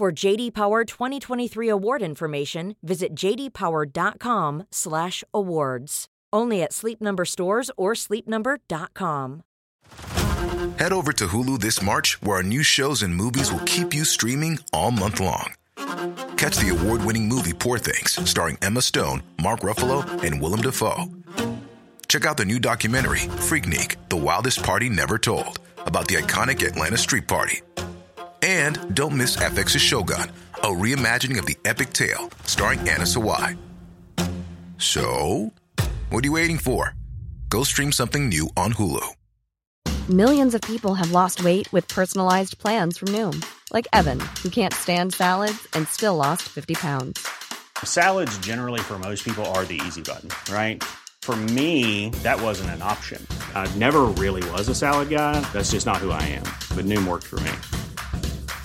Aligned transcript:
For 0.00 0.08
JD 0.10 0.54
Power 0.54 0.84
2023 0.86 1.68
award 1.68 2.00
information, 2.00 2.74
visit 2.82 3.14
jdpower.com/awards. 3.14 6.06
Only 6.32 6.62
at 6.62 6.72
Sleep 6.72 7.02
Number 7.02 7.26
stores 7.26 7.70
or 7.76 7.92
sleepnumber.com. 7.92 9.42
Head 10.78 10.94
over 10.94 11.12
to 11.12 11.26
Hulu 11.26 11.60
this 11.60 11.82
March, 11.82 12.16
where 12.22 12.38
our 12.38 12.42
new 12.42 12.62
shows 12.62 13.02
and 13.02 13.14
movies 13.14 13.52
will 13.52 13.60
keep 13.66 13.92
you 13.92 14.06
streaming 14.06 14.58
all 14.72 14.90
month 14.90 15.20
long. 15.20 15.52
Catch 16.38 16.56
the 16.56 16.70
award-winning 16.70 17.28
movie 17.28 17.52
Poor 17.52 17.76
Things, 17.76 18.18
starring 18.26 18.56
Emma 18.62 18.80
Stone, 18.80 19.22
Mark 19.42 19.60
Ruffalo, 19.60 20.06
and 20.24 20.40
Willem 20.40 20.62
Dafoe. 20.62 21.10
Check 22.08 22.24
out 22.24 22.38
the 22.38 22.46
new 22.46 22.58
documentary 22.58 23.28
Freaknik: 23.48 23.96
The 24.08 24.16
Wildest 24.16 24.62
Party 24.62 24.88
Never 24.88 25.18
Told, 25.18 25.58
about 25.76 26.08
the 26.08 26.14
iconic 26.14 26.66
Atlanta 26.66 26.96
Street 26.96 27.28
Party. 27.28 27.60
And 28.42 28.94
don't 28.94 29.16
miss 29.16 29.36
FX's 29.36 29.82
Shogun, 29.82 30.30
a 30.54 30.68
reimagining 30.68 31.38
of 31.38 31.46
the 31.46 31.56
epic 31.64 31.92
tale 31.92 32.30
starring 32.44 32.80
Anna 32.80 33.04
Sawai. 33.04 33.56
So, 34.78 35.52
what 36.08 36.24
are 36.24 36.26
you 36.26 36.32
waiting 36.32 36.56
for? 36.56 36.94
Go 37.50 37.64
stream 37.64 37.92
something 37.92 38.28
new 38.28 38.48
on 38.56 38.72
Hulu. 38.72 39.06
Millions 40.08 40.54
of 40.54 40.62
people 40.62 40.94
have 40.94 41.12
lost 41.12 41.44
weight 41.44 41.70
with 41.72 41.86
personalized 41.86 42.58
plans 42.58 42.96
from 42.96 43.08
Noom, 43.08 43.44
like 43.72 43.86
Evan, 43.92 44.18
who 44.42 44.48
can't 44.48 44.72
stand 44.72 45.12
salads 45.12 45.68
and 45.74 45.86
still 45.86 46.16
lost 46.16 46.42
50 46.48 46.74
pounds. 46.74 47.28
Salads, 47.84 48.36
generally, 48.38 48.80
for 48.80 48.98
most 48.98 49.24
people, 49.24 49.44
are 49.46 49.64
the 49.66 49.80
easy 49.86 50.02
button, 50.02 50.30
right? 50.52 50.82
For 51.22 51.36
me, 51.36 52.08
that 52.22 52.40
wasn't 52.40 52.70
an 52.70 52.82
option. 52.82 53.24
I 53.54 53.72
never 53.76 54.04
really 54.04 54.48
was 54.50 54.68
a 54.68 54.74
salad 54.74 55.10
guy. 55.10 55.38
That's 55.52 55.70
just 55.70 55.86
not 55.86 55.98
who 55.98 56.10
I 56.10 56.22
am. 56.22 56.44
But 56.74 56.86
Noom 56.86 57.06
worked 57.06 57.26
for 57.26 57.38
me. 57.40 57.52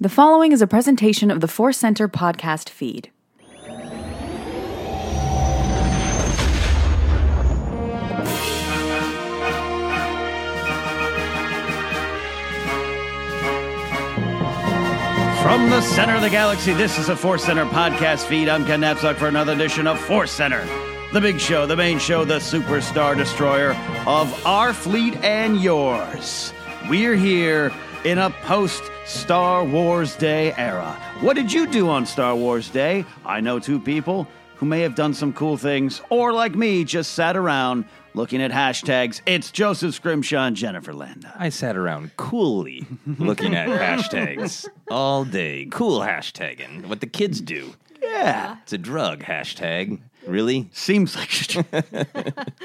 The 0.00 0.08
following 0.08 0.52
is 0.52 0.62
a 0.62 0.68
presentation 0.68 1.28
of 1.28 1.40
the 1.40 1.48
Force 1.48 1.76
Center 1.76 2.06
podcast 2.06 2.68
feed. 2.68 3.10
From 15.42 15.68
the 15.68 15.80
center 15.80 16.14
of 16.14 16.22
the 16.22 16.30
galaxy, 16.30 16.74
this 16.74 16.96
is 16.96 17.08
a 17.08 17.16
Force 17.16 17.42
Center 17.42 17.64
podcast 17.64 18.24
feed. 18.26 18.48
I'm 18.48 18.64
Ken 18.66 18.82
Napzok 18.82 19.16
for 19.16 19.26
another 19.26 19.54
edition 19.54 19.88
of 19.88 19.98
Force 19.98 20.30
Center, 20.30 20.64
the 21.12 21.20
big 21.20 21.40
show, 21.40 21.66
the 21.66 21.74
main 21.74 21.98
show, 21.98 22.24
the 22.24 22.38
superstar 22.38 23.16
destroyer 23.16 23.72
of 24.06 24.46
our 24.46 24.72
fleet 24.72 25.16
and 25.24 25.60
yours. 25.60 26.52
We're 26.88 27.16
here 27.16 27.72
in 28.04 28.18
a 28.18 28.30
post 28.30 28.82
Star 29.06 29.64
Wars 29.64 30.16
Day 30.16 30.52
era. 30.56 30.92
What 31.20 31.34
did 31.34 31.52
you 31.52 31.66
do 31.66 31.88
on 31.88 32.06
Star 32.06 32.34
Wars 32.34 32.68
Day? 32.70 33.04
I 33.24 33.40
know 33.40 33.58
two 33.58 33.80
people 33.80 34.26
who 34.56 34.66
may 34.66 34.80
have 34.80 34.94
done 34.94 35.14
some 35.14 35.32
cool 35.32 35.56
things, 35.56 36.00
or 36.10 36.32
like 36.32 36.54
me, 36.54 36.84
just 36.84 37.12
sat 37.12 37.36
around 37.36 37.84
looking 38.14 38.42
at 38.42 38.50
hashtags. 38.50 39.20
It's 39.26 39.50
Joseph 39.50 39.94
Scrimshaw 39.94 40.46
and 40.46 40.56
Jennifer 40.56 40.92
Landa. 40.92 41.32
I 41.38 41.48
sat 41.48 41.76
around 41.76 42.16
coolly 42.16 42.86
looking 43.18 43.54
at 43.54 43.68
hashtags 44.00 44.68
all 44.90 45.24
day. 45.24 45.66
Cool 45.70 46.00
hashtagging. 46.00 46.86
What 46.86 47.00
the 47.00 47.06
kids 47.06 47.40
do. 47.40 47.74
Yeah. 48.02 48.56
It's 48.62 48.72
a 48.72 48.78
drug 48.78 49.22
hashtag. 49.22 50.00
Really? 50.28 50.68
Seems 50.72 51.16
like 51.16 51.30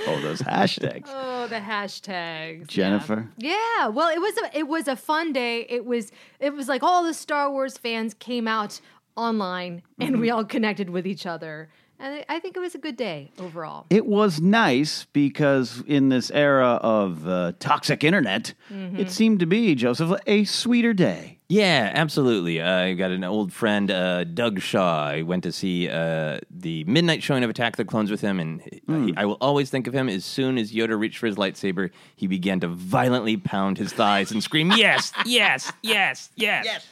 oh 0.08 0.20
those 0.22 0.42
hashtags. 0.42 1.08
Oh, 1.08 1.48
the 1.48 1.56
hashtags. 1.60 2.68
Jennifer. 2.68 3.30
Yeah. 3.38 3.56
yeah. 3.78 3.88
Well, 3.88 4.10
it 4.10 4.20
was 4.20 4.38
a 4.38 4.58
it 4.58 4.68
was 4.68 4.88
a 4.88 4.96
fun 4.96 5.34
day. 5.34 5.66
It 5.70 5.86
was 5.86 6.12
it 6.40 6.54
was 6.54 6.68
like 6.68 6.84
all 6.84 7.04
the 7.04 7.14
Star 7.14 7.50
Wars 7.52 7.78
fans 7.78 8.14
came 8.14 8.48
out 8.48 8.80
online 9.16 9.82
and 10.00 10.20
we 10.20 10.30
all 10.30 10.44
connected 10.44 10.90
with 10.90 11.06
each 11.06 11.26
other 11.28 11.70
And 12.00 12.16
I- 12.16 12.26
I 12.36 12.40
think 12.40 12.58
it 12.58 12.60
was 12.60 12.74
a 12.74 12.80
good 12.80 12.98
day 12.98 13.32
overall. 13.40 13.86
It 13.92 14.08
was 14.08 14.42
nice 14.42 15.06
because 15.14 15.84
in 15.86 16.10
this 16.10 16.32
era 16.32 16.80
of 16.82 17.28
uh, 17.28 17.52
toxic 17.60 18.04
internet, 18.04 18.56
Mm-hmm. 18.72 18.98
it 19.00 19.12
seemed 19.12 19.40
to 19.42 19.46
be, 19.46 19.76
Joseph, 19.76 20.20
a 20.26 20.44
sweeter 20.46 20.94
day. 20.94 21.33
Yeah, 21.50 21.92
absolutely. 21.94 22.62
Uh, 22.62 22.74
I 22.86 22.94
got 22.94 23.12
an 23.12 23.24
old 23.24 23.54
friend, 23.54 23.92
uh, 23.92 24.24
Doug 24.24 24.60
Shaw. 24.62 25.06
I 25.10 25.22
went 25.22 25.44
to 25.44 25.52
see 25.52 25.88
uh, 25.90 26.40
the 26.50 26.84
midnight 26.86 27.22
showing 27.22 27.44
of 27.44 27.50
Attack 27.50 27.74
of 27.74 27.78
the 27.78 27.86
Clones 27.86 28.10
with 28.10 28.22
him, 28.22 28.40
and 28.40 28.62
uh, 28.90 28.94
he- 29.06 29.14
I 29.18 29.26
will 29.26 29.38
always 29.40 29.70
think 29.70 29.86
of 29.86 29.94
him. 29.94 30.10
As 30.10 30.26
soon 30.26 30.58
as 30.58 30.72
Yoda 30.72 30.98
reached 30.98 31.18
for 31.20 31.28
his 31.28 31.36
lightsaber, 31.36 31.92
he 32.16 32.26
began 32.28 32.60
to 32.62 32.68
violently 32.70 33.38
pound 33.38 33.78
his 33.78 33.94
thighs 33.94 34.32
and 34.32 34.42
scream, 34.42 34.72
"Yes, 34.76 35.12
yes, 35.26 35.72
yes, 35.84 36.30
yes!" 36.36 36.66
Yes. 36.66 36.88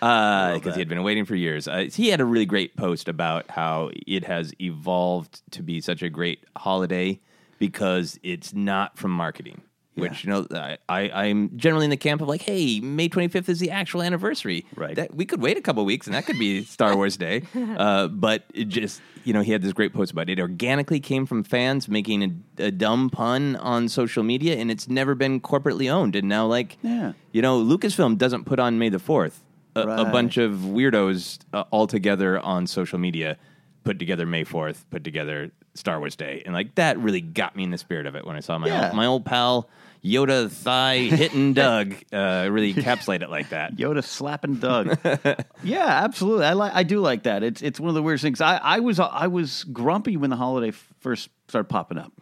Because 0.00 0.74
he 0.74 0.80
had 0.80 0.88
been 0.88 1.02
waiting 1.02 1.24
for 1.24 1.34
years. 1.34 1.66
Uh, 1.66 1.86
he 1.90 2.08
had 2.10 2.20
a 2.20 2.24
really 2.26 2.44
great 2.46 2.76
post 2.76 3.08
about 3.08 3.50
how 3.50 3.90
it 4.06 4.24
has 4.24 4.52
evolved 4.60 5.40
to 5.52 5.62
be 5.62 5.80
such 5.80 6.02
a 6.02 6.10
great 6.10 6.44
holiday 6.56 7.18
because 7.58 8.18
it's 8.22 8.52
not 8.52 8.98
from 8.98 9.12
marketing. 9.12 9.62
Which 9.96 10.24
you 10.24 10.30
know, 10.30 10.46
I, 10.50 10.78
I 10.88 11.10
I'm 11.10 11.56
generally 11.56 11.84
in 11.84 11.90
the 11.90 11.96
camp 11.96 12.20
of 12.20 12.28
like, 12.28 12.42
hey, 12.42 12.80
May 12.80 13.08
25th 13.08 13.48
is 13.48 13.60
the 13.60 13.70
actual 13.70 14.02
anniversary. 14.02 14.66
Right. 14.74 14.96
That, 14.96 15.14
we 15.14 15.24
could 15.24 15.40
wait 15.40 15.56
a 15.56 15.60
couple 15.60 15.84
weeks, 15.84 16.06
and 16.06 16.14
that 16.14 16.26
could 16.26 16.38
be 16.38 16.64
Star 16.64 16.96
Wars 17.00 17.16
Day. 17.16 17.42
Uh, 17.54 18.08
but 18.08 18.42
it 18.52 18.64
just, 18.68 19.00
you 19.24 19.32
know, 19.32 19.40
he 19.40 19.52
had 19.52 19.62
this 19.62 19.72
great 19.72 19.92
post 19.92 20.10
about 20.12 20.28
it. 20.28 20.38
It 20.38 20.42
organically 20.42 20.98
came 20.98 21.26
from 21.26 21.44
fans 21.44 21.86
making 21.88 22.42
a, 22.58 22.64
a 22.64 22.70
dumb 22.72 23.08
pun 23.08 23.54
on 23.56 23.88
social 23.88 24.24
media, 24.24 24.56
and 24.56 24.70
it's 24.70 24.88
never 24.88 25.14
been 25.14 25.40
corporately 25.40 25.88
owned. 25.90 26.16
And 26.16 26.28
now, 26.28 26.44
like, 26.46 26.76
Yeah. 26.82 27.12
you 27.32 27.40
know, 27.42 27.62
Lucasfilm 27.62 28.18
doesn't 28.18 28.44
put 28.44 28.58
on 28.58 28.78
May 28.78 28.88
the 28.88 28.98
Fourth. 28.98 29.42
A, 29.76 29.80
a 29.80 30.04
bunch 30.04 30.36
of 30.36 30.52
weirdos 30.52 31.40
uh, 31.52 31.64
all 31.72 31.88
together 31.88 32.38
on 32.38 32.66
social 32.68 32.96
media 32.98 33.36
put 33.84 33.98
together 33.98 34.26
May 34.26 34.44
Fourth, 34.44 34.84
put 34.90 35.04
together 35.04 35.50
Star 35.74 35.98
Wars 35.98 36.16
Day, 36.16 36.42
and 36.44 36.54
like 36.54 36.74
that 36.76 36.98
really 36.98 37.20
got 37.20 37.54
me 37.54 37.62
in 37.64 37.70
the 37.70 37.78
spirit 37.78 38.06
of 38.06 38.14
it 38.16 38.26
when 38.26 38.36
I 38.36 38.40
saw 38.40 38.58
my 38.58 38.66
Yeah. 38.68 38.86
old, 38.86 38.94
my 38.96 39.06
old 39.06 39.24
pal 39.24 39.68
Yoda 40.04 40.50
thigh 40.50 40.98
hitting 40.98 41.52
Doug 41.54 41.94
uh, 42.12 42.48
really 42.50 42.74
encapsulate 42.74 43.22
it 43.22 43.30
like 43.30 43.48
that. 43.50 43.76
Yoda 43.76 44.04
slapping 44.04 44.56
Doug. 44.56 44.98
yeah, 45.62 45.86
absolutely. 46.04 46.44
I 46.44 46.52
like. 46.52 46.72
I 46.74 46.82
do 46.82 47.00
like 47.00 47.22
that. 47.22 47.42
It's 47.42 47.62
it's 47.62 47.80
one 47.80 47.88
of 47.88 47.94
the 47.94 48.02
weirdest 48.02 48.22
things. 48.24 48.40
I, 48.42 48.56
I 48.58 48.80
was 48.80 49.00
I 49.00 49.26
was 49.28 49.64
grumpy 49.64 50.16
when 50.18 50.28
the 50.30 50.36
holiday 50.36 50.68
f- 50.68 50.88
first 51.00 51.30
started 51.48 51.68
popping 51.68 51.96
up 51.98 52.12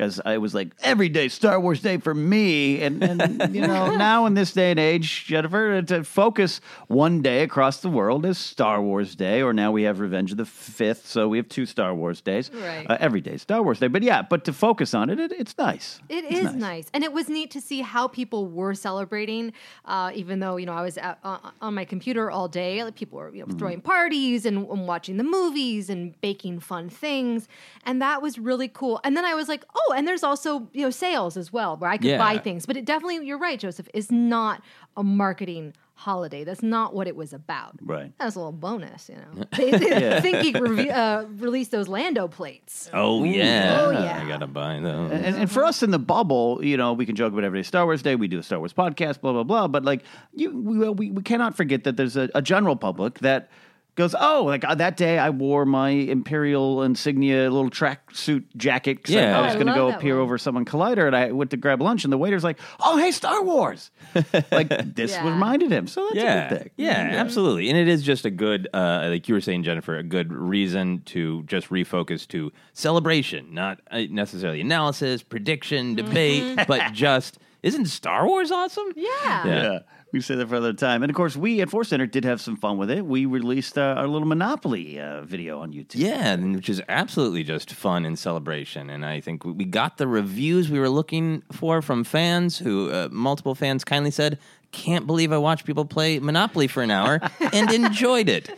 because 0.00 0.18
I 0.24 0.38
was 0.38 0.54
like 0.54 0.68
every 0.80 1.10
day 1.10 1.28
Star 1.28 1.60
Wars 1.60 1.82
Day 1.82 1.98
for 1.98 2.14
me, 2.14 2.80
and 2.80 3.04
and 3.04 3.54
you 3.54 3.60
know 3.60 3.94
now 3.96 4.24
in 4.24 4.32
this 4.32 4.52
day 4.54 4.70
and 4.70 4.80
age, 4.80 5.26
Jennifer, 5.26 5.82
to 5.82 6.04
focus 6.04 6.62
one 6.88 7.20
day 7.20 7.42
across 7.42 7.80
the 7.80 7.90
world 7.90 8.24
is 8.24 8.38
Star 8.38 8.80
Wars 8.80 9.14
Day, 9.14 9.42
or 9.42 9.52
now 9.52 9.70
we 9.70 9.82
have 9.82 10.00
Revenge 10.00 10.30
of 10.30 10.38
the 10.38 10.46
Fifth, 10.46 11.06
so 11.06 11.28
we 11.28 11.36
have 11.36 11.50
two 11.50 11.66
Star 11.66 11.94
Wars 11.94 12.22
days. 12.22 12.50
Right. 12.50 12.86
Uh, 12.88 12.96
every 12.98 13.20
day 13.20 13.36
Star 13.36 13.62
Wars 13.62 13.78
Day, 13.78 13.88
but 13.88 14.02
yeah, 14.02 14.22
but 14.22 14.46
to 14.46 14.54
focus 14.54 14.94
on 14.94 15.10
it, 15.10 15.20
it 15.20 15.32
it's 15.32 15.58
nice. 15.58 16.00
It 16.08 16.24
It's 16.24 16.48
is 16.48 16.54
nice. 16.54 16.88
and 16.94 17.04
it 17.04 17.12
was 17.12 17.28
neat 17.28 17.50
to 17.50 17.60
see 17.60 17.82
how 17.82 18.08
people 18.08 18.46
were 18.46 18.74
celebrating. 18.74 19.52
Uh, 19.84 20.12
even 20.14 20.40
though 20.40 20.56
you 20.56 20.64
know 20.64 20.72
I 20.72 20.80
was 20.82 20.96
at, 20.96 21.18
uh, 21.24 21.50
on 21.60 21.74
my 21.74 21.84
computer 21.84 22.30
all 22.30 22.48
day, 22.48 22.84
like 22.84 22.94
people 22.94 23.18
were 23.18 23.34
you 23.34 23.44
know, 23.44 23.54
throwing 23.58 23.82
parties 23.82 24.46
and, 24.46 24.66
and 24.66 24.88
watching 24.88 25.18
the 25.18 25.24
movies 25.24 25.90
and 25.90 26.18
baking 26.22 26.60
fun 26.60 26.88
things, 26.88 27.48
and 27.84 28.00
that 28.00 28.22
was 28.22 28.38
really 28.38 28.68
cool. 28.68 28.98
And 29.04 29.14
then 29.14 29.26
I 29.26 29.34
was 29.34 29.46
like, 29.46 29.62
oh, 29.74 29.89
and 29.92 30.06
there's 30.06 30.22
also 30.22 30.68
you 30.72 30.82
know 30.84 30.90
sales 30.90 31.36
as 31.36 31.52
well 31.52 31.76
where 31.76 31.90
I 31.90 31.96
could 31.96 32.06
Yeah. 32.06 32.18
buy 32.18 32.38
things. 32.38 32.66
But 32.66 32.76
it 32.76 32.84
definitely, 32.84 33.26
you're 33.26 33.38
right, 33.38 33.58
Joseph, 33.58 33.88
is 33.94 34.10
not 34.10 34.62
a 34.96 35.02
marketing 35.02 35.74
holiday. 35.94 36.44
That's 36.44 36.62
not 36.62 36.94
what 36.94 37.06
it 37.06 37.14
was 37.14 37.34
about. 37.34 37.74
Right. 37.82 38.10
That's 38.18 38.34
a 38.34 38.38
little 38.38 38.52
bonus, 38.52 39.10
you 39.10 39.16
know. 39.16 39.44
They, 39.54 39.70
they 39.70 40.20
think 40.22 40.38
he 40.38 40.52
rev- 40.58 40.88
uh, 40.88 41.24
released 41.36 41.72
those 41.72 41.88
Lando 41.88 42.26
plates. 42.26 42.88
Oh 42.94 43.22
yeah, 43.24 43.76
Oh, 43.82 43.90
yeah. 43.90 44.22
I 44.24 44.26
gotta 44.26 44.46
buy 44.46 44.80
those. 44.80 45.12
And, 45.12 45.36
and 45.36 45.50
for 45.50 45.62
us 45.62 45.82
in 45.82 45.90
the 45.90 45.98
bubble, 45.98 46.64
you 46.64 46.78
know, 46.78 46.94
we 46.94 47.04
can 47.04 47.16
joke 47.16 47.32
about 47.34 47.44
every 47.44 47.58
day 47.58 47.62
Star 47.64 47.84
Wars 47.84 48.00
Day. 48.00 48.16
We 48.16 48.28
do 48.28 48.38
a 48.38 48.42
Star 48.42 48.58
Wars 48.58 48.72
podcast, 48.72 49.20
blah 49.20 49.32
blah 49.32 49.42
blah. 49.42 49.68
But 49.68 49.84
like, 49.84 50.02
you, 50.34 50.56
we 50.58 50.88
we, 50.88 51.10
we 51.10 51.22
cannot 51.22 51.54
forget 51.54 51.84
that 51.84 51.98
there's 51.98 52.16
a, 52.16 52.30
a 52.34 52.40
general 52.40 52.76
public 52.76 53.18
that 53.18 53.50
goes, 53.96 54.14
oh, 54.18 54.44
like 54.46 54.64
uh, 54.64 54.74
that 54.76 54.96
day 54.96 55.18
I 55.18 55.30
wore 55.30 55.64
my 55.66 55.90
Imperial 55.90 56.82
insignia 56.82 57.50
little 57.50 57.70
tracksuit 57.70 58.44
jacket. 58.56 59.04
'cause 59.04 59.14
I- 59.14 59.18
Yeah. 59.20 59.38
I 59.38 59.42
was 59.42 59.50
I 59.50 59.54
going 59.54 59.66
to 59.66 59.72
love 59.72 59.76
go 59.78 59.90
that 59.90 60.00
peer 60.00 60.14
one. 60.16 60.22
over 60.22 60.38
someone 60.38 60.64
Collider, 60.64 61.06
and 61.06 61.14
I 61.16 61.32
went 61.32 61.50
to 61.50 61.56
grab 61.56 61.80
lunch, 61.82 62.04
and 62.04 62.12
the 62.12 62.18
waiter's 62.18 62.44
like, 62.44 62.58
oh, 62.80 62.96
hey, 62.98 63.10
Star 63.10 63.42
Wars. 63.42 63.90
like 64.52 64.68
this 64.94 65.12
Yeah. 65.12 65.24
reminded 65.28 65.70
him. 65.70 65.86
So 65.86 66.04
that's 66.04 66.16
yeah, 66.16 66.46
a 66.46 66.48
good 66.48 66.58
thing. 66.62 66.70
yeah, 66.76 67.12
absolutely. 67.16 67.68
And 67.68 67.78
it 67.78 67.88
is 67.88 68.02
just 68.02 68.24
a 68.24 68.30
good, 68.30 68.68
uh, 68.72 69.06
like 69.10 69.28
you 69.28 69.34
were 69.34 69.40
saying, 69.40 69.62
Jennifer, 69.64 69.96
a 69.96 70.02
good 70.02 70.32
reason 70.32 71.02
to 71.06 71.42
just 71.44 71.68
refocus 71.70 72.26
to 72.28 72.52
celebration, 72.72 73.52
not 73.54 73.80
uh, 73.90 74.02
necessarily 74.10 74.60
analysis, 74.60 75.22
prediction, 75.22 75.94
debate, 75.94 76.58
but 76.66 76.92
just 76.92 77.38
isn't 77.62 77.86
Star 77.86 78.26
Wars 78.26 78.50
awesome? 78.50 78.86
Yeah. 78.96 79.46
Yeah. 79.46 79.78
We 80.12 80.20
say 80.20 80.34
that 80.34 80.48
for 80.48 80.56
another 80.56 80.72
time. 80.72 81.02
And 81.04 81.10
of 81.10 81.14
course, 81.14 81.36
we 81.36 81.60
at 81.60 81.70
Force 81.70 81.88
Center 81.90 82.06
did 82.06 82.24
have 82.24 82.40
some 82.40 82.56
fun 82.56 82.78
with 82.78 82.90
it. 82.90 83.06
We 83.06 83.26
released 83.26 83.78
uh, 83.78 83.94
our 83.96 84.08
little 84.08 84.26
Monopoly 84.26 84.98
uh, 84.98 85.22
video 85.22 85.60
on 85.60 85.72
YouTube. 85.72 85.96
Yeah, 85.96 86.34
which 86.36 86.68
is 86.68 86.82
absolutely 86.88 87.44
just 87.44 87.72
fun 87.72 88.04
and 88.04 88.18
celebration. 88.18 88.90
And 88.90 89.06
I 89.06 89.20
think 89.20 89.44
we- 89.44 89.64
got 89.64 89.98
the 89.98 90.08
reviews 90.08 90.68
we 90.68 90.80
were 90.80 90.88
looking 90.88 91.42
for 91.52 91.80
from 91.80 92.02
fans 92.02 92.58
who, 92.58 92.90
uh, 92.90 93.08
multiple 93.12 93.54
fans 93.54 93.84
kindly 93.84 94.10
said, 94.10 94.38
can't 94.72 95.06
believe 95.06 95.32
I 95.32 95.38
watched 95.38 95.64
people 95.64 95.84
play 95.84 96.18
Monopoly 96.18 96.66
for 96.66 96.82
an 96.82 96.90
hour 96.90 97.20
and 97.52 97.70
enjoyed 97.72 98.28
it. 98.28 98.50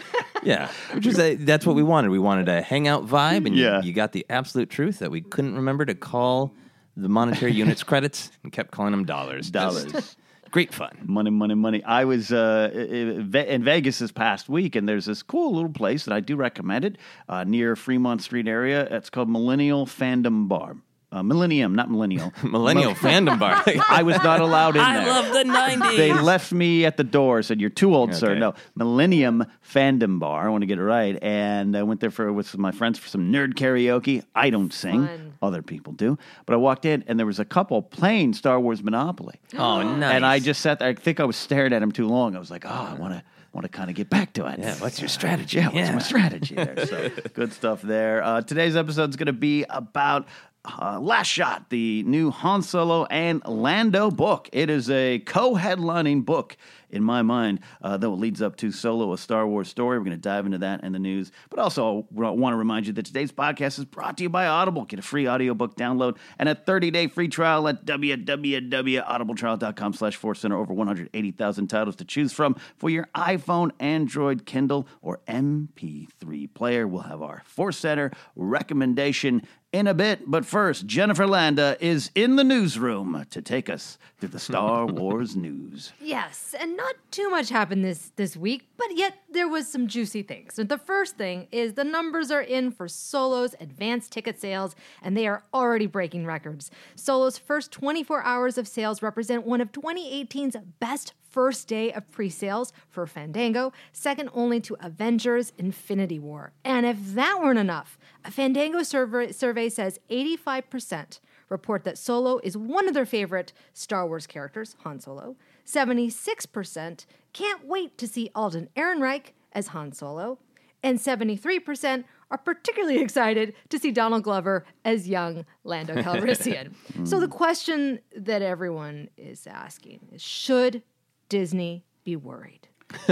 Yeah, 0.43 0.71
which 0.95 1.07
is 1.07 1.19
a, 1.19 1.35
that's 1.37 1.67
what 1.67 1.77
we 1.77 1.83
wanted. 1.83 2.11
We 2.11 2.19
wanted 2.19 2.49
a 2.49 2.63
hangout 2.63 3.07
vibe, 3.07 3.47
and 3.47 3.55
Yeah. 3.55 3.81
you, 3.83 3.89
you 3.89 3.93
got 3.93 4.13
the 4.13 4.25
absolute 4.31 4.71
truth 4.71 5.01
that 5.01 5.11
we 5.11 5.21
couldn't 5.21 5.55
remember 5.55 5.85
to 5.85 5.95
call 5.95 6.55
the 6.97 7.09
monetary 7.11 7.53
units 7.53 7.83
credits 7.91 8.31
and 8.43 8.51
kept 8.53 8.71
calling 8.71 8.91
them 8.91 9.05
dollars. 9.05 9.51
Just 9.51 9.53
Dollars. 9.53 10.17
Great 10.53 10.75
fun. 10.75 10.91
Money, 11.07 11.31
money, 11.31 11.55
money. 11.55 11.83
I 11.83 12.05
was 12.05 12.31
uh, 12.31 12.71
in 12.75 13.65
Vegas 13.65 14.01
this 14.01 14.13
past 14.13 14.51
week, 14.51 14.77
and 14.77 14.87
there's 14.87 15.07
this 15.07 15.23
cool 15.23 15.55
little 15.55 15.73
place 15.73 16.05
that 16.05 16.13
I 16.13 16.21
do 16.21 16.37
recommend 16.37 16.85
it 16.85 16.99
uh, 17.27 17.43
near 17.45 17.75
Fremont 17.75 18.21
Street 18.21 18.47
area. 18.47 18.87
It's 18.91 19.09
called 19.09 19.31
Millennial 19.31 19.87
Fandom 19.87 20.49
Bar. 20.49 20.77
Uh, 21.13 21.23
Millennium, 21.23 21.75
not 21.75 21.91
Millennial. 21.91 22.33
Millennial 22.43 22.95
fandom 22.95 23.39
bar. 23.39 23.63
I 23.91 24.03
was 24.03 24.17
not 24.25 24.41
allowed 24.41 24.77
in 24.77 24.81
I 24.83 24.97
there. 25.05 25.07
love 25.07 25.33
the 25.33 25.45
90s. 25.45 25.97
They 25.99 26.13
left 26.13 26.53
me 26.53 26.87
at 26.87 26.97
the 26.97 27.05
door. 27.05 27.43
Said 27.43 27.61
you're 27.61 27.69
too 27.69 27.95
old, 27.95 28.15
sir. 28.15 28.31
Okay. 28.31 28.41
No, 28.41 28.55
Millennium 28.75 29.45
Fandom 29.63 30.19
Bar. 30.19 30.47
I 30.47 30.49
want 30.49 30.63
to 30.63 30.67
get 30.67 30.79
it 30.79 30.83
right. 30.83 31.23
And 31.23 31.77
I 31.77 31.83
went 31.83 32.01
there 32.01 32.11
for 32.11 32.33
with 32.33 32.57
my 32.57 32.73
friends 32.73 32.99
for 32.99 33.09
some 33.09 33.31
nerd 33.31 33.55
karaoke. 33.55 34.25
I 34.35 34.49
don't 34.49 34.73
sing. 34.73 35.07
Fun. 35.07 35.35
Other 35.43 35.61
people 35.61 35.93
do. 35.93 36.17
But 36.47 36.55
I 36.55 36.57
walked 36.57 36.87
in 36.87 37.05
and 37.07 37.19
there 37.19 37.27
was 37.27 37.39
a 37.39 37.45
couple 37.45 37.83
playing 37.83 38.33
Star 38.33 38.59
Wars 38.59 38.83
Monopoly. 38.83 39.39
Oh, 39.59 39.83
nice. 39.83 40.15
And 40.15 40.25
I 40.25 40.39
just 40.39 40.61
sat 40.63 40.79
there. 40.79 40.89
I 40.89 40.95
think 40.95 41.21
I 41.21 41.25
was 41.25 41.37
staring 41.37 41.73
at 41.75 41.83
him 41.83 41.93
too 41.93 42.09
long. 42.09 42.35
I 42.35 42.39
was 42.39 42.51
like, 42.51 42.65
oh, 42.65 42.69
I 42.71 42.95
want 42.95 43.13
to 43.15 43.23
want 43.53 43.65
to 43.65 43.69
kind 43.69 43.91
of 43.91 43.97
get 43.97 44.09
back 44.09 44.33
to 44.33 44.47
it. 44.47 44.59
Yeah, 44.59 44.75
what's 44.77 44.99
your 44.99 45.11
strategy? 45.11 45.59
Yeah, 45.59 45.67
what's 45.67 45.77
Yeah. 45.77 45.93
my 45.93 45.99
strategy 45.99 46.55
there? 46.55 46.87
So 46.87 47.11
good 47.35 47.53
stuff 47.53 47.83
there. 47.83 48.23
Uh, 48.25 48.41
today's 48.41 48.77
episode 48.77 49.11
is 49.11 49.17
going 49.17 49.27
to 49.27 49.35
be 49.35 49.65
about 49.69 50.27
uh, 50.65 51.01
Last 51.01 51.29
Shot, 51.29 51.71
the 51.71 52.03
new 52.05 52.31
Han 52.31 52.63
Solo 52.63 53.05
and 53.07 53.43
Lando 53.47 54.11
book. 54.11 54.49
It 54.53 54.71
is 54.71 54.91
a 54.91 55.19
co-headlining 55.21 56.25
book 56.25 56.57
in 56.93 57.03
my 57.03 57.23
mind 57.23 57.61
uh, 57.81 57.97
that 57.97 58.09
leads 58.09 58.43
up 58.43 58.57
to 58.57 58.71
Solo, 58.71 59.13
a 59.13 59.19
Star 59.19 59.47
Wars 59.47 59.69
story. 59.69 59.99
We're 59.99 60.05
going 60.05 60.17
to 60.17 60.23
dive 60.23 60.47
into 60.47 60.59
that 60.59 60.81
and 60.83 60.95
the 60.95 60.99
news. 60.99 61.33
But 61.51 61.59
also, 61.59 62.07
I 62.17 62.31
want 62.31 62.53
to 62.53 62.57
remind 62.57 62.87
you 62.87 62.93
that 62.95 63.07
today's 63.07 63.33
podcast 63.33 63.79
is 63.79 63.85
brought 63.85 64.17
to 64.19 64.23
you 64.23 64.29
by 64.29 64.47
Audible. 64.47 64.85
Get 64.85 64.99
a 64.99 65.03
free 65.03 65.29
audiobook 65.29 65.77
download 65.77 66.17
and 66.39 66.49
a 66.49 66.55
30-day 66.55 67.09
free 67.09 67.29
trial 67.29 67.69
at 67.69 67.85
www.audibletrial.com 67.85 69.93
slash 69.95 70.17
force 70.17 70.41
center. 70.41 70.57
Over 70.57 70.75
180,000 70.75 71.67
titles 71.69 71.97
to 71.97 72.05
choose 72.05 72.33
from 72.33 72.57
for 72.77 72.91
your 72.91 73.09
iPhone, 73.15 73.71
Android, 73.81 74.47
Kindle, 74.47 74.87
or 75.01 75.21
MP3 75.29 76.53
player. 76.55 76.87
We'll 76.87 77.03
have 77.03 77.23
our 77.23 77.43
Force 77.47 77.79
Center 77.79 78.13
recommendation 78.37 79.43
in 79.73 79.87
a 79.87 79.95
bit. 79.95 80.23
But 80.27 80.45
first, 80.45 80.87
Jennifer 80.87 81.27
Landa 81.27 81.77
is 81.81 82.11
in 82.15 82.37
the 82.37 82.45
newsroom 82.45 83.27
to 83.31 83.43
take 83.43 83.71
us 83.71 83.99
through 84.19 84.31
the 84.31 84.39
Star 84.39 84.87
Wars 84.87 85.35
news. 85.35 85.93
Yes, 86.01 86.55
and 86.59 86.77
not 86.83 86.97
too 87.11 87.31
much 87.31 87.49
happened 87.49 87.85
this 87.85 88.13
this 88.17 88.37
week, 88.37 88.69
but 88.77 88.89
yet 88.97 89.19
there 89.31 89.49
was 89.49 89.69
some 89.69 89.87
juicy 89.87 90.23
things. 90.23 90.55
So 90.55 90.65
the 90.65 90.79
first 90.79 91.17
thing 91.17 91.47
is 91.53 91.75
the 91.75 91.85
numbers 91.85 92.31
are 92.31 92.43
in 92.43 92.71
for 92.73 92.89
Solo's 92.89 93.55
advanced 93.61 94.13
ticket 94.13 94.41
sales, 94.41 94.75
and 95.01 95.17
they 95.17 95.27
are 95.27 95.45
already 95.55 95.87
breaking 95.87 96.27
records. 96.27 96.71
Solo's 96.97 97.39
first 97.39 97.71
24 97.71 98.23
hours 98.25 98.59
of 98.59 98.67
sales 98.67 99.03
represent 99.03 99.47
one 99.47 99.61
of 99.61 99.71
2018's 99.73 100.57
best 100.81 101.15
first 101.31 101.69
day 101.69 101.93
of 101.93 102.11
pre-sales 102.11 102.73
for 102.91 103.07
Fandango, 103.07 103.73
second 103.93 104.29
only 104.35 104.61
to 104.61 104.77
Avengers 104.81 105.53
Infinity 105.57 106.19
War. 106.19 106.53
And 106.65 106.85
if 106.85 107.15
that 107.15 107.39
weren't 107.41 107.59
enough, 107.59 107.99
a 108.25 108.31
Fandango 108.31 108.83
survey, 108.83 109.33
survey 109.33 109.69
says 109.69 109.99
85% 110.11 111.21
report 111.49 111.85
that 111.85 111.99
Solo 111.99 112.41
is 112.43 112.57
one 112.57 112.89
of 112.89 112.95
their 112.95 113.07
favorite 113.07 113.53
Star 113.73 114.07
Wars 114.07 114.27
characters, 114.27 114.77
Han 114.83 114.99
Solo. 114.99 115.37
76% 115.67 117.07
can't 117.33 117.67
wait 117.67 117.97
to 117.99 118.07
see 118.07 118.31
Alden 118.35 118.69
Ehrenreich 118.77 119.33
as 119.53 119.69
Han 119.69 119.93
Solo. 119.93 120.39
And 120.83 120.99
73% 120.99 122.05
are 122.31 122.39
particularly 122.39 122.99
excited 123.03 123.55
to 123.69 123.79
see 123.79 123.93
Donald 123.93 124.25
Glover 124.25 124.65
as 124.85 125.09
young 125.09 125.45
Lando 125.65 125.95
Calrissian. 126.03 126.73
so 127.07 127.21
the 127.21 127.29
question 127.29 128.01
that 128.17 128.43
everyone 128.43 129.09
is 129.17 129.47
asking 129.47 130.09
is 130.13 130.21
should 130.21 130.83
Disney 131.29 131.85
be 132.05 132.17
worried? 132.17 132.69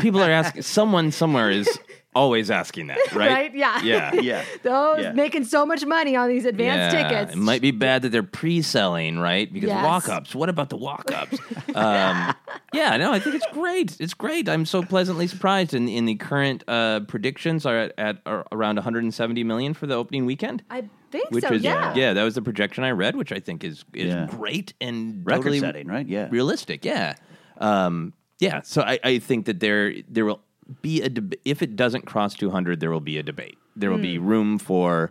People 0.00 0.22
are 0.22 0.30
asking. 0.30 0.62
Someone 0.62 1.10
somewhere 1.10 1.50
is 1.50 1.78
always 2.14 2.50
asking 2.50 2.88
that, 2.88 2.98
right? 3.14 3.30
Right? 3.30 3.54
Yeah. 3.54 3.82
Yeah. 3.82 4.12
Yeah. 4.20 4.44
Those 4.62 5.00
Yeah. 5.00 5.12
making 5.12 5.44
so 5.44 5.64
much 5.64 5.84
money 5.86 6.16
on 6.16 6.28
these 6.28 6.44
advance 6.44 6.92
Yeah, 6.92 7.08
tickets. 7.08 7.32
It 7.34 7.38
might 7.38 7.62
be 7.62 7.70
bad 7.70 8.02
that 8.02 8.10
they're 8.10 8.22
pre-selling, 8.22 9.18
right? 9.18 9.50
Because 9.52 9.68
Yes. 9.68 9.84
walk-ups. 9.84 10.34
What 10.34 10.48
about 10.48 10.68
the 10.70 10.76
walk-ups? 10.76 11.38
um, 11.74 12.34
yeah, 12.74 12.96
no, 12.96 13.12
I 13.12 13.18
think 13.20 13.36
it's 13.36 13.46
great. 13.52 13.96
It's 14.00 14.14
great. 14.14 14.48
I'm 14.48 14.66
so 14.66 14.82
pleasantly 14.82 15.26
surprised. 15.26 15.74
In 15.74 15.88
in 15.88 16.04
the 16.06 16.16
current 16.16 16.64
uh, 16.68 17.00
predictions 17.00 17.64
are 17.66 17.78
at, 17.78 17.92
at 17.98 18.18
are 18.26 18.44
around 18.52 18.76
170 18.76 19.44
million 19.44 19.74
for 19.74 19.86
the 19.86 19.94
opening 19.94 20.26
weekend. 20.26 20.62
I 20.70 20.88
think 21.10 21.30
which 21.30 21.44
so, 21.44 21.54
is 21.54 21.62
yeah. 21.62 21.94
yeah, 21.94 22.12
that 22.12 22.22
was 22.24 22.34
the 22.34 22.42
projection 22.42 22.84
I 22.84 22.90
read, 22.90 23.16
which 23.16 23.32
I 23.32 23.40
think 23.40 23.64
is 23.64 23.84
is 23.94 24.12
Yeah. 24.12 24.26
great 24.30 24.74
and 24.80 25.24
Record 25.24 25.42
totally 25.44 25.60
setting, 25.60 25.86
right? 25.86 26.06
Yeah. 26.06 26.28
realistic. 26.30 26.84
Yeah, 26.84 27.14
um, 27.58 28.12
yeah. 28.38 28.60
So 28.62 28.82
I, 28.82 28.98
I 29.04 29.18
think 29.18 29.46
that 29.46 29.60
there 29.60 29.94
there 30.08 30.24
will 30.24 30.40
be 30.82 31.02
a 31.02 31.08
deb- 31.08 31.34
if 31.44 31.62
it 31.62 31.76
doesn't 31.76 32.06
cross 32.06 32.34
200, 32.34 32.80
there 32.80 32.90
will 32.90 33.00
be 33.00 33.18
a 33.18 33.22
debate. 33.22 33.58
There 33.76 33.90
will 33.90 33.98
be 33.98 34.16
Hmm. 34.16 34.26
room 34.26 34.58
for 34.58 35.10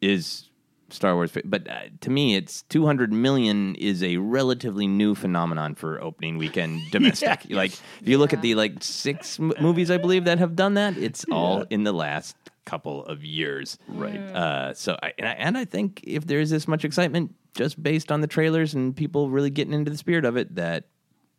is 0.00 0.50
Star 0.90 1.14
Wars, 1.14 1.32
but 1.44 1.68
uh, 1.68 1.80
to 2.02 2.10
me, 2.10 2.36
it's 2.36 2.62
200 2.68 3.12
million 3.12 3.74
is 3.76 4.02
a 4.02 4.18
relatively 4.18 4.86
new 4.86 5.14
phenomenon 5.14 5.74
for 5.74 6.00
opening 6.00 6.36
weekend 6.38 6.80
domestic. 6.92 7.46
Like 7.50 7.72
if 8.00 8.08
you 8.08 8.18
look 8.18 8.32
at 8.32 8.42
the 8.42 8.54
like 8.54 8.82
six 8.82 9.40
m- 9.40 9.52
movies 9.60 9.90
I 9.90 9.96
believe 9.96 10.24
that 10.26 10.38
have 10.38 10.54
done 10.56 10.74
that, 10.74 10.96
it's 10.96 11.24
all 11.32 11.62
in 11.70 11.84
the 11.84 11.92
last 11.92 12.36
couple 12.64 13.04
of 13.06 13.24
years. 13.24 13.76
Right. 13.88 14.18
Uh, 14.18 14.72
so 14.74 14.96
I 15.02 15.12
and, 15.18 15.28
I 15.28 15.32
and 15.32 15.58
I 15.58 15.64
think 15.64 16.00
if 16.04 16.26
there's 16.26 16.50
this 16.50 16.68
much 16.68 16.84
excitement 16.84 17.34
just 17.54 17.82
based 17.82 18.12
on 18.12 18.20
the 18.20 18.26
trailers 18.26 18.74
and 18.74 18.94
people 18.94 19.30
really 19.30 19.50
getting 19.50 19.72
into 19.74 19.90
the 19.90 19.96
spirit 19.98 20.24
of 20.24 20.36
it, 20.36 20.54
that 20.54 20.84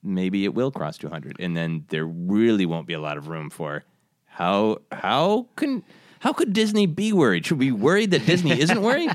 maybe 0.05 0.45
it 0.45 0.53
will 0.53 0.71
cross 0.71 0.97
200, 0.97 1.37
and 1.39 1.55
then 1.55 1.85
there 1.89 2.05
really 2.05 2.65
won't 2.65 2.87
be 2.87 2.93
a 2.93 3.01
lot 3.01 3.17
of 3.17 3.27
room 3.27 3.49
for 3.49 3.83
how 4.25 4.79
how 4.91 5.47
can. 5.55 5.83
How 6.19 6.33
could 6.33 6.53
Disney 6.53 6.87
be 6.87 7.13
worried? 7.13 7.45
Should 7.45 7.59
we 7.59 7.67
be 7.67 7.71
worried 7.71 8.09
that 8.09 8.25
Disney 8.25 8.59
isn't 8.59 8.81
worried? 8.81 9.11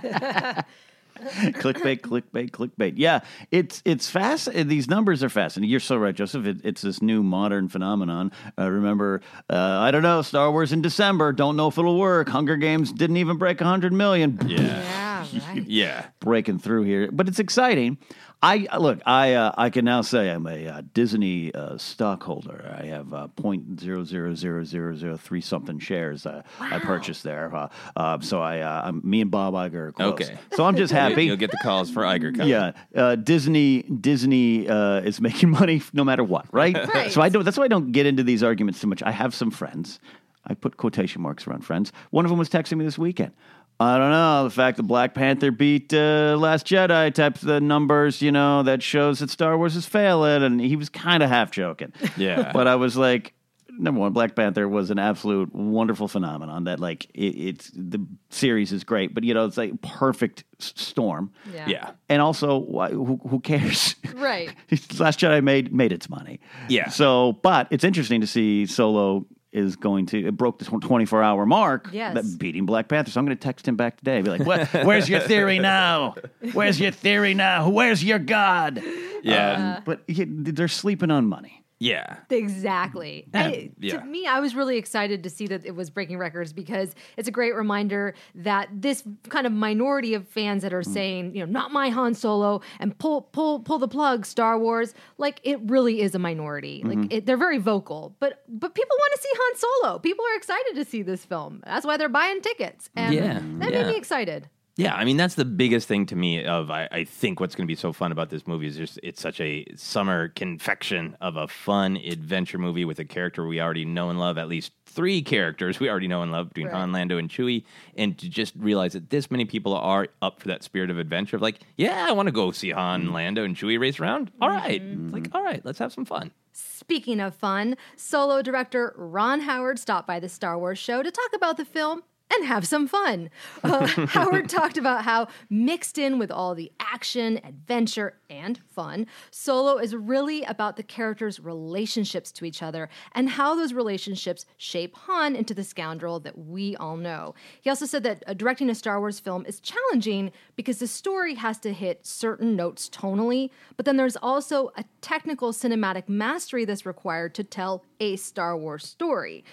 clickbait, 1.20 2.00
clickbait, 2.00 2.50
clickbait. 2.50 2.94
Yeah, 2.96 3.20
it's 3.50 3.82
it's 3.84 4.08
fast. 4.08 4.52
These 4.52 4.88
numbers 4.88 5.22
are 5.22 5.28
fascinating. 5.28 5.70
You're 5.70 5.80
so 5.80 5.96
right, 5.96 6.14
Joseph. 6.14 6.46
It, 6.46 6.58
it's 6.64 6.82
this 6.82 7.02
new 7.02 7.22
modern 7.22 7.68
phenomenon. 7.68 8.32
Uh, 8.58 8.70
remember, 8.70 9.20
uh, 9.48 9.56
I 9.56 9.90
don't 9.90 10.02
know, 10.02 10.22
Star 10.22 10.50
Wars 10.50 10.72
in 10.72 10.82
December. 10.82 11.32
Don't 11.32 11.56
know 11.56 11.68
if 11.68 11.78
it'll 11.78 11.98
work. 11.98 12.28
Hunger 12.28 12.56
Games 12.56 12.92
didn't 12.92 13.16
even 13.16 13.36
break 13.36 13.60
hundred 13.60 13.92
million. 13.92 14.38
Yeah, 14.46 15.26
right. 15.48 15.62
yeah. 15.66 16.06
breaking 16.20 16.58
through 16.58 16.84
here, 16.84 17.10
but 17.12 17.28
it's 17.28 17.38
exciting. 17.38 17.98
I 18.42 18.66
look. 18.78 19.00
I 19.04 19.34
uh, 19.34 19.52
I 19.58 19.68
can 19.68 19.84
now 19.84 20.00
say 20.00 20.30
I'm 20.30 20.46
a 20.46 20.66
uh, 20.66 20.82
Disney 20.94 21.54
uh, 21.54 21.76
stockholder. 21.76 22.74
I 22.80 22.86
have 22.86 23.12
uh, 23.12 23.28
point 23.28 23.78
zero 23.78 24.02
zero 24.02 24.34
zero 24.34 24.64
zero 24.64 24.96
zero 24.96 25.16
three 25.18 25.42
something 25.42 25.78
shares. 25.78 26.24
Uh, 26.24 26.42
I 26.58 26.78
purchased 26.78 27.22
there. 27.22 27.54
Uh, 27.54 27.68
uh, 27.96 28.18
so 28.20 28.40
I, 28.40 28.60
uh, 28.60 28.82
I'm 28.86 29.02
me 29.04 29.20
and 29.20 29.30
Bob 29.30 29.52
Iger 29.52 29.88
are 29.88 29.92
close. 29.92 30.12
Okay. 30.12 30.38
So 30.54 30.64
I'm 30.64 30.76
just 30.76 30.90
happy. 31.02 31.24
You'll 31.26 31.36
get 31.36 31.50
the 31.50 31.58
calls 31.62 31.90
for 31.90 32.02
Iger 32.02 32.32
coming. 32.34 32.48
Yeah, 32.48 32.72
uh, 32.96 33.16
Disney 33.16 33.82
Disney 33.82 34.66
uh, 34.66 35.00
is 35.00 35.20
making 35.20 35.50
money 35.60 35.82
no 35.92 36.04
matter 36.04 36.24
what, 36.24 36.46
right? 36.52 36.76
Right. 36.90 37.12
So 37.12 37.20
I 37.20 37.28
don't. 37.28 37.44
That's 37.44 37.56
why 37.58 37.64
I 37.64 37.68
don't 37.68 37.92
get 37.92 38.06
into 38.06 38.22
these 38.24 38.42
arguments 38.42 38.80
too 38.80 38.86
much. 38.86 39.02
I 39.02 39.10
have 39.12 39.34
some 39.34 39.50
friends. 39.50 40.00
I 40.46 40.54
put 40.54 40.76
quotation 40.76 41.20
marks 41.20 41.46
around 41.46 41.60
friends. 41.64 41.92
One 42.10 42.24
of 42.24 42.30
them 42.30 42.38
was 42.38 42.48
texting 42.48 42.78
me 42.78 42.84
this 42.84 42.98
weekend. 42.98 43.32
I 43.80 43.96
don't 43.96 44.10
know 44.10 44.44
the 44.44 44.50
fact 44.50 44.76
that 44.76 44.82
Black 44.82 45.14
Panther 45.14 45.50
beat 45.50 45.92
uh, 45.94 46.36
Last 46.38 46.66
Jedi 46.66 47.12
types 47.14 47.40
the 47.40 47.60
numbers. 47.62 48.20
You 48.20 48.30
know 48.30 48.62
that 48.62 48.82
shows 48.82 49.20
that 49.20 49.30
Star 49.30 49.56
Wars 49.56 49.74
is 49.74 49.86
failing, 49.86 50.42
and 50.42 50.60
he 50.60 50.76
was 50.76 50.90
kind 50.90 51.22
of 51.22 51.30
half 51.30 51.50
joking. 51.50 51.92
Yeah. 52.16 52.52
but 52.52 52.68
I 52.68 52.76
was 52.76 52.96
like. 52.96 53.32
Number 53.78 54.00
one, 54.00 54.12
Black 54.12 54.36
Panther 54.36 54.68
was 54.68 54.90
an 54.90 54.98
absolute 54.98 55.54
wonderful 55.54 56.06
phenomenon. 56.06 56.64
That 56.64 56.80
like 56.80 57.06
it, 57.14 57.28
it's 57.28 57.70
the 57.72 58.04
series 58.28 58.72
is 58.72 58.84
great, 58.84 59.14
but 59.14 59.24
you 59.24 59.32
know 59.32 59.46
it's 59.46 59.56
like 59.56 59.80
perfect 59.80 60.44
storm. 60.58 61.32
Yeah. 61.54 61.66
Yeah. 61.66 61.90
And 62.10 62.20
also, 62.20 62.58
why, 62.58 62.90
who, 62.90 63.18
who 63.26 63.40
cares? 63.40 63.94
Right. 64.14 64.54
Last 64.98 65.20
Jedi 65.20 65.42
made 65.42 65.72
made 65.72 65.92
its 65.92 66.10
money. 66.10 66.40
Yeah. 66.68 66.90
So, 66.90 67.38
but 67.42 67.68
it's 67.70 67.84
interesting 67.84 68.20
to 68.20 68.26
see 68.26 68.66
Solo 68.66 69.24
is 69.52 69.76
going 69.76 70.06
to 70.06 70.26
it 70.28 70.36
broke 70.36 70.58
the 70.58 70.64
twenty 70.64 71.04
four 71.06 71.22
hour 71.22 71.44
mark. 71.46 71.88
Yes. 71.92 72.14
That 72.14 72.38
beating 72.38 72.66
Black 72.66 72.88
Panther. 72.88 73.10
So 73.10 73.18
I'm 73.20 73.26
going 73.26 73.36
to 73.36 73.42
text 73.42 73.66
him 73.66 73.76
back 73.76 73.96
today. 73.96 74.20
Be 74.22 74.30
like, 74.30 74.46
what, 74.46 74.68
"Where's 74.84 75.08
your 75.08 75.20
theory 75.20 75.58
now? 75.58 76.14
Where's 76.52 76.78
your 76.80 76.92
theory 76.92 77.34
now? 77.34 77.68
Where's 77.68 78.02
your 78.04 78.18
God?" 78.18 78.82
Yeah. 79.22 79.76
Um, 79.78 79.82
but 79.84 80.02
he- 80.06 80.24
they're 80.24 80.68
sleeping 80.68 81.10
on 81.10 81.26
money. 81.26 81.59
Yeah. 81.80 82.18
Exactly. 82.30 83.26
I- 83.34 83.70
yeah. 83.80 83.98
To 83.98 84.04
me, 84.04 84.26
I 84.26 84.38
was 84.40 84.54
really 84.54 84.76
excited 84.76 85.22
to 85.24 85.30
see 85.30 85.46
that 85.48 85.64
it 85.64 85.74
was 85.74 85.90
breaking 85.90 86.18
records 86.18 86.52
because 86.52 86.94
it's 87.16 87.26
a 87.26 87.30
great 87.32 87.54
reminder 87.54 88.14
that 88.34 88.68
this 88.72 89.02
kind 89.28 89.46
of 89.46 89.52
minority 89.52 90.14
of 90.14 90.28
fans 90.28 90.62
that 90.62 90.72
are 90.72 90.82
Mm. 90.82 90.92
saying, 90.92 91.34
you 91.34 91.44
know, 91.44 91.50
not 91.50 91.72
my 91.72 91.88
Han 91.88 92.14
Solo 92.14 92.60
and 92.78 92.96
pull 92.98 93.22
pull 93.22 93.60
pull 93.60 93.78
the 93.78 93.88
plug 93.88 94.24
Star 94.26 94.58
Wars, 94.58 94.94
like 95.18 95.40
it 95.42 95.58
really 95.64 96.00
is 96.02 96.14
a 96.14 96.18
minority. 96.18 96.82
Mm-hmm. 96.84 97.00
Like 97.02 97.12
it, 97.12 97.26
they're 97.26 97.36
very 97.36 97.58
vocal, 97.58 98.14
but 98.20 98.42
but 98.48 98.74
people 98.74 98.96
want 98.98 99.12
to 99.14 99.20
see 99.22 99.30
Han 99.34 99.56
Solo. 99.56 99.98
People 99.98 100.24
are 100.32 100.36
excited 100.36 100.74
to 100.76 100.84
see 100.84 101.02
this 101.02 101.24
film. 101.24 101.62
That's 101.64 101.86
why 101.86 101.96
they're 101.96 102.08
buying 102.08 102.40
tickets, 102.42 102.90
and 102.94 103.14
Yeah, 103.14 103.40
that 103.58 103.72
yeah. 103.72 103.82
made 103.82 103.86
me 103.92 103.96
excited. 103.96 104.48
Yeah, 104.80 104.94
I 104.94 105.04
mean 105.04 105.16
that's 105.16 105.34
the 105.34 105.44
biggest 105.44 105.86
thing 105.86 106.06
to 106.06 106.16
me. 106.16 106.44
Of 106.44 106.70
I, 106.70 106.88
I 106.90 107.04
think 107.04 107.38
what's 107.40 107.54
going 107.54 107.66
to 107.66 107.70
be 107.70 107.76
so 107.76 107.92
fun 107.92 108.12
about 108.12 108.30
this 108.30 108.46
movie 108.46 108.66
is 108.66 108.76
just 108.76 108.98
it's 109.02 109.20
such 109.20 109.40
a 109.40 109.66
summer 109.76 110.28
confection 110.28 111.16
of 111.20 111.36
a 111.36 111.48
fun 111.48 111.96
adventure 111.96 112.58
movie 112.58 112.84
with 112.84 112.98
a 112.98 113.04
character 113.04 113.46
we 113.46 113.60
already 113.60 113.84
know 113.84 114.10
and 114.10 114.18
love. 114.18 114.38
At 114.38 114.48
least 114.48 114.72
three 114.86 115.22
characters 115.22 115.80
we 115.80 115.88
already 115.88 116.08
know 116.08 116.22
and 116.22 116.32
love 116.32 116.48
between 116.48 116.66
Right. 116.68 116.76
Han, 116.76 116.92
Lando, 116.92 117.18
and 117.18 117.28
Chewie, 117.28 117.64
and 117.96 118.16
to 118.18 118.28
just 118.28 118.54
realize 118.56 118.92
that 118.92 119.10
this 119.10 119.30
many 119.30 119.44
people 119.44 119.74
are 119.74 120.08
up 120.22 120.40
for 120.40 120.48
that 120.48 120.62
spirit 120.62 120.90
of 120.90 120.98
adventure. 120.98 121.36
Of 121.36 121.42
like, 121.42 121.60
yeah, 121.76 122.06
I 122.08 122.12
want 122.12 122.26
to 122.26 122.32
go 122.32 122.50
see 122.50 122.70
Han, 122.70 123.08
mm. 123.08 123.12
Lando, 123.12 123.44
and 123.44 123.56
Chewie 123.56 123.78
race 123.78 124.00
around. 124.00 124.30
All 124.40 124.48
mm-hmm. 124.48 124.58
right. 124.58 124.82
It's 124.82 125.12
like, 125.12 125.34
all 125.34 125.42
right, 125.42 125.64
let's 125.64 125.78
have 125.78 125.92
some 125.92 126.04
fun. 126.04 126.32
Speaking 126.52 127.20
of 127.20 127.34
fun, 127.34 127.76
solo 127.96 128.42
director 128.42 128.94
Ron 128.96 129.40
Howard 129.40 129.78
stopped 129.78 130.06
by 130.06 130.18
the 130.18 130.28
Star 130.28 130.58
Wars 130.58 130.78
show 130.78 131.02
to 131.02 131.10
talk 131.10 131.30
about 131.34 131.56
the 131.56 131.64
film 131.64 132.02
and 132.32 132.46
have 132.46 132.66
some 132.66 132.86
fun. 132.86 133.30
Uh, 133.62 133.86
Howard 134.08 134.48
talked 134.48 134.78
about 134.78 135.04
how, 135.04 135.28
mixed 135.48 135.98
in 135.98 136.18
with 136.18 136.30
all 136.30 136.54
the 136.54 136.72
action, 136.80 137.40
adventure, 137.44 138.18
and 138.28 138.58
fun, 138.58 139.06
Solo 139.30 139.78
is 139.78 139.94
really 139.94 140.42
about 140.44 140.76
the 140.76 140.82
characters' 140.82 141.40
relationships 141.40 142.30
to 142.32 142.44
each 142.44 142.62
other 142.62 142.88
and 143.12 143.28
how 143.30 143.54
those 143.54 143.72
relationships 143.72 144.46
shape 144.56 144.94
Han 144.96 145.34
into 145.34 145.54
the 145.54 145.64
scoundrel 145.64 146.20
that 146.20 146.38
we 146.38 146.76
all 146.76 146.96
know. 146.96 147.34
He 147.60 147.70
also 147.70 147.86
said 147.86 148.02
that 148.04 148.22
uh, 148.26 148.34
directing 148.34 148.70
a 148.70 148.74
Star 148.74 149.00
Wars 149.00 149.18
film 149.18 149.44
is 149.46 149.60
challenging 149.60 150.32
because 150.56 150.78
the 150.78 150.86
story 150.86 151.34
has 151.34 151.58
to 151.58 151.72
hit 151.72 152.06
certain 152.06 152.54
notes 152.56 152.88
tonally, 152.88 153.50
but 153.76 153.86
then 153.86 153.96
there's 153.96 154.16
also 154.16 154.70
a 154.76 154.84
technical 155.00 155.52
cinematic 155.52 156.08
mastery 156.08 156.64
that's 156.64 156.86
required 156.86 157.34
to 157.34 157.44
tell 157.44 157.84
a 157.98 158.16
Star 158.16 158.56
Wars 158.56 158.86
story 158.86 159.44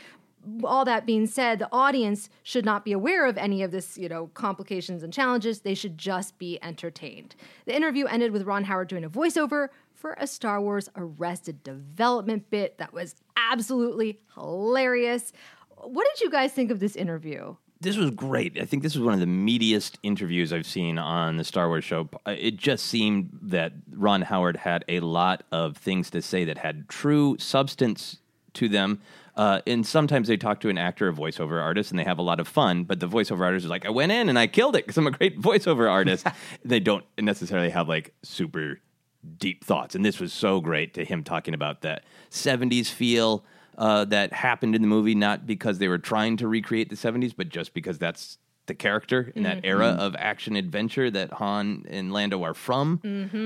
all 0.63 0.85
that 0.85 1.05
being 1.05 1.27
said, 1.27 1.59
the 1.59 1.69
audience 1.71 2.29
should 2.43 2.65
not 2.65 2.85
be 2.85 2.91
aware 2.91 3.25
of 3.25 3.37
any 3.37 3.61
of 3.63 3.71
this, 3.71 3.97
you 3.97 4.09
know, 4.09 4.27
complications 4.33 5.03
and 5.03 5.13
challenges. 5.13 5.61
They 5.61 5.75
should 5.75 5.97
just 5.97 6.37
be 6.37 6.59
entertained. 6.61 7.35
The 7.65 7.75
interview 7.75 8.05
ended 8.05 8.31
with 8.31 8.43
Ron 8.43 8.65
Howard 8.65 8.87
doing 8.87 9.03
a 9.03 9.09
voiceover 9.09 9.69
for 9.93 10.15
a 10.19 10.27
Star 10.27 10.61
Wars 10.61 10.89
Arrested 10.95 11.63
Development 11.63 12.49
bit 12.49 12.77
that 12.77 12.93
was 12.93 13.15
absolutely 13.35 14.19
hilarious. 14.35 15.33
What 15.77 16.07
did 16.13 16.21
you 16.23 16.29
guys 16.29 16.53
think 16.53 16.71
of 16.71 16.79
this 16.79 16.95
interview? 16.95 17.55
this 17.79 17.97
was 17.97 18.09
great. 18.11 18.59
I 18.59 18.65
think 18.65 18.83
this 18.83 18.95
was 18.95 19.03
one 19.03 19.13
of 19.13 19.19
the 19.19 19.25
meatiest 19.25 19.97
interviews 20.03 20.51
I've 20.51 20.65
seen 20.65 20.97
on 20.97 21.37
the 21.37 21.43
Star 21.43 21.67
Wars 21.67 21.83
show. 21.83 22.09
It 22.25 22.57
just 22.57 22.85
seemed 22.85 23.37
that 23.43 23.73
Ron 23.91 24.23
Howard 24.23 24.57
had 24.57 24.83
a 24.87 24.99
lot 25.01 25.43
of 25.51 25.77
things 25.77 26.09
to 26.11 26.21
say 26.21 26.43
that 26.45 26.57
had 26.57 26.89
true 26.89 27.37
substance 27.39 28.17
to 28.53 28.67
them. 28.67 29.01
Uh, 29.37 29.61
and 29.67 29.85
sometimes 29.85 30.27
they 30.27 30.35
talk 30.35 30.59
to 30.61 30.69
an 30.69 30.77
actor, 30.77 31.07
or 31.07 31.13
voiceover 31.13 31.61
artist, 31.61 31.91
and 31.91 31.99
they 31.99 32.03
have 32.03 32.17
a 32.17 32.23
lot 32.23 32.39
of 32.39 32.47
fun. 32.47 32.83
But 32.83 32.99
the 32.99 33.07
voiceover 33.07 33.41
artist 33.41 33.65
is 33.65 33.69
like, 33.69 33.85
"I 33.85 33.89
went 33.91 34.11
in 34.11 34.27
and 34.27 34.37
I 34.37 34.47
killed 34.47 34.75
it 34.75 34.85
because 34.85 34.97
I'm 34.97 35.07
a 35.07 35.11
great 35.11 35.39
voiceover 35.41 35.89
artist." 35.89 36.27
they 36.65 36.79
don't 36.79 37.05
necessarily 37.19 37.69
have 37.69 37.87
like 37.87 38.13
super 38.23 38.81
deep 39.37 39.63
thoughts. 39.63 39.95
And 39.95 40.03
this 40.03 40.19
was 40.19 40.33
so 40.33 40.59
great 40.59 40.93
to 40.95 41.05
him 41.05 41.23
talking 41.23 41.53
about 41.53 41.81
that 41.81 42.03
70s 42.31 42.87
feel 42.87 43.43
uh, 43.77 44.05
that 44.05 44.33
happened 44.33 44.75
in 44.75 44.81
the 44.81 44.87
movie, 44.87 45.15
not 45.15 45.45
because 45.45 45.77
they 45.77 45.87
were 45.87 45.97
trying 45.97 46.37
to 46.37 46.47
recreate 46.47 46.89
the 46.89 46.95
70s, 46.95 47.33
but 47.35 47.49
just 47.49 47.73
because 47.73 47.97
that's 47.97 48.37
the 48.65 48.73
character 48.73 49.31
in 49.35 49.43
that 49.43 49.61
era 49.63 49.87
of 49.87 50.15
action 50.17 50.55
adventure 50.55 51.09
that 51.09 51.31
Han 51.33 51.85
and 51.89 52.11
Lando 52.11 52.43
are 52.43 52.53
from. 52.53 52.99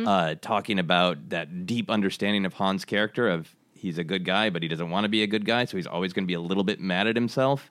Uh, 0.08 0.36
talking 0.42 0.80
about 0.80 1.30
that 1.30 1.66
deep 1.66 1.90
understanding 1.92 2.46
of 2.46 2.54
Han's 2.56 2.86
character 2.86 3.28
of 3.28 3.56
he's 3.82 3.98
a 3.98 4.04
good 4.04 4.24
guy, 4.24 4.50
but 4.50 4.62
he 4.62 4.70
doesn't 4.70 4.90
want 4.90 5.04
to 5.06 5.10
be 5.10 5.24
a 5.24 5.28
good 5.28 5.46
guy, 5.46 5.66
so 5.66 5.78
he's 5.78 5.88
always 5.88 6.14
going 6.14 6.24
to 6.24 6.28
be 6.28 6.34
a 6.36 6.42
little 6.42 6.64
bit 6.64 6.80
mad 6.80 7.08
at 7.08 7.16
himself. 7.16 7.70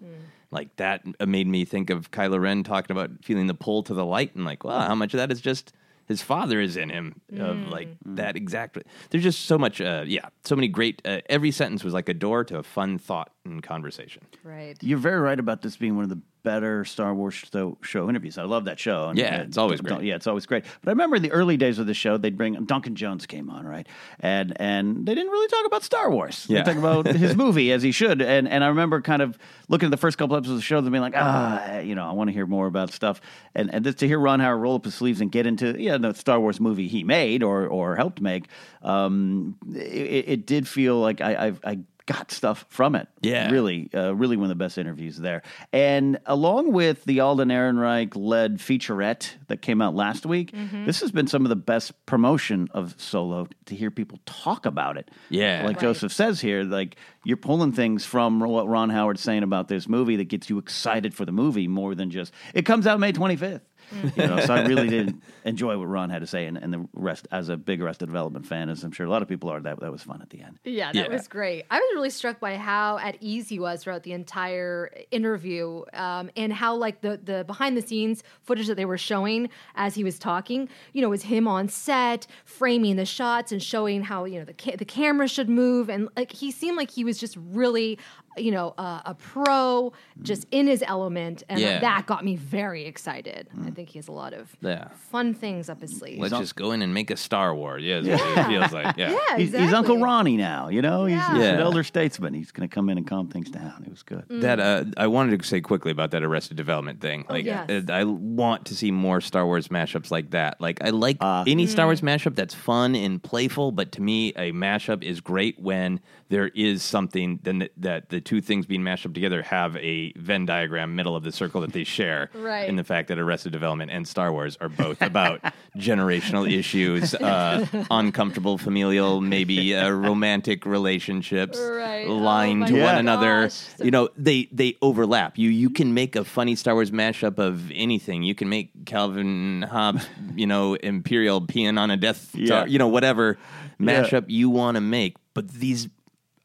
like 0.50 0.75
that 0.76 1.02
made 1.26 1.47
me 1.47 1.64
think 1.64 1.90
of 1.90 2.11
Kylo 2.11 2.40
Ren 2.40 2.64
talking 2.64 2.95
about 2.97 3.11
feeling 3.23 3.47
the 3.47 3.55
pull 3.55 3.83
to 3.85 3.95
the 3.95 4.05
light, 4.05 4.35
and 4.35 4.45
like, 4.45 4.64
wow, 4.64 4.81
how 4.81 4.95
much 4.95 5.14
of 5.14 5.19
that 5.19 5.31
is 5.31 5.40
just 5.40 5.73
his 6.09 6.23
father 6.23 6.61
is 6.61 6.76
in 6.76 6.90
him 6.90 7.21
of 7.38 7.57
like 7.69 7.88
that 8.05 8.35
exactly. 8.35 8.83
There's 9.11 9.23
just 9.23 9.47
so 9.47 9.57
much, 9.57 9.81
uh, 9.81 10.02
yeah, 10.05 10.29
so 10.43 10.57
many 10.57 10.67
great. 10.67 11.00
Uh, 11.05 11.21
every 11.29 11.52
sentence 11.52 11.85
was 11.85 11.95
like 11.95 12.09
a 12.09 12.14
door 12.14 12.43
to 12.45 12.59
a 12.59 12.64
fun 12.64 12.99
thought 12.99 13.31
and 13.45 13.62
conversation. 13.62 14.25
Right. 14.43 14.76
You're 14.81 14.99
very 14.99 15.21
right 15.21 15.38
about 15.38 15.62
this 15.62 15.76
being 15.76 15.95
one 15.95 16.02
of 16.02 16.11
the 16.11 16.21
better 16.42 16.85
Star 16.85 17.14
Wars 17.14 17.35
show, 17.35 17.78
show 17.82 18.09
interviews. 18.09 18.38
I 18.38 18.44
love 18.44 18.64
that 18.64 18.78
show. 18.78 19.09
And, 19.09 19.18
Yeah, 19.18 19.40
uh, 19.40 19.42
it's 19.42 19.59
always 19.59 19.80
great. 19.80 20.02
Yeah, 20.02 20.16
it's 20.16 20.26
always 20.26 20.47
great. 20.47 20.64
But 20.82 20.90
I 20.90 20.92
remember 20.92 21.16
in 21.16 21.23
the 21.23 21.32
early 21.32 21.56
days 21.56 21.78
of 21.78 21.87
the 21.87 21.94
show, 21.94 22.16
they'd 22.16 22.37
bring 22.37 22.64
Duncan 22.64 22.94
Jones 22.94 23.26
came 23.26 23.50
on, 23.50 23.66
right? 23.66 23.87
And 24.20 24.52
and 24.61 25.06
they 25.06 25.14
didn't 25.14 25.30
really 25.30 25.49
talk 25.49 25.66
about 25.66 25.82
Star 25.82 26.11
Wars. 26.11 26.47
Yeah. 26.49 26.62
They 26.62 26.73
talk 26.73 26.78
about 26.78 27.06
his 27.06 27.37
movie 27.44 27.73
as 27.73 27.82
he 27.82 27.92
should. 27.92 28.23
And 28.23 28.49
and 28.49 28.64
I 28.64 28.68
remember 28.68 29.00
kind 29.00 29.23
of 29.23 29.38
looking 29.68 29.87
at 29.87 29.90
the 29.90 29.97
first 29.97 30.18
couple 30.18 30.37
episodes 30.37 30.52
of 30.52 30.59
the 30.59 30.62
show 30.62 30.78
and 30.78 30.90
being 30.90 31.02
like, 31.02 31.14
ah, 31.16 31.78
you 31.78 31.94
know, 31.94 32.04
I 32.04 32.12
want 32.12 32.28
to 32.28 32.32
hear 32.32 32.47
more 32.47 32.66
about 32.66 32.92
stuff. 32.92 33.20
And 33.54 33.73
and 33.75 33.85
just 33.85 33.99
to 33.99 34.06
hear 34.06 34.18
Ron 34.18 34.40
Howard 34.40 34.61
roll 34.61 34.75
up 34.76 34.85
his 34.85 34.94
sleeves 34.94 35.20
and 35.20 35.30
get 35.30 35.47
into 35.47 35.80
yeah, 35.80 35.99
the 35.99 36.14
Star 36.14 36.40
Wars 36.40 36.61
movie 36.61 36.88
he 36.88 37.04
made 37.04 37.42
or 37.42 37.66
or 37.66 37.97
helped 37.97 38.20
make, 38.20 38.49
um, 38.82 39.56
it, 39.75 40.25
it 40.28 40.47
did 40.47 40.66
feel 40.66 40.97
like 40.99 41.20
I 41.20 41.49
I, 41.49 41.52
I 41.64 41.78
got 42.11 42.31
stuff 42.33 42.67
from 42.69 42.95
it. 42.95 43.09
Yeah. 43.21 43.50
really, 43.50 43.88
uh, 43.95 44.14
really 44.14 44.37
one 44.37 44.45
of 44.45 44.49
the 44.49 44.55
best 44.64 44.79
interviews 44.79 45.17
there. 45.17 45.43
And 45.73 46.19
along 46.26 46.73
with 46.73 47.05
the 47.05 47.21
Alden 47.21 47.49
Ehrenreich 47.50 48.17
led 48.17 48.59
featurette 48.59 49.31
that 49.47 49.62
came 49.62 49.81
out 49.81 49.95
last 49.95 50.26
week, 50.26 50.52
this 50.85 51.00
has 51.00 51.12
been 51.12 51.26
some 51.26 51.45
of 51.45 51.50
the 51.50 51.57
best 51.57 52.07
promotion 52.07 52.69
of 52.73 52.95
Solo 52.99 53.47
to 53.67 53.76
hear 53.76 53.90
people 53.90 54.19
talk 54.26 54.67
about 54.67 54.97
it. 54.97 55.11
Yeah. 55.29 55.64
like 55.64 55.79
Joseph 55.81 56.12
says 56.12 56.40
here, 56.40 56.64
like 56.64 56.97
you're 57.25 57.37
pulling 57.37 57.73
things 57.73 58.05
from 58.05 58.40
what 58.40 58.67
Ron 58.67 58.90
Howard's 58.90 59.21
saying 59.21 59.43
about 59.43 59.69
this 59.69 59.88
movie 59.88 60.17
that 60.17 60.29
gets 60.29 60.50
you 60.50 60.59
excited 60.59 61.14
for 61.14 61.25
the 61.25 61.33
movie 61.33 61.69
more 61.69 61.95
than 61.95 62.11
just 62.11 62.33
it 62.55 62.62
comes 62.67 62.87
out 62.87 62.99
May 62.99 63.12
25th. 63.12 63.61
You 64.16 64.26
know, 64.26 64.40
so 64.47 64.54
I 64.54 64.62
really 64.66 64.88
did 64.88 65.20
enjoy 65.44 65.76
what 65.78 65.87
Ron 65.87 66.11
had 66.11 66.20
to 66.20 66.26
say, 66.26 66.47
and, 66.47 66.56
and 66.56 66.73
the 66.73 66.88
rest, 66.92 67.26
as 67.32 67.49
a 67.49 67.56
big 67.56 67.80
Arrested 67.82 68.06
Development 68.06 68.47
fan, 68.47 68.68
as 68.68 68.85
I'm 68.85 68.92
sure 68.92 69.06
a 69.06 69.11
lot 69.11 69.23
of 69.23 69.28
people 69.28 69.50
are, 69.50 69.61
that 69.61 69.80
that 69.80 69.90
was 69.92 70.02
fun 70.02 70.23
at 70.23 70.30
the 70.30 70.40
end. 70.42 70.59
Yeah, 70.64 70.92
that 70.92 70.94
Yeah. 70.94 71.09
was 71.09 71.26
great. 71.28 71.64
I 71.70 71.78
was 71.78 71.88
really 71.94 72.11
struck 72.11 72.40
by 72.40 72.56
how 72.56 72.99
at 72.99 73.16
ease 73.20 73.49
he 73.49 73.59
was 73.59 73.82
throughout 73.82 74.02
the 74.04 74.12
entire 74.12 74.90
interview, 75.11 75.82
um, 75.94 76.30
and 76.37 76.52
how 76.52 76.75
like 76.76 77.00
the 77.00 77.20
the 77.23 77.44
behind 77.47 77.76
the 77.76 77.82
scenes 77.82 78.23
footage 78.42 78.66
that 78.68 78.76
they 78.76 78.85
were 78.85 78.99
showing 78.99 79.49
as 79.75 79.94
he 79.94 80.04
was 80.04 80.18
talking, 80.18 80.68
you 80.92 81.02
know, 81.02 81.09
was 81.09 81.23
him 81.23 81.47
on 81.49 81.68
set 81.68 82.26
framing 82.44 82.97
the 82.97 83.04
shots 83.06 83.52
and 83.52 83.62
showing 83.62 84.02
how 84.02 84.25
you 84.25 84.38
know 84.38 84.44
the 84.44 84.54
ca- 84.54 84.76
the 84.76 84.85
camera 84.85 85.26
should 85.28 85.49
move, 85.49 85.88
and 85.88 86.09
like 86.16 86.32
he 86.32 86.50
seemed 86.50 86.76
like 86.76 86.90
he 86.90 87.04
was 87.04 87.18
just 87.18 87.37
really, 87.37 87.99
you 88.37 88.52
know, 88.52 88.75
uh, 88.78 89.00
a 89.04 89.14
pro, 89.14 89.92
just 90.22 90.46
in 90.52 90.66
his 90.68 90.84
element, 90.87 91.42
and 91.49 91.58
Yeah. 91.60 91.80
that 91.80 92.06
got 92.06 92.25
me 92.25 92.37
very 92.37 92.84
excited. 92.87 93.49
I 93.66 93.70
think 93.70 93.88
he 93.88 93.99
has 93.99 94.06
a 94.08 94.12
lot 94.12 94.32
of 94.32 94.54
Yeah. 94.60 94.88
fun 95.10 95.34
things 95.34 95.68
up 95.68 95.80
his 95.80 95.99
sleeve. 95.99 96.18
Let's 96.20 96.37
just 96.38 96.54
go 96.54 96.70
in 96.72 96.80
and 96.82 96.94
make 96.94 97.10
a 97.10 97.16
Star 97.16 97.54
Wars. 97.54 97.82
Yeah, 97.82 97.96
is 97.99 98.06
what 98.08 98.38
it 98.38 98.46
feels 98.46 98.72
like. 98.72 98.96
Yeah. 98.96 99.10
yeah, 99.30 99.37
He's, 99.37 99.52
he's 99.52 99.72
Uncle 99.72 99.99
Ronnie 99.99 100.37
now, 100.37 100.68
you 100.68 100.80
know. 100.80 101.06
He's, 101.06 101.18
he's 101.28 101.38
Yeah. 101.38 101.54
an 101.54 101.60
elder 101.60 101.82
statesman. 101.82 102.32
He's 102.34 102.52
going 102.52 102.68
to 102.68 102.72
come 102.75 102.88
in 102.88 102.99
and 102.99 103.06
calm 103.06 103.28
things 103.28 103.50
down. 103.50 103.82
It 103.84 103.90
was 103.90 104.02
good. 104.04 104.25
That 104.28 104.60
uh, 104.60 104.84
I 104.96 105.08
wanted 105.08 105.40
to 105.40 105.46
say 105.46 105.60
quickly 105.60 105.90
about 105.90 106.12
that 106.12 106.22
Arrested 106.22 106.56
Development 106.56 107.00
thing. 107.00 107.25
Like, 107.28 107.44
yes. 107.44 107.68
uh, 107.68 107.92
I 107.92 108.04
want 108.04 108.66
to 108.66 108.76
see 108.76 108.90
more 108.92 109.20
Star 109.20 109.44
Wars 109.44 109.68
mashups 109.68 110.10
like 110.10 110.30
that. 110.30 110.60
Like, 110.60 110.82
I 110.84 110.90
like 110.90 111.16
any 111.20 111.66
Star 111.66 111.87
Wars 111.87 112.00
mashup 112.00 112.37
that's 112.37 112.54
fun 112.54 112.94
and 112.94 113.20
playful, 113.22 113.72
but 113.72 113.90
to 113.92 114.02
me, 114.02 114.28
a 114.37 114.52
mashup 114.52 115.02
is 115.02 115.20
great 115.20 115.58
when 115.58 116.00
there 116.28 116.49
is 116.54 116.82
something 116.84 117.40
then 117.42 117.58
that, 117.58 117.72
that 117.76 118.08
the 118.10 118.19
two 118.20 118.40
things 118.40 118.66
being 118.66 118.82
mashed 118.82 119.06
up 119.06 119.14
together 119.14 119.42
have 119.42 119.76
a 119.76 120.12
Venn 120.16 120.46
diagram 120.46 120.94
middle 120.94 121.16
of 121.16 121.22
the 121.24 121.32
circle 121.32 121.60
that 121.62 121.72
they 121.72 121.84
share. 121.84 122.30
Right. 122.40 122.68
In 122.68 122.76
the 122.76 122.84
fact 122.84 123.08
that 123.08 123.18
Arrested 123.18 123.52
Development 123.52 123.90
and 123.90 124.06
Star 124.08 124.32
Wars 124.32 124.56
are 124.60 124.68
both 124.68 125.00
about 125.10 125.40
generational 125.76 126.50
issues, 126.50 127.14
uh, 127.14 127.66
uncomfortable 127.90 128.58
familial, 128.58 129.20
maybe 129.20 129.74
uh, 129.74 129.88
romantic 129.90 130.66
relationships, 130.66 131.58
Right. 131.58 132.06
Oh 132.06 132.16
lying 132.16 132.60
my 132.60 132.66
to 132.68 132.72
one 132.72 132.80
Yeah. 132.82 132.98
another. 132.98 133.42
gosh. 133.42 133.66
You 133.82 133.90
know, 133.90 134.08
they 134.16 134.48
they 134.52 134.76
overlap. 134.82 135.38
You 135.38 135.48
you 135.50 135.70
can 135.70 135.94
make 135.94 136.16
a 136.16 136.24
funny 136.24 136.56
Star 136.56 136.74
Wars 136.74 136.90
mashup 136.90 137.38
of 137.38 137.70
anything. 137.72 138.22
You 138.22 138.34
can 138.34 138.48
make 138.48 138.70
Calvin 138.86 139.62
Hobbes, 139.62 140.06
you 140.34 140.46
know, 140.46 140.74
Imperial 140.74 141.40
peeing 141.40 141.78
on 141.78 141.90
a 141.90 141.96
Death 141.96 142.30
Yeah. 142.34 142.46
Star, 142.46 142.68
you 142.68 142.78
know, 142.78 142.88
whatever 142.88 143.38
Yeah. 143.78 144.02
mashup 144.02 144.24
you 144.28 144.50
want 144.50 144.76
to 144.76 144.80
make. 144.80 145.16
But 145.34 145.48
these, 145.48 145.88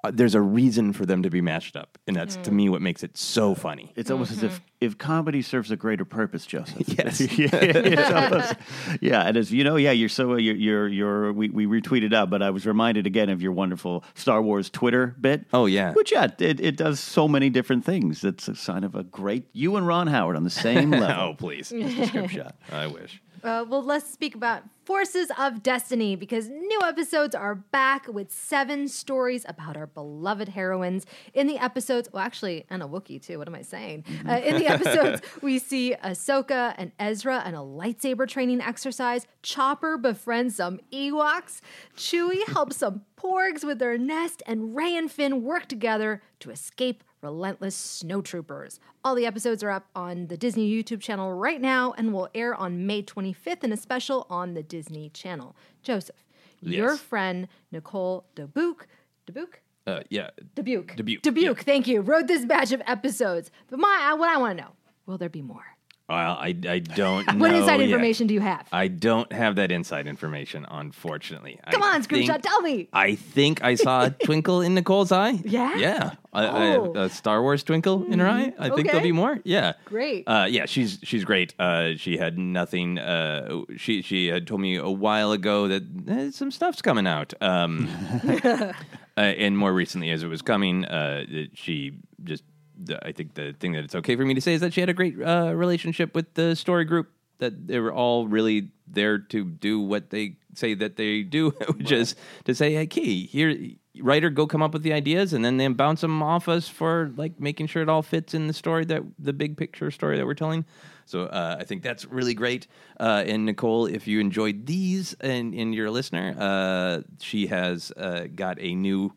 uh, 0.06 0.12
there's 0.14 0.36
a 0.36 0.42
reason 0.42 0.94
for 0.94 1.06
them 1.06 1.24
to 1.24 1.30
be 1.30 1.42
mashed 1.42 1.76
up, 1.76 1.98
and 2.08 2.16
that's 2.16 2.36
to 2.38 2.52
mm. 2.52 2.54
me 2.54 2.70
what 2.70 2.82
makes 2.82 3.04
it 3.04 3.18
so 3.18 3.56
funny. 3.56 3.92
It's 3.96 4.12
almost 4.12 4.32
as 4.32 4.44
if 4.44 4.54
mm-hmm. 4.54 4.66
if 4.82 4.98
comedy 4.98 5.42
serves 5.42 5.72
a 5.72 5.76
greater 5.76 6.06
purpose, 6.06 6.46
Joseph. 6.46 6.76
Yes. 6.96 7.20
yeah, 7.38 7.50
it's 7.52 8.12
almost- 8.12 8.56
yeah, 9.02 9.24
and 9.24 9.36
as 9.36 9.52
you 9.52 9.64
know, 9.64 9.76
yeah, 9.76 9.92
you're 9.92 10.10
so 10.10 10.34
uh, 10.34 10.36
you're 10.36 10.56
you're, 10.56 10.88
you're 10.88 11.34
we, 11.34 11.50
we 11.50 11.66
retweeted 11.66 12.14
out, 12.14 12.30
but 12.30 12.42
I 12.42 12.52
was 12.52 12.66
reminded 12.66 13.06
again 13.08 13.30
of 13.30 13.42
your 13.42 13.52
wonderful 13.52 14.04
Star 14.14 14.42
Wars 14.42 14.70
Twitter 14.70 15.16
bit. 15.20 15.46
Oh, 15.54 15.66
yeah. 15.66 15.94
which 15.94 16.12
yeah, 16.12 16.28
it, 16.40 16.60
it 16.60 16.78
does 16.78 17.00
so 17.00 17.28
many 17.28 17.50
different 17.50 17.84
things. 17.84 18.24
It's 18.24 18.48
a 18.48 18.56
sign 18.56 18.84
of 18.84 18.96
a 18.96 19.04
great 19.04 19.48
you 19.54 19.76
and 19.76 19.86
Ron 19.88 20.08
Howard 20.08 20.36
on 20.36 20.44
the 20.44 20.50
same 20.50 20.92
level. 20.92 21.24
Oh 21.32 21.34
please, 21.34 21.68
script 21.68 22.32
shot. 22.32 22.56
I 22.72 22.88
wish. 22.88 23.22
Uh, 23.46 23.64
well, 23.70 23.84
let's 23.84 24.10
speak 24.10 24.34
about 24.34 24.64
Forces 24.86 25.32
of 25.38 25.62
Destiny 25.62 26.16
because 26.16 26.50
new 26.50 26.80
episodes 26.84 27.36
are 27.36 27.54
back 27.54 28.08
with 28.08 28.32
seven 28.32 28.88
stories 28.88 29.46
about 29.48 29.78
our 29.78 29.86
beloved 29.86 30.50
heroines. 30.50 31.06
In 31.36 31.46
the 31.46 31.60
episodes, 31.60 32.10
well, 32.12 32.24
actually, 32.24 32.66
and 32.72 32.82
a 32.82 32.88
Wookiee 32.88 33.22
too. 33.22 33.38
What 33.38 33.48
am 33.48 33.54
I 33.54 33.62
saying? 33.62 34.04
Uh, 34.28 34.40
in 34.44 34.58
the 34.58 34.68
episodes, 34.72 35.22
we 35.44 35.60
see 35.60 35.96
Ahsoka 36.04 36.74
and 36.78 36.92
Ezra 37.00 37.44
and 37.46 37.56
a 37.56 37.60
lightsaber 37.60 38.28
training 38.28 38.62
exercise. 38.62 39.28
Chopper 39.44 39.98
befriends 39.98 40.56
some 40.56 40.80
Ewoks. 40.92 41.62
Chewie 41.96 42.48
helps 42.48 42.78
some 42.78 43.02
Porgs 43.16 43.64
with 43.64 43.80
their 43.80 43.98
nest, 43.98 44.44
and 44.46 44.76
Rey 44.76 44.96
and 44.96 45.10
Finn 45.12 45.42
work 45.42 45.68
together 45.68 46.22
to 46.40 46.52
escape 46.52 47.04
relentless 47.26 48.04
snowtroopers. 48.04 48.78
All 49.04 49.16
the 49.16 49.26
episodes 49.26 49.64
are 49.64 49.72
up 49.72 49.88
on 49.96 50.28
the 50.28 50.38
Disney 50.38 50.72
YouTube 50.72 51.02
channel 51.02 51.34
right 51.34 51.60
now 51.60 51.94
and 51.98 52.14
will 52.14 52.30
air 52.36 52.54
on 52.54 52.86
May 52.86 53.02
25th 53.02 53.64
in 53.64 53.74
a 53.74 53.78
special 53.78 54.28
on 54.30 54.54
the 54.54 54.62
Disney 54.62 55.10
Channel. 55.10 55.56
Joseph, 55.82 56.24
your 56.62 56.96
friend 56.96 57.48
Nicole 57.72 58.26
Dubuque, 58.36 58.88
Dubuque? 59.26 59.62
Uh, 59.88 60.02
yeah. 60.10 60.30
Dubuque. 60.54 60.96
Dubuque, 60.96 61.24
Dubuque, 61.24 61.58
yeah. 61.58 61.64
thank 61.64 61.88
you. 61.88 62.02
Wrote 62.02 62.28
this 62.28 62.46
batch 62.46 62.72
of 62.72 62.82
episodes. 62.86 63.50
But 63.70 63.80
my, 63.80 64.14
what 64.18 64.30
I 64.30 64.38
want 64.38 64.58
to 64.58 64.64
know, 64.64 64.72
will 65.08 65.18
there 65.18 65.30
be 65.30 65.42
more? 65.42 65.75
Well, 66.08 66.38
I, 66.40 66.56
I 66.70 66.80
don't 66.80 67.26
know. 67.34 67.40
what 67.40 67.54
inside 67.56 67.78
yet. 67.80 67.90
information 67.90 68.28
do 68.28 68.36
you 68.36 68.42
have? 68.42 68.68
I 68.72 68.88
don't 68.88 69.32
have 69.34 69.56
that 69.56 69.72
inside 69.72 70.06
information, 70.06 70.64
unfortunately. 70.70 71.60
Come 71.72 71.82
I 71.82 71.96
on, 71.96 72.04
Scrimshaw, 72.04 72.38
tell 72.38 72.62
me. 72.62 72.88
I 72.94 73.16
think 73.16 73.64
I 73.64 73.74
saw 73.74 74.06
a 74.06 74.10
twinkle 74.24 74.62
in 74.62 74.76
Nicole's 74.76 75.12
eye. 75.12 75.40
Yeah? 75.44 75.76
Yeah. 75.78 76.12
A- 76.34 76.36
Oh. 76.38 76.90
Mm-hmm. 76.90 76.98
a 76.98 77.10
Star 77.10 77.42
Wars 77.42 77.64
twinkle 77.64 78.06
in 78.12 78.20
her 78.20 78.28
eye. 78.28 78.54
I 78.60 78.70
think 78.70 78.88
there'll 78.88 79.02
be 79.02 79.12
more. 79.14 79.40
Yeah. 79.46 79.74
Great. 79.86 80.26
Uh, 80.28 80.46
yeah, 80.50 80.66
she's 80.66 81.00
she's 81.02 81.24
great. 81.24 81.56
Uh, 81.58 81.96
she 81.96 82.18
had 82.18 82.38
nothing. 82.38 83.00
Uh, 83.00 83.62
she 83.78 84.02
she 84.02 84.28
had 84.28 84.46
told 84.46 84.60
me 84.62 84.76
a 84.76 84.90
while 84.90 85.32
ago 85.32 85.68
that 85.70 85.84
eh, 86.10 86.32
some 86.32 86.52
stuff's 86.52 86.82
coming 86.82 87.08
out. 87.08 87.34
Um, 87.42 87.88
uh, 88.44 88.74
and 89.16 89.58
more 89.58 89.74
recently, 89.74 90.12
as 90.12 90.24
it 90.24 90.28
was 90.28 90.42
coming, 90.42 90.84
uh, 90.86 91.26
she 91.54 91.94
just. 92.24 92.44
The- 92.78 93.06
I 93.06 93.12
think 93.12 93.34
the 93.36 93.54
thing 93.60 93.74
that 93.74 93.84
it's 93.84 93.96
okay 93.96 94.16
for 94.16 94.26
me 94.26 94.34
to 94.34 94.42
say 94.42 94.54
is 94.54 94.62
that 94.62 94.74
she 94.74 94.82
had 94.82 94.90
a 94.90 94.94
great 94.94 95.16
uh, 95.22 95.54
relationship 95.56 96.16
with 96.16 96.34
the 96.34 96.56
story 96.56 96.86
group. 96.86 97.12
That 97.40 97.68
they 97.68 97.80
were 97.80 97.92
all 97.94 98.28
really 98.30 98.70
there 98.88 99.18
to 99.20 99.44
do 99.44 99.82
what 99.82 100.10
they 100.10 100.38
say 100.54 100.74
that 100.76 100.96
they 100.96 101.22
do, 101.22 101.50
which 101.76 101.92
is 101.92 102.16
to 102.46 102.56
say, 102.56 102.74
"Hey, 102.74 102.88
Key, 102.88 103.26
here, 103.26 103.54
writer, 104.00 104.30
go 104.30 104.48
come 104.48 104.62
up 104.62 104.72
with 104.72 104.84
the 104.84 104.94
ideas, 104.94 105.34
and 105.34 105.44
then 105.44 105.58
they 105.58 105.68
bounce 105.68 106.00
them 106.00 106.24
off 106.24 106.48
us 106.48 106.70
for 106.70 107.12
like 107.18 107.38
making 107.38 107.68
sure 107.68 107.82
it 107.82 107.90
all 107.90 108.02
fits 108.02 108.34
in 108.34 108.48
the 108.48 108.54
story 108.54 108.86
that 108.86 109.04
the 109.20 109.34
big 109.34 109.58
picture 109.58 109.92
story 109.92 110.16
that 110.18 110.26
we're 110.26 110.34
telling." 110.34 110.64
So 111.06 111.24
uh, 111.24 111.58
I 111.60 111.66
think 111.66 111.84
that's 111.84 112.06
really 112.06 112.34
great. 112.34 112.68
Uh, 113.00 113.24
and 113.28 113.46
Nicole, 113.46 113.86
if 113.86 114.08
you 114.08 114.20
enjoyed 114.20 114.66
these 114.66 115.14
and, 115.20 115.54
and 115.54 115.76
you're 115.76 115.88
a 115.88 115.92
listener, 115.92 116.36
uh, 116.40 117.02
she 117.20 117.48
has 117.48 117.92
uh, 117.98 118.28
got 118.34 118.58
a 118.60 118.74
new 118.74 119.14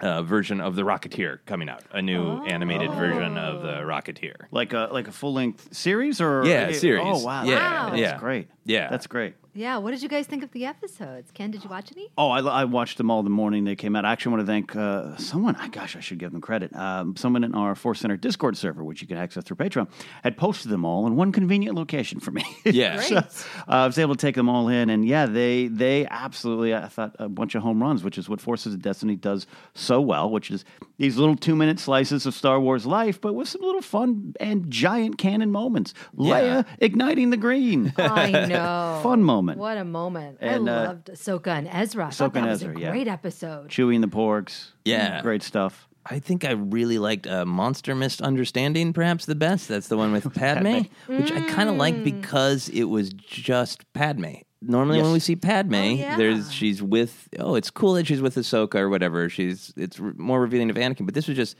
uh, 0.00 0.22
version 0.22 0.60
of 0.60 0.76
the 0.76 0.82
Rocketeer 0.82 1.38
coming 1.46 1.68
out, 1.68 1.82
a 1.92 2.02
new 2.02 2.44
animated 2.44 2.90
version 2.92 3.38
of 3.38 3.62
the 3.62 3.78
Rocketeer. 3.82 4.34
Like 4.50 4.72
a 4.72 4.88
like 4.92 5.08
a 5.08 5.12
full 5.12 5.32
length 5.32 5.74
series 5.74 6.20
or 6.20 6.44
Yeah, 6.46 6.72
series. 6.72 7.02
Oh 7.04 7.24
wow, 7.24 7.44
Yeah, 7.44 7.86
that's 7.90 7.98
yeah. 8.00 8.18
great. 8.18 8.48
Yeah. 8.64 8.88
that's 8.90 9.06
great. 9.06 9.34
Yeah, 9.56 9.78
what 9.78 9.92
did 9.92 10.02
you 10.02 10.08
guys 10.10 10.26
think 10.26 10.42
of 10.42 10.52
the 10.52 10.66
episodes? 10.66 11.30
Ken, 11.30 11.50
did 11.50 11.64
you 11.64 11.70
watch 11.70 11.90
any? 11.90 12.10
Oh, 12.18 12.28
I, 12.28 12.40
I 12.40 12.64
watched 12.64 12.98
them 12.98 13.10
all 13.10 13.22
the 13.22 13.30
morning 13.30 13.64
they 13.64 13.74
came 13.74 13.96
out. 13.96 14.04
I 14.04 14.12
actually 14.12 14.32
want 14.36 14.42
to 14.42 14.52
thank 14.52 14.76
uh, 14.76 15.16
someone. 15.16 15.56
I 15.56 15.68
Gosh, 15.68 15.96
I 15.96 16.00
should 16.00 16.18
give 16.18 16.32
them 16.32 16.42
credit. 16.42 16.76
Um, 16.76 17.16
someone 17.16 17.42
in 17.42 17.54
our 17.54 17.74
Force 17.74 18.00
Center 18.00 18.18
Discord 18.18 18.58
server, 18.58 18.84
which 18.84 19.00
you 19.00 19.08
can 19.08 19.16
access 19.16 19.44
through 19.44 19.56
Patreon, 19.56 19.88
had 20.22 20.36
posted 20.36 20.70
them 20.70 20.84
all 20.84 21.06
in 21.06 21.16
one 21.16 21.32
convenient 21.32 21.74
location 21.74 22.20
for 22.20 22.30
me. 22.30 22.44
Yeah. 22.66 23.00
So, 23.00 23.16
uh, 23.16 23.24
I 23.68 23.86
was 23.86 23.96
able 23.98 24.16
to 24.16 24.20
take 24.20 24.34
them 24.34 24.48
all 24.48 24.68
in, 24.68 24.90
and 24.90 25.06
yeah, 25.06 25.24
they 25.26 25.68
they 25.68 26.06
absolutely. 26.06 26.74
I 26.74 26.88
thought 26.88 27.14
a 27.18 27.28
bunch 27.28 27.54
of 27.54 27.62
home 27.62 27.80
runs, 27.80 28.02
which 28.02 28.18
is 28.18 28.28
what 28.28 28.40
Forces 28.40 28.74
of 28.74 28.82
Destiny 28.82 29.14
does 29.16 29.46
so 29.72 30.00
well. 30.00 30.28
Which 30.28 30.50
is 30.50 30.64
these 30.98 31.16
little 31.16 31.36
two 31.36 31.54
minute 31.54 31.78
slices 31.78 32.26
of 32.26 32.34
Star 32.34 32.60
Wars 32.60 32.84
life, 32.84 33.20
but 33.20 33.34
with 33.34 33.48
some 33.48 33.62
little 33.62 33.82
fun 33.82 34.34
and 34.40 34.70
giant 34.70 35.16
canon 35.16 35.50
moments. 35.52 35.94
Leia 36.16 36.66
igniting 36.80 37.30
the 37.30 37.36
green. 37.36 37.94
I 37.96 38.30
know. 38.48 39.00
Fun 39.02 39.22
moment. 39.46 39.58
What 39.58 39.78
a 39.78 39.84
moment. 39.84 40.38
And, 40.40 40.68
I 40.68 40.76
uh, 40.76 40.86
loved 40.86 41.06
Ahsoka 41.06 41.48
and 41.48 41.68
Ezra. 41.68 42.06
Ahsoka 42.06 42.32
that 42.32 42.38
and 42.38 42.46
was 42.46 42.62
Ezra, 42.62 42.76
a 42.76 42.80
yeah. 42.80 42.90
great 42.90 43.08
episode. 43.08 43.68
Chewing 43.68 44.00
the 44.00 44.08
porgs. 44.08 44.72
Yeah. 44.84 45.22
Great 45.22 45.42
stuff. 45.42 45.88
I 46.08 46.20
think 46.20 46.44
I 46.44 46.52
really 46.52 46.98
liked 46.98 47.26
uh, 47.26 47.44
Monster 47.44 47.94
Misunderstanding, 47.94 48.92
perhaps 48.92 49.26
the 49.26 49.34
best. 49.34 49.68
That's 49.68 49.88
the 49.88 49.96
one 49.96 50.12
with 50.12 50.32
Padme, 50.34 50.82
which 51.06 51.32
I 51.32 51.40
kind 51.48 51.68
of 51.68 51.76
like 51.76 52.04
because 52.04 52.68
it 52.68 52.84
was 52.84 53.10
just 53.12 53.92
Padme. 53.92 54.34
Normally, 54.62 55.02
when 55.02 55.12
we 55.12 55.18
see 55.18 55.36
Padme, 55.36 55.74
yeah. 55.74 56.16
there's 56.16 56.52
she's 56.52 56.82
with. 56.82 57.28
Oh, 57.38 57.56
it's 57.56 57.70
cool 57.70 57.94
that 57.94 58.06
she's 58.06 58.22
with 58.22 58.36
Ahsoka 58.36 58.76
or 58.76 58.88
whatever. 58.88 59.28
She's 59.28 59.72
it's 59.76 59.98
re- 59.98 60.12
more 60.16 60.40
revealing 60.40 60.70
of 60.70 60.76
Anakin, 60.76 61.06
but 61.06 61.14
this 61.14 61.26
was 61.26 61.36
just 61.36 61.56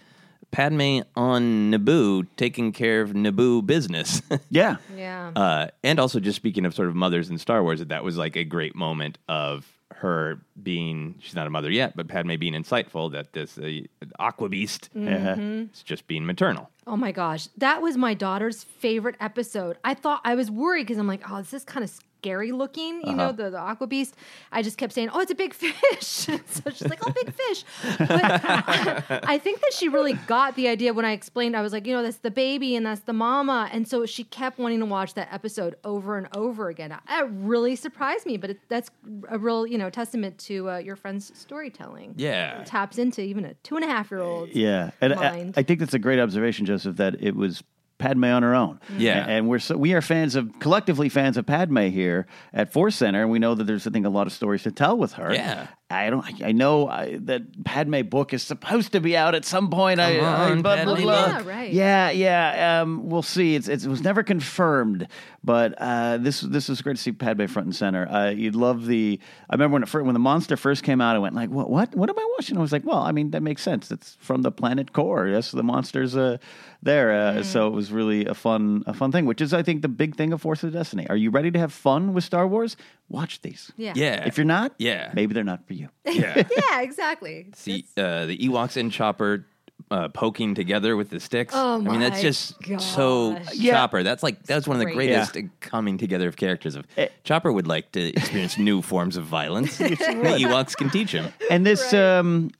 Padme 0.50 1.00
on 1.16 1.70
Naboo 1.72 2.26
taking 2.36 2.72
care 2.72 3.02
of 3.02 3.10
Naboo 3.10 3.64
business. 3.66 4.22
Yeah. 4.50 4.76
Yeah. 4.96 5.32
Uh, 5.34 5.68
and 5.82 5.98
also, 5.98 6.20
just 6.20 6.36
speaking 6.36 6.64
of 6.64 6.74
sort 6.74 6.88
of 6.88 6.94
mothers 6.94 7.30
in 7.30 7.38
Star 7.38 7.62
Wars, 7.62 7.80
that 7.80 7.88
that 7.88 8.04
was 8.04 8.16
like 8.16 8.36
a 8.36 8.44
great 8.44 8.74
moment 8.74 9.18
of 9.28 9.66
her 9.94 10.40
being, 10.62 11.16
she's 11.20 11.34
not 11.34 11.46
a 11.46 11.50
mother 11.50 11.70
yet, 11.70 11.96
but 11.96 12.08
Padme 12.08 12.36
being 12.36 12.52
insightful 12.54 13.10
that 13.12 13.32
this 13.32 13.56
uh, 13.58 13.80
Aqua 14.18 14.48
Beast 14.48 14.90
is 14.94 15.82
just 15.82 16.06
being 16.06 16.26
maternal. 16.26 16.70
Oh 16.86 16.96
my 16.96 17.12
gosh, 17.12 17.48
that 17.56 17.82
was 17.82 17.96
my 17.96 18.14
daughter's 18.14 18.62
favorite 18.62 19.16
episode. 19.20 19.78
I 19.84 19.94
thought 19.94 20.20
I 20.24 20.34
was 20.34 20.50
worried 20.50 20.84
because 20.86 20.98
I'm 20.98 21.06
like, 21.08 21.22
oh, 21.30 21.38
this 21.38 21.54
is 21.54 21.64
kind 21.64 21.82
of 21.84 21.90
scary 22.20 22.52
looking, 22.52 22.96
you 23.02 23.08
Uh-huh. 23.08 23.14
know, 23.16 23.32
the, 23.32 23.50
the 23.50 23.58
aqua 23.58 23.86
beast. 23.86 24.14
I 24.52 24.62
just 24.62 24.78
kept 24.78 24.92
saying, 24.92 25.10
oh, 25.12 25.20
it's 25.20 25.30
a 25.30 25.34
big 25.34 25.54
fish. 25.64 25.74
so 26.00 26.38
she's 26.70 26.88
like, 26.88 26.98
oh, 27.06 27.12
big 27.12 27.32
fish. 27.32 27.64
But 27.98 28.08
I 29.28 29.38
think 29.38 29.60
that 29.60 29.72
she 29.72 29.88
really 29.88 30.14
got 30.26 30.56
the 30.56 30.68
idea 30.68 30.92
when 30.92 31.04
I 31.04 31.12
explained. 31.12 31.56
I 31.56 31.62
was 31.62 31.72
like, 31.72 31.86
you 31.86 31.94
know, 31.94 32.02
that's 32.02 32.18
the 32.18 32.30
baby 32.30 32.76
and 32.76 32.84
that's 32.86 33.02
the 33.02 33.12
mama, 33.12 33.68
and 33.72 33.86
so 33.86 34.06
she 34.06 34.24
kept 34.24 34.58
wanting 34.58 34.80
to 34.80 34.86
watch 34.86 35.14
that 35.14 35.28
episode 35.32 35.76
over 35.84 36.16
and 36.18 36.28
over 36.36 36.68
again. 36.68 36.90
That 37.08 37.28
really 37.32 37.76
surprised 37.76 38.26
me, 38.26 38.36
but 38.36 38.50
it, 38.50 38.60
that's 38.68 38.90
a 39.28 39.38
real, 39.38 39.66
you 39.66 39.78
know, 39.78 39.90
testament 39.90 40.38
to 40.40 40.70
uh, 40.70 40.76
your 40.78 40.96
friend's 40.96 41.30
storytelling. 41.38 42.14
Yeah. 42.16 42.60
It 42.60 42.66
taps 42.66 42.98
into 42.98 43.20
even 43.22 43.44
a 43.44 43.54
two 43.62 43.76
and 43.76 43.84
a 43.84 43.88
half 43.88 44.10
year 44.10 44.20
old. 44.20 44.50
Yeah, 44.50 44.90
and 45.00 45.14
I. 45.14 45.52
I 45.56 45.62
think 45.62 45.80
that's 45.80 45.94
a 45.94 45.98
great 45.98 46.18
observation, 46.18 46.66
Joseph. 46.66 46.96
That 46.96 47.22
it 47.22 47.36
was 47.36 47.62
Padme 47.98 48.24
on 48.24 48.42
her 48.42 48.54
own. 48.54 48.80
Yeah. 48.96 49.22
and, 49.22 49.30
and 49.30 49.48
we're 49.48 49.58
so, 49.58 49.76
we 49.76 49.94
are 49.94 50.02
fans 50.02 50.34
of 50.34 50.58
collectively 50.60 51.08
fans 51.08 51.36
of 51.36 51.46
Padme 51.46 51.88
here 51.88 52.26
at 52.52 52.72
Force 52.72 52.96
Center, 52.96 53.22
and 53.22 53.30
we 53.30 53.38
know 53.38 53.54
that 53.54 53.64
there's 53.64 53.86
I 53.86 53.90
think 53.90 54.06
a 54.06 54.10
lot 54.10 54.26
of 54.26 54.32
stories 54.32 54.62
to 54.64 54.72
tell 54.72 54.96
with 54.96 55.14
her. 55.14 55.32
Yeah. 55.32 55.68
I 55.88 56.10
don't. 56.10 56.42
I 56.42 56.50
know 56.50 56.88
I, 56.88 57.16
that 57.22 57.64
Padme 57.64 58.02
book 58.02 58.34
is 58.34 58.42
supposed 58.42 58.90
to 58.92 59.00
be 59.00 59.16
out 59.16 59.36
at 59.36 59.44
some 59.44 59.70
point. 59.70 60.00
I, 60.00 60.16
Come 60.16 60.24
I, 60.24 60.50
on, 60.50 60.62
blah, 60.62 60.76
Padme 60.76 60.88
blah, 60.88 61.00
blah. 61.00 61.26
book. 61.26 61.46
Yeah, 61.46 61.48
right. 61.48 61.72
Yeah, 61.72 62.10
yeah. 62.10 62.82
Um, 62.82 63.08
we'll 63.08 63.22
see. 63.22 63.54
It's, 63.54 63.68
it's, 63.68 63.84
it 63.84 63.88
was 63.88 64.02
never 64.02 64.24
confirmed, 64.24 65.06
but 65.46 65.74
uh, 65.78 66.18
this 66.18 66.40
this 66.42 66.68
was 66.68 66.82
great 66.82 66.96
to 66.96 67.02
see 67.02 67.12
Padme 67.12 67.46
front 67.46 67.66
and 67.66 67.74
center. 67.74 68.06
Uh, 68.06 68.30
you'd 68.30 68.56
love 68.56 68.84
the. 68.86 69.18
I 69.48 69.54
remember 69.54 69.74
when 69.74 69.82
it 69.84 69.88
first, 69.88 70.04
when 70.04 70.12
the 70.12 70.18
monster 70.18 70.56
first 70.56 70.82
came 70.82 71.00
out, 71.00 71.16
I 71.16 71.20
went 71.20 71.34
like, 71.34 71.48
"What? 71.48 71.70
What? 71.70 71.94
What 71.94 72.10
am 72.10 72.18
I 72.18 72.28
watching?" 72.36 72.58
I 72.58 72.60
was 72.60 72.72
like, 72.72 72.84
"Well, 72.84 72.98
I 72.98 73.12
mean, 73.12 73.30
that 73.30 73.42
makes 73.42 73.62
sense. 73.62 73.90
It's 73.90 74.16
from 74.20 74.42
the 74.42 74.50
planet 74.50 74.92
core. 74.92 75.28
Yes, 75.28 75.52
the 75.52 75.62
monsters 75.62 76.14
uh, 76.16 76.36
there." 76.82 77.12
Uh, 77.12 77.42
So 77.44 77.68
it 77.68 77.72
was 77.72 77.90
really 77.92 78.26
a 78.26 78.34
fun 78.34 78.82
a 78.86 78.92
fun 78.92 79.12
thing, 79.12 79.24
which 79.24 79.40
is 79.40 79.54
I 79.54 79.62
think 79.62 79.80
the 79.82 79.88
big 79.88 80.16
thing 80.16 80.32
of 80.34 80.42
Force 80.42 80.62
of 80.64 80.72
Destiny. 80.72 81.06
Are 81.08 81.16
you 81.16 81.30
ready 81.30 81.50
to 81.52 81.58
have 81.58 81.72
fun 81.72 82.12
with 82.12 82.24
Star 82.24 82.46
Wars? 82.48 82.76
Watch 83.08 83.40
these. 83.42 83.72
Yeah. 83.76 83.92
Yeah. 83.94 84.26
If 84.26 84.36
you're 84.36 84.44
not, 84.44 84.72
Yeah. 84.78 85.12
maybe 85.14 85.32
they're 85.32 85.44
not 85.44 85.64
for 85.66 85.74
you. 85.74 85.88
Yeah. 86.04 86.42
Yeah, 86.70 86.80
exactly. 86.82 87.46
See, 87.54 87.84
uh, 87.96 88.26
the 88.26 88.36
Ewoks 88.38 88.76
and 88.76 88.90
Chopper 88.90 89.46
uh, 89.90 90.08
poking 90.08 90.54
together 90.54 90.96
with 90.96 91.10
the 91.10 91.20
sticks. 91.20 91.54
Oh 91.56 91.76
I 91.76 91.78
mean, 91.78 92.00
that's 92.00 92.16
my 92.16 92.22
just 92.22 92.94
so. 92.94 93.38
Yeah. 93.54 93.72
Chopper. 93.74 94.02
That's 94.02 94.22
like 94.22 94.42
that's 94.42 94.66
one 94.66 94.76
of 94.76 94.80
the 94.80 94.86
Great. 94.86 94.94
greatest 95.10 95.36
uh 95.36 95.40
coming 95.60 95.96
together 95.98 96.26
of 96.28 96.36
characters. 96.36 96.74
Of 96.76 96.86
Eh. 96.96 97.08
Chopper 97.24 97.52
would 97.52 97.66
like 97.66 97.92
to 97.92 98.00
experience 98.08 98.58
new 98.68 98.82
forms 98.82 99.16
of 99.16 99.24
violence. 99.24 99.78
the 99.78 99.86
Ewoks 99.90 100.76
can 100.76 100.90
teach 100.90 101.12
him. 101.12 101.32
And 101.50 101.64
this, 101.64 101.92
um, 101.94 102.50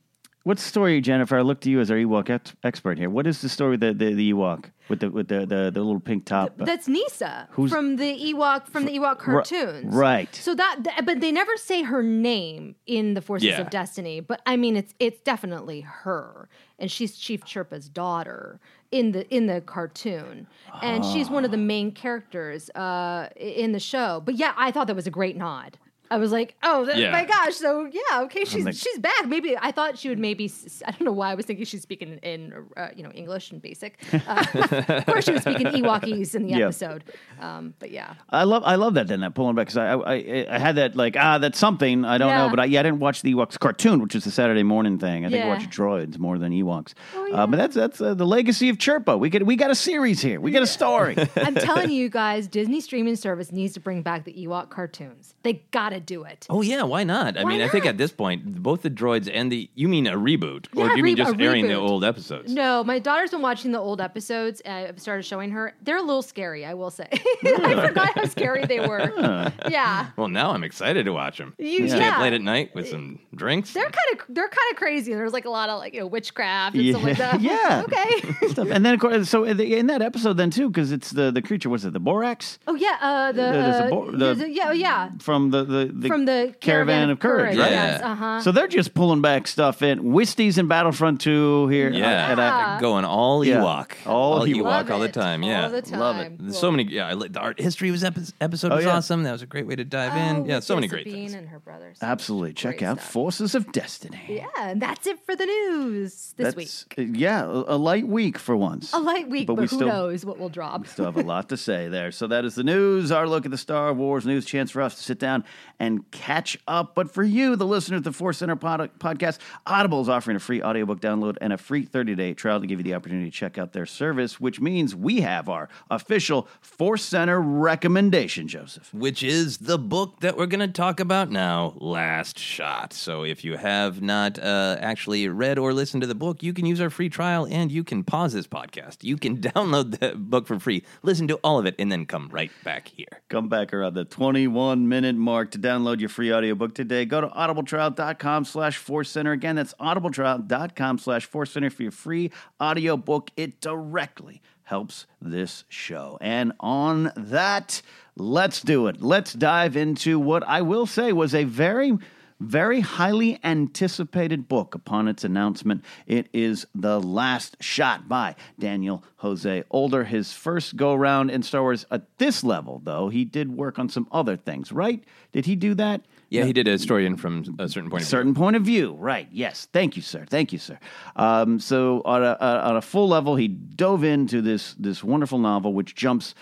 what's 0.45 0.63
the 0.63 0.69
story, 0.69 1.01
Jennifer? 1.01 1.37
I 1.37 1.43
look 1.43 1.61
to 1.63 1.71
you 1.71 1.81
as 1.81 1.91
our 1.91 1.97
Ewok 1.97 2.31
ex- 2.31 2.55
expert 2.63 2.99
here. 2.99 3.11
What 3.11 3.27
is 3.27 3.41
the 3.43 3.49
story 3.49 3.75
of 3.75 3.81
the, 3.81 3.93
the, 3.93 4.15
the 4.15 4.33
Ewok 4.33 4.67
with 4.89 5.01
the 5.01 5.11
with 5.11 5.27
the, 5.27 5.41
the, 5.41 5.71
the 5.75 5.83
little 5.83 5.99
pink 5.99 6.27
top? 6.27 6.53
That's 6.57 6.87
Kneesaa 6.87 7.49
Who's- 7.51 7.73
from 7.73 7.97
the 7.97 8.33
Ewok 8.33 8.69
from 8.69 8.85
the 8.85 8.93
Ewok 8.97 9.19
cartoons. 9.19 9.93
right. 9.93 10.33
So 10.33 10.55
that, 10.55 10.77
th- 10.85 11.05
but 11.05 11.19
they 11.21 11.33
never 11.33 11.57
say 11.57 11.83
her 11.83 12.03
name 12.05 12.77
in 12.87 13.15
the 13.15 13.21
Forces 13.21 13.49
Yeah. 13.49 13.61
of 13.63 13.71
Destiny. 13.71 14.21
But 14.21 14.43
I 14.47 14.57
mean, 14.57 14.77
it's 14.77 14.95
it's 15.01 15.21
definitely 15.23 15.81
her, 15.81 16.49
and 16.79 16.91
she's 16.91 17.17
Chief 17.17 17.45
Chirpa's 17.45 17.89
daughter 17.89 18.61
in 18.93 19.13
the 19.13 19.29
in 19.35 19.47
the 19.47 19.61
cartoon, 19.61 20.47
and 20.83 21.05
she's 21.05 21.29
one 21.31 21.45
of 21.45 21.51
the 21.51 21.57
main 21.57 21.93
characters 21.93 22.71
uh, 22.71 23.29
in 23.37 23.73
the 23.73 23.81
show. 23.81 24.23
But 24.25 24.37
yeah, 24.37 24.53
I 24.57 24.71
thought 24.71 24.87
that 24.87 24.97
was 24.97 25.07
a 25.07 25.11
great 25.11 25.37
nod. 25.37 25.79
I 26.11 26.19
was 26.19 26.33
like, 26.33 26.55
oh 26.63 26.85
th- 26.85 26.97
Yeah. 26.97 27.11
my 27.13 27.25
gosh! 27.25 27.55
So 27.55 27.85
yeah, 27.91 28.23
okay, 28.23 28.45
she's 28.45 28.65
like- 28.65 28.75
she's 28.75 28.99
back. 28.99 29.27
Maybe 29.27 29.57
I 29.57 29.73
thought 29.73 29.99
she 29.99 30.09
would 30.09 30.19
maybe 30.19 30.47
s- 30.47 30.83
I 30.87 30.91
don't 30.93 31.05
know 31.05 31.13
why 31.13 31.31
I 31.31 31.35
was 31.35 31.47
thinking 31.47 31.65
she's 31.65 31.83
speaking 31.83 32.19
in 32.23 32.53
uh, 32.77 32.89
you 32.97 33.03
know 33.03 33.11
English 33.11 33.51
and 33.53 33.61
basic. 33.63 33.99
Uh, 34.27 34.45
of 34.89 35.07
course, 35.07 35.25
she 35.25 35.33
was 35.33 35.43
speaking 35.43 35.67
Ewokese 35.69 36.35
in 36.35 36.47
the 36.47 36.55
Yeah. 36.55 36.65
episode. 36.67 37.05
Um, 37.41 37.75
but 37.79 37.91
yeah, 37.91 38.15
I 38.31 38.45
love 38.45 38.63
I 38.65 38.75
love 38.77 38.95
that 38.95 39.07
then 39.09 39.21
that 39.21 39.35
pulling 39.35 39.55
back 39.55 39.67
because 39.69 39.77
I, 39.77 39.93
I 39.95 40.47
I 40.51 40.59
had 40.59 40.77
that 40.77 40.97
like 40.97 41.17
ah 41.19 41.39
that's 41.39 41.59
something 41.59 42.05
I 42.05 42.19
don't 42.19 42.35
know 42.35 42.49
but 42.51 42.61
I, 42.61 42.65
yeah 42.65 42.81
I 42.81 42.83
didn't 42.85 43.01
watch 43.01 43.23
the 43.23 43.35
Ewoks 43.35 43.59
cartoon 43.59 44.01
which 44.03 44.15
is 44.15 44.25
the 44.25 44.31
Saturday 44.31 44.63
morning 44.63 44.99
thing 44.99 45.25
I 45.25 45.29
think 45.31 45.43
I 45.45 45.47
Yeah. 45.47 45.53
Oh, 45.53 45.57
watch 45.57 45.69
droids 45.71 46.19
more 46.19 46.39
than 46.39 46.53
Ewoks 46.53 46.95
Oh, 47.15 47.33
uh, 47.33 47.47
but 47.47 47.57
that's 47.57 47.75
that's 47.75 48.01
uh, 48.01 48.15
the 48.15 48.27
legacy 48.27 48.69
of 48.69 48.79
Chirpa 48.79 49.19
we 49.19 49.29
get 49.31 49.47
we 49.47 49.57
got 49.57 49.71
a 49.71 49.75
series 49.75 50.21
here 50.21 50.41
we 50.41 50.51
got 50.51 50.63
a 50.63 50.67
story 50.67 51.17
I'm 51.37 51.55
telling 51.55 51.91
you 51.91 52.09
guys, 52.09 52.47
Disney 52.49 52.81
streaming 52.81 53.17
service 53.17 53.53
needs 53.53 53.75
to 53.75 53.81
bring 53.81 54.03
back 54.03 54.25
the 54.25 54.33
Ewok 54.33 54.71
cartoons. 54.71 55.35
They 55.43 55.63
gotta 55.97 56.05
do 56.05 56.25
it. 56.25 56.47
Oh 56.51 56.63
yeah, 56.63 56.83
why 56.83 57.05
not? 57.05 57.37
I 57.37 57.45
Why 57.45 57.51
mean, 57.51 57.61
I 57.63 57.69
think 57.69 57.87
at 57.87 57.99
this 57.99 58.13
point, 58.13 58.63
both 58.63 58.83
the 58.83 58.91
droids 58.91 59.31
and 59.33 59.51
the 59.51 59.69
you 59.75 59.89
mean 59.89 60.07
a 60.07 60.17
reboot, 60.17 60.67
or 60.77 60.89
do 60.89 60.97
you 60.97 61.03
mean 61.03 61.17
just 61.17 61.39
airing 61.41 61.67
the 61.67 61.75
old 61.75 62.05
episodes? 62.05 62.53
No, 62.53 62.85
my 62.85 62.99
daughter's 62.99 63.31
been 63.31 63.43
watching 63.43 63.73
the 63.73 63.79
old 63.81 64.01
episodes. 64.01 64.63
I've 64.67 65.01
started 65.01 65.25
showing 65.25 65.51
her. 65.51 65.75
They're 65.83 65.97
a 65.97 66.03
little 66.03 66.23
scary, 66.23 66.65
I 66.65 66.75
will 66.75 66.91
say. 66.91 67.09
I 67.45 67.87
forgot 67.89 68.15
how 68.15 68.25
scary 68.27 68.65
they 68.67 68.81
were. 68.81 69.13
Yeah. 69.69 70.09
Well, 70.17 70.29
now 70.29 70.51
I'm 70.53 70.63
excited 70.65 71.05
to 71.07 71.13
watch 71.13 71.39
them. 71.39 71.55
You- 71.59 71.89
Stay 71.89 71.99
yeah. 71.99 72.15
up 72.17 72.21
late 72.21 72.33
at 72.33 72.41
night 72.41 72.75
with 72.75 72.89
some 72.89 73.19
drinks. 73.35 73.73
They're 73.73 73.85
kind 73.85 73.95
of 74.21 74.21
they're 74.29 74.49
kind 74.49 74.71
of 74.73 74.77
crazy. 74.77 75.13
There's 75.15 75.33
like 75.33 75.45
a 75.45 75.51
lot 75.51 75.69
of 75.69 75.79
like 75.79 75.95
you 75.95 76.01
know 76.01 76.07
witchcraft 76.07 76.77
and 76.77 76.89
stuff 76.91 77.03
like 77.03 77.19
that. 77.19 77.41
Yeah. 77.47 77.85
Okay. 77.87 78.49
Stuff. 78.49 78.69
and 78.71 78.85
then 78.85 78.95
of 78.95 79.01
course 79.01 79.29
so 79.29 79.45
in 79.45 79.87
that 79.87 80.03
episode 80.03 80.35
then 80.37 80.51
too 80.51 80.69
because 80.69 80.91
it's 80.93 81.11
the 81.11 81.31
the 81.31 81.43
creature 81.43 81.69
was 81.69 81.85
it 81.85 81.93
the 81.93 82.01
Borax 82.01 82.59
oh 82.67 82.75
yeah. 82.75 82.97
Uh, 83.01 83.33
the, 83.33 83.43
uh, 83.43 83.91
bo- 83.91 84.11
the- 84.11 84.17
there's 84.19 84.41
a- 84.41 84.51
yeah 84.51 84.69
oh, 84.69 84.73
yeah 84.73 85.11
from 85.21 85.51
the 85.51 85.65
the, 85.65 85.86
the 85.93 86.09
from 86.09 86.25
the 86.25 86.55
Caravan 86.61 87.11
of 87.11 87.19
Courage, 87.21 87.57
right? 87.57 87.71
Yes. 87.71 88.01
Yeah. 88.01 88.13
Uh 88.13 88.15
huh. 88.15 88.41
so 88.41 88.53
they're 88.53 88.69
just 88.69 88.95
pulling 88.95 89.21
back 89.23 89.47
stuff 89.47 89.83
in 89.83 90.01
Wisties 90.05 90.59
and 90.59 90.69
Battlefront 90.69 91.21
2 91.21 91.69
here 91.69 91.91
yeah, 91.91 92.33
at 92.33 92.39
a- 92.39 92.81
going 92.81 93.05
all 93.05 93.45
Yeah. 93.45 93.57
Ewok, 93.61 93.93
All 94.07 94.41
Ewok. 94.41 94.55
Ewok 94.57 94.63
Love 94.65 94.91
all 94.91 94.99
the 95.01 95.05
it. 95.07 95.15
time. 95.15 95.43
Yeah, 95.43 95.65
All 95.65 95.71
the 95.71 95.83
time. 95.83 96.01
Love 96.01 96.17
it. 96.19 96.39
There's 96.39 96.59
so 96.59 96.71
many. 96.71 96.85
Yeah, 96.85 97.09
I, 97.09 97.15
the 97.15 97.41
art 97.41 97.61
history 97.61 97.91
was 97.91 98.05
epi- 98.05 98.23
episode 98.41 98.73
Oh, 98.73 98.77
was 98.77 98.85
yeah. 98.85 98.97
awesome. 98.97 99.23
That 99.23 99.33
was 99.33 99.43
a 99.43 99.47
great 99.47 99.67
way 99.67 99.77
to 99.77 99.85
dive 99.85 100.13
Oh, 100.15 100.41
in. 100.41 100.47
Yeah, 100.47 100.61
so 100.61 100.75
many 100.75 100.87
Jessica 100.89 101.03
great 101.05 101.13
Biel 101.13 101.15
things. 101.27 101.35
and 101.35 101.49
her 101.49 101.59
brothers. 101.59 101.99
absolutely 102.03 102.53
check 102.53 102.83
out 102.83 102.99
stuff. 102.99 103.11
Forces 103.13 103.55
of 103.55 103.71
Destiny 103.73 104.21
Yeah, 104.29 104.47
and 104.59 104.81
that's 104.81 105.07
it 105.07 105.19
for 105.25 105.35
the 105.37 105.47
news 105.47 106.35
this 106.37 106.55
That's- 106.55 106.85
week. 106.97 106.99
uh, 106.99 107.13
Yeah, 107.17 107.45
a, 107.45 107.75
a 107.75 107.77
light 107.77 108.07
week 108.07 108.39
for 108.39 108.57
once. 108.57 108.93
A 108.93 108.99
light 108.99 109.29
week, 109.29 109.47
But 109.47 109.55
but, 109.57 109.63
we 109.63 109.69
who 109.69 109.77
still- 109.77 109.89
knows 109.89 110.25
what 110.25 110.39
will 110.39 110.49
drop. 110.49 110.83
We 110.83 110.87
Still 110.89 111.05
have 111.07 111.17
a 111.17 111.23
lot 111.23 111.49
to 111.51 111.57
say 111.57 111.89
there. 111.89 112.11
So 112.13 112.27
that 112.27 112.45
is 112.45 112.55
the 112.55 112.65
news, 112.65 113.11
our 113.13 113.27
look 113.29 113.45
at 113.45 113.51
the 113.51 113.59
Star 113.59 113.93
Wars 113.93 114.27
news. 114.27 114.45
Chance 114.45 114.71
for 114.71 114.83
us 114.83 114.95
to 114.97 115.03
sit 115.03 115.19
down 115.19 115.45
and 115.79 116.11
catch 116.11 116.59
up. 116.67 116.95
But 116.95 117.11
for 117.11 117.23
you, 117.23 117.57
the 117.57 117.67
listener 117.67 117.97
of 117.99 118.05
the 118.05 118.13
Force 118.13 118.39
Center 118.39 118.57
pod- 118.57 118.91
podcast, 118.99 119.39
Audible 119.67 120.01
is 120.01 120.09
offering 120.09 120.37
a 120.37 120.41
free 120.41 120.63
audiobook 120.63 121.01
download 121.01 121.37
and 121.41 121.53
a 121.53 121.59
free 121.59 121.85
30 121.85 122.15
day 122.15 122.35
trial 122.35 122.61
to 122.61 122.67
give 122.67 122.79
you 122.79 122.85
the 122.85 122.95
opportunity 122.95 123.31
to 123.31 123.37
check 123.37 123.59
out 123.59 123.73
their 123.73 123.87
service, 123.87 124.41
which 124.41 124.61
means 124.61 124.95
we 124.95 125.21
have 125.21 125.49
our 125.49 125.69
official 125.91 126.49
Force 126.61 127.05
Center 127.05 127.41
recommendation, 127.41 128.49
Joseph. 128.49 128.93
which 128.95 129.23
is 129.23 129.59
the 129.59 129.79
book 129.79 130.21
that 130.21 130.37
we're 130.37 130.47
going 130.47 130.61
to 130.61 130.69
talk 130.69 131.01
about 131.01 131.31
now, 131.31 131.75
Last 131.77 132.39
Shot. 132.39 132.93
So 132.93 133.23
if 133.25 133.45
you 133.45 133.57
have 133.57 134.01
not 134.01 134.39
uh, 134.39 134.77
actually 134.81 135.29
read 135.29 135.59
or 135.59 135.73
listened 135.73 136.01
to 136.03 136.07
the 136.07 136.15
book, 136.15 136.43
you 136.43 136.53
can 136.53 136.67
use 136.67 136.81
our 136.81 136.91
free 136.91 137.09
trial 137.09 137.47
and 137.51 137.71
you 137.71 137.85
can 137.85 138.03
pause 138.05 138.33
this 138.33 138.47
podcast. 138.47 139.03
You 139.03 139.17
can 139.17 139.37
download 139.41 139.99
the 139.99 140.17
book 140.17 140.47
for 140.47 140.59
free, 140.59 140.85
listen 141.03 141.29
to 141.29 141.37
all 141.45 141.59
of 141.59 141.67
it, 141.67 141.75
and 141.79 141.91
then 141.93 142.07
come 142.07 142.29
right 142.31 142.51
back 142.65 142.89
here. 142.89 143.23
Come 143.29 143.49
back 143.49 143.73
around 143.75 143.95
the 143.95 144.05
21 144.05 144.89
minute 144.89 145.17
mark 145.17 145.51
to 145.53 145.59
download 145.67 146.01
your 146.01 146.09
free 146.09 146.33
audiobook 146.33 146.75
today. 146.75 147.05
Go 147.05 147.21
to 147.21 147.29
audibletrial.com 147.29 148.45
slash 148.45 148.77
force 148.77 149.11
center. 149.11 149.33
Again, 149.33 149.57
that's 149.57 149.75
audibletrial.com 149.75 150.99
slash 150.99 151.27
force 151.27 151.51
center 151.51 151.71
for 151.71 151.83
your 151.83 151.93
free 151.93 152.31
audiobook. 152.61 153.31
It 153.37 153.61
directly 153.61 154.43
helps 154.63 155.07
this 155.21 155.65
show. 155.69 156.19
And 156.21 156.53
on 156.61 157.13
that, 157.17 157.83
let's 158.17 158.63
do 158.63 158.87
it. 158.87 159.01
Let's 159.01 159.33
dive 159.33 159.77
into 159.77 160.19
what 160.19 160.43
I 160.47 160.63
will 160.63 160.87
say 160.87 161.13
was 161.13 161.35
a 161.35 161.45
very 161.45 161.99
very 162.41 162.81
highly 162.81 163.39
anticipated 163.43 164.49
book 164.49 164.75
upon 164.75 165.09
its 165.09 165.25
announcement. 165.25 165.85
It 166.07 166.29
is 166.33 166.67
The 166.75 167.01
Last 167.01 167.57
Shot 167.61 168.09
by 168.09 168.37
Daniel 168.59 169.03
Jose 169.17 169.65
Older. 169.71 170.05
His 170.05 170.33
first 170.33 170.77
go 170.77 170.95
round 170.95 171.31
in 171.31 171.43
Star 171.43 171.63
Wars 171.63 171.87
at 171.91 172.19
this 172.19 172.45
level, 172.45 172.81
though, 172.85 173.09
he 173.09 173.25
did 173.25 173.57
work 173.57 173.79
on 173.79 173.89
some 173.89 174.07
other 174.13 174.37
things, 174.37 174.73
right? 174.73 175.03
Did 175.33 175.47
he 175.47 175.57
do 175.57 175.75
that? 175.75 176.03
Yeah, 176.29 176.45
he 176.45 176.53
did 176.53 176.67
a 176.67 176.79
story 176.79 177.07
in 177.07 177.17
from 177.17 177.57
a 177.59 177.69
certain 177.69 177.89
point 177.89 178.03
of 178.03 178.09
certain 178.09 178.35
point 178.35 178.57
of 178.57 178.63
view. 178.63 178.97
Right. 178.99 179.29
Yes. 179.31 179.69
Thank 179.73 179.97
you, 179.97 180.03
sir. 180.03 180.27
Thank 180.29 180.53
you, 180.53 180.59
sir. 180.59 180.79
Um, 181.15 181.61
so 181.61 182.03
on 182.05 182.25
a, 182.25 182.37
on 182.41 182.77
a 182.77 182.83
full 182.83 183.09
level, 183.09 183.37
he 183.37 183.47
dove 183.47 184.03
into 184.03 184.43
this 184.43 184.75
this 184.75 185.05
wonderful 185.05 185.39
novel, 185.39 185.73
which 185.73 185.95
jumps 185.95 186.35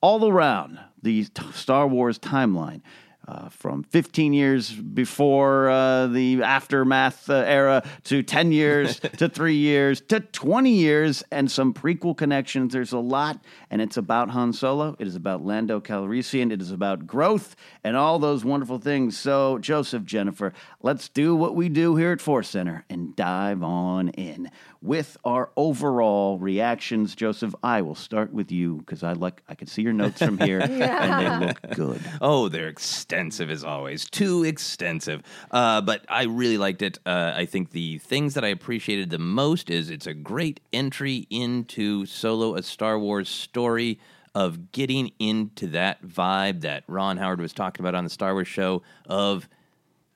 all 0.00 0.28
around 0.28 0.78
the 1.02 1.24
t- 1.24 1.52
Star 1.52 1.88
Wars 1.88 2.18
timeline. 2.18 2.82
Uh, 3.28 3.48
from 3.50 3.84
15 3.84 4.32
years 4.32 4.72
before 4.72 5.70
uh, 5.70 6.08
the 6.08 6.42
aftermath 6.42 7.30
uh, 7.30 7.34
era 7.46 7.80
to 8.02 8.20
10 8.20 8.50
years 8.50 8.98
to 9.16 9.28
three 9.28 9.54
years 9.54 10.00
to 10.00 10.18
20 10.18 10.70
years 10.70 11.22
and 11.30 11.48
some 11.48 11.72
prequel 11.72 12.16
connections. 12.16 12.72
There's 12.72 12.90
a 12.90 12.98
lot, 12.98 13.38
and 13.70 13.80
it's 13.80 13.96
about 13.96 14.30
Han 14.30 14.52
Solo. 14.52 14.96
It 14.98 15.06
is 15.06 15.14
about 15.14 15.44
Lando 15.44 15.78
Calrissian. 15.78 16.50
It 16.50 16.60
is 16.60 16.72
about 16.72 17.06
growth 17.06 17.54
and 17.84 17.96
all 17.96 18.18
those 18.18 18.44
wonderful 18.44 18.78
things. 18.78 19.16
So, 19.16 19.56
Joseph, 19.58 20.02
Jennifer, 20.04 20.52
let's 20.82 21.08
do 21.08 21.36
what 21.36 21.54
we 21.54 21.68
do 21.68 21.94
here 21.94 22.10
at 22.10 22.20
Force 22.20 22.48
Center 22.48 22.84
and 22.90 23.14
dive 23.14 23.62
on 23.62 24.08
in 24.08 24.50
with 24.82 25.16
our 25.24 25.50
overall 25.56 26.38
reactions. 26.38 27.14
Joseph, 27.14 27.54
I 27.62 27.82
will 27.82 27.94
start 27.94 28.32
with 28.32 28.50
you 28.50 28.78
because 28.78 29.02
I 29.02 29.12
like 29.12 29.42
I 29.48 29.54
can 29.54 29.68
see 29.68 29.82
your 29.82 29.92
notes 29.92 30.18
from 30.18 30.38
here, 30.38 30.58
and 30.62 31.42
they 31.42 31.46
look 31.46 31.76
good. 31.76 32.00
Oh, 32.20 32.48
they're 32.48 32.68
extensive 33.12 33.50
as 33.50 33.62
always. 33.62 34.08
Too 34.08 34.44
extensive. 34.44 35.22
Uh, 35.50 35.82
but 35.82 36.04
I 36.08 36.24
really 36.24 36.56
liked 36.56 36.80
it. 36.80 36.98
Uh, 37.04 37.32
I 37.36 37.44
think 37.44 37.70
the 37.70 37.98
things 37.98 38.34
that 38.34 38.44
I 38.44 38.48
appreciated 38.48 39.10
the 39.10 39.18
most 39.18 39.68
is 39.68 39.90
it's 39.90 40.06
a 40.06 40.14
great 40.14 40.60
entry 40.72 41.26
into 41.28 42.06
Solo, 42.06 42.54
a 42.54 42.62
Star 42.62 42.98
Wars 42.98 43.28
story 43.28 44.00
of 44.34 44.72
getting 44.72 45.12
into 45.18 45.66
that 45.68 46.02
vibe 46.02 46.62
that 46.62 46.84
Ron 46.86 47.18
Howard 47.18 47.40
was 47.40 47.52
talking 47.52 47.82
about 47.82 47.94
on 47.94 48.04
the 48.04 48.10
Star 48.10 48.32
Wars 48.32 48.48
show 48.48 48.82
of 49.06 49.46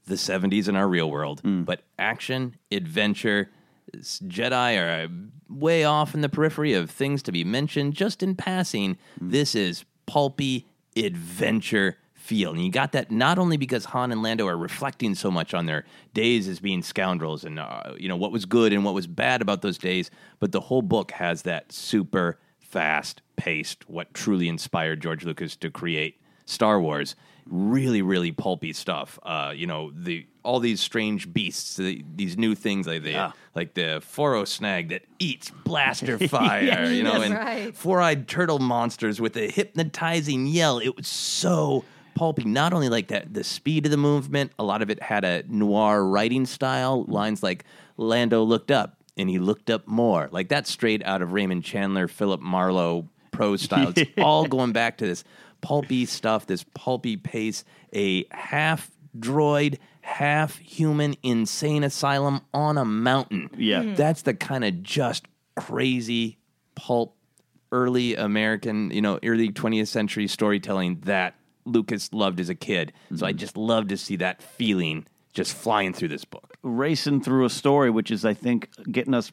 the 0.07 0.15
70s 0.15 0.67
in 0.69 0.75
our 0.77 0.89
real 0.89 1.11
world. 1.11 1.43
But 1.65 1.83
action, 1.99 2.57
adventure, 2.73 3.51
Jedi 3.95 4.81
are 4.81 5.05
uh, 5.05 5.09
way 5.51 5.85
off 5.85 6.15
in 6.15 6.23
the 6.23 6.31
periphery 6.31 6.73
of 6.73 6.91
things 6.91 7.23
to 7.25 7.33
be 7.33 7.45
mentioned 7.45 7.93
just 7.93 8.23
in 8.23 8.37
passing. 8.37 8.97
This 9.21 9.55
is 9.55 9.85
pulpy 10.07 10.67
adventure 10.97 11.99
feel. 12.27 12.51
And 12.51 12.65
you 12.65 12.71
got 12.71 12.93
that 12.93 13.11
not 13.11 13.39
only 13.39 13.57
because 13.57 13.87
Han 13.87 14.11
and 14.11 14.23
Lando 14.23 14.47
are 14.49 14.57
reflecting 14.57 15.15
so 15.15 15.31
much 15.31 15.55
on 15.55 15.67
their 15.67 15.85
days 16.12 16.49
as 16.49 16.61
being 16.61 16.83
scoundrels 16.83 17.45
and 17.45 17.59
uh, 17.59 17.95
you 17.97 18.09
know 18.09 18.17
what 18.17 18.33
was 18.33 18.45
good 18.45 18.73
and 18.73 18.85
what 18.85 18.95
was 18.95 19.07
bad 19.07 19.41
about 19.41 19.62
those 19.62 19.79
days, 19.79 20.11
but 20.41 20.53
the 20.53 20.61
whole 20.61 20.83
book 20.83 21.12
has 21.12 21.43
that 21.43 21.73
super 21.73 22.39
fast 22.59 23.23
paced 23.37 23.89
what 23.89 24.12
truly 24.12 24.49
inspired 24.49 25.01
George 25.01 25.25
Lucas 25.25 25.57
to 25.57 25.71
create 25.71 26.21
Star 26.47 26.81
Wars. 26.81 27.15
Really, 27.49 28.03
really 28.03 28.33
pulpy 28.33 28.73
stuff. 28.73 29.21
Uh, 29.23 29.53
you 29.55 29.69
know, 29.69 29.93
the 29.95 30.27
all 30.43 30.59
these 30.59 30.81
strange 30.81 31.33
beasts, 31.33 31.77
the, 31.77 32.05
these 32.17 32.37
new 32.37 32.57
things 32.57 32.89
like 32.89 33.05
the 33.05 33.33
like 33.55 33.75
the 33.75 34.01
Foro 34.03 34.45
snag 34.45 34.89
that 34.89 35.03
eats 35.21 35.51
blaster 35.65 36.19
fire. 36.29 36.91
you 36.91 37.05
know, 37.05 37.23
and 37.23 37.35
right. 37.35 37.77
four-eyed 37.77 38.27
turtle 38.27 38.59
monsters 38.59 39.21
with 39.21 39.37
a 39.37 39.49
hypnotizing 39.49 40.47
yell. 40.47 40.81
It 40.81 40.97
was 40.97 41.07
so 41.07 41.85
pulpy. 42.16 42.44
Not 42.44 42.72
only 42.72 42.88
like 42.88 43.09
that, 43.09 43.33
the 43.33 43.44
speed 43.44 43.85
of 43.87 43.90
the 43.92 43.96
movement. 43.96 44.50
A 44.59 44.64
lot 44.64 44.83
of 44.83 44.90
it 44.90 45.00
had 45.02 45.24
a 45.24 45.44
noir 45.46 46.05
writing 46.05 46.46
style. 46.46 47.05
Lines 47.07 47.42
like 47.42 47.64
Lando 47.96 48.42
looked 48.42 48.70
up 48.72 48.96
and 49.16 49.31
he 49.31 49.38
looked 49.38 49.70
up 49.70 49.87
more. 49.87 50.29
Like 50.33 50.48
that's 50.48 50.70
straight 50.70 51.05
out 51.05 51.22
of 51.22 51.33
Raymond 51.33 51.62
Chandler, 51.62 52.09
Philip 52.09 52.40
Marlowe 52.40 53.09
prose 53.31 53.62
style. 53.62 53.92
It's 53.94 54.11
all 54.18 54.46
going 54.46 54.72
back 54.72 54.98
to 54.98 55.07
this 55.07 55.22
pulpy 55.61 56.07
stuff, 56.07 56.46
this 56.46 56.64
pulpy 56.74 57.16
pace. 57.16 57.64
A 57.94 58.24
half 58.33 58.90
droid, 59.18 59.79
half 60.00 60.57
human 60.59 61.14
insane 61.22 61.85
asylum 61.85 62.40
on 62.52 62.79
a 62.79 62.85
mountain. 62.85 63.50
Yeah. 63.57 63.83
Mhm. 63.83 63.96
That's 63.96 64.22
the 64.22 64.35
kind 64.35 64.64
of 64.64 64.83
just 64.83 65.26
crazy 65.55 66.38
pulp 66.74 67.14
early 67.72 68.14
American, 68.14 68.90
you 68.90 69.00
know, 69.02 69.18
early 69.24 69.50
20th 69.50 69.88
century 69.88 70.26
storytelling 70.29 71.00
that 71.05 71.35
Lucas 71.66 72.12
loved 72.12 72.40
as 72.40 72.48
a 72.48 72.55
kid. 72.55 72.92
So 73.14 73.26
I 73.26 73.33
just 73.33 73.57
love 73.57 73.88
to 73.88 73.96
see 73.96 74.16
that 74.16 74.42
feeling 74.42 75.07
just 75.35 75.55
flying 75.55 75.92
through 75.92 76.09
this 76.09 76.24
book. 76.24 76.57
Racing 76.62 77.20
through 77.22 77.44
a 77.44 77.50
story, 77.50 77.90
which 77.90 78.11
is, 78.11 78.24
I 78.24 78.33
think, 78.35 78.70
getting 78.90 79.12
us 79.14 79.33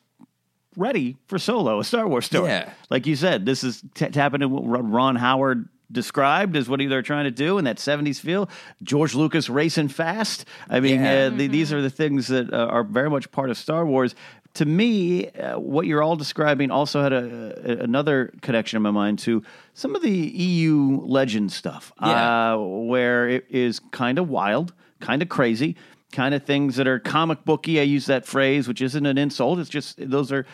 ready 0.75 1.15
for 1.27 1.37
Solo, 1.37 1.79
a 1.79 1.83
Star 1.83 2.07
Wars 2.07 2.25
story. 2.25 2.49
Yeah. 2.49 2.71
Like 2.89 3.05
you 3.05 3.15
said, 3.15 3.45
this 3.45 3.63
is 3.63 3.83
t- 3.93 4.07
tapping 4.09 4.41
into 4.41 4.49
what 4.49 4.65
Ron- 4.65 4.91
Ron 4.91 5.15
Howard 5.15 5.69
described 5.91 6.57
as 6.57 6.67
what 6.67 6.79
they're 6.79 7.03
trying 7.03 7.25
to 7.25 7.31
do 7.31 7.59
in 7.59 7.65
that 7.65 7.77
70s 7.77 8.19
feel. 8.19 8.49
George 8.81 9.13
Lucas 9.13 9.47
racing 9.49 9.89
fast. 9.89 10.45
I 10.67 10.79
mean, 10.79 10.99
Yeah. 11.01 11.29
uh, 11.31 11.37
the, 11.37 11.47
these 11.47 11.71
are 11.71 11.81
the 11.83 11.89
things 11.91 12.27
that 12.27 12.51
uh, 12.51 12.65
are 12.65 12.83
very 12.83 13.09
much 13.11 13.31
part 13.31 13.51
of 13.51 13.57
Star 13.57 13.85
Wars. 13.85 14.15
To 14.55 14.65
me, 14.65 15.29
uh, 15.31 15.57
what 15.57 15.87
you're 15.87 16.03
all 16.03 16.15
describing 16.15 16.69
also 16.69 17.01
had 17.01 17.11
a, 17.11 17.71
a, 17.79 17.83
another 17.83 18.31
connection 18.41 18.77
in 18.77 18.83
my 18.83 18.91
mind 18.91 19.17
to 19.19 19.41
some 19.73 19.95
of 19.95 20.03
the 20.03 20.11
EU 20.11 21.01
legend 21.03 21.51
stuff, 21.51 21.91
Yeah. 22.01 22.53
uh, 22.53 22.57
where 22.59 23.27
it 23.27 23.45
is 23.49 23.79
kind 23.91 24.19
of 24.19 24.29
wild, 24.29 24.73
kind 24.99 25.23
of 25.23 25.29
crazy, 25.29 25.75
kind 26.11 26.35
of 26.35 26.43
things 26.43 26.75
that 26.75 26.87
are 26.87 26.99
comic 26.99 27.43
booky. 27.45 27.79
I 27.79 27.83
use 27.83 28.05
that 28.05 28.27
phrase, 28.27 28.67
which 28.67 28.81
isn't 28.81 29.05
an 29.07 29.17
insult. 29.17 29.57
It's 29.57 29.69
just 29.71 29.97
those 29.97 30.31
are 30.31 30.45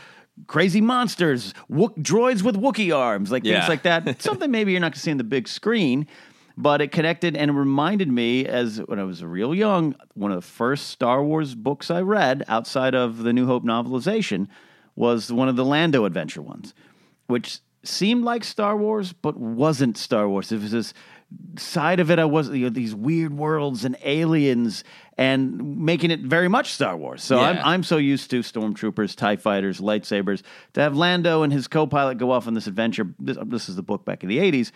crazy 0.47 0.79
monsters, 0.79 1.53
Wook, 1.69 1.97
droids 1.97 2.41
with 2.41 2.55
Wookie 2.55 2.95
arms, 2.95 3.29
like 3.33 3.43
Yeah. 3.43 3.59
things 3.59 3.67
like 3.67 3.83
that. 3.83 4.21
Something 4.21 4.49
maybe 4.49 4.71
you're 4.71 4.79
not 4.79 4.91
going 4.91 4.93
to 4.93 4.99
see 5.01 5.11
on 5.11 5.17
the 5.17 5.25
big 5.25 5.49
screen, 5.49 6.07
but 6.59 6.81
it 6.81 6.91
connected 6.91 7.37
and 7.37 7.57
reminded 7.57 8.11
me 8.11 8.45
as 8.45 8.79
when 8.79 8.99
I 8.99 9.05
was 9.05 9.23
real 9.23 9.55
young, 9.55 9.95
one 10.13 10.29
of 10.29 10.35
the 10.35 10.45
first 10.45 10.87
Star 10.89 11.23
Wars 11.23 11.55
books 11.55 11.89
I 11.89 12.01
read 12.01 12.43
outside 12.49 12.93
of 12.93 13.19
the 13.19 13.31
New 13.31 13.45
Hope 13.45 13.63
novelization 13.63 14.49
was 14.93 15.31
one 15.31 15.47
of 15.47 15.55
the 15.55 15.63
Lando 15.63 16.03
adventure 16.03 16.41
ones, 16.41 16.73
which 17.27 17.59
seemed 17.83 18.25
like 18.25 18.43
Star 18.43 18.75
Wars 18.75 19.13
but 19.13 19.37
wasn't 19.37 19.97
Star 19.97 20.27
Wars. 20.27 20.51
It 20.51 20.59
was 20.59 20.71
this 20.71 20.93
side 21.57 22.01
of 22.01 22.11
it 22.11 22.19
I 22.19 22.25
was 22.25 22.49
you 22.49 22.65
know, 22.65 22.69
these 22.69 22.93
weird 22.93 23.37
worlds 23.37 23.85
and 23.85 23.95
aliens 24.03 24.83
and 25.17 25.77
making 25.77 26.11
it 26.11 26.21
very 26.21 26.49
much 26.49 26.73
Star 26.73 26.97
Wars. 26.97 27.23
So 27.23 27.39
I'm 27.39 27.57
I'm 27.59 27.83
so 27.83 27.95
used 27.95 28.31
to 28.31 28.41
stormtroopers, 28.41 29.15
tie 29.15 29.37
fighters, 29.37 29.79
lightsabers 29.79 30.41
to 30.73 30.81
have 30.81 30.97
Lando 30.97 31.43
and 31.43 31.53
his 31.53 31.69
co-pilot 31.69 32.17
go 32.17 32.31
off 32.31 32.47
on 32.47 32.53
this 32.53 32.67
adventure. 32.67 33.13
This, 33.17 33.37
this 33.45 33.69
is 33.69 33.77
the 33.77 33.83
book 33.83 34.03
back 34.03 34.23
in 34.23 34.29
the 34.29 34.39
80s. 34.39 34.71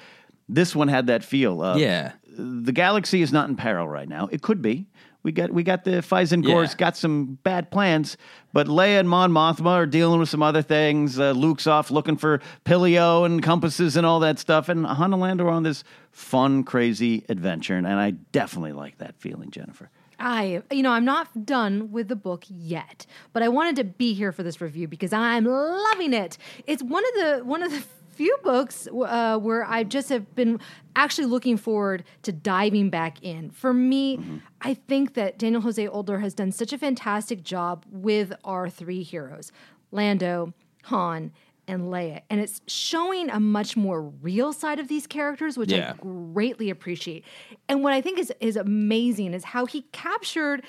This 0.50 0.76
one 0.76 0.88
had 0.88 1.08
that 1.08 1.24
feel 1.24 1.62
of 1.64 1.80
Yeah. 1.80 2.14
the 2.38 2.72
galaxy 2.72 3.22
is 3.22 3.32
not 3.32 3.50
in 3.50 3.56
peril 3.56 3.88
right 3.88 4.08
now. 4.10 4.28
It 4.32 4.42
could 4.42 4.62
be. 4.62 4.88
We 5.24 5.32
got 5.32 5.52
we 5.52 5.64
got 5.64 5.86
the 5.86 6.02
Fyzen 6.02 6.44
Yeah. 6.44 6.50
Gor's 6.54 6.76
got 6.76 6.98
some 6.98 7.38
bad 7.44 7.72
plans, 7.72 8.18
but 8.52 8.68
Leia 8.68 9.00
and 9.00 9.08
Mon 9.10 9.32
Mothma 9.32 9.68
are 9.70 9.86
dealing 9.86 10.20
with 10.20 10.28
some 10.28 10.44
other 10.44 10.62
things. 10.62 11.18
Uh, 11.18 11.32
Luke's 11.32 11.66
off 11.66 11.90
looking 11.92 12.18
for 12.18 12.42
Pilio 12.66 13.26
and 13.26 13.42
compasses 13.42 13.96
and 13.96 14.06
all 14.06 14.20
that 14.20 14.38
stuff, 14.38 14.68
and 14.68 14.86
Han 14.86 15.14
and 15.14 15.22
Lando 15.22 15.46
are 15.46 15.50
on 15.52 15.64
this 15.64 15.86
fun, 16.12 16.64
crazy 16.66 17.24
adventure, 17.30 17.78
and, 17.78 17.88
and 17.88 18.00
I 18.02 18.12
definitely 18.12 18.74
like 18.74 18.98
that 18.98 19.16
feeling, 19.18 19.50
Jennifer. 19.50 19.90
I, 20.20 20.62
you 20.72 20.84
know, 20.84 20.92
I'm 20.92 21.06
not 21.06 21.46
done 21.46 21.92
with 21.92 22.08
the 22.10 22.16
book 22.18 22.44
yet, 22.50 23.06
but 23.32 23.44
I 23.44 23.48
wanted 23.50 23.78
to 23.78 23.84
be 23.86 24.14
here 24.14 24.32
for 24.34 24.44
this 24.44 24.60
review 24.60 24.88
because 24.90 25.14
I'm 25.14 25.46
loving 25.46 26.12
it. 26.14 26.38
It's 26.68 26.84
one 26.84 27.04
of 27.06 27.14
the 27.16 27.46
one 27.46 27.64
of 27.64 27.72
the 27.72 27.82
few 28.14 28.36
books 28.44 28.88
uh, 28.88 29.38
where 29.40 29.66
I 29.66 29.84
just 29.84 30.10
have 30.10 30.34
been 30.36 30.60
actually 30.96 31.26
looking 31.26 31.58
forward 31.58 32.04
to 32.22 32.32
diving 32.32 32.90
back 32.90 33.22
in. 33.24 33.50
For 33.52 33.74
me, 33.74 34.20
I 34.62 34.74
think 34.76 35.16
that 35.16 35.38
Daniel 35.38 35.62
Jose 35.62 35.86
Older 35.88 36.20
has 36.20 36.34
done 36.34 36.52
such 36.52 36.72
a 36.74 36.78
fantastic 36.78 37.44
job 37.44 37.86
with 37.92 38.34
our 38.44 38.70
three 38.70 39.04
heroes 39.04 39.52
Lando, 39.92 40.54
Han, 40.86 41.32
and 41.68 41.84
Leia. 41.84 42.22
And 42.30 42.42
it's 42.42 42.62
showing 42.68 43.30
a 43.30 43.40
much 43.40 43.78
more 43.78 44.02
real 44.02 44.52
side 44.54 44.80
of 44.80 44.88
these 44.88 45.08
characters, 45.08 45.58
which 45.58 45.72
Yeah. 45.72 45.94
I 45.94 46.02
greatly 46.02 46.70
appreciate. 46.70 47.24
And 47.70 47.84
what 47.84 47.94
I 47.94 48.02
think 48.02 48.20
is, 48.20 48.34
is 48.40 48.56
amazing 48.58 49.34
is 49.34 49.44
how 49.46 49.66
he 49.66 49.84
captured 49.94 50.64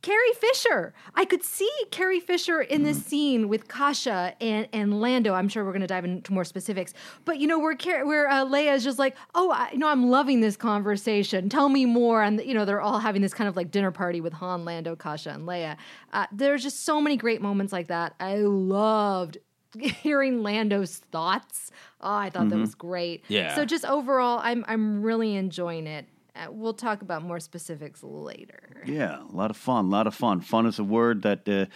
Carrie 0.00 0.32
Fisher. 0.34 0.94
I 1.14 1.24
could 1.24 1.42
see 1.42 1.70
Carrie 1.90 2.20
Fisher 2.20 2.60
in 2.60 2.82
this 2.84 3.04
scene 3.04 3.48
with 3.48 3.68
Kaasha 3.68 4.34
and, 4.40 4.68
and 4.72 5.00
Lando. 5.00 5.34
I'm 5.34 5.48
sure 5.48 5.64
we're 5.64 5.72
going 5.72 5.80
to 5.80 5.86
dive 5.86 6.04
into 6.04 6.32
more 6.32 6.44
specifics. 6.44 6.94
But 7.24 7.38
you 7.38 7.46
know, 7.46 7.58
where 7.58 7.74
Car- 7.74 8.06
where 8.06 8.28
uh, 8.28 8.44
Leia 8.44 8.74
is 8.74 8.84
just 8.84 8.98
like, 8.98 9.16
oh, 9.34 9.50
I, 9.50 9.70
you 9.72 9.78
know, 9.78 9.88
I'm 9.88 10.08
loving 10.08 10.40
this 10.40 10.56
conversation. 10.56 11.48
Tell 11.48 11.68
me 11.68 11.84
more. 11.84 12.22
And 12.22 12.40
you 12.44 12.54
know, 12.54 12.64
they're 12.64 12.80
all 12.80 13.00
having 13.00 13.22
this 13.22 13.34
kind 13.34 13.48
of 13.48 13.56
like 13.56 13.70
dinner 13.70 13.90
party 13.90 14.20
with 14.20 14.32
Han, 14.34 14.64
Lando, 14.64 14.94
Kaasha, 14.94 15.34
and 15.34 15.46
Leia. 15.48 15.76
Uh, 16.12 16.26
there's 16.30 16.62
just 16.62 16.84
so 16.84 17.00
many 17.00 17.16
great 17.16 17.42
moments 17.42 17.72
like 17.72 17.88
that. 17.88 18.14
I 18.20 18.36
loved 18.36 19.38
hearing 19.78 20.42
Lando's 20.42 20.98
thoughts. 20.98 21.70
Oh, 22.00 22.14
I 22.14 22.30
thought 22.30 22.48
that 22.50 22.58
was 22.58 22.74
great. 22.74 23.24
Yeah. 23.28 23.54
So 23.54 23.64
just 23.64 23.84
overall, 23.84 24.40
I'm 24.42 24.64
I'm 24.68 25.02
really 25.02 25.34
enjoying 25.36 25.86
it. 25.86 26.06
Uh, 26.34 26.46
we'll 26.50 26.72
talk 26.74 27.02
about 27.02 27.22
more 27.22 27.38
specifics 27.40 28.02
later. 28.02 28.82
Yeah, 28.86 29.20
a 29.22 29.36
lot 29.36 29.50
of 29.50 29.56
fun. 29.56 29.86
A 29.86 29.88
lot 29.88 30.06
of 30.06 30.14
fun. 30.14 30.40
Fun 30.40 30.66
is 30.66 30.78
a 30.78 30.84
word 30.84 31.22
that 31.22 31.46
uh, 31.48 31.66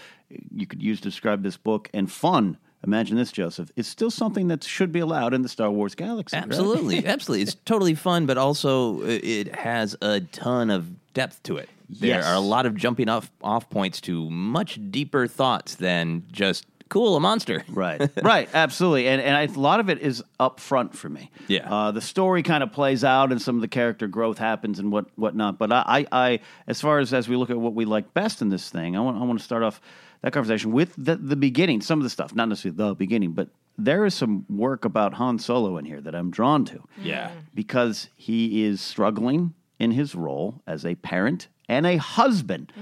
you 0.55 0.67
could 0.67 0.83
use 0.83 0.99
to 1.01 1.09
describe 1.09 1.43
this 1.43 1.57
book. 1.59 1.91
And 1.93 2.11
fun, 2.11 2.57
imagine 2.83 3.17
this, 3.17 3.33
Joseph, 3.33 3.71
is 3.77 3.87
still 3.87 4.11
something 4.11 4.49
that 4.49 4.65
should 4.65 4.93
be 4.93 5.01
allowed 5.01 5.35
in 5.35 5.43
the 5.43 5.49
Star 5.49 5.71
Wars 5.71 5.95
galaxy. 5.95 6.37
right? 6.37 6.45
Absolutely, 6.47 7.05
absolutely. 7.07 7.43
It's 7.43 7.55
totally 7.67 7.95
fun, 7.95 8.25
but 8.25 8.39
also 8.39 9.03
uh, 9.03 9.07
it 9.23 9.55
has 9.55 9.95
a 10.01 10.21
ton 10.21 10.71
of 10.71 10.91
depth 11.13 11.43
to 11.45 11.59
it. 11.59 11.69
There 11.89 12.09
Yes. 12.11 12.25
are 12.27 12.35
a 12.35 12.41
lot 12.41 12.67
of 12.67 12.75
jumping 12.75 13.09
off 13.09 13.31
off 13.43 13.69
points 13.71 14.01
to 14.03 14.29
much 14.31 14.81
deeper 14.91 15.27
thoughts 15.29 15.77
than 15.77 16.25
just 16.33 16.67
cool 16.89 17.17
a 17.17 17.21
monster. 17.21 17.65
Right, 17.69 18.01
right, 18.23 18.49
absolutely, 18.55 19.09
and 19.09 19.21
and 19.21 19.37
I, 19.37 19.43
a 19.43 19.59
lot 19.59 19.81
of 19.81 19.89
it 19.91 19.99
is 20.01 20.23
up 20.41 20.61
front 20.61 20.97
for 20.97 21.09
me. 21.09 21.31
Yeah. 21.49 21.73
uh, 21.73 21.91
the 21.91 22.01
story 22.01 22.43
kind 22.43 22.63
of 22.63 22.73
plays 22.73 23.05
out, 23.05 23.33
and 23.33 23.41
some 23.43 23.55
of 23.57 23.61
the 23.61 23.69
character 23.69 24.07
growth 24.07 24.39
happens, 24.39 24.79
and 24.79 24.91
what 24.93 25.07
whatnot. 25.17 25.59
But 25.59 25.73
I, 25.73 25.83
I, 25.87 26.07
I, 26.13 26.41
as 26.67 26.81
far 26.81 26.99
as 26.99 27.13
as 27.13 27.29
we 27.29 27.37
look 27.37 27.51
at 27.51 27.59
what 27.59 27.75
we 27.75 27.85
like 27.85 28.15
best 28.15 28.41
in 28.43 28.49
this 28.49 28.71
thing, 28.71 28.97
I 28.97 29.01
want 29.01 29.17
I 29.21 29.25
want 29.25 29.39
to 29.39 29.45
start 29.45 29.63
off 29.63 29.81
that 30.23 30.33
conversation 30.33 30.73
with 30.73 30.95
the 30.97 31.17
the 31.17 31.37
beginning, 31.37 31.81
some 31.83 31.99
of 31.99 32.05
the 32.05 32.11
stuff, 32.11 32.35
not 32.35 32.49
necessarily 32.49 32.77
the 32.77 32.95
beginning, 32.95 33.33
but 33.33 33.49
there 33.79 34.07
is 34.07 34.15
some 34.15 34.47
work 34.49 34.87
about 34.87 35.13
Han 35.15 35.39
Solo 35.39 35.77
in 35.77 35.85
here 35.85 36.01
that 36.01 36.15
I'm 36.15 36.31
drawn 36.31 36.65
to. 36.67 36.83
Yeah. 37.03 37.31
because 37.55 38.09
he 38.17 38.65
is 38.65 38.81
struggling 38.81 39.53
in 39.79 39.91
his 39.91 40.15
role 40.15 40.63
as 40.67 40.87
a 40.87 40.95
parent 40.95 41.49
and 41.69 41.85
a 41.87 41.99
husband. 41.99 42.73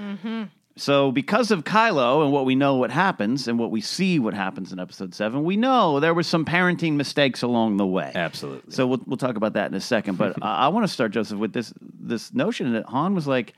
So, 0.76 1.12
because 1.12 1.52
of 1.52 1.62
Kylo 1.62 2.24
and 2.24 2.32
what 2.32 2.44
we 2.44 2.56
know 2.56 2.74
what 2.74 2.90
happens 2.90 3.46
and 3.46 3.60
what 3.60 3.70
we 3.70 3.80
see 3.80 4.18
what 4.18 4.34
happens 4.34 4.72
in 4.72 4.80
episode 4.80 5.14
seven, 5.14 5.44
we 5.44 5.56
know 5.56 6.00
there 6.00 6.14
were 6.14 6.24
some 6.24 6.44
parenting 6.44 6.94
mistakes 6.94 7.42
along 7.42 7.76
the 7.76 7.86
way. 7.86 8.10
Absolutely. 8.12 8.72
So 8.72 8.84
we'll, 8.86 9.00
we'll 9.06 9.16
talk 9.16 9.36
about 9.36 9.52
that 9.52 9.70
in 9.70 9.74
a 9.74 9.80
second. 9.80 10.18
But 10.18 10.34
I, 10.42 10.66
I 10.66 10.68
want 10.68 10.84
to 10.84 10.92
start, 10.92 11.12
Joseph, 11.12 11.38
with 11.38 11.52
this 11.52 11.72
this 11.80 12.34
notion 12.34 12.72
that 12.72 12.86
Han 12.86 13.14
was 13.14 13.28
like, 13.28 13.54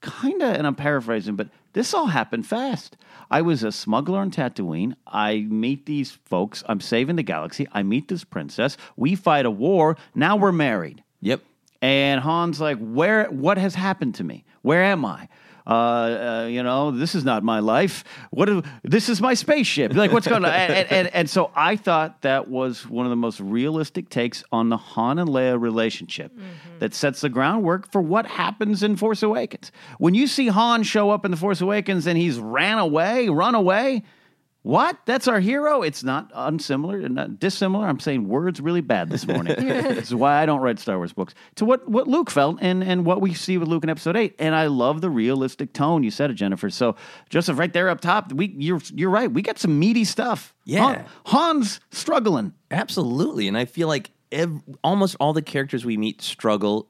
kind 0.00 0.42
of, 0.42 0.54
and 0.54 0.66
I'm 0.66 0.74
paraphrasing, 0.74 1.36
but 1.36 1.48
this 1.74 1.92
all 1.92 2.06
happened 2.06 2.46
fast. 2.46 2.96
I 3.30 3.42
was 3.42 3.62
a 3.62 3.72
smuggler 3.72 4.20
on 4.20 4.30
Tatooine. 4.30 4.94
I 5.06 5.40
meet 5.40 5.84
these 5.84 6.12
folks. 6.24 6.62
I'm 6.66 6.80
saving 6.80 7.16
the 7.16 7.22
galaxy. 7.22 7.66
I 7.72 7.82
meet 7.82 8.08
this 8.08 8.24
princess. 8.24 8.76
We 8.96 9.16
fight 9.16 9.44
a 9.44 9.50
war. 9.50 9.96
Now 10.14 10.36
we're 10.36 10.52
married. 10.52 11.02
Yep. 11.20 11.42
And 11.82 12.22
Han's 12.22 12.60
like, 12.60 12.78
"Where? 12.78 13.26
What 13.26 13.58
has 13.58 13.74
happened 13.74 14.14
to 14.14 14.24
me? 14.24 14.44
Where 14.62 14.82
am 14.82 15.04
I? 15.04 15.28
Uh, 15.66 15.70
uh, 15.70 16.46
you 16.50 16.62
know, 16.62 16.90
this 16.90 17.14
is 17.14 17.24
not 17.24 17.42
my 17.42 17.58
life. 17.60 18.04
What? 18.30 18.46
do- 18.46 18.62
This 18.82 19.08
is 19.08 19.20
my 19.22 19.32
spaceship. 19.34 19.94
Like, 19.94 20.12
what's 20.12 20.26
going 20.28 20.44
on?" 20.44 20.50
And, 20.50 20.72
and, 20.72 20.92
and, 20.92 21.14
and 21.14 21.30
so 21.30 21.50
I 21.56 21.76
thought 21.76 22.20
that 22.22 22.48
was 22.48 22.86
one 22.86 23.06
of 23.06 23.10
the 23.10 23.16
most 23.16 23.40
realistic 23.40 24.10
takes 24.10 24.44
on 24.52 24.68
the 24.68 24.76
Han 24.76 25.18
and 25.18 25.28
Leia 25.30 25.58
relationship 25.60 26.32
that 26.80 26.92
sets 26.94 27.22
the 27.22 27.30
groundwork 27.30 27.90
for 27.90 28.02
what 28.02 28.26
happens 28.26 28.82
in 28.82 28.96
Force 28.96 29.22
Awakens. 29.22 29.72
When 29.98 30.14
you 30.14 30.26
see 30.26 30.48
Han 30.48 30.82
show 30.82 31.10
up 31.10 31.24
in 31.24 31.30
the 31.30 31.36
Force 31.38 31.60
Awakens 31.62 32.06
and 32.06 32.18
he's 32.18 32.38
ran 32.38 32.78
away, 32.78 33.28
run 33.30 33.54
away. 33.54 34.02
What? 34.64 34.98
That's 35.04 35.28
our 35.28 35.40
hero? 35.40 35.82
It's 35.82 36.02
not 36.02 36.30
unsimilar 36.34 36.98
and 36.98 37.14
not 37.14 37.38
dissimilar. 37.38 37.86
I'm 37.86 38.00
saying 38.00 38.26
words 38.26 38.62
really 38.62 38.80
bad 38.80 39.10
this 39.10 39.26
morning. 39.26 39.54
this 39.58 40.06
is 40.06 40.14
why 40.14 40.42
I 40.42 40.46
don't 40.46 40.62
write 40.62 40.78
Star 40.78 40.96
Wars 40.96 41.12
books. 41.12 41.34
To 41.56 41.66
what, 41.66 41.86
what 41.86 42.08
Luke 42.08 42.30
felt 42.30 42.56
and, 42.62 42.82
and 42.82 43.04
what 43.04 43.20
we 43.20 43.34
see 43.34 43.58
with 43.58 43.68
Luke 43.68 43.84
in 43.84 43.90
episode 43.90 44.16
eight. 44.16 44.34
And 44.38 44.54
I 44.54 44.68
love 44.68 45.02
the 45.02 45.10
realistic 45.10 45.74
tone. 45.74 46.02
You 46.02 46.10
said 46.10 46.30
it, 46.30 46.34
Jennifer. 46.34 46.70
So 46.70 46.96
Joseph, 47.28 47.58
right 47.58 47.74
there 47.74 47.90
up 47.90 48.00
top, 48.00 48.32
we 48.32 48.54
you're 48.56 48.80
you're 48.94 49.10
right. 49.10 49.30
We 49.30 49.42
got 49.42 49.58
some 49.58 49.78
meaty 49.78 50.04
stuff. 50.04 50.54
Yeah. 50.64 50.80
Han- 50.80 51.04
Han's 51.26 51.80
struggling. 51.90 52.54
Absolutely, 52.70 53.48
and 53.48 53.58
I 53.58 53.66
feel 53.66 53.86
like 53.86 54.12
ev- 54.32 54.62
almost 54.82 55.14
all 55.20 55.34
the 55.34 55.42
characters 55.42 55.84
we 55.84 55.98
meet 55.98 56.22
struggle, 56.22 56.88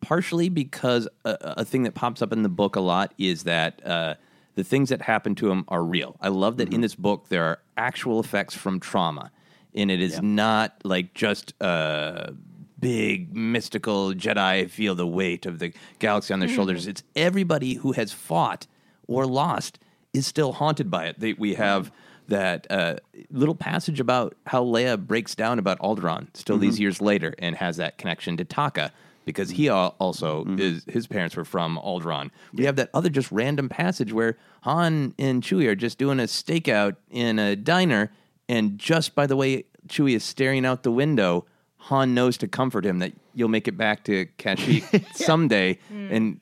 partially 0.00 0.50
because 0.50 1.08
a, 1.24 1.36
a 1.40 1.64
thing 1.64 1.82
that 1.82 1.96
pops 1.96 2.22
up 2.22 2.32
in 2.32 2.44
the 2.44 2.48
book 2.48 2.76
a 2.76 2.80
lot 2.80 3.12
is 3.18 3.42
that 3.42 3.84
uh, 3.84 4.14
the 4.58 4.64
things 4.64 4.88
that 4.88 5.00
happen 5.00 5.36
to 5.36 5.48
them 5.48 5.64
are 5.68 5.84
real. 5.84 6.16
I 6.20 6.28
love 6.28 6.56
that 6.56 6.74
in 6.74 6.80
this 6.80 6.96
book 6.96 7.28
there 7.28 7.44
are 7.44 7.60
actual 7.76 8.18
effects 8.18 8.56
from 8.56 8.80
trauma, 8.80 9.30
and 9.72 9.88
it 9.88 10.00
is 10.00 10.20
not 10.20 10.74
like 10.82 11.14
just 11.14 11.54
uh, 11.62 12.32
big 12.80 13.36
mystical 13.36 14.14
Jedi 14.14 14.68
feel 14.68 14.96
the 14.96 15.06
weight 15.06 15.46
of 15.46 15.60
the 15.60 15.72
galaxy 16.00 16.34
on 16.34 16.40
their 16.40 16.48
shoulders. 16.48 16.88
It's 16.88 17.04
everybody 17.14 17.74
who 17.74 17.92
has 17.92 18.12
fought 18.12 18.66
or 19.06 19.26
lost 19.26 19.78
is 20.12 20.26
still 20.26 20.54
haunted 20.54 20.90
by 20.90 21.06
it. 21.06 21.20
They, 21.20 21.34
we 21.34 21.54
have 21.54 21.92
that 22.26 22.66
uh, 22.68 22.96
little 23.30 23.54
passage 23.54 24.00
about 24.00 24.34
how 24.48 24.64
Leia 24.64 24.98
breaks 24.98 25.36
down 25.36 25.60
about 25.60 25.78
Alderaan 25.78 26.36
still 26.36 26.58
these 26.58 26.80
years 26.80 27.00
later 27.00 27.32
and 27.38 27.54
has 27.54 27.76
that 27.76 27.96
connection 27.96 28.36
to 28.38 28.44
Taka 28.44 28.90
because 29.28 29.50
he 29.50 29.68
al- 29.68 29.94
also 30.00 30.44
is 30.58 30.84
his 30.88 31.06
parents 31.06 31.36
were 31.36 31.44
from 31.44 31.78
Alderaan. 31.84 32.30
We 32.54 32.64
have 32.64 32.76
that 32.76 32.88
other 32.94 33.10
just 33.10 33.30
random 33.30 33.68
passage 33.68 34.12
where 34.12 34.38
Han 34.62 35.14
and 35.18 35.42
Chewie 35.42 35.66
are 35.68 35.74
just 35.74 35.98
doing 35.98 36.18
a 36.18 36.24
stakeout 36.24 36.96
in 37.10 37.38
a 37.38 37.54
diner, 37.54 38.10
and 38.48 38.78
just 38.78 39.14
by 39.14 39.26
the 39.26 39.36
way 39.36 39.64
Chewie 39.88 40.14
is 40.16 40.24
staring 40.24 40.64
out 40.64 40.82
the 40.82 40.90
window, 40.90 41.44
Han 41.76 42.14
knows 42.14 42.38
to 42.38 42.48
comfort 42.48 42.84
him 42.86 43.00
that 43.00 43.12
you'll 43.34 43.48
make 43.50 43.68
it 43.68 43.76
back 43.76 44.04
to 44.04 44.26
Kashyyyk 44.38 45.04
someday, 45.14 45.78
and 45.90 46.40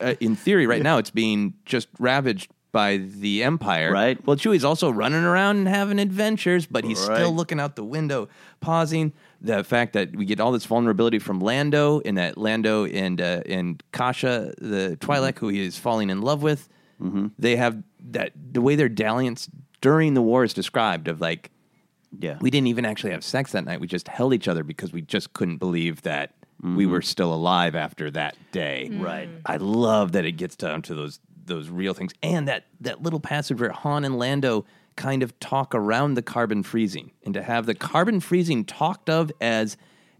uh, 0.00 0.14
in 0.20 0.36
theory, 0.36 0.66
right 0.68 0.82
now 0.82 0.98
it's 0.98 1.10
being 1.10 1.54
just 1.64 1.88
ravaged 1.98 2.52
by 2.70 2.98
the 2.98 3.42
Empire. 3.42 3.90
Right. 3.90 4.24
Well, 4.26 4.36
Chewie's 4.36 4.64
also 4.64 4.90
running 4.90 5.24
around 5.24 5.56
and 5.56 5.66
having 5.68 5.98
adventures, 5.98 6.66
but 6.66 6.84
he's 6.84 7.00
Right. 7.08 7.16
still 7.16 7.34
looking 7.34 7.58
out 7.58 7.76
the 7.76 7.82
window, 7.84 8.28
pausing. 8.60 9.12
The 9.40 9.62
fact 9.62 9.92
that 9.92 10.16
we 10.16 10.24
get 10.24 10.40
all 10.40 10.50
this 10.50 10.64
vulnerability 10.64 11.18
from 11.18 11.38
Lando, 11.38 12.00
and 12.04 12.18
that 12.18 12.36
Lando 12.36 12.86
and 12.86 13.20
uh, 13.20 13.42
and 13.46 13.82
Kaasha, 13.92 14.54
the 14.58 14.96
Twi'lek, 15.00 15.38
who 15.38 15.48
he 15.48 15.64
is 15.64 15.78
falling 15.78 16.10
in 16.10 16.22
love 16.22 16.42
with, 16.42 16.68
mm-hmm. 17.00 17.28
they 17.38 17.56
have 17.56 17.82
that 18.10 18.32
the 18.52 18.60
way 18.60 18.74
their 18.74 18.88
dalliance 18.88 19.48
during 19.80 20.14
the 20.14 20.22
war 20.22 20.42
is 20.42 20.52
described 20.52 21.06
of 21.06 21.20
like 21.20 21.50
Yeah. 22.18 22.38
we 22.40 22.50
didn't 22.50 22.66
even 22.66 22.84
actually 22.84 23.12
have 23.12 23.22
sex 23.22 23.52
that 23.52 23.64
night. 23.64 23.80
We 23.80 23.86
just 23.86 24.08
held 24.08 24.34
each 24.34 24.48
other 24.48 24.64
because 24.64 24.92
we 24.92 25.02
just 25.02 25.32
couldn't 25.34 25.58
believe 25.58 26.02
that 26.02 26.32
we 26.60 26.68
mm-hmm. 26.68 26.90
were 26.90 27.02
still 27.02 27.32
alive 27.32 27.76
after 27.76 28.10
that 28.10 28.36
day. 28.50 28.88
Mm. 28.90 29.04
Right. 29.04 29.28
I 29.46 29.58
love 29.58 30.12
that 30.12 30.24
it 30.24 30.32
gets 30.32 30.56
down 30.56 30.82
to 30.82 30.94
those 30.94 31.20
those 31.44 31.70
real 31.70 31.94
things, 31.94 32.12
and 32.22 32.48
that 32.48 32.66
that 32.80 33.02
little 33.02 33.20
passage 33.20 33.60
where 33.60 33.70
Han 33.70 34.04
and 34.04 34.18
Lando 34.18 34.66
kind 34.98 35.22
of 35.22 35.30
talk 35.40 35.74
around 35.74 36.14
the 36.14 36.22
carbon 36.22 36.62
freezing, 36.62 37.12
and 37.24 37.32
to 37.34 37.42
have 37.42 37.64
the 37.64 37.74
carbon 37.74 38.20
freezing 38.20 38.64
talked 38.66 39.08
of 39.08 39.32
as 39.40 39.76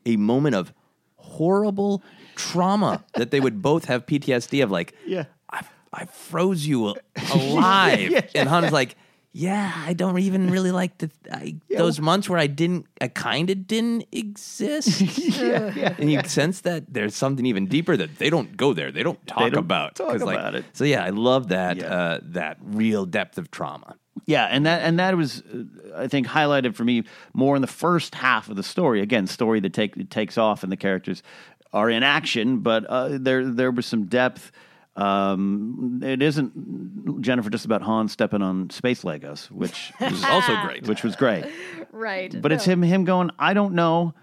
a 0.07 0.17
moment 0.17 0.55
of 0.55 0.73
horrible 1.17 2.03
trauma 2.37 3.05
that 3.15 3.31
they 3.31 3.41
would 3.41 3.61
both 3.61 3.85
have 3.87 4.07
PTSD 4.07 4.63
of, 4.65 4.71
like, 4.71 4.95
Yeah. 5.07 5.25
I, 5.51 5.63
I 5.93 6.05
froze 6.07 6.67
you 6.67 6.95
alive, 7.35 8.31
and 8.35 8.49
Han 8.49 8.65
is 8.65 8.73
like. 8.73 8.97
Yeah, 9.31 9.71
I 9.87 9.93
don't 9.93 10.19
even 10.19 10.51
really 10.51 10.73
like 10.73 10.99
the 10.99 11.11
I, 11.31 11.57
those 11.71 12.01
months 12.01 12.29
where 12.31 12.39
I 12.41 12.47
didn't, 12.49 12.87
I 13.01 13.09
kind 13.09 13.51
of 13.51 13.67
didn't 13.69 14.07
exist. 14.11 15.01
And 16.01 16.11
you 16.11 16.23
sense 16.25 16.63
that 16.63 16.93
there's 16.93 17.15
something 17.15 17.45
even 17.47 17.67
deeper 17.67 17.95
that 17.97 18.17
they 18.19 18.31
don't 18.31 18.57
go 18.57 18.73
there. 18.73 18.91
They 18.91 19.03
don't 19.03 19.25
talk 19.27 19.53
don't 19.53 19.59
about. 19.59 19.95
talk 19.97 20.09
'Cause, 20.13 20.23
like- 20.23 20.37
about 20.39 20.55
it. 20.55 20.65
So 20.73 20.83
yeah, 20.85 21.05
I 21.05 21.11
love 21.11 21.49
that 21.49 21.77
Yeah. 21.77 21.85
uh, 21.95 22.19
that 22.23 22.57
real 22.63 23.05
depth 23.05 23.37
of 23.39 23.51
trauma. 23.51 23.97
Yeah, 24.27 24.45
and 24.47 24.67
that 24.67 24.83
and 24.83 24.99
that 24.99 25.17
was, 25.17 25.43
uh, 25.43 25.65
I 25.97 26.09
think, 26.09 26.27
highlighted 26.27 26.75
for 26.75 26.85
me 26.85 27.05
more 27.33 27.57
in 27.57 27.63
the 27.63 27.67
first 27.69 28.15
half 28.15 28.49
of 28.49 28.57
the 28.57 28.63
story. 28.63 29.01
Again, 29.01 29.27
story 29.27 29.61
that 29.61 29.73
take 29.73 29.95
that 29.97 30.11
takes 30.11 30.37
off, 30.39 30.63
and 30.63 30.71
the 30.73 30.77
characters 30.77 31.23
are 31.73 31.91
in 31.91 32.03
action, 32.03 32.61
but 32.61 32.85
uh, 32.87 33.09
there 33.13 33.45
there 33.47 33.71
was 33.71 33.87
some 33.87 34.07
depth 34.07 34.51
Um, 34.97 36.01
it 36.03 36.23
isn't 36.23 37.23
Jennifer 37.23 37.51
just 37.51 37.65
about 37.65 37.83
Han 37.83 38.09
stepping 38.09 38.43
on 38.43 38.69
space 38.71 39.03
Legos, 39.05 39.49
which 39.51 39.93
was 40.01 40.25
also 40.25 40.57
great. 40.63 40.89
which 40.89 41.05
was 41.05 41.15
great. 41.15 41.45
right. 41.93 42.35
But 42.41 42.51
it's 42.53 42.65
him 42.65 42.83
him 42.83 43.05
going, 43.05 43.31
I 43.39 43.55
don't 43.55 43.75
know. 43.75 44.15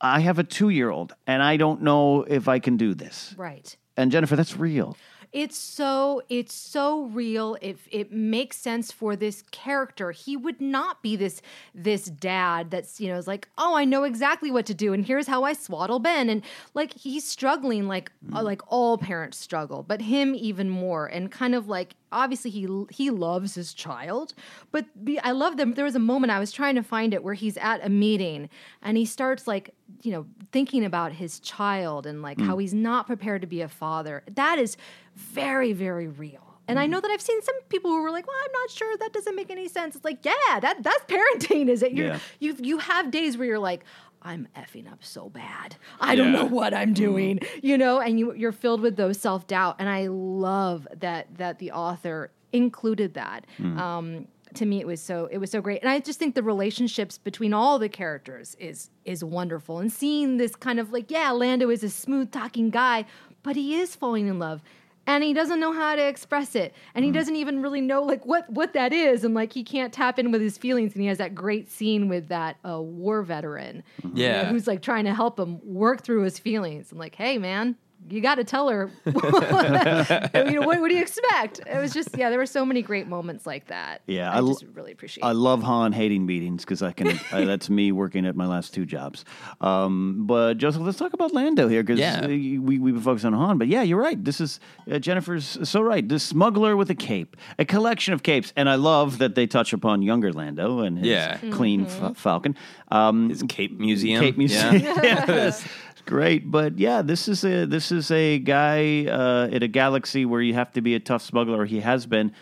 I 0.00 0.20
have 0.20 0.38
a 0.38 0.44
two 0.44 0.68
year 0.70 0.90
old 0.90 1.14
and 1.26 1.42
I 1.42 1.56
don't 1.56 1.82
know 1.82 2.22
if 2.24 2.48
I 2.48 2.58
can 2.58 2.76
do 2.76 2.94
this. 2.94 3.34
Right. 3.38 3.76
And 3.96 4.10
Jennifer, 4.10 4.36
that's 4.36 4.56
real. 4.56 4.96
It's 5.36 5.58
so 5.58 6.22
it's 6.30 6.54
so 6.54 7.04
real. 7.08 7.58
It 7.60 7.76
it 7.90 8.10
makes 8.10 8.56
sense 8.56 8.90
for 8.90 9.14
this 9.16 9.42
character. 9.50 10.10
He 10.10 10.34
would 10.34 10.62
not 10.62 11.02
be 11.02 11.14
this 11.14 11.42
this 11.74 12.06
dad 12.06 12.70
that's 12.70 13.02
you 13.02 13.08
know 13.08 13.18
is 13.18 13.26
like 13.26 13.46
oh 13.58 13.76
I 13.76 13.84
know 13.84 14.04
exactly 14.04 14.50
what 14.50 14.64
to 14.64 14.72
do 14.72 14.94
and 14.94 15.04
here's 15.04 15.26
how 15.26 15.42
I 15.42 15.52
swaddle 15.52 15.98
Ben 15.98 16.30
and 16.30 16.40
like 16.72 16.94
he's 16.94 17.28
struggling 17.28 17.86
like 17.86 18.10
uh, 18.34 18.42
like 18.42 18.62
all 18.68 18.96
parents 18.96 19.36
struggle, 19.36 19.82
but 19.82 20.00
him 20.00 20.34
even 20.34 20.70
more 20.70 21.04
and 21.04 21.30
kind 21.30 21.54
of 21.54 21.68
like 21.68 21.96
obviously 22.16 22.50
he 22.50 22.66
he 22.90 23.10
loves 23.10 23.54
his 23.54 23.74
child, 23.74 24.34
but 24.72 24.86
I 25.22 25.32
love 25.32 25.56
them. 25.56 25.74
There 25.74 25.84
was 25.84 25.94
a 25.94 26.00
moment 26.00 26.32
I 26.32 26.38
was 26.38 26.50
trying 26.50 26.74
to 26.76 26.82
find 26.82 27.12
it 27.14 27.22
where 27.22 27.34
he's 27.34 27.56
at 27.58 27.84
a 27.84 27.90
meeting 27.90 28.48
and 28.82 28.96
he 28.96 29.04
starts 29.04 29.46
like 29.46 29.74
you 30.02 30.10
know 30.10 30.26
thinking 30.50 30.84
about 30.84 31.12
his 31.12 31.38
child 31.40 32.06
and 32.06 32.22
like 32.22 32.40
how 32.40 32.56
mm. 32.56 32.62
he's 32.62 32.74
not 32.74 33.06
prepared 33.06 33.42
to 33.42 33.46
be 33.46 33.60
a 33.60 33.68
father. 33.68 34.24
That 34.34 34.58
is 34.58 34.76
very 35.14 35.72
very 35.72 36.08
real. 36.08 36.40
And 36.68 36.80
I 36.80 36.86
mm. 36.86 36.90
know 36.90 37.00
that 37.00 37.10
I've 37.10 37.20
seen 37.20 37.40
some 37.42 37.54
people 37.68 37.90
who 37.90 38.02
were 38.02 38.10
like, 38.10 38.26
"Well, 38.26 38.36
I'm 38.44 38.52
not 38.52 38.70
sure. 38.70 38.96
That 38.96 39.12
doesn't 39.12 39.36
make 39.36 39.50
any 39.50 39.68
sense." 39.68 39.94
It's 39.94 40.04
like, 40.04 40.24
yeah, 40.24 40.60
that 40.60 40.82
that's 40.82 41.04
parenting, 41.04 41.68
is 41.68 41.82
it? 41.82 41.92
You 41.92 42.06
Yeah. 42.06 42.18
you 42.40 42.56
you 42.60 42.78
have 42.78 43.10
days 43.10 43.36
where 43.36 43.46
you're 43.46 43.58
like, 43.58 43.84
"I'm 44.26 44.48
effing 44.56 44.90
up 44.90 45.04
so 45.04 45.28
bad. 45.28 45.76
I 46.00 46.14
don't 46.16 46.32
know 46.32 46.44
what 46.44 46.74
I'm 46.74 46.92
doing," 46.92 47.40
you 47.62 47.78
know, 47.78 48.00
and 48.00 48.18
you 48.18 48.34
you're 48.34 48.52
filled 48.52 48.80
with 48.80 48.96
those 48.96 49.18
self 49.18 49.46
doubt. 49.46 49.76
And 49.78 49.88
I 49.88 50.08
love 50.08 50.86
that 50.98 51.36
that 51.38 51.58
the 51.58 51.72
author 51.72 52.30
included 52.52 53.14
that. 53.14 53.46
Um, 53.78 54.28
to 54.54 54.64
me, 54.64 54.80
it 54.80 54.86
was 54.86 55.00
so 55.00 55.28
it 55.30 55.38
was 55.38 55.50
so 55.50 55.60
great, 55.60 55.82
and 55.82 55.90
I 55.90 56.00
just 56.00 56.18
think 56.18 56.34
the 56.34 56.42
relationships 56.42 57.18
between 57.18 57.52
all 57.52 57.78
the 57.78 57.88
characters 57.88 58.56
is 58.58 58.90
is 59.04 59.22
wonderful. 59.22 59.78
And 59.78 59.92
seeing 59.92 60.38
this 60.38 60.56
kind 60.56 60.80
of 60.80 60.92
like, 60.92 61.10
yeah, 61.10 61.30
Lando 61.30 61.70
is 61.70 61.84
a 61.84 61.90
smooth 61.90 62.30
talking 62.32 62.70
guy, 62.70 63.04
but 63.42 63.56
he 63.56 63.76
is 63.76 63.94
falling 63.94 64.28
in 64.28 64.38
love 64.38 64.62
and 65.06 65.22
he 65.22 65.32
doesn't 65.32 65.60
know 65.60 65.72
how 65.72 65.94
to 65.96 66.02
express 66.06 66.54
it. 66.54 66.74
And 66.94 67.04
he 67.04 67.10
doesn't 67.12 67.36
even 67.36 67.62
really 67.62 67.80
know 67.80 68.02
like 68.02 68.24
what 68.26 68.48
what 68.50 68.72
that 68.74 68.92
is. 68.92 69.24
And 69.24 69.34
like 69.34 69.52
he 69.52 69.62
can't 69.62 69.92
tap 69.92 70.18
in 70.18 70.32
with 70.32 70.40
his 70.40 70.58
feelings. 70.58 70.92
And 70.94 71.02
he 71.02 71.08
has 71.08 71.18
that 71.18 71.34
great 71.34 71.70
scene 71.70 72.08
with 72.08 72.28
that 72.28 72.56
uh, 72.68 72.80
war 72.80 73.22
veteran 73.22 73.82
you 74.02 74.10
know, 74.10 74.14
Yeah. 74.16 74.44
who's 74.46 74.66
like 74.66 74.82
trying 74.82 75.04
to 75.04 75.14
help 75.14 75.38
him 75.38 75.60
work 75.64 76.02
through 76.02 76.22
his 76.22 76.38
feelings. 76.38 76.90
And 76.90 76.98
like 76.98 77.14
hey 77.14 77.38
man 77.38 77.76
you 78.08 78.20
got 78.20 78.36
to 78.36 78.44
tell 78.44 78.68
her 78.68 78.90
you 79.06 79.12
know 79.12 80.66
what, 80.66 80.80
what 80.80 80.88
do 80.88 80.94
you 80.94 81.02
expect 81.02 81.60
it 81.66 81.80
was 81.80 81.92
just 81.92 82.16
yeah 82.16 82.30
there 82.30 82.38
were 82.38 82.46
so 82.46 82.64
many 82.64 82.82
great 82.82 83.06
moments 83.08 83.46
like 83.46 83.66
that 83.66 84.00
Yeah, 84.06 84.30
i, 84.30 84.34
I 84.36 84.38
l- 84.38 84.48
just 84.48 84.64
really 84.74 84.92
appreciate 84.92 85.24
I 85.24 85.32
love 85.32 85.62
Han 85.62 85.92
hating 85.92 86.26
meetings 86.26 86.64
because 86.64 86.82
I 86.82 86.92
can. 86.92 87.08
uh, 87.32 87.44
that's 87.44 87.68
me 87.70 87.92
working 87.92 88.26
at 88.26 88.36
my 88.36 88.46
last 88.46 88.72
two 88.74 88.84
jobs. 88.86 89.24
Um, 89.60 90.26
but 90.26 90.54
Joseph, 90.58 90.82
let's 90.82 90.98
talk 90.98 91.12
about 91.12 91.32
Lando 91.32 91.68
here 91.68 91.82
because 91.82 91.98
Yeah. 91.98 92.26
we 92.26 92.58
we've 92.58 92.94
been 92.94 93.02
focused 93.02 93.24
on 93.24 93.32
Han. 93.32 93.58
But 93.58 93.68
yeah, 93.68 93.82
you're 93.82 94.00
right. 94.00 94.22
This 94.22 94.40
is 94.40 94.60
uh, 94.90 94.98
Jennifer's 94.98 95.58
so 95.68 95.80
right. 95.80 96.06
The 96.06 96.18
smuggler 96.18 96.76
with 96.76 96.90
a 96.90 96.94
cape, 96.94 97.36
a 97.58 97.64
collection 97.64 98.14
of 98.14 98.22
capes, 98.22 98.52
and 98.56 98.68
I 98.68 98.74
love 98.76 99.18
that 99.18 99.34
they 99.34 99.46
touch 99.46 99.72
upon 99.72 100.02
younger 100.02 100.32
Lando 100.32 100.80
and 100.80 100.98
his 100.98 101.08
Yeah. 101.08 101.38
clean 101.52 101.86
Mm-hmm. 101.86 102.06
fa- 102.08 102.14
Falcon. 102.14 102.56
Um, 102.88 103.30
His 103.30 103.42
Cape 103.48 103.78
Museum. 103.80 104.22
Cape 104.22 104.38
Museum. 104.38 104.76
Yeah. 104.76 105.24
Yes. 105.26 105.66
Great, 106.06 106.50
but 106.50 106.78
yeah, 106.78 107.02
this 107.02 107.26
is 107.28 107.44
a 107.44 107.66
this 107.66 107.90
is 107.92 108.10
a 108.12 108.38
guy 108.38 109.06
uh, 109.06 109.48
in 109.50 109.62
a 109.62 109.68
galaxy 109.68 110.24
where 110.24 110.40
you 110.40 110.54
have 110.54 110.72
to 110.72 110.80
be 110.80 110.94
a 110.94 111.00
tough 111.00 111.22
smuggler. 111.22 111.64
He 111.64 111.80
has 111.80 112.06
been, 112.06 112.32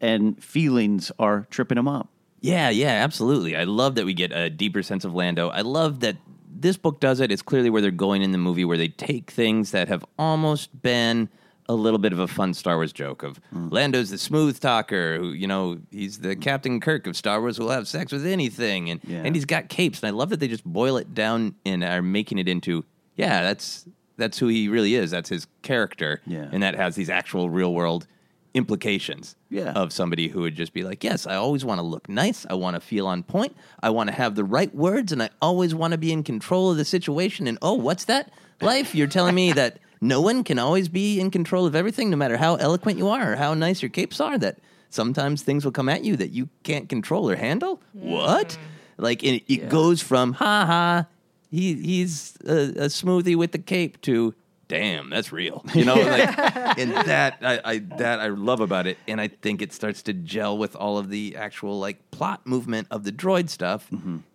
and 0.00 0.42
feelings 0.42 1.10
are 1.18 1.46
tripping 1.50 1.78
him 1.78 1.88
up. 1.88 2.08
Yeah, 2.40 2.70
yeah, 2.70 2.88
absolutely. 3.04 3.56
I 3.56 3.64
love 3.64 3.96
that 3.96 4.04
we 4.06 4.14
get 4.14 4.32
a 4.32 4.48
deeper 4.50 4.82
sense 4.82 5.04
of 5.04 5.14
Lando. 5.14 5.48
I 5.48 5.60
love 5.62 6.00
that 6.00 6.16
this 6.48 6.76
book 6.76 7.00
does 7.00 7.18
it. 7.20 7.32
It's 7.32 7.42
clearly 7.42 7.70
where 7.70 7.82
they're 7.82 7.90
going 7.90 8.22
in 8.22 8.30
the 8.32 8.38
movie, 8.38 8.64
where 8.64 8.78
they 8.78 8.88
take 8.88 9.30
things 9.32 9.72
that 9.72 9.88
have 9.88 10.04
almost 10.18 10.80
been 10.82 11.28
a 11.68 11.74
little 11.74 11.98
bit 11.98 12.12
of 12.12 12.18
a 12.18 12.26
fun 12.28 12.54
Star 12.54 12.76
Wars 12.76 12.92
joke 12.92 13.22
of 13.22 13.40
Lando's 13.52 14.10
the 14.10 14.18
smooth 14.18 14.58
talker, 14.60 15.18
who 15.18 15.28
you 15.32 15.46
know 15.48 15.78
he's 15.90 16.18
the 16.20 16.36
Captain 16.36 16.78
Kirk 16.80 17.06
of 17.08 17.16
Star 17.16 17.40
Wars, 17.40 17.56
who'll 17.56 17.70
have 17.70 17.88
sex 17.88 18.12
with 18.12 18.26
anything, 18.26 18.90
and 18.90 19.00
Yeah. 19.06 19.22
and 19.24 19.34
he's 19.34 19.44
got 19.44 19.68
capes. 19.68 20.00
And 20.02 20.08
I 20.08 20.10
love 20.10 20.30
that 20.30 20.38
they 20.40 20.48
just 20.48 20.64
boil 20.64 20.96
it 20.98 21.14
down 21.14 21.54
and 21.66 21.82
are 21.82 22.02
making 22.02 22.38
it 22.38 22.48
into 22.48 22.84
yeah, 23.16 23.42
that's 23.42 23.86
that's 24.16 24.38
who 24.38 24.48
he 24.48 24.68
really 24.68 24.94
is. 24.94 25.10
That's 25.10 25.28
his 25.28 25.46
character, 25.62 26.20
Yeah. 26.26 26.48
and 26.52 26.62
that 26.62 26.74
has 26.74 26.94
these 26.96 27.10
actual 27.10 27.48
real 27.50 27.72
world 27.72 28.06
implications 28.54 29.34
Yeah. 29.48 29.72
of 29.72 29.92
somebody 29.92 30.28
who 30.28 30.42
would 30.42 30.54
just 30.54 30.72
be 30.74 30.82
like, 30.82 31.02
Yes, 31.02 31.26
I 31.26 31.36
always 31.36 31.64
want 31.64 31.78
to 31.78 31.82
look 31.82 32.08
nice. 32.08 32.44
I 32.50 32.54
want 32.54 32.74
to 32.74 32.80
feel 32.80 33.06
on 33.06 33.22
point. 33.22 33.56
I 33.82 33.90
want 33.90 34.08
to 34.10 34.14
have 34.14 34.34
the 34.34 34.44
right 34.44 34.72
words, 34.74 35.10
and 35.12 35.22
I 35.22 35.30
always 35.40 35.74
want 35.74 35.92
to 35.92 35.98
be 35.98 36.12
in 36.12 36.22
control 36.22 36.70
of 36.70 36.76
the 36.76 36.84
situation. 36.84 37.46
And 37.46 37.58
oh, 37.62 37.74
what's 37.74 38.04
that? 38.04 38.30
Life, 38.60 38.94
you're 38.94 39.08
telling 39.08 39.34
me 39.34 39.52
that 39.52 39.78
no 40.00 40.20
one 40.20 40.44
can 40.44 40.58
always 40.58 40.88
be 40.88 41.18
in 41.18 41.30
control 41.30 41.64
of 41.66 41.74
everything, 41.74 42.10
no 42.10 42.16
matter 42.16 42.36
how 42.36 42.56
eloquent 42.56 42.98
you 42.98 43.08
are 43.08 43.32
or 43.32 43.36
how 43.36 43.54
nice 43.54 43.82
your 43.82 43.88
capes 43.90 44.20
are, 44.20 44.38
that 44.38 44.58
sometimes 44.90 45.42
things 45.42 45.64
will 45.64 45.72
come 45.72 45.88
at 45.88 46.04
you 46.04 46.16
that 46.16 46.30
you 46.30 46.48
can't 46.62 46.88
control 46.88 47.28
or 47.30 47.36
handle? 47.36 47.80
Mm. 47.96 48.02
What? 48.10 48.58
Like, 48.98 49.24
it, 49.24 49.42
it 49.52 49.68
goes 49.68 50.02
from, 50.02 50.34
ha 50.34 50.66
ha, 50.66 51.06
he, 51.52 51.74
he's 51.74 52.36
a, 52.44 52.52
a 52.54 52.86
smoothie 52.88 53.36
with 53.36 53.52
the 53.52 53.58
cape 53.58 54.00
to, 54.02 54.34
damn, 54.66 55.10
that's 55.10 55.30
real. 55.30 55.64
You 55.74 55.84
know, 55.84 55.94
like, 55.94 56.38
and 56.78 56.90
that 56.92 57.38
I, 57.42 57.60
I 57.64 57.78
that 57.98 58.18
I 58.20 58.28
love 58.28 58.60
about 58.60 58.86
it, 58.88 58.98
and 59.06 59.20
I 59.20 59.28
think 59.28 59.62
it 59.62 59.72
starts 59.72 60.02
to 60.04 60.12
gel 60.12 60.58
with 60.58 60.74
all 60.74 60.98
of 60.98 61.10
the 61.10 61.36
actual 61.36 61.78
like 61.78 62.10
plot 62.10 62.46
movement 62.46 62.88
of 62.90 63.04
the 63.04 63.12
droid 63.12 63.48
stuff. 63.50 63.88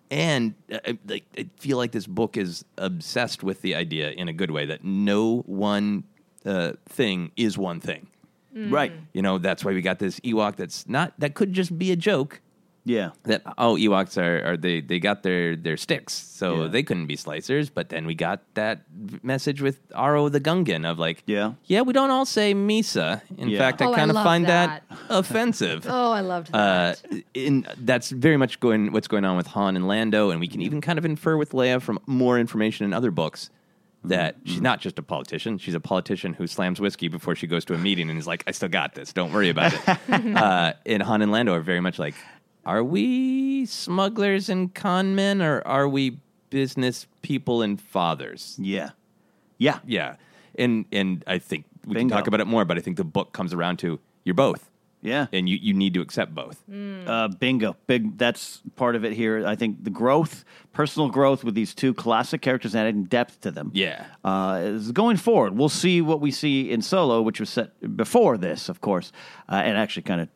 And 0.09 0.53
uh, 0.71 0.77
I- 0.87 0.97
like, 1.07 1.25
I 1.37 1.49
feel 1.59 1.75
like 1.77 1.91
this 1.91 2.07
book 2.07 2.37
is 2.37 2.63
obsessed 2.77 3.43
with 3.43 3.61
the 3.61 3.75
idea 3.75 4.11
in 4.11 4.29
a 4.29 4.33
good 4.33 4.51
way 4.51 4.65
that 4.67 4.83
no 4.85 5.39
one 5.47 6.03
uh, 6.45 6.73
thing 6.87 7.31
is 7.35 7.57
one 7.57 7.81
thing. 7.81 8.07
Right. 8.55 8.91
You 9.13 9.21
know, 9.21 9.37
that's 9.37 9.63
why 9.65 9.73
we 9.73 9.81
got 9.81 9.99
this 9.99 10.19
Ewok 10.21 10.55
that's 10.55 10.87
not 10.87 11.13
that 11.19 11.35
could 11.35 11.53
just 11.53 11.77
be 11.77 11.91
a 11.91 11.95
joke. 11.95 12.41
Yeah. 12.87 13.09
That 13.23 13.41
oh 13.57 13.75
Ewoks 13.75 14.17
are, 14.17 14.53
are 14.53 14.57
they 14.57 14.79
they 14.81 14.99
got 14.99 15.21
their 15.23 15.55
their 15.57 15.75
sticks, 15.77 16.13
so 16.13 16.63
Yeah. 16.63 16.67
they 16.69 16.83
couldn't 16.83 17.07
be 17.07 17.17
slicers. 17.17 17.69
But 17.73 17.89
then 17.89 18.05
we 18.05 18.15
got 18.15 18.39
that 18.53 18.81
message 19.23 19.61
with 19.61 19.77
Aro 19.89 20.31
the 20.31 20.39
Gungan 20.39 20.89
of 20.89 20.97
like, 20.97 21.21
Yeah. 21.25 21.53
yeah, 21.65 21.81
we 21.81 21.91
don't 21.91 22.11
all 22.11 22.25
say 22.25 22.53
Misa. 22.53 23.21
In 23.37 23.49
Yeah. 23.49 23.59
fact, 23.59 23.81
I 23.81 23.85
Oh, 23.87 23.93
I 23.93 23.95
kind 23.97 24.11
of 24.11 24.15
find 24.23 24.45
that. 24.47 24.83
that, 24.89 24.97
offensive. 25.09 25.85
oh 25.89 26.11
i 26.13 26.21
loved 26.21 26.49
Uh, 26.53 26.95
that 26.95 27.23
in 27.33 27.67
that's 27.83 28.09
very 28.09 28.37
much 28.37 28.59
going 28.61 28.91
what's 28.93 29.07
going 29.09 29.25
on 29.25 29.35
with 29.35 29.47
Han 29.47 29.75
and 29.75 29.85
Lando, 29.87 30.29
and 30.31 30.39
we 30.39 30.47
can 30.47 30.61
even 30.61 30.79
kind 30.79 30.97
of 30.97 31.03
infer 31.05 31.35
with 31.35 31.51
Leia 31.51 31.81
from 31.81 31.99
more 32.05 32.39
information 32.39 32.85
in 32.85 32.93
other 32.93 33.11
books 33.11 33.49
that 34.03 34.35
Mm-hmm. 34.37 34.49
she's 34.49 34.61
not 34.61 34.79
just 34.79 34.97
a 34.99 35.03
politician; 35.03 35.57
she's 35.57 35.73
a 35.75 35.79
politician 35.81 36.33
who 36.33 36.47
slams 36.47 36.79
whiskey 36.79 37.09
before 37.09 37.35
she 37.35 37.47
goes 37.47 37.65
to 37.65 37.73
a 37.73 37.77
meeting 37.77 38.09
and 38.09 38.17
is 38.17 38.27
like, 38.27 38.43
"I 38.47 38.51
still 38.51 38.69
got 38.69 38.95
this. 38.95 39.11
Don't 39.11 39.33
worry 39.33 39.49
about 39.49 39.73
it." 39.73 39.81
uh, 40.37 40.73
and 40.85 41.01
Han 41.03 41.21
and 41.21 41.31
Lando 41.31 41.53
are 41.53 41.59
very 41.59 41.81
much 41.81 41.97
like, 41.99 42.15
"Are 42.67 42.83
we 42.83 43.65
smugglers 43.65 44.49
and 44.49 44.73
con 44.73 45.15
men, 45.15 45.41
or 45.41 45.61
are 45.65 45.87
we 45.87 46.19
business 46.49 47.07
people 47.21 47.61
and 47.61 47.79
fathers?" 47.81 48.55
Yeah. 48.61 48.89
Yeah. 49.57 49.79
Yeah, 49.87 50.15
and 50.57 50.85
and 50.91 51.23
I 51.27 51.39
think 51.39 51.65
we 51.85 51.93
Bingo. 51.95 52.09
can 52.13 52.17
talk 52.17 52.27
about 52.27 52.41
it 52.41 52.47
more, 52.47 52.65
but 52.65 52.77
I 52.77 52.81
think 52.81 52.97
the 52.97 53.03
book 53.17 53.31
comes 53.33 53.53
around 53.53 53.77
to 53.79 53.99
you're 54.25 54.35
both, 54.35 54.69
Yeah. 55.01 55.27
and 55.31 55.47
you 55.49 55.57
you 55.61 55.73
need 55.73 55.93
to 55.93 56.01
accept 56.01 56.35
both. 56.35 56.61
Uh, 56.69 57.29
bingo. 57.39 57.75
Big. 57.87 58.17
That's 58.17 58.61
part 58.75 58.95
of 58.95 59.05
it 59.05 59.13
here. 59.13 59.47
I 59.47 59.55
think 59.55 59.83
the 59.83 59.89
growth, 59.89 60.43
personal 60.73 61.09
growth 61.09 61.43
with 61.45 61.55
these 61.55 61.73
two 61.73 61.93
classic 61.93 62.41
characters 62.41 62.75
adding 62.75 63.05
depth 63.05 63.39
to 63.41 63.51
them. 63.51 63.71
Yeah. 63.73 64.05
Uh, 64.23 64.59
is 64.63 64.91
going 64.91 65.17
forward, 65.17 65.57
we'll 65.57 65.69
see 65.69 66.01
what 66.01 66.19
we 66.21 66.31
see 66.31 66.69
in 66.69 66.81
Solo, 66.81 67.21
which 67.21 67.39
was 67.39 67.49
set 67.49 67.69
before 67.95 68.37
this, 68.37 68.69
of 68.69 68.81
course, 68.81 69.11
uh, 69.49 69.55
and 69.67 69.77
actually 69.77 70.03
kind 70.03 70.21
of, 70.21 70.27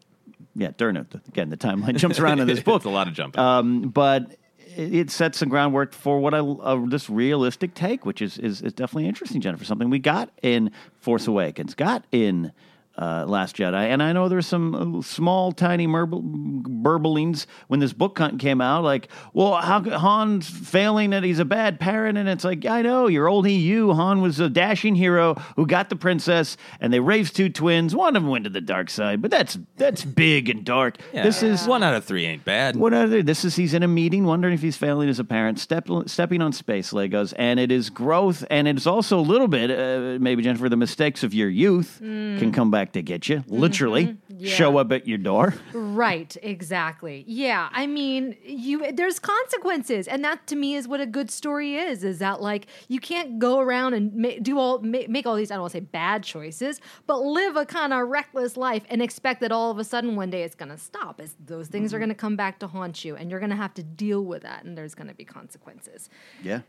yeah, 0.56 0.72
during 0.78 0.96
it. 0.96 1.08
Again, 1.28 1.50
the 1.50 1.58
timeline 1.58 1.96
jumps 1.98 2.20
around 2.20 2.40
in 2.40 2.48
this 2.48 2.62
book. 2.62 2.76
It's 2.82 2.86
a 2.86 2.90
lot 2.90 3.08
of 3.08 3.14
jumping. 3.14 3.40
Um, 3.40 3.90
but 3.90 4.36
it, 4.76 4.94
it 4.94 5.12
sets 5.12 5.38
some 5.38 5.50
groundwork 5.50 5.94
for 5.94 6.20
what 6.20 6.34
I 6.34 6.40
uh, 6.40 6.86
this 6.88 7.10
realistic 7.10 7.74
take, 7.74 8.06
which 8.06 8.22
is, 8.22 8.38
is 8.38 8.62
is 8.62 8.74
definitely 8.74 9.08
interesting, 9.08 9.42
Jennifer. 9.42 9.66
Something 9.66 9.90
we 9.90 10.00
got 10.00 10.30
in 10.42 10.72
Force 11.00 11.28
Awakens, 11.28 11.76
got 11.76 12.06
in 12.12 12.52
uh, 12.98 13.26
Last 13.28 13.56
Jedi, 13.56 13.74
and 13.74 14.04
I 14.04 14.12
know 14.14 14.28
there's 14.30 14.48
some 14.48 15.02
small, 15.02 15.52
tiny 15.52 15.88
murble, 15.88 16.22
burblings 16.22 17.46
when 17.68 17.80
this 17.80 17.94
book 17.94 18.16
con- 18.16 18.38
came 18.38 18.62
out. 18.62 18.84
Like, 18.84 19.08
well, 19.34 19.56
how 19.56 19.82
Han's 19.82 20.50
failing 20.50 21.12
that 21.12 21.24
he's 21.24 21.40
a 21.40 21.46
bad 21.46 21.80
parent? 21.80 22.18
And 22.18 22.28
it's 22.28 22.44
like, 22.44 22.66
I 22.66 22.82
know 22.82 23.08
you're 23.08 23.28
old 23.28 23.48
EU. 23.48 23.92
Han 23.94 24.22
was 24.22 24.40
a 24.40 24.50
dashing 24.50 24.96
hero 24.96 25.36
who 25.56 25.66
got 25.66 25.90
the 25.90 25.96
princess, 25.96 26.58
and 26.80 26.92
they 26.94 27.00
raised 27.00 27.36
two 27.36 27.50
twins. 27.50 27.96
One 27.96 28.16
of 28.16 28.22
them 28.24 28.30
went 28.30 28.44
to 28.44 28.50
the 28.50 28.62
dark 28.62 28.90
side, 28.90 29.22
but 29.22 29.32
that's 29.32 29.58
that's 29.78 30.04
big 30.04 30.50
and 30.50 30.66
dark. 30.66 30.98
Yeah. 31.14 31.24
This 31.24 31.44
is 31.44 31.66
one 31.68 31.84
out 31.84 31.94
of 31.94 32.06
three 32.06 32.26
ain't 32.26 32.46
bad. 32.46 32.76
what 32.76 32.94
other? 32.94 33.24
This 33.24 33.46
is 33.46 33.56
he's 33.56 33.74
in 33.74 33.84
a 33.84 33.88
meeting, 33.88 34.26
wondering 34.26 34.54
if 34.54 34.62
he's 34.62 34.78
failing 34.78 35.10
as 35.10 35.20
a 35.20 35.24
parent, 35.24 35.60
step, 35.60 35.88
stepping 36.08 36.42
on 36.42 36.52
space 36.54 36.92
Legos, 36.92 37.34
and 37.38 37.60
it 37.60 37.72
is 37.72 37.90
growth, 37.90 38.44
and 38.50 38.68
it's 38.68 38.86
also 38.88 39.20
a 39.20 39.22
little 39.22 39.48
bit, 39.48 39.72
uh, 39.72 40.20
maybe 40.20 40.44
Jennifer, 40.44 40.68
the 40.70 40.76
mistakes 40.76 41.24
of 41.24 41.34
your 41.34 41.50
youth 41.50 42.00
can 42.02 42.52
come 42.52 42.72
back 42.72 42.81
to 42.94 43.02
get 43.02 43.30
you, 43.30 43.38
mm-hmm. 43.38 43.56
literally 43.56 44.18
show 44.44 44.78
up 44.78 44.92
at 44.92 45.08
your 45.08 45.18
door. 45.18 45.54
Right, 45.74 46.36
exactly. 46.42 47.24
Yeah, 47.28 47.70
I 47.72 47.88
mean, 47.88 48.36
you 48.44 48.92
there's 48.92 49.20
consequences, 49.20 50.08
and 50.08 50.24
that 50.24 50.48
to 50.48 50.56
me 50.56 50.76
is 50.76 50.88
what 50.88 51.00
a 51.00 51.06
good 51.06 51.30
story 51.32 51.76
is. 51.76 52.04
Is 52.04 52.20
that 52.20 52.42
like 52.42 52.68
you 52.88 53.00
can't 53.00 53.40
go 53.40 53.60
around 53.60 53.94
and 53.94 54.14
ma- 54.16 54.40
do 54.42 54.58
all 54.58 54.80
ma- 54.80 55.08
make 55.08 55.26
all 55.26 55.36
these 55.36 55.52
I 55.52 55.56
don't 55.56 55.62
want 55.62 55.74
to 55.74 55.78
say 55.78 55.86
bad 55.86 56.24
choices, 56.24 56.82
but 57.08 57.20
live 57.22 57.56
a 57.56 57.66
kind 57.66 57.94
of 57.94 58.08
reckless 58.08 58.58
life 58.58 58.84
and 58.90 59.02
expect 59.02 59.42
that 59.42 59.52
all 59.52 59.72
of 59.72 59.80
a 59.80 59.84
sudden 59.84 60.16
one 60.16 60.30
day 60.30 60.44
it's 60.44 60.56
going 60.56 60.70
to 60.70 60.78
stop. 60.78 61.20
It's, 61.20 61.36
those 61.46 61.68
things 61.68 61.94
are 61.94 61.98
mm-hmm. 61.98 62.02
going 62.02 62.10
to 62.10 62.16
come 62.16 62.36
back 62.36 62.60
to 62.60 62.68
haunt 62.68 63.06
you, 63.06 63.16
and 63.16 63.30
you're 63.30 63.40
going 63.40 63.52
to 63.52 63.56
have 63.56 63.74
to 63.76 63.84
deal 63.84 64.24
with 64.24 64.44
that, 64.44 64.64
and 64.64 64.78
there's 64.78 64.96
going 64.96 65.08
to 65.08 65.14
be 65.14 65.26
consequences. 65.26 66.10
Yeah. 66.44 66.62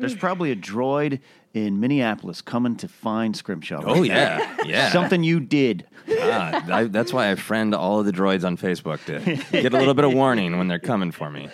There's 0.00 0.14
probably 0.16 0.50
a 0.50 0.56
droid 0.56 1.20
in 1.54 1.80
Minneapolis 1.80 2.40
coming 2.40 2.76
to 2.76 2.88
find 2.88 3.36
Scrimshaw. 3.36 3.82
Oh 3.84 4.02
yeah, 4.02 4.56
yeah. 4.64 4.90
Something 4.92 5.22
you 5.22 5.40
did. 5.40 5.86
Ah, 6.18 6.64
I, 6.72 6.84
that's 6.84 7.12
why 7.12 7.30
I 7.30 7.34
friend 7.34 7.74
all 7.74 8.00
of 8.00 8.06
the 8.06 8.12
droids 8.12 8.44
on 8.44 8.56
Facebook 8.56 9.04
to 9.06 9.20
get 9.62 9.72
a 9.72 9.78
little 9.78 9.94
bit 9.94 10.04
of 10.04 10.12
warning 10.12 10.58
when 10.58 10.68
they're 10.68 10.78
coming 10.78 11.10
for 11.12 11.30
me. 11.30 11.48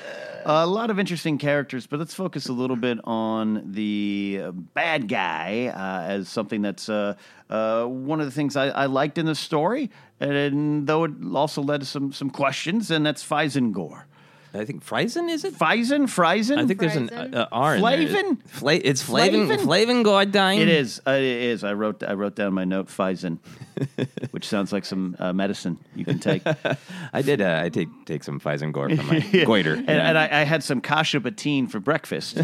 a 0.44 0.66
lot 0.66 0.90
of 0.90 0.98
interesting 0.98 1.38
characters, 1.38 1.86
but 1.86 1.98
let's 1.98 2.14
focus 2.14 2.48
a 2.48 2.52
little 2.52 2.76
bit 2.76 2.98
on 3.04 3.72
the 3.72 4.40
uh, 4.44 4.50
bad 4.52 5.08
guy 5.08 5.72
uh, 5.74 6.08
as 6.10 6.28
something 6.28 6.62
that's 6.62 6.88
uh, 6.88 7.14
uh, 7.50 7.84
one 7.84 8.20
of 8.20 8.26
the 8.26 8.32
things 8.32 8.54
I, 8.56 8.68
I 8.68 8.86
liked 8.86 9.18
in 9.18 9.26
the 9.26 9.34
story, 9.34 9.90
and 10.20 10.86
though 10.86 11.04
it 11.04 11.12
also 11.34 11.62
led 11.62 11.80
to 11.80 11.86
some 11.86 12.12
some 12.12 12.30
questions, 12.30 12.90
and 12.90 13.04
that's 13.04 13.24
Fyzen 13.26 13.72
Gor. 13.72 14.06
I 14.56 14.64
think 14.64 14.84
Friesen 14.84 15.28
is 15.30 15.44
it? 15.44 15.54
Friesen, 15.54 16.04
Friesen. 16.04 16.58
I 16.58 16.66
think 16.66 16.80
there's 16.80 16.96
an 16.96 17.08
Friesen? 17.08 17.34
uh, 17.34 17.46
R 17.52 17.76
in 17.76 17.82
there. 17.82 17.96
Flavin? 18.08 18.36
Fla- 18.46 18.72
it's 18.82 19.02
Flavin. 19.02 19.46
Flavin? 19.46 19.64
Flavin 19.64 20.04
Gordine. 20.04 20.58
It 20.60 20.68
is. 20.68 21.00
Uh, 21.06 21.10
it 21.12 21.22
is. 21.22 21.64
I 21.64 21.72
wrote. 21.74 22.02
I 22.02 22.14
wrote 22.14 22.34
down 22.36 22.54
my 22.54 22.64
note. 22.64 22.88
Fyzen, 22.88 23.38
which 24.30 24.46
sounds 24.46 24.72
like 24.72 24.84
some 24.84 25.16
uh, 25.18 25.32
medicine 25.32 25.78
you 25.94 26.04
can 26.04 26.18
take. 26.18 26.42
I 27.12 27.22
did. 27.22 27.40
Uh, 27.40 27.60
I 27.64 27.68
take 27.68 27.88
take 28.06 28.24
some 28.24 28.40
Fyzen 28.40 28.72
Gor 28.72 28.88
from 28.94 29.06
my 29.06 29.20
goiter. 29.46 29.74
And, 29.74 29.88
and 29.90 30.18
I, 30.18 30.24
I 30.40 30.44
had 30.44 30.62
some 30.62 30.80
kasha 30.80 31.20
batine 31.20 31.70
for 31.70 31.80
breakfast, 31.80 32.36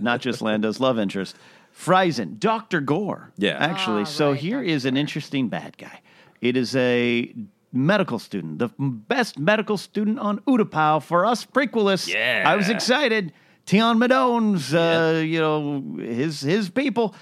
not 0.00 0.20
just 0.20 0.42
Lando's 0.42 0.80
love 0.80 0.98
interest. 0.98 1.36
Friesen, 1.76 2.38
Dr. 2.38 2.80
Gore. 2.80 3.32
Yeah. 3.36 3.56
Actually, 3.58 4.02
Ah, 4.02 4.04
so 4.04 4.30
right, 4.30 4.38
here 4.40 4.62
is 4.62 4.84
an 4.84 4.96
interesting 4.96 5.48
bad 5.48 5.76
guy. 5.76 6.00
It 6.40 6.56
is 6.56 6.76
a 6.76 7.34
medical 7.74 8.18
student, 8.18 8.58
the 8.58 8.70
best 8.78 9.38
medical 9.38 9.76
student 9.76 10.18
on 10.18 10.38
Utapau 10.40 11.02
for 11.02 11.26
us 11.26 11.44
prequelists. 11.44 12.12
Yeah. 12.12 12.44
I 12.46 12.56
was 12.56 12.68
excited. 12.68 13.32
Tion 13.66 13.98
Medon's, 13.98 14.72
uh, 14.72 15.22
you 15.24 15.40
know, 15.40 15.82
his 15.98 16.40
his 16.40 16.70
people. 16.70 17.14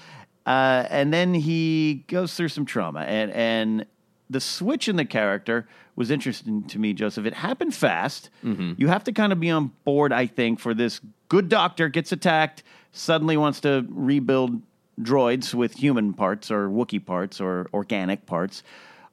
Uh, 0.45 0.85
and 0.89 1.13
then 1.13 1.33
he 1.33 2.03
goes 2.07 2.33
through 2.35 2.49
some 2.49 2.65
trauma. 2.65 2.99
And, 3.01 3.31
and 3.31 3.85
the 4.29 4.41
switch 4.41 4.89
in 4.89 4.97
the 4.97 5.05
character 5.05 5.67
was 5.95 6.11
interesting 6.11 6.63
to 6.63 6.79
me, 6.79 6.93
Joseph. 6.93 7.25
It 7.25 7.33
happened 7.33 7.73
fast. 7.73 8.29
You 8.77 8.87
have 8.87 9.03
to 9.05 9.13
kind 9.13 9.31
of 9.31 9.39
be 9.39 9.49
on 9.49 9.71
board, 9.85 10.11
I 10.11 10.27
think, 10.27 10.59
for 10.59 10.73
this 10.73 10.99
good 11.29 11.47
doctor 11.49 11.87
gets 11.87 12.11
attacked, 12.11 12.63
suddenly 12.91 13.37
wants 13.37 13.61
to 13.61 13.85
rebuild 13.89 14.61
droids 14.99 15.53
with 15.53 15.75
human 15.75 16.13
parts 16.13 16.51
or 16.51 16.67
Wookiee 16.67 17.05
parts 17.05 17.39
or 17.39 17.69
organic 17.73 18.25
parts. 18.25 18.63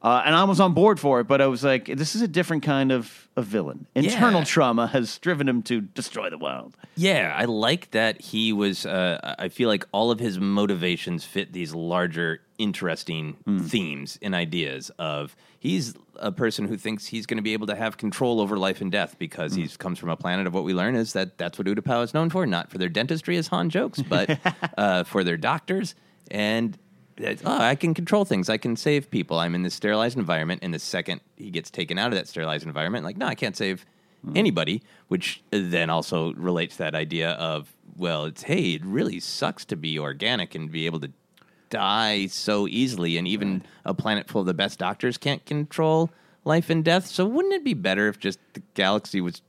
Uh, 0.02 0.22
and 0.24 0.34
I 0.34 0.44
was 0.44 0.60
on 0.60 0.72
board 0.72 0.98
for 0.98 1.20
it, 1.20 1.24
but 1.24 1.42
I 1.42 1.46
was 1.46 1.62
like, 1.62 1.84
this 1.84 2.14
is 2.14 2.22
a 2.22 2.28
different 2.28 2.62
kind 2.62 2.90
of, 2.90 3.28
of 3.36 3.44
villain. 3.44 3.86
Internal 3.94 4.40
Yeah. 4.40 4.44
trauma 4.46 4.86
has 4.86 5.18
driven 5.18 5.46
him 5.46 5.62
to 5.64 5.82
destroy 5.82 6.30
the 6.30 6.38
world. 6.38 6.74
Yeah, 6.96 7.34
I 7.36 7.44
like 7.44 7.90
that 7.90 8.18
he 8.22 8.50
was. 8.54 8.86
Uh, 8.86 9.34
I 9.38 9.48
feel 9.50 9.68
like 9.68 9.84
all 9.92 10.10
of 10.10 10.18
his 10.18 10.38
motivations 10.40 11.24
fit 11.24 11.52
these 11.52 11.74
larger, 11.74 12.40
interesting 12.56 13.36
themes 13.64 14.18
and 14.22 14.34
ideas. 14.34 14.90
Of 14.98 15.36
he's 15.58 15.94
a 16.16 16.32
person 16.32 16.66
who 16.66 16.78
thinks 16.78 17.04
he's 17.06 17.26
going 17.26 17.36
to 17.36 17.42
be 17.42 17.52
able 17.52 17.66
to 17.66 17.76
have 17.76 17.98
control 17.98 18.40
over 18.40 18.56
life 18.56 18.80
and 18.80 18.90
death 18.90 19.16
because 19.18 19.54
he 19.54 19.68
comes 19.68 19.98
from 19.98 20.08
a 20.08 20.16
planet 20.16 20.46
of 20.46 20.54
what 20.54 20.64
we 20.64 20.72
learn 20.72 20.94
is 20.94 21.12
that 21.12 21.36
that's 21.36 21.58
what 21.58 21.66
Utapau 21.66 22.02
is 22.04 22.14
known 22.14 22.30
for, 22.30 22.46
not 22.46 22.70
for 22.70 22.78
their 22.78 22.88
dentistry, 22.88 23.36
as 23.36 23.48
Han 23.48 23.68
jokes, 23.68 24.00
but 24.00 24.38
uh, 24.78 25.04
for 25.04 25.24
their 25.24 25.36
doctors 25.36 25.94
and. 26.30 26.78
Oh, 27.44 27.58
I 27.58 27.74
can 27.74 27.94
control 27.94 28.24
things. 28.24 28.48
I 28.48 28.56
can 28.56 28.76
save 28.76 29.10
people. 29.10 29.38
I'm 29.38 29.54
in 29.54 29.62
this 29.62 29.74
sterilized 29.74 30.16
environment. 30.16 30.60
And 30.62 30.72
the 30.72 30.78
second 30.78 31.20
he 31.36 31.50
gets 31.50 31.70
taken 31.70 31.98
out 31.98 32.08
of 32.08 32.14
that 32.14 32.28
sterilized 32.28 32.66
environment, 32.66 33.04
like, 33.04 33.16
no, 33.16 33.26
I 33.26 33.34
can't 33.34 33.56
save 33.56 33.84
mm-hmm. 34.24 34.36
anybody, 34.36 34.82
which 35.08 35.42
then 35.50 35.90
also 35.90 36.32
relates 36.34 36.76
to 36.76 36.84
that 36.84 36.94
idea 36.94 37.32
of, 37.32 37.72
well, 37.96 38.24
it's, 38.24 38.42
hey, 38.42 38.72
it 38.72 38.84
really 38.84 39.20
sucks 39.20 39.64
to 39.66 39.76
be 39.76 39.98
organic 39.98 40.54
and 40.54 40.70
be 40.70 40.86
able 40.86 41.00
to 41.00 41.10
die 41.68 42.26
so 42.26 42.66
easily. 42.68 43.16
And 43.16 43.26
even 43.28 43.62
a 43.84 43.94
planet 43.94 44.28
full 44.28 44.42
of 44.42 44.46
the 44.46 44.54
best 44.54 44.78
doctors 44.78 45.18
can't 45.18 45.44
control 45.44 46.10
life 46.44 46.70
and 46.70 46.84
death. 46.84 47.06
So 47.06 47.26
wouldn't 47.26 47.54
it 47.54 47.64
be 47.64 47.74
better 47.74 48.08
if 48.08 48.18
just 48.18 48.38
the 48.54 48.62
galaxy 48.74 49.20
was 49.20 49.42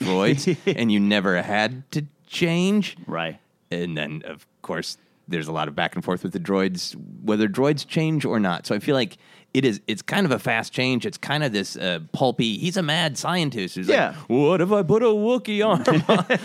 droids 0.00 0.56
and 0.76 0.90
you 0.90 1.00
never 1.00 1.42
had 1.42 1.90
to 1.92 2.06
change? 2.26 2.96
Right. 3.06 3.38
And 3.70 3.96
then, 3.96 4.22
of 4.26 4.46
course, 4.62 4.98
there's 5.32 5.48
a 5.48 5.52
lot 5.52 5.66
of 5.66 5.74
back 5.74 5.94
and 5.96 6.04
forth 6.04 6.22
with 6.22 6.32
the 6.32 6.38
droids, 6.40 6.94
whether 7.22 7.48
droids 7.48 7.86
change 7.86 8.24
or 8.24 8.38
not. 8.38 8.66
So 8.66 8.74
I 8.74 8.78
feel 8.78 8.94
like 8.94 9.16
it 9.52 9.64
is. 9.64 9.80
It's 9.86 10.00
kind 10.02 10.24
of 10.24 10.30
a 10.32 10.38
fast 10.38 10.72
change. 10.72 11.04
It's 11.04 11.18
kind 11.18 11.42
of 11.44 11.52
this 11.52 11.76
uh, 11.76 11.98
pulpy. 12.12 12.56
He's 12.58 12.76
a 12.76 12.82
mad 12.82 13.18
scientist 13.18 13.74
who's 13.74 13.88
Yeah. 13.88 14.08
like, 14.10 14.16
"What 14.28 14.60
if 14.60 14.70
I 14.72 14.82
put 14.82 15.02
a 15.02 15.06
Wookiee 15.06 15.66
arm 15.66 15.82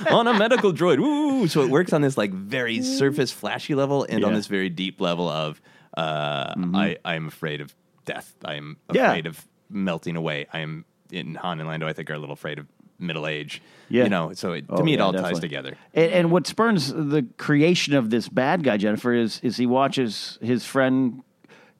on 0.14 0.28
a 0.28 0.34
medical 0.38 0.74
droid?" 0.74 1.00
Ooh, 1.00 1.48
so 1.48 1.62
it 1.62 1.70
works 1.70 1.94
on 1.94 2.02
this 2.02 2.18
like 2.18 2.32
very 2.34 2.82
surface, 2.82 3.32
flashy 3.32 3.76
level, 3.76 4.06
and 4.10 4.24
on 4.26 4.34
this 4.34 4.48
very 4.48 4.70
deep 4.70 5.00
level 5.00 5.30
of, 5.30 5.62
uh, 5.96 6.54
I 6.74 6.98
I'm 7.06 7.28
afraid 7.28 7.62
of 7.62 7.74
death. 8.06 8.34
I 8.44 8.56
am 8.56 8.78
Yeah. 8.92 9.08
afraid 9.10 9.28
of 9.28 9.46
melting 9.70 10.16
away. 10.18 10.48
I 10.52 10.60
am 10.60 10.84
in 11.12 11.36
Han 11.36 11.60
and 11.60 11.70
Lando. 11.70 11.88
I 11.88 11.94
think 11.94 12.10
are 12.10 12.14
a 12.16 12.20
little 12.20 12.34
afraid 12.34 12.60
of 12.60 12.68
middle 13.00 13.28
age. 13.28 13.62
Yeah. 13.89 14.04
you 14.04 14.10
know. 14.10 14.34
So 14.34 14.52
it, 14.54 14.68
to 14.68 14.76
Oh, 14.76 14.84
me, 14.84 14.93
it 14.93 14.98
yeah, 14.98 15.04
all 15.06 15.14
ties 15.14 15.39
together. 15.39 15.78
And, 15.93 16.12
and 16.12 16.32
what 16.32 16.45
spurns 16.48 16.91
the 16.93 17.26
creation 17.38 17.93
of 17.95 18.10
this 18.10 18.28
bad 18.28 18.64
guy, 18.64 18.78
Jennifer, 18.78 19.14
is 19.14 19.39
is 19.43 19.58
he 19.58 19.66
watches 19.66 20.38
his 20.41 20.66
friend 20.66 21.22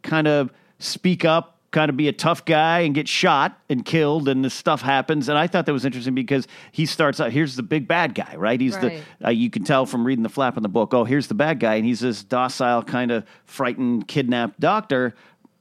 kind 0.04 0.28
of 0.28 0.52
speak 0.80 1.26
up, 1.26 1.60
kind 1.72 1.90
of 1.90 1.98
be 1.98 2.08
a 2.08 2.14
tough 2.14 2.46
guy, 2.46 2.80
and 2.82 2.96
get 2.96 3.08
shot 3.10 3.60
and 3.70 3.84
killed, 3.84 4.30
and 4.30 4.46
this 4.46 4.54
stuff 4.54 4.82
happens. 4.82 5.28
And 5.28 5.38
I 5.38 5.48
thought 5.48 5.66
that 5.66 5.74
was 5.74 5.84
interesting 5.86 6.16
because 6.16 6.48
he 6.72 6.86
starts 6.86 7.20
out. 7.20 7.32
Here's 7.32 7.56
the 7.58 7.64
big 7.64 7.88
bad 7.90 8.16
guy, 8.16 8.36
right? 8.38 8.60
He's 8.62 8.76
Right. 8.76 9.02
the 9.22 9.28
uh, 9.28 9.32
you 9.32 9.50
can 9.50 9.64
tell 9.66 9.86
from 9.86 10.06
reading 10.06 10.24
the 10.24 10.30
flap 10.30 10.56
in 10.56 10.64
the 10.64 10.70
book. 10.70 10.94
Oh, 10.94 11.04
here's 11.04 11.28
the 11.28 11.34
bad 11.34 11.60
guy, 11.60 11.76
and 11.76 11.86
he's 11.86 12.00
this 12.00 12.24
docile, 12.24 12.84
kind 12.84 13.12
of 13.12 13.26
frightened, 13.46 14.08
kidnapped 14.08 14.60
doctor. 14.62 15.14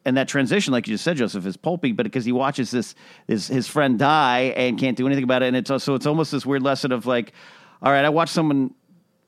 And 0.06 0.16
that 0.16 0.28
transition, 0.28 0.72
like 0.72 0.86
you 0.86 0.94
just 0.94 1.02
said, 1.02 1.16
Joseph, 1.16 1.44
is 1.46 1.56
pulpy, 1.56 1.90
but 1.90 2.04
because 2.04 2.24
he 2.24 2.30
watches 2.30 2.70
this 2.70 2.94
his 3.26 3.48
his 3.48 3.66
friend 3.66 3.98
die 3.98 4.54
and 4.56 4.78
can't 4.78 4.96
do 4.96 5.04
anything 5.04 5.24
about 5.24 5.42
it, 5.42 5.46
and 5.46 5.56
it's 5.56 5.84
so 5.84 5.96
it's 5.96 6.06
almost 6.06 6.30
this 6.30 6.46
weird 6.46 6.62
lesson 6.62 6.92
of 6.92 7.06
like, 7.06 7.32
all 7.82 7.90
right, 7.90 8.04
I 8.04 8.08
watched 8.08 8.32
someone 8.32 8.72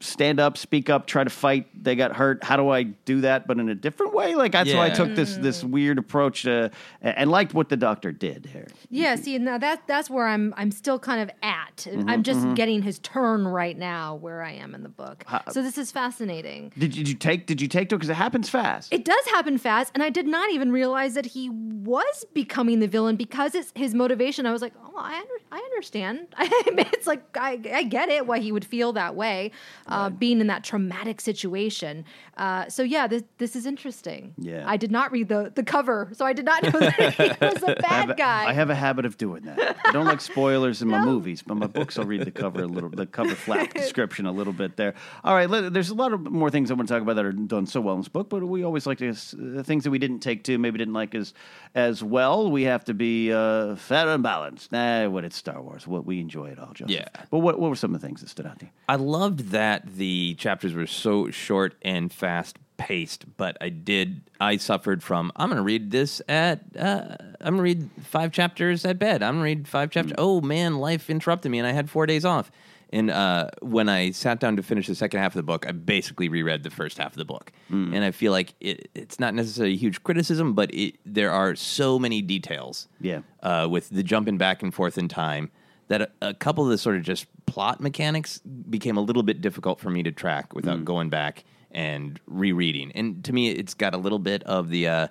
stand 0.00 0.38
up, 0.38 0.56
speak 0.56 0.88
up, 0.88 1.06
try 1.06 1.24
to 1.24 1.30
fight. 1.30 1.66
They 1.74 1.96
got 1.96 2.14
hurt. 2.14 2.44
How 2.44 2.56
do 2.56 2.68
I 2.70 2.84
do 2.84 3.22
that, 3.22 3.46
but 3.46 3.58
in 3.58 3.68
a 3.68 3.74
different 3.74 4.14
way? 4.14 4.34
Like 4.34 4.52
that's 4.52 4.72
why 4.72 4.86
I 4.86 4.90
took 4.90 5.14
this 5.14 5.36
this 5.36 5.64
weird 5.64 5.98
approach 5.98 6.42
to, 6.42 6.70
and 7.02 7.30
liked 7.30 7.54
what 7.54 7.68
the 7.68 7.76
doctor 7.76 8.12
did 8.12 8.46
here. 8.46 8.68
Yeah, 8.90 9.16
see 9.16 9.38
now 9.38 9.58
that 9.58 9.86
that's 9.86 10.08
where 10.08 10.26
I'm 10.26 10.54
I'm 10.56 10.70
still 10.70 10.98
kind 10.98 11.20
of 11.22 11.30
at. 11.42 11.76
Mm-hmm, 11.78 12.08
I'm 12.08 12.22
just 12.22 12.54
getting 12.54 12.82
his 12.82 12.98
turn 13.00 13.46
right 13.46 13.76
now 13.76 14.14
where 14.16 14.42
I 14.42 14.52
am 14.52 14.74
in 14.74 14.82
the 14.82 14.88
book. 14.88 15.24
so 15.50 15.62
this 15.62 15.78
is 15.78 15.90
fascinating. 15.90 16.72
Did, 16.78 16.92
did 16.92 17.08
you 17.08 17.14
take 17.14 17.46
Did 17.46 17.60
you 17.60 17.68
take 17.68 17.88
to 17.90 17.96
because 17.96 18.08
it 18.08 18.14
happens 18.14 18.48
fast? 18.48 18.92
It 18.92 19.04
does 19.04 19.24
happen 19.26 19.58
fast, 19.58 19.90
and 19.94 20.02
I 20.02 20.10
did 20.10 20.26
not 20.26 20.50
even 20.50 20.72
realize 20.72 21.14
that 21.14 21.26
he 21.26 21.48
was 21.50 22.24
becoming 22.34 22.80
the 22.80 22.88
villain 22.88 23.16
because 23.16 23.54
it's 23.54 23.72
his 23.74 23.94
motivation. 23.94 24.46
I 24.46 24.52
was 24.52 24.62
like, 24.62 24.74
oh, 24.84 24.94
I, 24.96 25.16
under, 25.16 25.34
I 25.50 25.58
understand. 25.58 26.28
it's 26.38 27.06
like 27.06 27.22
I, 27.36 27.60
I 27.72 27.82
get 27.82 28.08
it 28.08 28.26
why 28.26 28.38
he 28.38 28.52
would 28.52 28.64
feel 28.64 28.92
that 28.92 29.14
way. 29.14 29.50
Uh, 29.88 30.10
being 30.10 30.40
in 30.40 30.46
that 30.48 30.64
traumatic 30.64 31.20
situation. 31.20 32.04
Uh, 32.36 32.68
so 32.68 32.82
yeah, 32.82 33.06
this 33.06 33.22
this 33.38 33.56
is 33.56 33.66
interesting. 33.66 34.34
Yeah. 34.38 34.64
I 34.66 34.76
did 34.76 34.90
not 34.90 35.10
read 35.12 35.28
the 35.28 35.52
the 35.54 35.62
cover, 35.62 36.10
so 36.12 36.24
I 36.24 36.32
did 36.32 36.44
not 36.44 36.62
know 36.62 36.78
that 36.80 37.14
he 37.14 37.28
was 37.40 37.62
a 37.62 37.84
I 37.84 37.94
have, 37.94 38.08
bad 38.08 38.16
guy. 38.16 38.44
I 38.46 38.52
have 38.52 38.70
a 38.70 38.74
habit 38.74 39.04
of 39.04 39.16
doing 39.16 39.42
that. 39.44 39.76
I 39.84 39.92
don't 39.92 40.06
like 40.06 40.20
spoilers 40.20 40.82
in 40.82 40.88
my 40.88 41.04
movies, 41.12 41.42
but 41.42 41.56
my 41.56 41.66
books 41.66 41.98
I'll 41.98 42.04
read 42.04 42.24
the 42.24 42.30
cover 42.30 42.62
a 42.62 42.66
little, 42.66 42.90
the 42.90 43.06
cover 43.06 43.34
flap 43.34 43.74
description 43.74 44.26
a 44.26 44.32
little 44.32 44.52
bit 44.52 44.76
there. 44.76 44.94
All 45.24 45.34
right, 45.34 45.48
let, 45.48 45.72
there's 45.72 45.90
a 45.90 45.94
lot 45.94 46.12
of 46.12 46.30
more 46.30 46.50
things 46.50 46.70
I 46.70 46.74
want 46.74 46.88
to 46.88 46.94
talk 46.94 47.02
about 47.02 47.16
that 47.16 47.24
are 47.24 47.32
done 47.32 47.66
so 47.66 47.80
well 47.80 47.94
in 47.94 48.00
this 48.00 48.08
book, 48.08 48.28
but 48.28 48.44
we 48.44 48.62
always 48.64 48.86
like 48.86 48.98
to 48.98 49.10
uh, 49.10 49.62
things 49.62 49.84
that 49.84 49.90
we 49.90 49.98
didn't 49.98 50.20
take 50.20 50.44
to, 50.44 50.58
maybe 50.58 50.78
didn't 50.78 50.94
like 50.94 51.14
as 51.14 51.34
as 51.74 52.02
well. 52.02 52.50
We 52.50 52.64
have 52.64 52.84
to 52.84 52.94
be 52.94 53.32
uh, 53.32 53.76
fair 53.76 54.08
and 54.08 54.22
balanced. 54.22 54.72
Nah, 54.72 55.08
what 55.08 55.24
it's 55.24 55.36
Star 55.36 55.60
Wars. 55.60 55.86
What 55.86 56.06
we 56.06 56.20
enjoy 56.20 56.46
it 56.46 56.58
all, 56.58 56.72
Joseph. 56.72 56.90
Yeah. 56.90 57.08
But 57.30 57.38
what 57.38 57.58
what 57.58 57.70
were 57.70 57.76
some 57.76 57.94
of 57.94 58.00
the 58.00 58.06
things 58.06 58.20
that 58.20 58.28
stood 58.28 58.46
out 58.46 58.58
to 58.60 58.66
you? 58.66 58.70
I 58.88 58.96
loved 58.96 59.50
that 59.50 59.77
the 59.86 60.34
chapters 60.34 60.74
were 60.74 60.86
so 60.86 61.30
short 61.30 61.74
and 61.82 62.12
fast 62.12 62.58
paced, 62.76 63.24
but 63.36 63.56
I 63.60 63.70
did. 63.70 64.20
I 64.40 64.56
suffered 64.56 65.02
from. 65.02 65.32
I'm 65.36 65.48
going 65.48 65.56
to 65.56 65.62
read 65.64 65.90
this 65.90 66.22
at. 66.28 66.60
Uh, 66.78 67.16
I'm 67.40 67.56
going 67.56 67.56
to 67.56 67.62
read 67.62 67.90
five 68.04 68.30
chapters 68.32 68.84
at 68.84 68.98
bed. 68.98 69.22
I'm 69.22 69.34
going 69.34 69.40
to 69.54 69.58
read 69.60 69.68
five 69.68 69.90
chapters. 69.90 70.14
Oh 70.18 70.40
man, 70.40 70.78
life 70.78 71.10
interrupted 71.10 71.50
me, 71.50 71.58
and 71.58 71.66
I 71.66 71.72
had 71.72 71.90
four 71.90 72.06
days 72.06 72.24
off. 72.24 72.50
And 72.90 73.10
uh, 73.10 73.50
when 73.60 73.90
I 73.90 74.12
sat 74.12 74.40
down 74.40 74.56
to 74.56 74.62
finish 74.62 74.86
the 74.86 74.94
second 74.94 75.20
half 75.20 75.32
of 75.32 75.36
the 75.36 75.42
book, 75.42 75.66
I 75.68 75.72
basically 75.72 76.30
reread 76.30 76.62
the 76.62 76.70
first 76.70 76.96
half 76.96 77.12
of 77.12 77.16
the 77.18 77.24
book, 77.26 77.52
and 77.68 78.02
I 78.02 78.12
feel 78.12 78.32
like 78.32 78.54
it, 78.60 78.88
it's 78.94 79.20
not 79.20 79.34
necessarily 79.34 79.74
a 79.74 79.76
huge 79.76 80.02
criticism, 80.04 80.54
but 80.54 80.72
it, 80.72 80.94
there 81.04 81.30
are 81.30 81.54
so 81.54 81.98
many 81.98 82.22
details 82.22 82.88
Yeah. 82.98 83.20
uh, 83.42 83.66
with 83.70 83.90
the 83.90 84.02
jumping 84.02 84.38
back 84.38 84.62
and 84.62 84.72
forth 84.72 84.96
in 84.96 85.06
time 85.08 85.50
that 85.88 86.00
a, 86.00 86.10
a 86.22 86.32
couple 86.34 86.64
of 86.64 86.70
the 86.70 86.78
sort 86.78 86.96
of 86.96 87.02
just 87.02 87.26
plot 87.50 87.80
mechanics 87.80 88.38
became 88.70 88.96
a 88.96 89.00
little 89.00 89.22
bit 89.22 89.40
difficult 89.40 89.80
for 89.80 89.90
me 89.90 90.02
to 90.02 90.12
track 90.12 90.54
without 90.54 90.84
going 90.84 91.08
back 91.08 91.44
and 91.70 92.18
rereading. 92.26 92.92
And 92.94 93.24
to 93.24 93.32
me, 93.32 93.50
it's 93.50 93.74
got 93.74 93.94
a 93.94 93.98
little 93.98 94.18
bit 94.18 94.42
of 94.44 94.68
the 94.70 94.88
uh, 94.88 95.08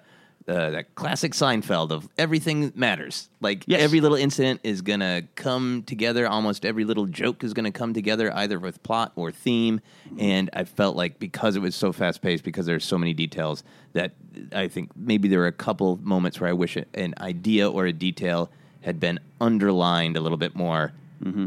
uh, 0.47 0.69
that 0.69 0.95
classic 0.95 1.33
Seinfeld 1.33 1.91
of 1.91 2.07
everything 2.17 2.71
matters. 2.73 3.27
Like 3.41 3.65
Yes. 3.67 3.81
every 3.81 3.99
little 3.99 4.15
incident 4.17 4.61
is 4.63 4.81
gonna 4.81 5.23
come 5.35 5.83
together. 5.83 6.25
Almost 6.25 6.65
every 6.65 6.85
little 6.85 7.05
joke 7.05 7.43
is 7.43 7.53
gonna 7.53 7.71
come 7.71 7.93
together, 7.93 8.33
either 8.33 8.57
with 8.57 8.81
plot 8.81 9.11
or 9.17 9.29
theme. 9.29 9.81
And 10.17 10.49
I 10.53 10.63
felt 10.63 10.95
like 10.95 11.19
because 11.19 11.57
it 11.57 11.61
was 11.61 11.75
so 11.75 11.91
fast 11.91 12.21
paced, 12.21 12.45
because 12.45 12.65
there's 12.65 12.85
so 12.85 12.97
many 12.97 13.13
details, 13.13 13.63
that 13.91 14.13
I 14.53 14.69
think 14.69 14.91
maybe 14.95 15.27
there 15.27 15.39
were 15.39 15.47
a 15.47 15.51
couple 15.51 15.99
moments 16.01 16.39
where 16.39 16.49
I 16.49 16.53
wish 16.53 16.77
an 16.77 17.13
idea 17.19 17.69
or 17.69 17.85
a 17.85 17.91
detail 17.93 18.49
had 18.81 19.01
been 19.01 19.19
underlined 19.41 20.15
a 20.15 20.21
little 20.21 20.37
bit 20.37 20.55
more. 20.55 20.93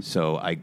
So 0.00 0.36
I 0.36 0.58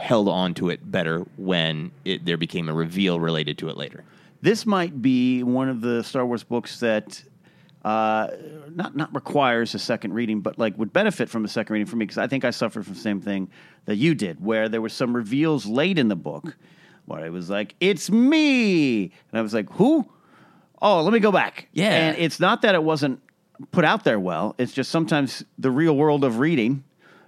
held 0.00 0.28
on 0.28 0.54
to 0.54 0.70
it 0.70 0.90
better 0.90 1.20
when 1.36 1.90
it, 2.04 2.24
there 2.24 2.36
became 2.36 2.68
a 2.68 2.72
reveal 2.72 3.20
related 3.20 3.58
to 3.58 3.68
it 3.68 3.76
later. 3.76 4.04
This 4.40 4.66
might 4.66 5.00
be 5.00 5.42
one 5.42 5.68
of 5.68 5.80
the 5.80 6.02
Star 6.02 6.26
Wars 6.26 6.42
books 6.42 6.80
that 6.80 7.22
uh, 7.84 8.28
not 8.74 8.96
not 8.96 9.14
requires 9.14 9.74
a 9.74 9.78
second 9.78 10.14
reading, 10.14 10.40
but 10.40 10.58
like 10.58 10.76
would 10.78 10.92
benefit 10.92 11.28
from 11.28 11.44
a 11.44 11.48
second 11.48 11.74
reading 11.74 11.86
for 11.86 11.96
me 11.96 12.04
because 12.04 12.18
I 12.18 12.26
think 12.26 12.44
I 12.44 12.50
suffered 12.50 12.84
from 12.84 12.94
the 12.94 13.00
same 13.00 13.20
thing 13.20 13.50
that 13.84 13.96
you 13.96 14.14
did, 14.14 14.44
where 14.44 14.68
there 14.68 14.80
were 14.80 14.88
some 14.88 15.14
reveals 15.14 15.66
late 15.66 15.98
in 15.98 16.08
the 16.08 16.16
book 16.16 16.56
where 17.06 17.24
I 17.24 17.28
was 17.30 17.50
like, 17.50 17.74
"It's 17.80 18.10
me," 18.10 19.02
and 19.04 19.38
I 19.38 19.42
was 19.42 19.54
like, 19.54 19.70
"Who?" 19.72 20.06
Oh, 20.80 21.02
let 21.02 21.12
me 21.12 21.20
go 21.20 21.30
back. 21.30 21.68
Yeah. 21.72 21.90
and 21.90 22.18
it's 22.18 22.40
not 22.40 22.62
that 22.62 22.74
it 22.74 22.82
wasn't 22.82 23.20
put 23.70 23.84
out 23.84 24.02
there 24.02 24.18
well. 24.18 24.56
It's 24.58 24.72
just 24.72 24.90
sometimes 24.90 25.44
the 25.58 25.70
real 25.70 25.96
world 25.96 26.24
of 26.24 26.40
reading. 26.40 26.82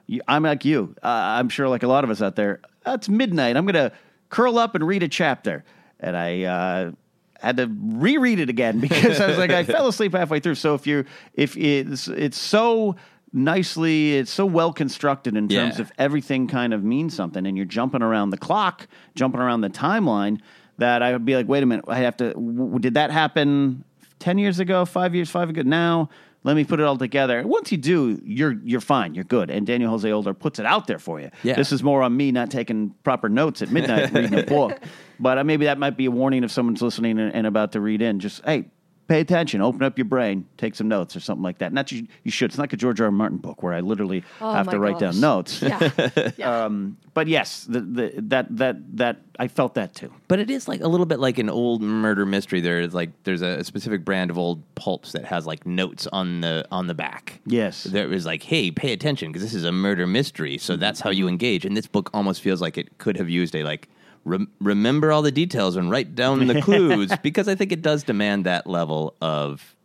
You, 0.07 0.20
I'm 0.28 0.42
like 0.42 0.64
you. 0.64 0.94
Uh, 1.02 1.09
I'm 1.09 1.48
sure, 1.48 1.68
like 1.68 1.82
a 1.82 1.88
lot 1.88 2.05
of 2.05 2.11
us 2.11 2.20
out 2.22 2.36
there. 2.36 2.61
"Uh, 2.86 2.92
It's 2.92 3.09
midnight. 3.09 3.57
I'm 3.57 3.66
gonna 3.66 3.92
curl 4.28 4.59
up 4.59 4.74
and 4.74 4.86
read 4.86 5.02
a 5.02 5.09
chapter, 5.09 5.64
and 6.00 6.16
I. 6.16 6.42
Uh, 6.42 6.92
had 7.40 7.59
to 7.59 7.68
reread 7.78 8.38
it 8.40 8.48
again 8.48 8.80
because 8.88 9.20
I 9.20 9.26
was 9.26 9.36
like 9.36 9.50
I 9.50 9.64
fell 9.74 9.86
asleep 9.86 10.14
halfway 10.14 10.40
through. 10.40 10.55
So 10.55 10.74
if 10.74 10.86
you 10.86 11.05
if 11.34 11.59
it's 11.59 12.09
it's 12.09 12.38
so 12.38 12.96
nicely 13.34 14.14
it's 14.16 14.30
so 14.30 14.46
well 14.46 14.72
constructed 14.72 15.36
in 15.36 15.48
terms 15.48 15.74
Yeah. 15.76 15.82
of 15.82 15.92
everything 15.98 16.46
kind 16.46 16.72
of 16.72 16.82
means 16.82 17.14
something 17.14 17.44
and 17.46 17.55
you're 17.57 17.66
jumping 17.66 18.00
around 18.02 18.30
the 18.30 18.38
clock, 18.38 18.86
jumping 19.14 19.40
around 19.42 19.61
the 19.61 19.68
timeline 19.68 20.40
that 20.78 21.02
I 21.02 21.12
would 21.12 21.26
be 21.26 21.36
like 21.36 21.46
wait 21.46 21.62
a 21.62 21.66
minute, 21.66 21.84
I 21.86 21.98
have 21.98 22.16
to 22.18 22.32
w- 22.32 22.78
did 22.78 22.94
that 22.94 23.11
happen 23.11 23.84
10 24.20 24.38
years 24.38 24.59
ago, 24.59 24.86
5 24.86 25.14
years, 25.14 25.28
5 25.28 25.50
ago 25.50 25.62
now? 25.62 26.09
Let 26.45 26.57
me 26.57 26.64
put 26.64 26.78
it 26.78 26.84
all 26.84 26.99
together. 26.99 27.42
Once 27.47 27.72
you 27.72 27.78
do, 27.78 28.20
you're 28.22 28.53
you're 28.62 28.82
fine. 28.82 29.14
You're 29.14 29.24
good. 29.24 29.51
And 29.51 29.66
Daniel 29.66 29.90
Jose 29.90 30.11
Older 30.11 30.34
puts 30.34 30.59
it 30.59 30.66
out 30.66 30.86
there 30.86 30.99
for 30.99 31.18
you. 31.18 31.30
Yeah. 31.42 31.55
This 31.55 31.72
is 31.72 31.82
more 31.82 32.03
on 32.03 32.14
me 32.14 32.32
not 32.32 32.51
taking 32.51 32.90
proper 33.03 33.30
notes 33.30 33.62
at 33.62 33.70
midnight 33.70 34.12
reading 34.12 34.38
a 34.38 34.45
book. 34.45 34.78
But 35.20 35.38
uh, 35.38 35.45
maybe 35.45 35.66
that 35.66 35.78
might 35.78 35.97
be 35.97 36.07
a 36.07 36.11
warning 36.11 36.42
if 36.42 36.51
someone's 36.51 36.82
listening 36.82 37.20
and, 37.20 37.32
and 37.32 37.47
about 37.47 37.70
to 37.72 37.80
read 37.80 38.03
in. 38.03 38.18
Just 38.18 38.45
hey, 38.45 38.64
pay 39.09 39.20
attention, 39.20 39.61
open 39.61 39.82
up 39.82 39.98
your 39.98 40.05
brain, 40.07 40.46
take 40.57 40.74
some 40.74 40.88
notes 40.88 41.14
or 41.14 41.20
something 41.20 41.42
like 41.42 41.59
that. 41.59 41.72
Not 41.72 41.92
you, 41.92 42.07
you 42.22 42.30
should. 42.30 42.50
It's 42.50 42.59
not 42.59 42.62
like 42.64 42.72
a 42.72 42.76
George 42.76 43.00
R. 43.00 43.07
R. 43.07 43.11
Martin 43.12 43.38
book 43.38 43.62
where 43.62 43.72
I 43.74 43.80
literally 43.80 44.24
Oh 44.40 44.52
have 44.52 44.68
to 44.70 44.78
write 44.78 44.98
gosh. 44.98 45.12
down 45.14 45.20
notes. 45.20 45.62
Yeah. 46.36 46.64
um, 46.64 46.96
but 47.12 47.28
yes, 47.28 47.64
the, 47.64 47.80
the, 47.80 48.14
that 48.16 48.57
that 48.57 48.96
that 48.96 49.16
I 49.38 49.48
felt 49.48 49.74
that 49.74 49.94
too. 49.94 50.12
But 50.28 50.38
it 50.40 50.50
is 50.50 50.66
like 50.68 50.80
a 50.80 50.88
little 50.88 51.07
bit 51.07 51.20
like 51.20 51.38
an 51.38 51.48
old 51.48 51.80
murder 51.82 52.26
mystery. 52.26 52.61
There's 52.61 52.94
like 52.94 53.11
there's 53.24 53.42
a 53.42 53.62
specific 53.62 54.05
brand 54.05 54.30
of 54.30 54.38
old 54.38 54.62
pulps 54.74 55.12
that 55.12 55.24
has 55.26 55.46
like 55.46 55.64
notes 55.66 56.07
on 56.12 56.40
the 56.40 56.66
on 56.72 56.86
the 56.86 56.94
back. 56.94 57.40
Yes. 57.46 57.84
there 57.84 58.09
was 58.09 58.26
like, 58.26 58.42
hey, 58.42 58.70
pay 58.70 58.92
attention 58.92 59.30
because 59.30 59.42
this 59.42 59.55
is 59.55 59.64
a 59.64 59.72
murder 59.72 60.07
mystery. 60.07 60.59
So 60.59 60.76
that's 60.76 61.00
how 61.00 61.11
you 61.11 61.28
engage. 61.28 61.64
And 61.64 61.76
this 61.76 61.86
book 61.86 62.11
almost 62.14 62.40
feels 62.40 62.61
like 62.61 62.78
it 62.78 62.98
could 62.98 63.16
have 63.16 63.28
used 63.28 63.55
a 63.55 63.62
like. 63.62 63.88
Rem- 64.24 64.50
remember 64.60 65.12
all 65.12 65.22
the 65.22 65.32
details 65.32 65.76
and 65.76 65.90
write 65.90 66.14
down 66.14 66.46
the 66.46 66.60
clues 66.62 67.12
because 67.22 67.48
I 67.48 67.54
think 67.54 67.72
it 67.72 67.82
does 67.82 68.02
demand 68.04 68.44
that 68.46 68.66
level 68.66 69.14
of 69.20 69.76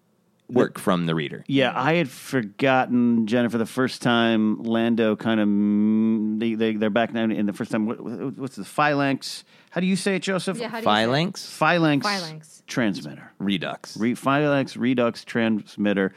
work 0.49 0.79
from 0.79 1.05
the 1.05 1.13
reader. 1.13 1.43
Yeah, 1.47 1.71
I 1.75 1.95
had 1.95 2.09
forgotten 2.09 3.27
Jennifer 3.27 3.57
the 3.57 3.65
first 3.65 4.01
time 4.01 4.63
Lando 4.63 5.15
kind 5.15 5.39
of 5.39 6.39
they, 6.39 6.55
they 6.55 6.73
they're 6.75 6.89
back 6.89 7.13
now 7.13 7.23
in 7.25 7.45
the 7.45 7.53
first 7.53 7.71
time. 7.71 7.85
What, 7.85 7.99
what- 7.99 8.37
what's 8.37 8.55
the 8.55 8.65
phalanx? 8.65 9.43
How 9.71 9.81
do 9.81 9.87
you 9.87 9.95
say 9.95 10.15
it, 10.15 10.23
Joseph? 10.23 10.57
Yeah, 10.57 10.67
how 10.69 10.79
do 10.81 10.85
you 10.85 10.91
it? 10.91 10.95
Phalanx 10.95 11.45
phalanx, 11.49 12.05
Phalanx. 12.07 12.63
transmitter. 12.65 13.31
redux. 13.37 13.95
Re- 13.97 14.15
phalanx 14.15 14.75
redux 14.75 15.23
transmitter. 15.23 16.13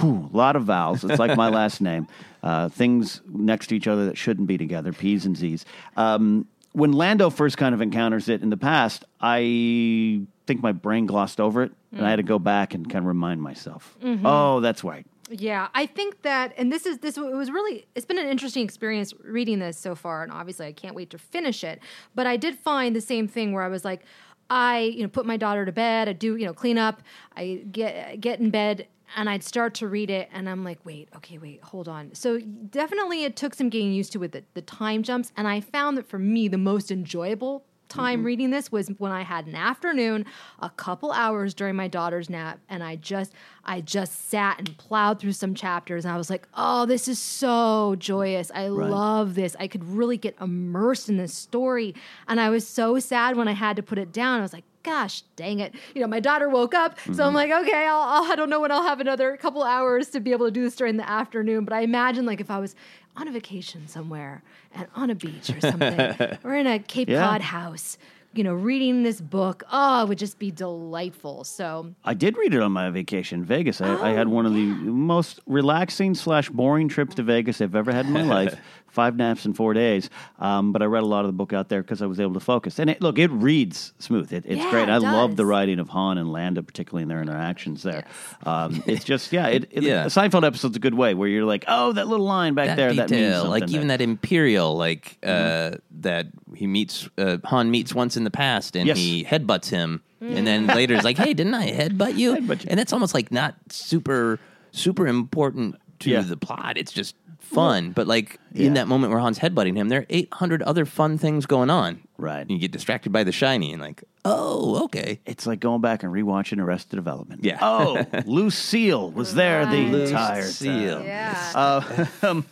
Whew, 0.00 0.30
a 0.32 0.36
lot 0.36 0.54
of 0.56 0.64
vowels. 0.64 1.02
It's 1.04 1.18
like 1.18 1.36
my 1.36 1.48
last 1.60 1.80
name. 1.80 2.06
Uh, 2.42 2.68
things 2.68 3.20
next 3.28 3.66
to 3.68 3.76
each 3.76 3.86
other 3.88 4.06
that 4.06 4.16
shouldn't 4.16 4.46
be 4.46 4.56
together. 4.56 4.92
P's 4.92 5.26
and 5.26 5.36
Z's. 5.36 5.64
Um, 5.96 6.46
when 6.74 6.92
Lando 6.92 7.30
first 7.30 7.56
kind 7.56 7.74
of 7.74 7.80
encounters 7.80 8.28
it 8.28 8.42
in 8.42 8.50
the 8.50 8.56
past, 8.56 9.04
I 9.20 10.26
think 10.46 10.60
my 10.60 10.72
brain 10.72 11.06
glossed 11.06 11.40
over 11.40 11.62
it, 11.62 11.72
and 11.92 12.04
I 12.04 12.10
had 12.10 12.16
to 12.16 12.24
go 12.24 12.38
back 12.38 12.74
and 12.74 12.88
kind 12.90 13.04
of 13.04 13.06
remind 13.06 13.40
myself. 13.40 13.96
Mm-hmm. 14.02 14.26
Oh, 14.26 14.60
that's 14.60 14.82
right. 14.82 15.06
Yeah, 15.30 15.68
I 15.72 15.86
think 15.86 16.22
that, 16.22 16.52
and 16.58 16.70
this 16.72 16.84
is 16.84 16.98
this. 16.98 17.16
It 17.16 17.22
was 17.22 17.50
really. 17.50 17.86
It's 17.94 18.04
been 18.04 18.18
an 18.18 18.26
interesting 18.26 18.64
experience 18.64 19.14
reading 19.22 19.60
this 19.60 19.78
so 19.78 19.94
far, 19.94 20.24
and 20.24 20.32
obviously 20.32 20.66
I 20.66 20.72
can't 20.72 20.96
wait 20.96 21.10
to 21.10 21.18
finish 21.18 21.62
it. 21.62 21.80
But 22.14 22.26
I 22.26 22.36
did 22.36 22.58
find 22.58 22.94
the 22.94 23.00
same 23.00 23.28
thing 23.28 23.52
where 23.52 23.62
I 23.62 23.68
was 23.68 23.84
like, 23.84 24.02
I 24.50 24.80
you 24.80 25.02
know 25.02 25.08
put 25.08 25.26
my 25.26 25.36
daughter 25.36 25.64
to 25.64 25.72
bed. 25.72 26.08
I 26.08 26.12
do 26.12 26.36
you 26.36 26.44
know 26.44 26.52
clean 26.52 26.76
up. 26.76 27.02
I 27.36 27.64
get 27.70 28.20
get 28.20 28.40
in 28.40 28.50
bed. 28.50 28.88
And 29.16 29.28
I'd 29.28 29.44
start 29.44 29.74
to 29.74 29.88
read 29.88 30.10
it, 30.10 30.28
and 30.32 30.48
I'm 30.48 30.64
like, 30.64 30.78
wait, 30.84 31.08
okay, 31.16 31.38
wait, 31.38 31.62
hold 31.62 31.88
on. 31.88 32.14
So 32.14 32.40
definitely, 32.40 33.24
it 33.24 33.36
took 33.36 33.54
some 33.54 33.68
getting 33.68 33.92
used 33.92 34.12
to 34.12 34.18
with 34.18 34.32
the, 34.32 34.44
the 34.54 34.62
time 34.62 35.02
jumps, 35.02 35.32
and 35.36 35.46
I 35.46 35.60
found 35.60 35.96
that 35.98 36.08
for 36.08 36.18
me, 36.18 36.48
the 36.48 36.58
most 36.58 36.90
enjoyable 36.90 37.64
time 37.88 38.20
mm-hmm. 38.20 38.26
reading 38.26 38.50
this 38.50 38.72
was 38.72 38.88
when 38.98 39.12
I 39.12 39.22
had 39.22 39.46
an 39.46 39.54
afternoon, 39.54 40.26
a 40.58 40.70
couple 40.70 41.12
hours 41.12 41.54
during 41.54 41.76
my 41.76 41.88
daughter's 41.88 42.28
nap, 42.28 42.58
and 42.68 42.82
I 42.82 42.96
just 42.96 43.32
I 43.64 43.80
just 43.80 44.28
sat 44.28 44.58
and 44.58 44.76
plowed 44.78 45.20
through 45.20 45.32
some 45.32 45.54
chapters, 45.54 46.04
and 46.04 46.12
I 46.12 46.16
was 46.16 46.30
like, 46.30 46.48
oh, 46.54 46.86
this 46.86 47.08
is 47.08 47.18
so 47.18 47.94
joyous. 47.98 48.50
I 48.54 48.68
love 48.68 49.34
this. 49.34 49.54
I 49.58 49.68
could 49.68 49.84
really 49.84 50.16
get 50.16 50.34
immersed 50.40 51.08
in 51.08 51.16
this 51.16 51.34
story, 51.34 51.94
and 52.26 52.40
I 52.40 52.50
was 52.50 52.66
so 52.66 52.98
sad 52.98 53.36
when 53.36 53.48
I 53.48 53.52
had 53.52 53.76
to 53.76 53.82
put 53.82 53.98
it 53.98 54.12
down. 54.12 54.38
I 54.40 54.42
was 54.42 54.52
like. 54.52 54.64
Gosh, 54.84 55.22
dang 55.34 55.60
it! 55.60 55.74
You 55.94 56.02
know, 56.02 56.06
my 56.06 56.20
daughter 56.20 56.48
woke 56.48 56.74
up, 56.74 57.00
so 57.00 57.10
I'm 57.10 57.16
mm-hmm. 57.16 57.34
like, 57.34 57.50
okay, 57.50 57.86
I'll, 57.86 58.02
I'll, 58.02 58.30
I 58.30 58.36
don't 58.36 58.50
know 58.50 58.60
when 58.60 58.70
I'll 58.70 58.82
have 58.82 59.00
another 59.00 59.36
couple 59.38 59.62
hours 59.62 60.10
to 60.10 60.20
be 60.20 60.32
able 60.32 60.46
to 60.46 60.52
do 60.52 60.62
this 60.62 60.76
during 60.76 60.98
the 60.98 61.08
afternoon. 61.08 61.64
But 61.64 61.72
I 61.72 61.80
imagine, 61.80 62.26
like, 62.26 62.40
if 62.40 62.50
I 62.50 62.58
was 62.58 62.76
on 63.16 63.26
a 63.26 63.32
vacation 63.32 63.88
somewhere 63.88 64.42
and 64.74 64.86
on 64.94 65.08
a 65.08 65.14
beach 65.14 65.48
or 65.50 65.60
something, 65.60 66.38
or 66.44 66.54
in 66.54 66.66
a 66.66 66.78
Cape 66.78 67.08
Yeah. 67.08 67.24
Cod 67.24 67.40
house, 67.40 67.96
you 68.34 68.44
know, 68.44 68.52
reading 68.52 69.04
this 69.04 69.20
book, 69.20 69.62
oh, 69.72 70.02
it 70.02 70.08
would 70.08 70.18
just 70.18 70.38
be 70.38 70.50
delightful. 70.50 71.44
So, 71.44 71.94
I 72.04 72.14
did 72.14 72.36
read 72.36 72.52
it 72.52 72.60
on 72.60 72.72
my 72.72 72.90
vacation 72.90 73.40
in 73.40 73.44
Vegas. 73.46 73.80
I, 73.80 74.10
I 74.10 74.12
had 74.12 74.28
one 74.28 74.44
of 74.44 74.52
the 74.52 74.70
oh, 74.70 74.92
most 74.92 75.40
relaxing 75.46 76.14
slash 76.14 76.50
boring 76.50 76.88
trips 76.88 77.14
to 77.14 77.22
Vegas 77.22 77.60
I've 77.60 77.74
ever 77.74 77.92
had 77.92 78.06
in 78.06 78.12
my 78.12 78.22
life. 78.38 78.58
Five 78.94 79.16
naps 79.16 79.44
in 79.44 79.52
four 79.54 79.74
days. 79.74 80.08
Um, 80.38 80.72
but 80.72 80.80
I 80.80 80.84
read 80.86 81.02
a 81.02 81.06
lot 81.06 81.20
of 81.20 81.26
the 81.26 81.32
book 81.32 81.52
out 81.52 81.68
there 81.68 81.82
because 81.82 82.00
I 82.00 82.06
was 82.06 82.20
able 82.20 82.34
to 82.34 82.40
focus. 82.40 82.78
And 82.78 82.88
it, 82.88 83.02
look, 83.02 83.18
it 83.18 83.30
reads 83.32 83.92
smooth. 83.98 84.32
It, 84.32 84.44
it's 84.46 84.58
Yeah, 84.62 84.70
great. 84.70 84.84
it 84.84 84.88
I 84.90 84.98
love 84.98 85.34
the 85.36 85.44
writing 85.44 85.80
of 85.80 85.88
Han 85.88 86.16
and 86.16 86.32
Lando, 86.32 86.62
particularly 86.62 87.02
in 87.02 87.08
their 87.08 87.20
interactions 87.20 87.82
there. 87.82 88.04
Um, 88.46 88.82
it's 88.86 89.04
just, 89.04 89.32
yeah, 89.32 89.48
it, 89.48 89.66
it, 89.72 89.82
Yeah. 89.82 90.04
a 90.04 90.06
Seinfeld 90.06 90.46
episode's 90.46 90.76
a 90.76 90.80
good 90.80 90.94
way 90.94 91.12
where 91.14 91.28
you're 91.28 91.44
like, 91.44 91.64
oh, 91.68 91.92
that 91.92 92.06
little 92.08 92.24
line 92.26 92.54
back 92.54 92.68
that 92.68 92.76
there, 92.76 92.90
detail, 92.90 93.06
that 93.08 93.14
means 93.14 93.34
something. 93.34 93.50
like 93.50 93.68
even 93.70 93.88
there. 93.88 93.98
that 93.98 94.04
imperial, 94.04 94.76
like 94.76 95.18
uh, 95.24 95.72
that 96.00 96.28
he 96.54 96.66
meets 96.68 97.08
uh, 97.18 97.38
Han 97.46 97.70
meets 97.72 97.92
once 97.94 98.16
in 98.16 98.22
the 98.24 98.30
past 98.30 98.76
and 98.76 98.86
Yes. 98.86 98.96
he 98.96 99.24
headbutts 99.24 99.68
him, 99.70 100.02
and 100.20 100.46
then 100.46 100.66
later 100.68 100.94
is 100.94 101.02
like, 101.04 101.18
"Hey, 101.18 101.34
didn't 101.34 101.54
I 101.54 101.70
headbutt 101.72 102.16
you?" 102.16 102.34
Headbutt 102.36 102.62
you. 102.62 102.68
And 102.70 102.78
that's 102.78 102.92
almost 102.92 103.12
like 103.12 103.32
not 103.32 103.56
super 103.70 104.38
super 104.70 105.06
important 105.06 105.74
to 106.00 106.10
Yeah. 106.10 106.20
the 106.22 106.36
plot. 106.36 106.76
It's 106.78 106.92
just 106.92 107.14
fun, 107.44 107.90
but 107.92 108.06
like 108.06 108.38
Yeah. 108.52 108.66
in 108.66 108.74
that 108.74 108.88
moment 108.88 109.12
where 109.12 109.20
Han's 109.20 109.38
headbutting 109.38 109.76
him, 109.76 109.88
there 109.88 110.00
are 110.00 110.06
eight 110.10 110.28
hundred 110.32 110.62
other 110.62 110.84
fun 110.84 111.18
things 111.18 111.46
going 111.46 111.70
on. 111.70 112.00
Right. 112.18 112.40
And 112.40 112.50
you 112.50 112.58
get 112.58 112.70
distracted 112.72 113.10
by 113.12 113.24
the 113.24 113.32
shiny 113.32 113.72
and 113.72 113.80
like, 113.82 114.02
oh, 114.24 114.84
okay. 114.84 115.20
It's 115.26 115.46
like 115.46 115.60
going 115.60 115.80
back 115.80 116.02
and 116.02 116.12
rewatching 116.12 116.60
Arrested 116.60 116.96
Development. 116.96 117.44
Yeah. 117.44 117.58
Oh, 117.60 118.04
Lucille 118.26 119.10
was 119.10 119.34
there 119.34 119.66
the 119.66 119.84
Right. 119.84 119.94
entire 120.08 120.42
Lucille. 120.42 120.96
time. 120.98 121.06
Yeah. 121.06 121.52
Uh, 121.54 122.06
um, 122.22 122.44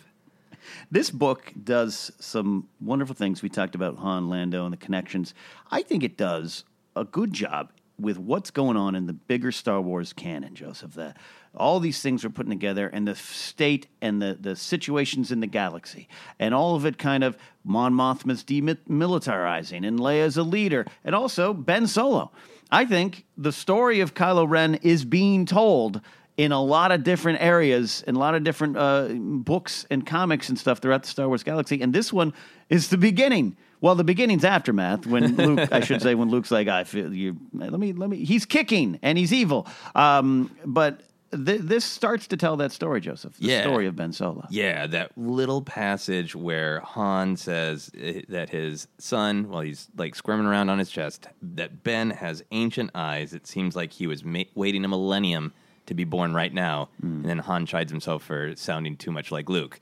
this 0.91 1.09
book 1.09 1.51
does 1.63 2.11
some 2.19 2.67
wonderful 2.79 3.15
things. 3.15 3.41
We 3.41 3.49
talked 3.49 3.75
about 3.75 3.97
Han 3.97 4.29
Lando 4.29 4.65
and 4.65 4.73
the 4.73 4.77
connections. 4.77 5.33
I 5.71 5.81
think 5.81 6.03
it 6.03 6.17
does 6.17 6.63
a 6.95 7.03
good 7.03 7.33
job 7.33 7.71
with 7.99 8.17
what's 8.19 8.51
going 8.51 8.75
on 8.77 8.95
in 8.95 9.07
the 9.07 9.13
bigger 9.13 9.51
Star 9.51 9.81
Wars 9.81 10.13
canon, 10.13 10.55
Joseph. 10.55 10.93
The, 10.93 11.13
all 11.55 11.79
these 11.79 12.01
things 12.01 12.25
are 12.25 12.29
putting 12.29 12.49
together, 12.49 12.87
and 12.87 13.07
the 13.07 13.15
state 13.15 13.87
and 14.01 14.21
the, 14.21 14.37
the 14.39 14.55
situations 14.55 15.31
in 15.31 15.39
the 15.39 15.47
galaxy, 15.47 16.07
and 16.39 16.53
all 16.53 16.75
of 16.75 16.85
it 16.85 16.97
kind 16.97 17.23
of 17.23 17.37
Mon 17.63 17.93
Mothma's 17.93 18.43
demilitarizing, 18.43 19.87
and 19.87 19.99
Leia's 19.99 20.37
a 20.37 20.43
leader, 20.43 20.85
and 21.03 21.13
also 21.15 21.53
Ben 21.53 21.87
Solo. 21.87 22.31
I 22.71 22.85
think 22.85 23.25
the 23.37 23.51
story 23.51 23.99
of 23.99 24.15
Kylo 24.15 24.49
Ren 24.49 24.75
is 24.75 25.05
being 25.05 25.45
told 25.45 26.01
in 26.37 26.51
a 26.51 26.61
lot 26.61 26.91
of 26.91 27.03
different 27.03 27.41
areas 27.41 28.03
and 28.07 28.17
a 28.17 28.19
lot 28.19 28.33
of 28.33 28.43
different 28.43 28.77
uh, 28.77 29.09
books 29.09 29.85
and 29.89 30.05
comics 30.05 30.49
and 30.49 30.57
stuff 30.57 30.79
throughout 30.79 31.03
the 31.03 31.09
Star 31.09 31.27
Wars 31.27 31.43
galaxy. 31.43 31.81
And 31.81 31.93
this 31.93 32.11
one 32.11 32.33
is 32.69 32.89
the 32.89 32.97
beginning. 32.97 33.55
Well, 33.81 33.95
the 33.95 34.03
beginning's 34.03 34.43
aftermath 34.43 35.05
when 35.05 35.35
Luke, 35.37 35.69
I 35.71 35.81
should 35.81 36.01
say, 36.01 36.15
when 36.15 36.29
Luke's 36.29 36.49
like, 36.49 36.67
I 36.67 36.83
feel 36.85 37.13
you. 37.13 37.37
Let 37.53 37.79
me, 37.79 37.93
let 37.93 38.09
me. 38.09 38.23
He's 38.25 38.45
kicking 38.45 38.97
and 39.03 39.17
he's 39.17 39.31
evil. 39.31 39.67
Um, 39.93 40.55
but 40.65 41.01
th- 41.35 41.61
this 41.61 41.83
starts 41.85 42.27
to 42.27 42.37
tell 42.37 42.57
that 42.57 42.71
story, 42.71 43.01
Joseph. 43.01 43.37
The 43.37 43.47
Yeah. 43.47 43.61
story 43.63 43.87
of 43.87 43.95
Ben 43.95 44.11
Solo. 44.13 44.45
Yeah, 44.49 44.87
that 44.87 45.11
little 45.17 45.61
passage 45.61 46.35
where 46.35 46.79
Han 46.81 47.35
says 47.37 47.91
eh, 47.99 48.21
that 48.29 48.49
his 48.49 48.87
son, 48.97 49.49
while 49.49 49.61
he's 49.61 49.87
like 49.97 50.15
squirming 50.15 50.45
around 50.47 50.69
on 50.69 50.79
his 50.79 50.89
chest, 50.89 51.27
that 51.41 51.83
Ben 51.83 52.09
has 52.11 52.43
ancient 52.51 52.91
eyes. 52.95 53.33
It 53.33 53.47
seems 53.47 53.75
like 53.75 53.93
he 53.93 54.07
was 54.07 54.23
ma- 54.23 54.43
waiting 54.55 54.85
a 54.85 54.87
millennium 54.87 55.53
to 55.85 55.93
be 55.93 56.05
born 56.05 56.33
right 56.33 56.53
now. 56.53 56.87
And 57.01 57.25
then 57.25 57.39
Han 57.39 57.65
chides 57.65 57.91
himself 57.91 58.23
for 58.23 58.55
sounding 58.55 58.95
too 58.95 59.11
much 59.11 59.31
like 59.33 59.49
Luke. 59.49 59.81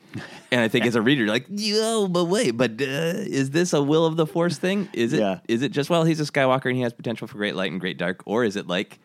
And 0.52 0.60
I 0.60 0.68
think 0.68 0.88
as 0.88 0.96
a 0.96 1.02
reader, 1.02 1.22
you're 1.26 1.32
like, 1.32 1.46
yo, 1.48 2.08
but 2.08 2.26
wait, 2.26 2.52
but 2.58 2.72
uh, 2.82 3.22
is 3.22 3.52
this 3.52 3.72
a 3.72 3.84
will 3.84 4.08
of 4.08 4.16
the 4.18 4.26
Force 4.26 4.58
thing? 4.58 4.90
Is 4.94 5.14
it? 5.14 5.18
Is 5.48 5.62
Yeah. 5.62 5.66
it 5.68 5.70
just 5.72 5.92
well, 5.92 6.04
he's 6.04 6.20
a 6.20 6.24
Skywalker 6.24 6.66
and 6.66 6.76
he 6.76 6.82
has 6.82 6.92
potential 6.92 7.28
for 7.28 7.38
great 7.38 7.56
light 7.56 7.72
and 7.72 7.80
great 7.80 8.00
dark, 8.00 8.24
or 8.26 8.44
is 8.44 8.56
it 8.56 8.66
like? 8.68 9.00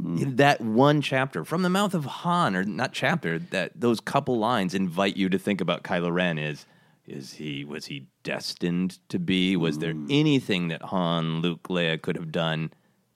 Mm. 0.00 0.36
that 0.36 0.60
one 0.60 1.00
chapter 1.00 1.44
from 1.44 1.62
the 1.62 1.70
mouth 1.70 1.94
of 1.94 2.04
Han, 2.04 2.54
or 2.54 2.64
not 2.64 2.92
chapter, 2.92 3.38
that 3.38 3.72
those 3.74 3.98
couple 3.98 4.38
lines 4.38 4.74
invite 4.74 5.16
you 5.16 5.28
to 5.30 5.38
think 5.38 5.60
about 5.60 5.84
Kylo 5.84 6.12
Ren 6.12 6.38
is 6.38 6.66
is 7.06 7.34
he 7.34 7.64
was 7.64 7.86
he 7.86 8.06
destined 8.22 8.98
to 9.08 9.18
be? 9.18 9.56
Was 9.56 9.78
there 9.78 9.94
mm. 9.94 10.06
anything 10.10 10.68
that 10.68 10.82
Han, 10.82 11.40
Luke, 11.40 11.62
Leia 11.64 12.00
could 12.00 12.16
have 12.16 12.32
done 12.32 12.72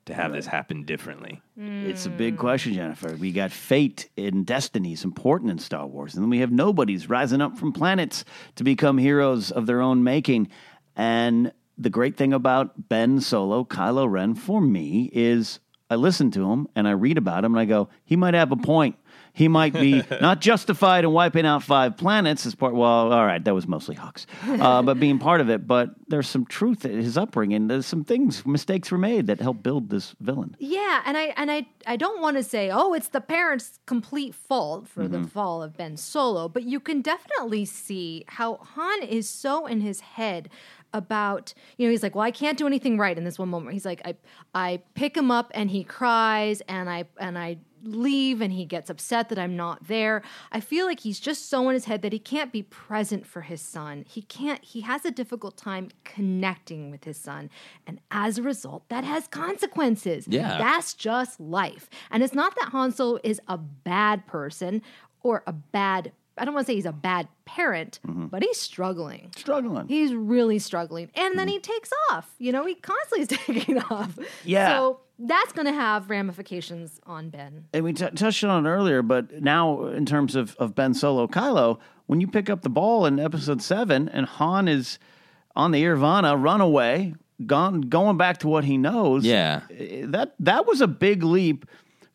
to 0.07 0.15
have 0.15 0.33
this 0.33 0.47
happen 0.47 0.85
differently? 0.85 1.43
Mm. 1.59 1.87
It's 1.87 2.07
a 2.07 2.11
big 2.11 2.39
question, 2.39 2.73
Jennifer. 2.73 3.17
We 3.17 3.33
got 3.33 3.51
fate 3.51 4.09
and 4.17 4.47
destiny 4.47 4.93
is 4.93 5.05
important 5.05 5.51
in 5.51 5.59
Star 5.59 5.87
Wars, 5.87 6.15
and 6.15 6.23
then 6.23 6.31
we 6.31 6.39
have 6.39 6.53
nobodies 6.53 7.09
rising 7.09 7.41
up 7.41 7.59
from 7.59 7.73
planets 7.73 8.25
to 8.57 8.65
become 8.65 8.99
heroes 8.99 9.51
of 9.51 9.67
their 9.67 9.81
own 9.81 10.05
making. 10.05 10.49
And 10.97 11.53
the 11.77 11.91
great 11.91 12.17
thing 12.17 12.33
about 12.33 12.89
Ben 12.89 13.21
Solo, 13.21 13.65
Kylo 13.65 14.11
Ren, 14.11 14.35
for 14.35 14.61
me, 14.61 15.11
is 15.13 15.61
I 15.91 15.97
listen 15.97 16.31
to 16.33 16.51
him 16.51 16.69
and 16.77 16.87
I 16.87 16.93
read 16.93 17.19
about 17.19 17.45
him 17.45 17.53
and 17.53 17.61
I 17.61 17.65
go, 17.65 17.89
he 18.05 18.15
might 18.15 18.35
have 18.35 18.53
a 18.53 18.57
point. 18.57 18.97
He 19.33 19.49
might 19.49 19.73
be 19.73 20.03
not 20.21 20.41
justified 20.41 21.05
in 21.05 21.13
wiping 21.13 21.47
out 21.47 21.63
five 21.63 21.97
planets 21.97 22.47
as 22.47 22.55
part. 22.55 22.75
Well, 22.75 23.13
all 23.13 23.27
right, 23.27 23.43
that 23.45 23.55
was 23.55 23.67
mostly 23.67 23.97
Hux, 23.97 24.27
uh, 24.47 24.83
but 24.83 24.99
being 24.99 25.19
part 25.19 25.41
of 25.41 25.49
it. 25.51 25.67
But 25.67 25.91
there's 26.09 26.29
some 26.29 26.47
truth 26.47 26.85
in 26.85 27.01
his 27.01 27.17
upbringing. 27.17 27.69
There's 27.69 27.87
some 27.87 28.05
things, 28.05 28.45
mistakes 28.45 28.91
were 28.91 28.99
made 28.99 29.29
that 29.29 29.41
helped 29.41 29.63
build 29.63 29.91
this 29.91 30.15
villain. 30.21 30.57
Yeah, 30.59 31.03
and 31.05 31.17
I 31.17 31.35
and 31.37 31.51
I 31.51 31.67
I 31.87 31.97
don't 31.97 32.21
want 32.21 32.37
to 32.37 32.43
say, 32.43 32.71
oh, 32.71 32.93
it's 32.93 33.09
the 33.09 33.21
parents' 33.21 33.79
complete 33.87 34.35
fault 34.35 34.89
for 34.89 35.07
the 35.07 35.25
fall 35.25 35.63
of 35.63 35.77
Ben 35.77 35.97
Solo, 35.97 36.49
but 36.49 36.65
you 36.65 36.81
can 36.81 37.01
definitely 37.01 37.65
see 37.65 38.25
how 38.29 38.57
Han 38.57 39.03
is 39.03 39.29
so 39.29 39.67
in 39.67 39.81
his 39.81 40.01
head 40.01 40.49
about 40.93 41.55
you 41.77 41.87
know 41.87 41.91
he's 41.91 42.03
like 42.03 42.15
well 42.15 42.25
i 42.25 42.31
can't 42.31 42.59
do 42.59 42.67
anything 42.67 42.99
right 42.99 43.17
in 43.17 43.25
this 43.25 43.39
one 43.39 43.49
moment. 43.49 43.73
He's 43.73 43.85
like 43.85 44.03
i 44.05 44.15
i 44.55 44.83
pick 44.95 45.17
him 45.17 45.31
up 45.31 45.51
and 45.55 45.71
he 45.71 45.85
cries 45.85 46.61
and 46.63 46.89
i 46.91 47.05
and 47.19 47.39
i 47.39 47.59
leave 47.83 48.41
and 48.43 48.53
he 48.53 48.65
gets 48.65 48.91
upset 48.91 49.29
that 49.31 49.39
i'm 49.39 49.57
not 49.57 49.87
there. 49.87 50.23
I 50.53 50.61
feel 50.61 50.87
like 50.87 51.01
he's 51.01 51.19
just 51.19 51.49
so 51.49 51.69
in 51.69 51.75
his 51.75 51.87
head 51.87 52.03
that 52.03 52.13
he 52.13 52.19
can't 52.19 52.53
be 52.53 52.63
present 52.63 53.27
for 53.27 53.41
his 53.43 53.61
son. 53.61 54.05
He 54.09 54.23
can't 54.23 54.63
he 54.63 54.83
has 54.83 55.05
a 55.05 55.11
difficult 55.11 55.57
time 55.57 55.89
connecting 56.05 56.91
with 56.91 57.05
his 57.05 57.17
son. 57.17 57.51
And 57.87 58.01
as 58.11 58.39
a 58.39 58.43
result 58.43 58.89
that 58.89 59.05
has 59.05 59.29
consequences. 59.29 60.27
Yeah. 60.29 60.59
that's 60.59 60.95
just 60.95 61.41
life. 61.41 61.89
And 62.11 62.23
it's 62.23 62.35
not 62.35 62.55
that 62.57 62.71
han 62.71 62.93
solo 62.93 63.19
is 63.25 63.41
a 63.49 63.57
bad 63.57 64.27
person 64.27 64.83
or 65.23 65.43
a 65.47 65.53
bad 65.53 66.13
i 66.39 66.45
don't 66.45 66.55
want 66.55 66.67
to 66.67 66.71
say 66.71 66.75
he's 66.77 66.87
a 66.87 66.93
bad 66.93 67.29
parent 67.45 67.99
but 68.05 68.43
he's 68.43 68.59
struggling 68.59 69.31
Struggling. 69.37 69.89
He's 69.89 70.15
really 70.15 70.59
struggling. 70.59 71.11
And 71.15 71.39
then 71.39 71.49
he 71.49 71.59
takes 71.59 71.91
off. 72.11 72.33
You 72.39 72.53
know, 72.53 72.65
he 72.65 72.75
constantly 72.77 73.23
is 73.23 73.29
taking 73.47 73.79
off. 73.79 74.17
Yeah. 74.45 74.69
So 74.79 75.01
that's 75.19 75.53
going 75.53 75.67
to 75.67 75.73
have 75.73 76.09
ramifications 76.11 77.01
on 77.07 77.29
Ben. 77.31 77.65
and 77.75 77.85
we 77.85 77.93
t- 77.93 78.09
touched 78.11 78.45
on 78.45 78.65
it 78.67 78.69
earlier, 78.71 79.03
but 79.03 79.43
now 79.43 79.87
in 79.87 80.07
terms 80.07 80.37
of, 80.37 80.55
of 80.57 80.75
Ben 80.75 80.95
Solo 80.95 81.27
Kylo, 81.27 81.79
when 82.07 82.21
you 82.21 82.29
pick 82.29 82.49
up 82.49 82.63
the 82.63 82.71
ball 82.71 83.05
in 83.07 83.19
episode 83.19 83.61
seven 83.63 84.09
and 84.09 84.27
Han 84.27 84.69
is 84.69 84.99
on 85.57 85.73
the 85.73 85.83
Eravana 85.83 86.37
runaway, 86.37 87.15
gone 87.47 87.81
going 87.83 88.17
back 88.17 88.39
to 88.39 88.49
what 88.49 88.65
he 88.65 88.79
knows. 88.79 89.25
Yeah. 89.25 89.63
eh, 89.77 90.05
That 90.07 90.35
that 90.41 90.67
was 90.67 90.81
a 90.81 90.87
big 90.89 91.23
leap 91.25 91.67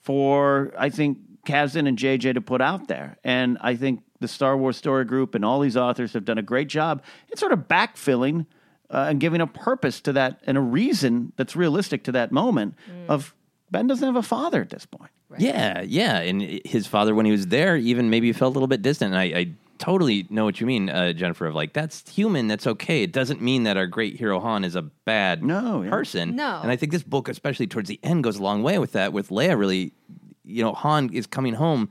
for 0.02 0.74
I 0.78 0.90
think 0.90 1.18
Kasdan 1.46 1.88
and 1.88 1.98
JJ 1.98 2.34
to 2.34 2.42
put 2.42 2.62
out 2.62 2.88
there. 2.88 3.18
And 3.24 3.58
I 3.62 3.76
think 3.76 4.02
the 4.20 4.28
Star 4.28 4.58
Wars 4.58 4.78
Story 4.78 5.06
Group 5.06 5.36
and 5.36 5.46
all 5.46 5.60
these 5.60 5.78
authors 5.78 6.14
have 6.14 6.26
done 6.26 6.38
a 6.38 6.42
great 6.44 6.68
job 6.68 7.02
in 7.32 7.38
sort 7.38 7.52
of 7.52 7.60
backfilling 7.68 8.46
uh, 8.90 9.08
and 9.10 9.20
giving 9.20 9.42
a 9.42 9.48
purpose 9.48 10.00
to 10.02 10.14
that 10.14 10.40
and 10.48 10.58
a 10.58 10.62
reason 10.62 11.32
that's 11.38 11.56
realistic 11.56 12.04
to 12.06 12.12
that 12.14 12.32
moment 12.32 12.76
of 13.08 13.34
Ben 13.72 13.88
doesn't 13.88 14.06
have 14.06 14.16
a 14.16 14.22
father 14.24 14.62
at 14.62 14.70
this 14.70 14.86
point. 14.86 15.12
Yeah, 15.38 15.82
yeah. 15.82 16.20
And 16.20 16.42
his 16.66 16.88
father, 16.88 17.14
when 17.16 17.26
he 17.26 17.32
was 17.32 17.48
there, 17.48 17.76
even 17.76 18.10
maybe 18.10 18.32
felt 18.32 18.52
a 18.52 18.54
little 18.54 18.68
bit 18.68 18.82
distant. 18.82 19.14
And 19.14 19.20
I, 19.20 19.40
I 19.40 19.52
totally 19.80 20.28
know 20.30 20.46
what 20.46 20.62
you 20.62 20.68
mean, 20.68 20.90
uh, 20.90 21.12
Jennifer. 21.14 21.48
Of 21.48 21.56
like, 21.56 21.74
that's 21.74 22.08
human. 22.10 22.48
That's 22.48 22.68
okay. 22.68 23.04
It 23.04 23.12
doesn't 23.12 23.42
mean 23.42 23.64
that 23.64 23.76
our 23.76 23.88
great 23.88 24.16
hero 24.18 24.40
Han 24.40 24.64
is 24.64 24.76
a 24.76 24.84
bad 24.84 25.44
No, 25.44 25.82
yeah. 25.82 25.90
person. 25.90 26.36
No. 26.36 26.60
And 26.62 26.72
I 26.72 26.76
think 26.78 26.92
this 26.94 27.04
book, 27.04 27.28
especially 27.28 27.68
towards 27.68 27.90
the 27.90 28.00
end, 28.04 28.24
goes 28.24 28.38
a 28.38 28.44
long 28.44 28.64
way 28.64 28.78
with 28.80 28.94
that. 28.94 29.12
With 29.12 29.30
Leia, 29.30 29.58
really, 29.58 29.92
you 30.46 30.64
know, 30.64 30.74
Han 30.74 31.12
is 31.14 31.28
coming 31.28 31.56
home 31.56 31.90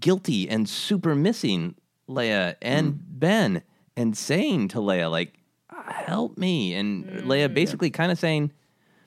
guilty 0.00 0.48
and 0.48 0.68
super 0.68 1.14
missing 1.14 1.74
Leia 2.08 2.56
and 2.60 2.98
Ben, 3.06 3.62
and 3.96 4.16
saying 4.16 4.68
to 4.68 4.78
Leia 4.78 5.10
like, 5.10 5.38
"Help 5.86 6.36
me," 6.36 6.74
and 6.74 7.04
Leia 7.22 7.52
basically 7.52 7.90
kind 7.90 8.12
of 8.12 8.18
saying. 8.18 8.52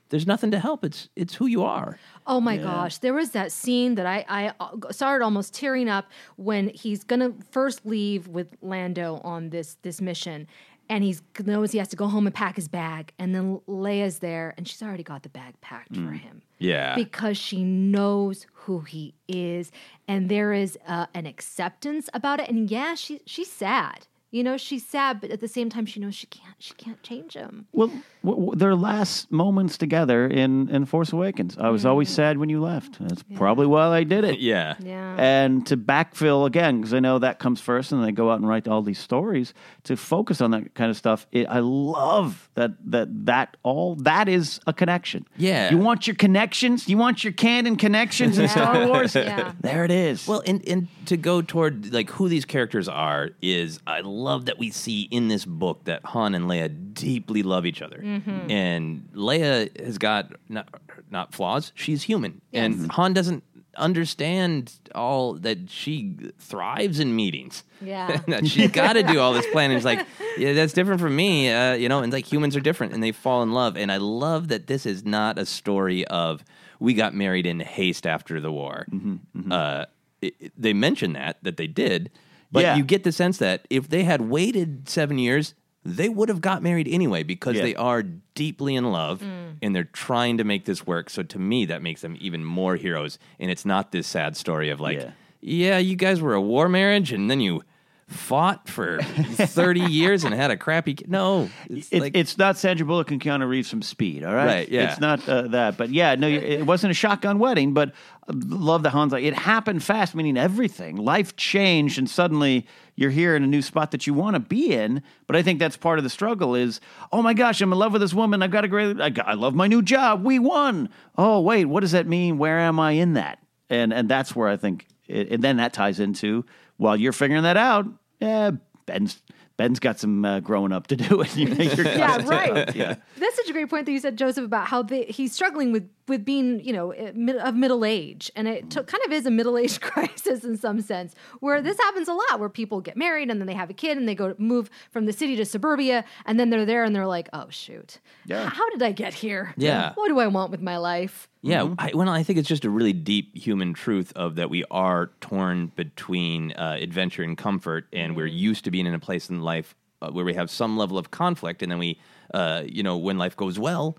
There's 0.10 0.28
nothing 0.28 0.52
to 0.52 0.60
help. 0.60 0.86
It's 0.86 1.10
it's 1.16 1.34
who 1.34 1.48
you 1.48 1.64
are. 1.64 1.98
Oh 2.28 2.40
my 2.40 2.58
gosh, 2.58 3.00
there 3.00 3.14
was 3.14 3.32
that 3.32 3.52
scene 3.52 3.96
that 3.96 4.06
I, 4.06 4.24
I 4.30 4.54
uh, 4.60 4.92
started 4.92 5.26
almost 5.26 5.52
tearing 5.56 5.90
up 5.90 6.12
when 6.36 6.70
he's 6.70 7.04
gonna 7.04 7.34
first 7.50 7.88
leave 7.88 8.28
with 8.28 8.56
Lando 8.62 9.20
on 9.24 9.50
this 9.50 9.78
this 9.82 10.02
mission, 10.02 10.48
and 10.90 11.04
he's 11.04 11.22
knows 11.44 11.72
he 11.72 11.78
has 11.78 11.88
to 11.90 11.96
go 11.96 12.08
home 12.08 12.26
and 12.28 12.36
pack 12.36 12.56
his 12.56 12.68
bag, 12.68 13.12
and 13.20 13.34
then 13.34 13.60
Leia's 13.68 14.20
there, 14.20 14.54
and 14.58 14.68
she's 14.68 14.82
already 14.82 15.04
got 15.04 15.24
the 15.24 15.30
bag 15.30 15.60
packed 15.62 15.96
for 15.96 16.12
him. 16.12 16.42
Yeah. 16.58 16.96
because 16.96 17.38
she 17.38 17.64
knows 17.64 18.48
who 18.54 18.80
he 18.82 19.14
is, 19.28 19.72
and 20.08 20.30
there 20.30 20.54
is 20.54 20.78
uh, 20.88 21.08
an 21.14 21.26
acceptance 21.26 22.10
about 22.14 22.40
it. 22.40 22.50
And 22.50 22.70
yeah, 22.70 22.96
she 22.96 23.22
she's 23.26 23.52
sad. 23.52 24.08
You 24.32 24.44
know, 24.44 24.58
she's 24.58 24.86
sad, 24.86 25.22
but 25.22 25.32
at 25.32 25.40
the 25.40 25.48
same 25.48 25.70
time, 25.70 25.86
she 25.86 26.00
knows 26.00 26.16
she 26.16 26.28
can't 26.28 26.56
she 26.60 26.74
can't 26.74 27.02
change 27.04 27.34
him. 27.34 27.68
Well, 27.72 27.92
w- 28.26 28.46
w- 28.46 28.56
their 28.58 28.76
last 28.76 29.32
moments 29.32 29.78
together 29.78 30.28
in, 30.28 30.70
in 30.70 30.86
Force 30.86 31.14
Awakens. 31.14 31.58
I 31.58 31.70
was 31.70 31.86
always 31.86 32.10
mm. 32.10 32.16
sad 32.16 32.38
when 32.38 32.50
you 32.50 32.62
left. 32.62 32.98
That's 33.00 33.24
probably 33.36 33.68
why 33.68 33.88
I 33.88 34.04
did 34.04 34.24
it. 34.24 34.40
Yeah. 34.40 34.76
Yeah. 34.80 35.16
And 35.18 35.66
to 35.68 35.78
backfill 35.78 36.46
again, 36.46 36.78
because 36.78 36.94
I 36.94 37.00
know 37.00 37.20
that 37.20 37.40
comes 37.40 37.62
first, 37.62 37.92
and 37.92 38.04
they 38.04 38.12
go 38.12 38.32
out 38.32 38.40
and 38.40 38.48
write 38.48 38.68
all 38.68 38.82
these 38.82 39.00
stories 39.00 39.54
to 39.84 39.96
focus 39.96 40.42
on 40.42 40.52
that 40.52 40.74
kind 40.74 40.90
of 40.90 40.98
stuff. 40.98 41.28
It, 41.32 41.48
I 41.48 41.60
love 41.60 42.50
that 42.56 42.72
that 42.92 43.26
that 43.26 43.58
all 43.64 43.96
that 43.96 44.28
is 44.28 44.60
a 44.68 44.74
connection. 44.74 45.28
Yeah. 45.38 45.72
you 45.72 45.78
want 45.78 46.08
your 46.08 46.16
connections. 46.16 46.88
You 46.88 46.98
want 46.98 47.24
your 47.24 47.34
canon 47.34 47.76
connections 47.76 48.38
in 48.38 48.48
Star 48.48 48.88
Wars. 48.88 49.16
Yeah. 49.26 49.54
There 49.62 49.86
it 49.86 49.92
is. 49.92 50.28
Well, 50.28 50.44
and 50.46 50.68
and 50.68 50.88
to 51.08 51.18
go 51.18 51.42
toward 51.42 51.94
like 51.94 52.10
who 52.10 52.30
these 52.30 52.46
characters 52.46 52.88
are 52.88 53.32
is 53.42 53.80
I 53.88 54.02
love 54.02 54.46
that 54.46 54.60
we 54.60 54.70
see 54.72 55.04
in 55.04 55.30
this 55.30 55.46
book 55.46 55.86
that 55.86 56.04
Han 56.06 56.36
and 56.36 56.46
Leia 56.46 56.94
deeply 56.94 57.44
love 57.44 57.66
each 57.66 57.82
other, 57.82 57.98
mm. 57.98 58.15
And 58.50 59.10
Leia 59.14 59.70
has 59.84 59.98
got 59.98 60.32
not, 60.50 60.68
not 61.10 61.34
flaws; 61.34 61.72
she's 61.76 62.04
human, 62.04 62.42
and 62.54 62.92
Han 62.94 63.14
doesn't 63.14 63.44
understand 63.78 64.74
all 64.94 65.34
that 65.34 65.70
she 65.70 66.16
thrives 66.40 67.00
in 67.00 67.16
meetings. 67.16 67.64
Yeah. 67.82 68.22
that 68.28 68.48
she's 68.48 68.72
got 68.72 68.94
to 68.94 69.04
do 69.04 69.20
all 69.20 69.34
this 69.34 69.46
planning. 69.52 69.76
It's 69.78 69.86
like, 69.86 70.06
yeah, 70.38 70.54
that's 70.54 70.74
different 70.74 71.02
from 71.02 71.16
me, 71.16 71.50
uh, 71.52 71.74
you 71.74 71.90
know. 71.90 72.02
And 72.02 72.12
like 72.12 72.32
humans 72.32 72.56
are 72.56 72.60
different, 72.62 72.94
and 72.94 73.04
they 73.04 73.12
fall 73.12 73.44
in 73.44 73.52
love. 73.54 73.78
And 73.78 73.92
I 73.92 73.98
love 73.98 74.48
that 74.50 74.68
this 74.68 74.86
is 74.86 75.06
not 75.06 75.38
a 75.38 75.46
story 75.46 76.06
of 76.08 76.44
we 76.80 76.94
got 76.94 77.14
married 77.14 77.46
in 77.46 77.60
haste 77.60 78.06
after 78.08 78.40
the 78.42 78.52
war. 78.52 78.86
Mm-hmm, 78.92 79.52
Uh, 79.52 79.86
it, 80.22 80.36
it- 80.40 80.54
they 80.58 80.74
mention 80.74 81.14
that 81.14 81.38
that 81.44 81.58
they 81.58 81.68
did, 81.68 82.12
but 82.52 82.64
Yeah. 82.64 82.76
you 82.78 82.84
get 82.84 83.04
the 83.04 83.12
sense 83.12 83.38
that 83.40 83.66
if 83.70 83.90
they 83.90 84.04
had 84.04 84.22
waited 84.22 84.88
seven 84.90 85.18
years, 85.20 85.54
they 85.88 86.10
would 86.10 86.30
have 86.30 86.42
got 86.42 86.64
married 86.64 86.88
anyway 86.88 87.22
because 87.22 87.56
Yeah. 87.58 87.62
they 87.62 87.76
are 87.76 88.02
deeply 88.02 88.76
in 88.76 88.92
love 88.92 89.24
and 89.62 89.76
they're 89.76 89.84
trying 89.84 90.38
to 90.40 90.44
make 90.44 90.66
this 90.66 90.86
work. 90.88 91.12
So 91.12 91.22
to 91.22 91.38
me, 91.40 91.66
that 91.66 91.84
makes 91.84 92.02
them 92.02 92.18
even 92.20 92.44
more 92.44 92.76
heroes. 92.76 93.20
And 93.40 93.52
it's 93.52 93.66
not 93.66 93.92
this 93.92 94.08
sad 94.08 94.36
story 94.36 94.72
of 94.72 94.80
like, 94.80 94.98
Yeah. 94.98 95.12
yeah, 95.42 95.78
you 95.78 95.96
guys 95.96 96.22
were 96.22 96.34
a 96.34 96.42
war 96.42 96.68
marriage 96.68 97.12
and 97.12 97.30
then 97.30 97.40
you 97.40 97.62
fought 98.08 98.68
for 98.68 99.00
30 99.04 99.80
years 99.82 100.24
and 100.24 100.34
had 100.34 100.52
a 100.52 100.58
crappy 100.58 100.94
kid. 100.96 101.10
No, 101.10 101.50
it's 101.70 101.90
It's, 101.92 102.02
like, 102.02 102.16
it's 102.16 102.38
not 102.38 102.58
Sandra 102.58 102.86
Bullock 102.86 103.10
and 103.12 103.20
Keanu 103.22 103.48
Reeves 103.48 103.70
from 103.70 103.82
Speed, 103.82 104.24
all 104.24 104.34
right? 104.34 104.46
Right, 104.46 104.70
yeah. 104.70 104.92
It's 104.92 105.00
not 105.00 105.28
uh, 105.28 105.44
that. 105.50 105.78
But 105.78 105.90
yeah, 105.90 106.14
no, 106.16 106.28
it 106.28 106.66
wasn't 106.66 106.92
a 106.92 106.94
shotgun 106.94 107.40
wedding, 107.40 107.74
but 107.74 107.90
uh, 108.28 108.34
love 108.36 108.84
the 108.84 108.92
Hans. 108.92 109.12
It 109.14 109.34
happened 109.34 109.84
fast, 109.84 110.14
meaning 110.16 110.38
everything. 110.38 110.96
Life 110.98 111.36
changed, 111.36 111.98
and 111.98 112.08
suddenly 112.10 112.68
you're 112.96 113.10
here 113.12 113.36
in 113.36 113.44
a 113.44 113.48
new 113.48 113.62
spot 113.62 113.92
that 113.92 114.08
you 114.08 114.14
want 114.14 114.36
to 114.36 114.40
be 114.40 114.74
in. 114.74 115.04
But 115.28 115.36
I 115.36 115.42
think 115.42 115.60
that's 115.60 115.78
part 115.78 115.98
of 116.00 116.04
the 116.04 116.10
struggle 116.10 116.56
is, 116.56 116.80
oh 117.12 117.22
my 117.22 117.34
gosh, 117.34 117.62
I'm 117.62 117.72
in 117.74 117.78
love 117.80 117.92
with 117.94 118.02
this 118.02 118.14
woman. 118.14 118.42
I've 118.42 118.52
got 118.52 118.64
a 118.66 118.68
great, 118.68 119.00
I, 119.02 119.10
got- 119.10 119.28
I 119.28 119.34
love 119.34 119.54
my 119.56 119.68
new 119.68 119.82
job. 119.82 120.24
We 120.24 120.40
won. 120.40 120.90
Oh, 121.18 121.42
wait, 121.42 121.66
what 121.66 121.82
does 121.82 121.92
that 121.92 122.08
mean? 122.08 122.38
Where 122.38 122.60
am 122.60 122.80
I 122.80 122.92
in 122.92 123.14
that? 123.14 123.40
And, 123.70 123.92
and 123.94 124.08
that's 124.10 124.36
where 124.36 124.48
I 124.48 124.58
think, 124.58 124.88
it, 125.08 125.30
and 125.32 125.44
then 125.44 125.58
that 125.58 125.74
ties 125.74 126.00
into, 126.00 126.46
while 126.78 126.96
you're 126.96 127.14
figuring 127.14 127.44
that 127.44 127.58
out, 127.58 127.86
yeah, 128.20 128.52
Ben's. 128.86 129.22
Ben's 129.58 129.80
got 129.80 129.98
some 129.98 130.26
uh, 130.26 130.42
growing 130.42 130.74
up 130.74 130.88
to 130.88 130.98
do, 130.98 131.22
and 131.22 131.34
you 131.38 131.48
know, 131.48 131.64
you're 131.64 131.86
Yeah, 131.86 132.18
right. 132.28 132.76
Yeah. 132.76 132.96
That's 133.18 133.36
such 133.38 133.48
a 133.48 133.54
great 133.54 133.70
point 133.70 133.86
that 133.86 133.94
you 133.94 134.00
said, 134.02 134.18
Joseph, 134.18 134.44
about 134.44 134.68
how 134.68 134.82
they, 134.84 135.06
he's 135.06 135.34
struggling 135.34 135.72
with 135.72 135.90
with 136.08 136.24
being, 136.24 136.60
you 136.64 136.72
know, 136.74 136.92
eh, 136.92 137.12
of 137.42 137.56
middle 137.56 137.84
age, 137.84 138.32
and 138.36 138.48
it 138.48 138.70
to, 138.72 138.84
kind 138.84 139.02
of 139.06 139.12
is 139.12 139.26
a 139.26 139.32
middle 139.32 139.58
age 139.58 139.80
crisis 139.82 140.44
in 140.44 140.58
some 140.58 140.82
sense, 140.82 141.16
where 141.40 141.62
this 141.62 141.78
happens 141.78 142.08
a 142.08 142.14
lot, 142.14 142.40
where 142.40 142.50
people 142.50 142.82
get 142.82 142.96
married 142.96 143.30
and 143.32 143.40
then 143.40 143.48
they 143.48 143.54
have 143.54 143.70
a 143.70 143.74
kid 143.74 143.98
and 143.98 144.08
they 144.08 144.16
go 144.16 144.36
move 144.38 144.70
from 144.92 145.06
the 145.06 145.14
city 145.14 145.36
to 145.36 145.46
suburbia, 145.46 146.06
and 146.26 146.40
then 146.40 146.50
they're 146.50 146.66
there 146.66 146.84
and 146.84 146.96
they're 146.96 147.08
like, 147.08 147.28
oh 147.34 147.48
shoot, 147.50 148.00
Yeah. 148.26 148.50
how 148.50 148.70
did 148.70 148.84
I 148.84 148.92
get 148.92 149.14
here? 149.14 149.54
Yeah. 149.58 149.94
what 149.96 150.08
do 150.10 150.20
I 150.20 150.28
want 150.28 150.52
with 150.52 150.62
my 150.62 150.78
life? 150.78 151.28
Yeah, 151.42 151.76
I, 151.78 151.92
well, 151.94 152.10
I 152.10 152.24
think 152.24 152.40
it's 152.40 152.50
just 152.50 152.66
a 152.66 152.72
really 152.72 152.94
deep 152.94 153.38
human 153.38 153.74
truth 153.76 154.12
of 154.16 154.36
that 154.36 154.50
we 154.50 154.64
are 154.72 155.12
torn 155.22 155.68
between 155.76 156.52
uh, 156.54 156.78
adventure 156.80 157.22
and 157.22 157.38
comfort, 157.38 157.86
and 157.94 158.16
we're 158.16 158.26
used 158.26 158.64
to 158.66 158.72
being 158.72 158.88
in 158.88 158.96
a 158.96 159.00
place 159.00 159.30
in 159.30 159.42
life 159.42 159.76
uh, 160.02 160.10
where 160.10 160.26
we 160.26 160.34
have 160.34 160.50
some 160.50 160.76
level 160.76 160.98
of 160.98 161.12
conflict, 161.12 161.62
and 161.62 161.72
then 161.72 161.78
we, 161.78 162.00
uh, 162.34 162.64
you 162.66 162.82
know, 162.82 162.98
when 162.98 163.20
life 163.20 163.36
goes 163.36 163.60
well, 163.60 163.96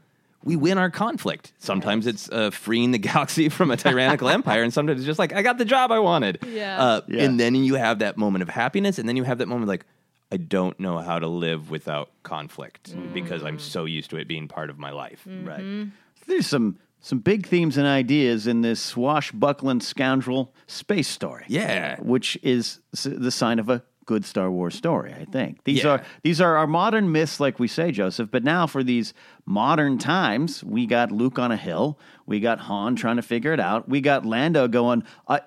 we 0.46 0.54
win 0.56 0.78
our 0.78 0.90
conflict. 0.90 1.52
Sometimes 1.58 2.06
it's 2.06 2.30
uh, 2.30 2.50
freeing 2.50 2.92
the 2.92 2.98
galaxy 3.10 3.48
from 3.48 3.70
a 3.72 3.76
tyrannical 3.76 4.28
empire, 4.38 4.62
and 4.62 4.72
sometimes 4.72 5.00
it's 5.00 5.06
just 5.06 5.18
like 5.18 5.34
I 5.34 5.42
got 5.42 5.58
the 5.58 5.64
job 5.64 5.90
I 5.90 5.98
wanted. 5.98 6.38
Yeah. 6.48 6.80
Uh, 6.82 7.00
Yeah. 7.08 7.24
And 7.24 7.38
then 7.38 7.54
you 7.56 7.74
have 7.74 7.98
that 7.98 8.16
moment 8.16 8.42
of 8.42 8.48
happiness, 8.48 8.98
and 8.98 9.08
then 9.08 9.16
you 9.16 9.24
have 9.24 9.38
that 9.38 9.48
moment 9.48 9.68
like. 9.68 9.84
I 10.32 10.38
don't 10.38 10.78
know 10.80 10.98
how 10.98 11.20
to 11.20 11.28
live 11.28 11.70
without 11.70 12.10
conflict 12.24 12.92
because 13.14 13.44
I'm 13.44 13.60
so 13.60 13.84
used 13.84 14.10
to 14.10 14.16
it 14.16 14.26
being 14.26 14.48
part 14.48 14.70
of 14.70 14.76
my 14.78 14.90
life. 14.90 15.24
Right. 15.24 15.86
There's 16.26 16.48
some 16.48 16.78
some 17.00 17.20
big 17.20 17.46
themes 17.46 17.76
and 17.76 17.86
ideas 17.86 18.48
in 18.48 18.62
this 18.62 18.80
swashbuckling 18.80 19.80
scoundrel 19.80 20.52
space 20.66 21.06
story. 21.06 21.44
Yeah. 21.46 22.00
which 22.00 22.36
is 22.42 22.80
the 23.04 23.30
sign 23.30 23.60
of 23.60 23.68
a 23.68 23.84
good 24.06 24.24
Star 24.24 24.50
Wars 24.50 24.74
story. 24.74 25.12
I 25.12 25.24
think 25.24 25.64
these 25.64 25.84
Yeah. 25.84 25.90
are 25.90 26.02
these 26.22 26.40
are 26.40 26.56
our 26.56 26.66
modern 26.66 27.12
myths, 27.12 27.38
like 27.40 27.58
we 27.58 27.68
say, 27.68 27.92
Joseph. 27.92 28.30
But 28.30 28.44
now 28.44 28.66
for 28.66 28.82
these 28.82 29.12
modern 29.44 29.98
times, 29.98 30.64
we 30.64 30.86
got 30.86 31.12
Luke 31.12 31.38
on 31.38 31.52
a 31.52 31.56
hill. 31.56 31.98
We 32.24 32.40
got 32.40 32.60
Han 32.60 32.96
trying 32.96 33.16
to 33.16 33.22
figure 33.22 33.52
it 33.52 33.60
out. 33.60 33.88
We 33.88 34.00
got 34.00 34.24
Lando 34.24 34.68
going. 34.68 35.02
I. 35.28 35.40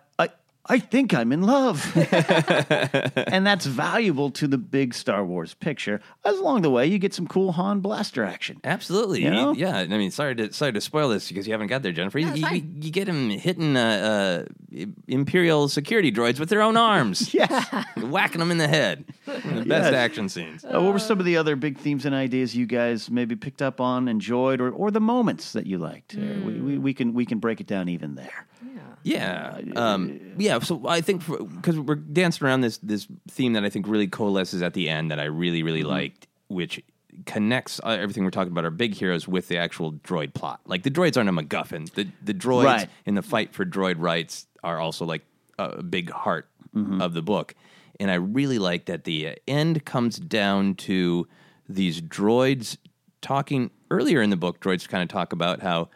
I 0.65 0.75
I 0.75 0.79
think 0.79 1.13
I'm 1.13 1.31
in 1.31 1.41
love. 1.43 1.91
and 1.95 3.45
that's 3.45 3.65
valuable 3.65 4.31
to 4.31 4.47
the 4.47 4.57
big 4.57 4.93
Star 4.93 5.25
Wars 5.25 5.53
picture. 5.53 5.99
As 6.23 6.37
along 6.37 6.61
the 6.61 6.69
way, 6.69 6.85
you 6.87 6.99
get 6.99 7.13
some 7.13 7.27
cool 7.27 7.51
Han 7.53 7.79
blaster 7.81 8.23
action. 8.23 8.59
Absolutely. 8.63 9.23
You 9.23 9.29
know? 9.31 9.53
Yeah. 9.53 9.77
I 9.79 9.87
mean, 9.87 10.11
sorry 10.11 10.35
to 10.35 10.53
sorry 10.53 10.71
to 10.73 10.81
spoil 10.81 11.09
this 11.09 11.27
because 11.27 11.47
you 11.47 11.53
haven't 11.53 11.67
got 11.67 11.81
there, 11.83 11.91
Jennifer. 11.91 12.19
it's 12.19 12.37
you, 12.37 12.47
you, 12.47 12.63
you 12.81 12.91
get 12.91 13.07
him 13.09 13.29
hitting 13.29 13.75
uh, 13.75 14.45
uh, 14.71 14.85
Imperial 15.07 15.67
security 15.67 16.11
droids 16.11 16.39
with 16.39 16.49
their 16.49 16.61
own 16.61 16.77
arms. 16.77 17.33
Yeah. 17.39 17.85
Whacking 17.97 18.39
them 18.39 18.51
in 18.51 18.57
the 18.57 18.67
head. 18.67 19.05
The 19.25 19.31
best 19.65 19.65
Yes. 19.67 19.93
action 19.93 20.27
scenes. 20.29 20.65
Uh, 20.65 20.81
what 20.81 20.91
were 20.93 20.99
some 20.99 21.19
of 21.19 21.25
the 21.25 21.37
other 21.37 21.55
big 21.55 21.77
themes 21.77 22.05
and 22.05 22.13
ideas 22.13 22.53
you 22.55 22.65
guys 22.65 23.09
maybe 23.09 23.35
picked 23.35 23.61
up 23.61 23.79
on, 23.79 24.07
enjoyed, 24.09 24.59
or, 24.59 24.71
or 24.71 24.91
the 24.91 24.99
moments 24.99 25.53
that 25.53 25.65
you 25.65 25.77
liked? 25.77 26.15
Uh, 26.15 26.21
we, 26.43 26.59
we, 26.59 26.77
we 26.77 26.93
can 26.93 27.13
we 27.13 27.25
can 27.25 27.39
break 27.39 27.61
it 27.61 27.67
down 27.67 27.87
even 27.87 28.15
there. 28.15 28.45
Yeah, 29.03 29.59
um, 29.75 30.19
yeah. 30.37 30.59
So 30.59 30.87
I 30.87 31.01
think 31.01 31.23
because 31.55 31.79
we're 31.79 31.95
dancing 31.95 32.45
around 32.45 32.61
this 32.61 32.77
this 32.79 33.07
theme 33.29 33.53
that 33.53 33.63
I 33.63 33.69
think 33.69 33.87
really 33.87 34.07
coalesces 34.07 34.61
at 34.61 34.73
the 34.73 34.89
end 34.89 35.11
that 35.11 35.19
I 35.19 35.25
really 35.25 35.63
really 35.63 35.83
liked, 35.83 36.27
which 36.47 36.81
connects 37.25 37.79
uh, 37.83 37.89
everything 37.89 38.23
we're 38.23 38.29
talking 38.31 38.51
about 38.51 38.63
our 38.63 38.71
big 38.71 38.93
heroes 38.93 39.27
with 39.27 39.47
the 39.47 39.57
actual 39.57 39.93
droid 39.93 40.33
plot. 40.33 40.59
Like 40.65 40.83
the 40.83 40.91
droids 40.91 41.17
aren't 41.17 41.29
a 41.29 41.33
MacGuffin. 41.33 41.91
The 41.93 42.07
the 42.23 42.33
droids 42.33 42.65
Right. 42.65 42.89
in 43.05 43.15
the 43.15 43.21
fight 43.21 43.53
for 43.53 43.65
droid 43.65 43.95
rights 43.97 44.47
are 44.63 44.79
also 44.79 45.05
like 45.05 45.23
a 45.57 45.81
big 45.83 46.09
heart 46.11 46.47
of 47.01 47.13
the 47.13 47.21
book, 47.21 47.55
and 47.99 48.11
I 48.11 48.15
really 48.15 48.59
like 48.59 48.85
that 48.85 49.03
the 49.03 49.37
end 49.47 49.85
comes 49.85 50.17
down 50.19 50.75
to 50.75 51.27
these 51.67 51.99
droids 52.01 52.77
talking 53.21 53.71
earlier 53.91 54.21
in 54.21 54.29
the 54.29 54.37
book. 54.37 54.59
Droids 54.61 54.87
kind 54.87 55.01
of 55.03 55.09
talk 55.09 55.33
about 55.33 55.61
how 55.61 55.89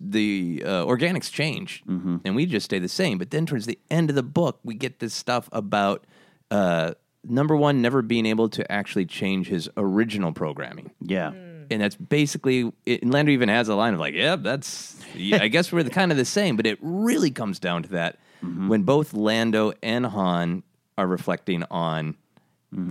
the 0.00 0.62
uh, 0.64 0.84
organics 0.84 1.30
change 1.30 1.82
and 2.24 2.34
we 2.34 2.46
just 2.46 2.64
stay 2.64 2.78
the 2.78 2.88
same. 2.88 3.18
But 3.18 3.30
then 3.30 3.46
towards 3.46 3.66
the 3.66 3.78
end 3.90 4.10
of 4.10 4.16
the 4.16 4.22
book, 4.22 4.58
we 4.64 4.74
get 4.74 4.98
this 5.00 5.12
stuff 5.12 5.48
about 5.52 6.06
uh, 6.50 6.94
number 7.24 7.56
one, 7.56 7.82
never 7.82 8.02
being 8.02 8.26
able 8.26 8.48
to 8.50 8.72
actually 8.72 9.06
change 9.06 9.48
his 9.48 9.68
original 9.76 10.32
programming. 10.32 10.92
Yeah. 11.02 11.32
And 11.68 11.82
that's 11.82 11.96
basically, 11.96 12.72
it, 12.86 13.02
and 13.02 13.12
Lando 13.12 13.32
even 13.32 13.48
has 13.48 13.68
a 13.68 13.74
line 13.74 13.92
of 13.92 14.00
like, 14.00 14.14
yep, 14.14 14.42
that's, 14.42 14.96
yeah, 15.14 15.42
I 15.42 15.48
guess 15.48 15.72
we're 15.72 15.82
the, 15.82 15.90
kind 15.90 16.12
of 16.12 16.16
the 16.16 16.24
same. 16.24 16.56
But 16.56 16.66
it 16.66 16.78
really 16.80 17.30
comes 17.30 17.58
down 17.58 17.82
to 17.82 17.88
that 17.90 18.18
when 18.40 18.82
both 18.82 19.12
Lando 19.12 19.72
and 19.82 20.06
Han 20.06 20.62
are 20.96 21.06
reflecting 21.06 21.64
on 21.70 22.16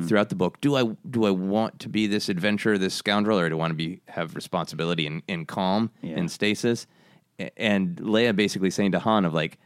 throughout 0.07 0.29
the 0.29 0.35
book. 0.35 0.59
Do 0.61 0.75
I 0.75 0.83
do 1.09 1.25
I 1.25 1.29
want 1.31 1.79
to 1.81 1.89
be 1.89 2.07
this 2.07 2.27
adventurer, 2.29 2.77
this 2.77 2.93
scoundrel, 2.95 3.37
or 3.39 3.49
do 3.49 3.55
I 3.55 3.59
want 3.59 3.71
to 3.71 3.75
be 3.75 4.01
have 4.07 4.33
responsibility 4.35 5.05
and, 5.05 5.21
and 5.29 5.47
calm 5.47 5.91
Yeah. 6.01 6.15
and 6.17 6.31
stasis? 6.31 6.87
And 7.57 7.97
Leia 7.97 8.35
basically 8.35 8.69
saying 8.71 8.93
to 8.93 8.99
Han 8.99 9.25
of 9.25 9.33
like, 9.33 9.57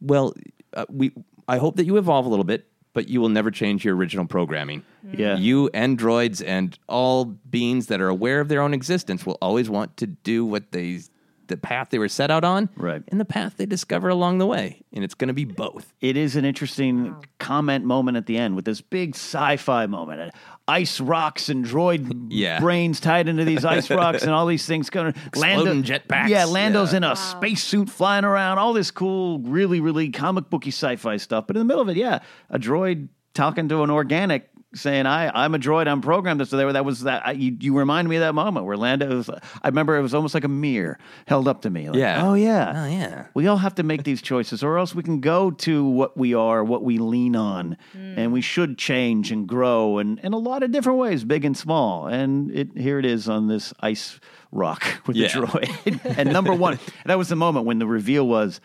well, 0.00 0.34
uh, 0.74 0.84
we 0.88 1.12
I 1.48 1.58
hope 1.58 1.76
that 1.76 1.86
you 1.86 1.96
evolve 1.96 2.26
a 2.26 2.28
little 2.28 2.44
bit, 2.44 2.68
but 2.92 3.08
you 3.08 3.20
will 3.20 3.28
never 3.30 3.50
change 3.50 3.84
your 3.84 3.96
original 3.96 4.26
programming. 4.26 4.82
Yeah. 5.12 5.36
You 5.38 5.70
and 5.74 5.98
droids 5.98 6.46
and 6.46 6.78
all 6.88 7.24
beings 7.24 7.86
that 7.86 8.00
are 8.00 8.08
aware 8.08 8.40
of 8.40 8.48
their 8.48 8.60
own 8.62 8.74
existence 8.74 9.26
will 9.26 9.38
always 9.42 9.68
want 9.70 9.96
to 9.96 10.06
do 10.06 10.44
what 10.44 10.70
they 10.72 11.00
the 11.48 11.56
path 11.56 11.90
they 11.90 11.98
were 11.98 12.08
set 12.08 12.30
out 12.30 12.44
on 12.44 12.68
Right. 12.76 13.02
and 13.08 13.20
the 13.20 13.24
path 13.24 13.56
they 13.56 13.66
discover 13.66 14.08
along 14.08 14.38
the 14.38 14.46
way. 14.46 14.82
And 14.92 15.04
it's 15.04 15.14
going 15.14 15.28
to 15.28 15.34
be 15.34 15.44
both. 15.44 15.92
It 16.00 16.16
is 16.16 16.36
an 16.36 16.44
interesting 16.44 17.14
comment 17.38 17.84
moment 17.84 18.16
at 18.16 18.26
the 18.26 18.36
end 18.38 18.56
with 18.56 18.64
this 18.64 18.80
big 18.80 19.14
sci-fi 19.14 19.86
moment. 19.86 20.20
Uh, 20.20 20.30
Ice 20.66 20.98
rocks 20.98 21.50
and 21.50 21.62
droid 21.64 22.26
Yeah. 22.30 22.58
brains 22.58 22.98
tied 22.98 23.28
into 23.28 23.44
these 23.44 23.66
ice 23.66 23.90
rocks 23.90 24.22
and 24.22 24.32
all 24.32 24.46
these 24.46 24.64
things 24.64 24.88
going. 24.88 25.14
Exploding 25.26 25.82
jetpacks. 25.82 26.28
Yeah, 26.28 26.46
Lando's 26.46 26.92
Yeah. 26.92 26.96
in 26.98 27.04
a 27.04 27.16
spacesuit 27.16 27.90
flying 27.90 28.24
around. 28.24 28.56
All 28.58 28.72
this 28.72 28.90
cool, 28.90 29.40
really, 29.40 29.80
really 29.80 30.08
comic 30.10 30.48
booky 30.48 30.70
sci-fi 30.70 31.18
stuff. 31.18 31.46
But 31.46 31.56
in 31.56 31.60
the 31.60 31.66
middle 31.66 31.82
of 31.82 31.88
it, 31.90 31.98
yeah, 31.98 32.20
a 32.48 32.58
droid 32.58 33.08
talking 33.34 33.68
to 33.68 33.82
an 33.82 33.90
organic. 33.90 34.48
Saying 34.74 35.06
I, 35.06 35.30
I'm 35.44 35.54
a 35.54 35.58
droid. 35.58 35.86
I'm 35.86 36.00
programmed. 36.00 36.46
So 36.48 36.56
there, 36.56 36.72
that 36.72 36.84
was 36.84 37.02
that. 37.02 37.26
I, 37.26 37.32
you, 37.32 37.56
you 37.60 37.76
remind 37.76 38.08
me 38.08 38.16
of 38.16 38.20
that 38.20 38.34
moment 38.34 38.66
where 38.66 38.76
Lando. 38.76 39.16
Was, 39.16 39.30
I 39.30 39.68
remember 39.68 39.96
it 39.96 40.02
was 40.02 40.14
almost 40.14 40.34
like 40.34 40.44
a 40.44 40.48
mirror 40.48 40.98
held 41.26 41.46
up 41.48 41.62
to 41.62 41.70
me. 41.70 41.88
Like, 41.88 41.98
Yeah. 41.98 42.26
Oh 42.26 42.34
yeah. 42.34 42.72
Oh, 42.84 42.88
yeah. 42.88 43.26
We 43.34 43.46
all 43.46 43.58
have 43.58 43.74
to 43.76 43.82
make 43.82 44.04
these 44.04 44.20
choices, 44.20 44.62
or 44.62 44.78
else 44.78 44.94
we 44.94 45.02
can 45.02 45.20
go 45.20 45.50
to 45.50 45.84
what 45.84 46.16
we 46.16 46.34
are, 46.34 46.64
what 46.64 46.82
we 46.82 46.98
lean 46.98 47.36
on, 47.36 47.76
hmm. 47.92 48.18
and 48.18 48.32
we 48.32 48.40
should 48.40 48.78
change 48.78 49.30
and 49.30 49.46
grow, 49.46 49.98
and 49.98 50.18
in 50.20 50.32
a 50.32 50.38
lot 50.38 50.62
of 50.62 50.72
different 50.72 50.98
ways, 50.98 51.24
big 51.24 51.44
and 51.44 51.56
small. 51.56 52.06
And 52.06 52.50
it 52.50 52.76
here 52.76 52.98
it 52.98 53.06
is 53.06 53.28
on 53.28 53.48
this 53.48 53.72
ice 53.80 54.18
rock 54.50 54.84
with 55.06 55.16
Yeah. 55.16 55.28
the 55.28 55.46
droid. 55.46 56.16
and 56.18 56.32
number 56.32 56.54
one, 56.54 56.78
that 57.06 57.18
was 57.18 57.28
the 57.28 57.36
moment 57.36 57.66
when 57.66 57.78
the 57.78 57.86
reveal 57.86 58.26
was. 58.26 58.60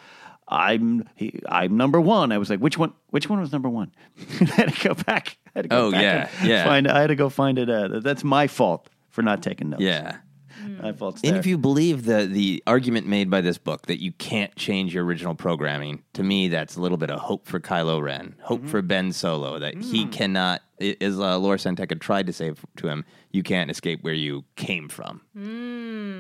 I'm 0.50 1.08
he, 1.16 1.39
I'm 1.47 1.78
number 1.78 2.02
one. 2.02 2.32
I 2.32 2.38
was 2.39 2.50
like, 2.50 2.60
which 2.60 2.78
one? 2.78 2.93
Which 3.12 3.30
one 3.30 3.39
was 3.39 3.52
number 3.52 3.70
one? 3.70 3.91
I 4.41 4.45
had 4.45 4.74
to 4.74 4.88
go 4.89 4.93
back. 4.95 5.38
I 5.47 5.60
had 5.60 5.62
to 5.64 5.70
go 5.70 5.88
Oh, 5.88 5.91
back 5.91 6.02
yeah, 6.02 6.30
yeah. 6.45 6.64
Find. 6.66 6.88
I 6.88 7.02
had 7.02 7.08
to 7.08 7.16
go 7.16 7.30
find 7.30 7.58
it. 7.60 7.70
Uh, 7.70 8.00
that's 8.00 8.24
my 8.24 8.47
fault 8.47 8.89
for 9.10 9.22
not 9.22 9.41
taking 9.43 9.70
notes. 9.70 9.84
Yeah. 9.84 10.18
my 10.82 10.91
fault. 10.91 11.20
And 11.24 11.38
if 11.38 11.45
you 11.45 11.58
believe 11.58 12.06
the 12.06 12.26
the 12.26 12.64
argument 12.68 13.06
made 13.08 13.30
by 13.30 13.41
this 13.41 13.58
book 13.58 13.86
that 13.88 14.02
you 14.02 14.12
can't 14.14 14.54
change 14.56 14.93
your 14.93 15.06
original 15.06 15.36
programming, 15.36 16.04
to 16.14 16.24
me 16.24 16.47
that's 16.47 16.76
a 16.76 16.82
little 16.82 16.97
bit 16.97 17.12
of 17.12 17.20
hope 17.20 17.45
for 17.47 17.60
Kylo 17.60 18.02
Ren, 18.02 18.36
hope 18.41 18.62
Mm-hmm. 18.62 18.70
for 18.70 18.82
Ben 18.82 19.12
Solo 19.14 19.60
that 19.60 19.76
he 19.82 20.06
Mm. 20.06 20.12
cannot, 20.12 20.62
as 20.80 21.20
uh, 21.20 21.38
Lor 21.38 21.58
San 21.60 21.76
Tekka 21.76 22.00
tried 22.00 22.26
to 22.28 22.34
say 22.34 22.54
to 22.78 22.88
him, 22.88 23.06
you 23.32 23.43
can't 23.43 23.70
escape 23.70 24.04
where 24.04 24.14
you 24.14 24.43
came 24.56 24.89
from. 24.89 25.22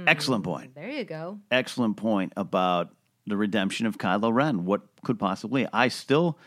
excellent 0.07 0.43
point. 0.43 0.75
There 0.75 0.89
you 0.89 1.03
go. 1.03 1.39
excellent 1.51 1.97
point 1.97 2.33
about 2.37 2.89
the 3.29 3.37
redemption 3.37 3.85
of 3.85 3.97
Kylo 3.97 4.33
Ren. 4.33 4.65
What 4.65 4.81
could 5.03 5.17
possibly? 5.17 5.67
I 5.71 5.87
still 5.87 6.37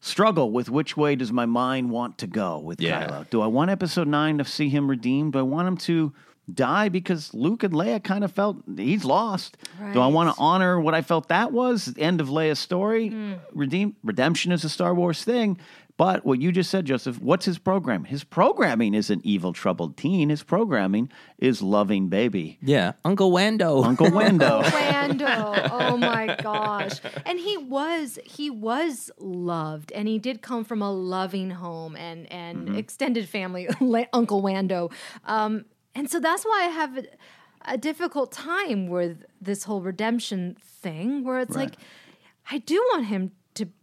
struggle 0.00 0.50
with 0.52 0.68
which 0.70 0.96
way 0.96 1.16
does 1.16 1.32
my 1.32 1.46
mind 1.46 1.90
want 1.90 2.18
to 2.18 2.26
go 2.26 2.58
with 2.58 2.80
Yeah. 2.80 3.06
Kylo. 3.08 3.30
Do 3.30 3.40
I 3.42 3.46
want 3.46 3.70
Episode 3.70 4.06
Nine 4.08 4.38
to 4.38 4.44
see 4.44 4.68
him 4.68 4.88
redeemed? 4.88 5.32
Do 5.32 5.38
I 5.40 5.42
want 5.42 5.66
him 5.68 5.76
to 5.78 6.12
die 6.52 6.88
because 6.88 7.34
Luke 7.34 7.62
and 7.62 7.74
Leia 7.74 8.02
kind 8.02 8.24
of 8.24 8.32
felt 8.32 8.56
he's 8.76 9.04
lost? 9.04 9.56
Do 9.92 10.00
I 10.00 10.06
want 10.06 10.34
to 10.34 10.40
honor 10.40 10.80
what 10.80 10.94
I 10.94 11.02
felt 11.02 11.28
that 11.28 11.52
was 11.52 11.86
the 11.86 12.00
end 12.00 12.20
of 12.20 12.28
Leia's 12.28 12.58
story? 12.58 13.10
Mm. 13.10 13.40
Redeem 13.52 13.96
redemption 14.04 14.52
is 14.52 14.64
a 14.64 14.68
Star 14.68 14.94
Wars 14.94 15.24
thing. 15.24 15.58
But 15.98 16.24
what 16.24 16.40
you 16.40 16.52
just 16.52 16.70
said, 16.70 16.86
Joseph, 16.86 17.20
what's 17.20 17.44
his 17.44 17.58
program? 17.58 18.04
His 18.04 18.22
programming 18.24 18.94
isn't 18.94 19.26
evil, 19.26 19.52
troubled 19.52 19.96
teen. 19.96 20.30
His 20.30 20.42
programming 20.44 21.10
is 21.38 21.60
loving 21.60 22.08
baby. 22.08 22.56
Yeah, 22.62 22.92
Uncle 23.04 23.32
Wando. 23.32 23.84
Uncle 23.84 24.06
Wendo. 24.06 24.62
Wando. 24.64 25.68
Oh 25.72 25.96
my 25.96 26.36
gosh. 26.40 27.00
And 27.26 27.38
he 27.40 27.56
was 27.56 28.18
he 28.24 28.48
was 28.48 29.10
loved 29.18 29.90
and 29.92 30.06
he 30.08 30.18
did 30.20 30.40
come 30.40 30.64
from 30.64 30.80
a 30.82 30.90
loving 30.92 31.50
home 31.50 31.96
and 31.96 32.30
and 32.32 32.68
Mm-hmm. 32.68 32.76
extended 32.78 33.28
family 33.28 33.68
Uncle 34.12 34.40
Wando. 34.42 34.92
Um 35.26 35.64
and 35.96 36.08
so 36.08 36.20
that's 36.20 36.44
why 36.44 36.60
I 36.66 36.68
have 36.70 36.96
a, 36.98 37.04
a 37.64 37.76
difficult 37.76 38.30
time 38.30 38.86
with 38.88 39.24
this 39.40 39.64
whole 39.64 39.80
redemption 39.80 40.56
thing 40.62 41.24
where 41.24 41.40
it's 41.40 41.56
like 41.56 41.74
I 42.50 42.58
do 42.58 42.76
want 42.92 43.06
him 43.06 43.28
to 43.30 43.34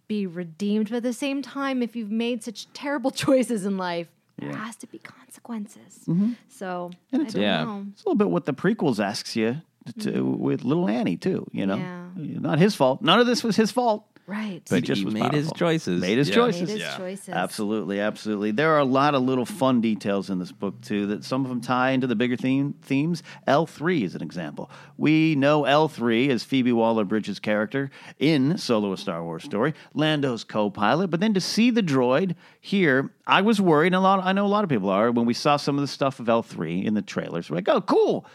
be 0.08 0.28
redeemed 0.28 0.90
but 0.90 0.98
at 0.98 1.04
the 1.04 1.14
same 1.14 1.42
time 1.42 1.82
if 1.82 1.96
you've 1.96 2.12
made 2.12 2.44
such 2.44 2.72
terrible 2.74 3.12
choices 3.26 3.66
in 3.66 3.78
life 3.78 4.08
there 4.38 4.54
has 4.54 4.76
to 4.76 4.88
be 4.88 4.98
consequences. 5.00 6.00
Mm-hmm. 6.08 6.34
So 6.50 6.92
I 7.14 7.18
don't 7.18 7.36
Yeah. 7.36 7.64
know. 7.64 7.86
It's 7.94 8.04
a 8.04 8.10
little 8.10 8.18
bit 8.18 8.30
what 8.30 8.46
the 8.46 8.54
prequels 8.54 9.00
asks 9.00 9.36
you 9.38 9.62
to, 10.00 10.12
mm-hmm. 10.12 10.38
with 10.44 10.66
little 10.66 10.90
Annie 10.90 11.16
too. 11.16 11.48
You 11.54 11.66
know, 11.66 11.78
Yeah. 11.78 12.10
not 12.18 12.60
his 12.60 12.76
fault. 12.76 13.02
None 13.02 13.20
of 13.20 13.28
this 13.28 13.44
was 13.46 13.56
his 13.56 13.72
fault. 13.72 14.06
Right. 14.28 14.64
But 14.68 14.78
he 14.78 14.82
just 14.82 15.00
he 15.00 15.06
was 15.06 15.14
made 15.14 15.34
his 15.34 15.52
choices. 15.56 16.02
Made 16.02 16.18
his 16.18 16.30
Yeah. 16.30 16.36
choices. 16.36 16.70
Made 16.70 16.82
his 16.82 16.96
choices. 16.96 17.30
Absolutely, 17.30 18.00
absolutely. 18.00 18.50
There 18.52 18.72
are 18.74 18.80
a 18.80 18.86
lot 18.86 19.14
of 19.14 19.22
little 19.22 19.46
fun 19.46 19.82
details 19.82 20.32
in 20.32 20.40
this 20.40 20.52
book 20.52 20.82
too. 20.82 21.06
That 21.06 21.24
some 21.24 21.44
of 21.46 21.50
them 21.50 21.62
tie 21.62 21.92
into 21.92 22.08
the 22.08 22.16
bigger 22.16 22.36
theme 22.36 22.74
themes. 22.82 23.22
L 23.46 23.68
three 23.68 24.04
is 24.04 24.16
an 24.16 24.24
example. 24.24 24.72
We 24.98 25.36
know 25.36 25.66
L 25.66 25.88
three 25.88 26.30
as 26.32 26.44
Phoebe 26.44 26.72
Waller-Bridge's 26.72 27.40
character 27.40 27.92
in 28.18 28.58
Solo: 28.58 28.94
A 28.94 28.98
Star 28.98 29.24
Wars 29.24 29.44
Story, 29.44 29.76
Lando's 29.94 30.44
co-pilot. 30.44 31.10
But 31.12 31.20
then 31.20 31.36
to 31.36 31.42
see 31.42 31.70
the 31.70 31.84
droid 31.84 32.34
here, 32.60 33.12
I 33.28 33.42
was 33.42 33.62
worried. 33.62 33.88
And 33.88 33.96
a 33.98 34.00
lot, 34.00 34.26
I 34.26 34.32
know 34.32 34.46
a 34.46 34.48
lot 34.48 34.64
of 34.64 34.72
people 34.72 34.90
are 34.90 35.12
when 35.12 35.28
we 35.28 35.36
saw 35.36 35.58
some 35.58 35.76
of 35.78 35.82
the 35.82 35.88
stuff 35.88 36.20
of 36.20 36.28
L 36.30 36.42
three 36.42 36.84
in 36.84 36.96
the 36.96 37.04
trailers. 37.04 37.50
We're 37.52 37.58
like, 37.58 37.70
oh, 37.70 37.82
cool. 37.82 38.26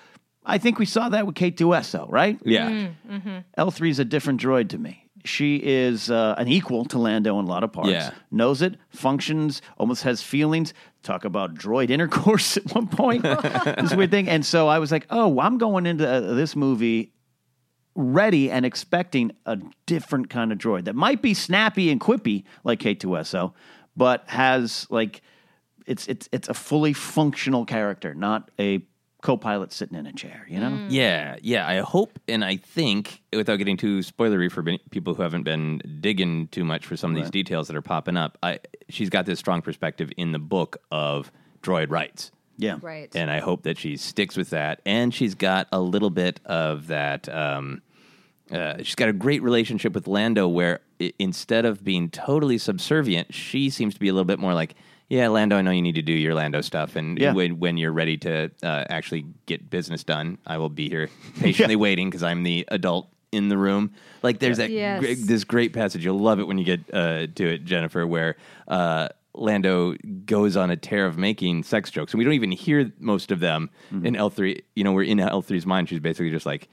I 0.46 0.56
think 0.58 0.78
we 0.78 0.86
saw 0.86 1.08
that 1.10 1.26
with 1.26 1.34
K2SO, 1.34 2.06
right? 2.10 2.38
Yeah. 2.44 2.70
Mm-hmm, 2.70 3.14
mm-hmm. 3.14 3.38
L3 3.60 3.90
is 3.90 3.98
a 3.98 4.06
different 4.06 4.40
droid 4.40 4.70
to 4.70 4.78
me. 4.78 5.04
She 5.24 5.56
is 5.56 6.10
uh, 6.10 6.34
an 6.38 6.48
equal 6.48 6.84
to 6.86 6.98
Lando 6.98 7.38
in 7.38 7.44
a 7.44 7.48
lot 7.48 7.64
of 7.64 7.72
parts. 7.72 7.90
Yeah. 7.90 8.12
Knows 8.30 8.62
it, 8.62 8.76
functions, 8.88 9.62
almost 9.78 10.02
has 10.04 10.22
feelings. 10.22 10.74
Talk 11.02 11.24
about 11.24 11.54
droid 11.54 11.90
intercourse 11.90 12.56
at 12.56 12.74
one 12.74 12.88
point. 12.88 13.22
this 13.64 13.94
weird 13.94 14.10
thing. 14.10 14.28
And 14.28 14.44
so 14.44 14.68
I 14.68 14.78
was 14.78 14.90
like, 14.90 15.06
oh, 15.10 15.40
I'm 15.40 15.58
going 15.58 15.86
into 15.86 16.08
uh, 16.08 16.34
this 16.34 16.56
movie 16.56 17.12
ready 17.94 18.50
and 18.50 18.64
expecting 18.64 19.32
a 19.46 19.58
different 19.86 20.30
kind 20.30 20.52
of 20.52 20.58
droid 20.58 20.84
that 20.84 20.94
might 20.94 21.22
be 21.22 21.34
snappy 21.34 21.90
and 21.90 22.00
quippy 22.00 22.44
like 22.64 22.80
K2SO, 22.80 23.52
but 23.96 24.24
has 24.28 24.86
like 24.90 25.22
it's 25.86 26.06
it's 26.06 26.28
it's 26.32 26.48
a 26.48 26.54
fully 26.54 26.92
functional 26.92 27.64
character, 27.64 28.14
not 28.14 28.50
a 28.58 28.78
co-pilot 29.22 29.72
sitting 29.72 29.98
in 29.98 30.06
a 30.06 30.12
chair, 30.12 30.46
you 30.48 30.58
know? 30.60 30.86
Yeah, 30.88 31.36
yeah. 31.42 31.68
I 31.68 31.80
hope 31.80 32.18
and 32.28 32.44
I 32.44 32.56
think, 32.56 33.22
without 33.32 33.56
getting 33.56 33.76
too 33.76 33.98
spoilery 34.00 34.50
for 34.50 34.62
many 34.62 34.78
people 34.90 35.14
who 35.14 35.22
haven't 35.22 35.42
been 35.42 35.80
digging 36.00 36.48
too 36.48 36.64
much 36.64 36.86
for 36.86 36.96
some 36.96 37.10
of 37.14 37.16
these 37.16 37.30
details 37.30 37.66
that 37.68 37.76
are 37.76 37.82
popping 37.82 38.16
up, 38.16 38.38
I, 38.42 38.60
she's 38.88 39.10
got 39.10 39.26
this 39.26 39.38
strong 39.38 39.62
perspective 39.62 40.10
in 40.16 40.32
the 40.32 40.38
book 40.38 40.78
of 40.90 41.30
droid 41.62 41.90
rights. 41.90 42.30
Yeah. 42.56 42.76
Right. 42.82 43.14
And 43.14 43.30
I 43.30 43.40
hope 43.40 43.62
that 43.62 43.78
she 43.78 43.96
sticks 43.96 44.36
with 44.36 44.50
that. 44.50 44.80
And 44.84 45.14
she's 45.14 45.34
got 45.34 45.66
a 45.72 45.80
little 45.80 46.10
bit 46.10 46.40
of 46.44 46.88
that. 46.88 47.28
Um, 47.28 47.80
uh, 48.50 48.78
she's 48.78 48.94
got 48.96 49.08
a 49.08 49.12
great 49.12 49.42
relationship 49.42 49.94
with 49.94 50.06
Lando 50.08 50.48
where 50.48 50.80
i- 51.00 51.12
instead 51.18 51.64
of 51.64 51.84
being 51.84 52.10
totally 52.10 52.58
subservient, 52.58 53.32
she 53.32 53.70
seems 53.70 53.94
to 53.94 54.00
be 54.00 54.08
a 54.08 54.12
little 54.12 54.24
bit 54.26 54.38
more 54.38 54.52
like, 54.54 54.74
yeah, 55.10 55.28
Lando, 55.28 55.56
I 55.56 55.62
know 55.62 55.70
you 55.72 55.82
need 55.82 55.96
to 55.96 56.02
do 56.02 56.12
your 56.12 56.34
Lando 56.34 56.62
stuff. 56.62 56.96
And 56.96 57.18
Yeah. 57.18 57.32
when, 57.34 57.58
when 57.58 57.76
you're 57.76 57.92
ready 57.92 58.16
to 58.18 58.50
uh, 58.62 58.84
actually 58.88 59.26
get 59.46 59.68
business 59.68 60.02
done, 60.04 60.38
I 60.46 60.56
will 60.56 60.68
be 60.70 60.88
here 60.88 61.10
patiently 61.40 61.76
waiting 61.76 62.08
because 62.08 62.22
I'm 62.22 62.42
the 62.44 62.64
adult 62.68 63.08
in 63.32 63.48
the 63.48 63.58
room. 63.58 63.92
Like 64.22 64.38
there's 64.38 64.56
that 64.56 64.70
Yes. 64.70 65.00
gr- 65.00 65.26
this 65.26 65.44
great 65.44 65.72
passage. 65.72 66.04
You'll 66.04 66.18
love 66.18 66.40
it 66.40 66.46
when 66.46 66.56
you 66.58 66.64
get 66.64 66.80
uh, 66.94 67.26
to 67.34 67.44
it, 67.54 67.64
Jennifer, 67.64 68.06
where 68.06 68.36
uh, 68.68 69.08
Lando 69.34 69.94
goes 70.24 70.56
on 70.56 70.70
a 70.70 70.76
tear 70.76 71.06
of 71.06 71.16
making 71.18 71.62
sex 71.64 71.90
jokes, 71.90 72.12
and 72.12 72.18
we 72.18 72.24
don't 72.24 72.34
even 72.34 72.50
hear 72.52 72.90
most 72.98 73.30
of 73.30 73.38
them 73.40 73.70
in 73.92 74.16
L 74.16 74.30
three. 74.30 74.62
You 74.74 74.82
know, 74.84 74.92
we're 74.92 75.04
in 75.04 75.20
L 75.20 75.42
3s 75.42 75.64
mind. 75.66 75.88
She's 75.88 76.00
basically 76.00 76.30
just 76.30 76.46
like, 76.46 76.68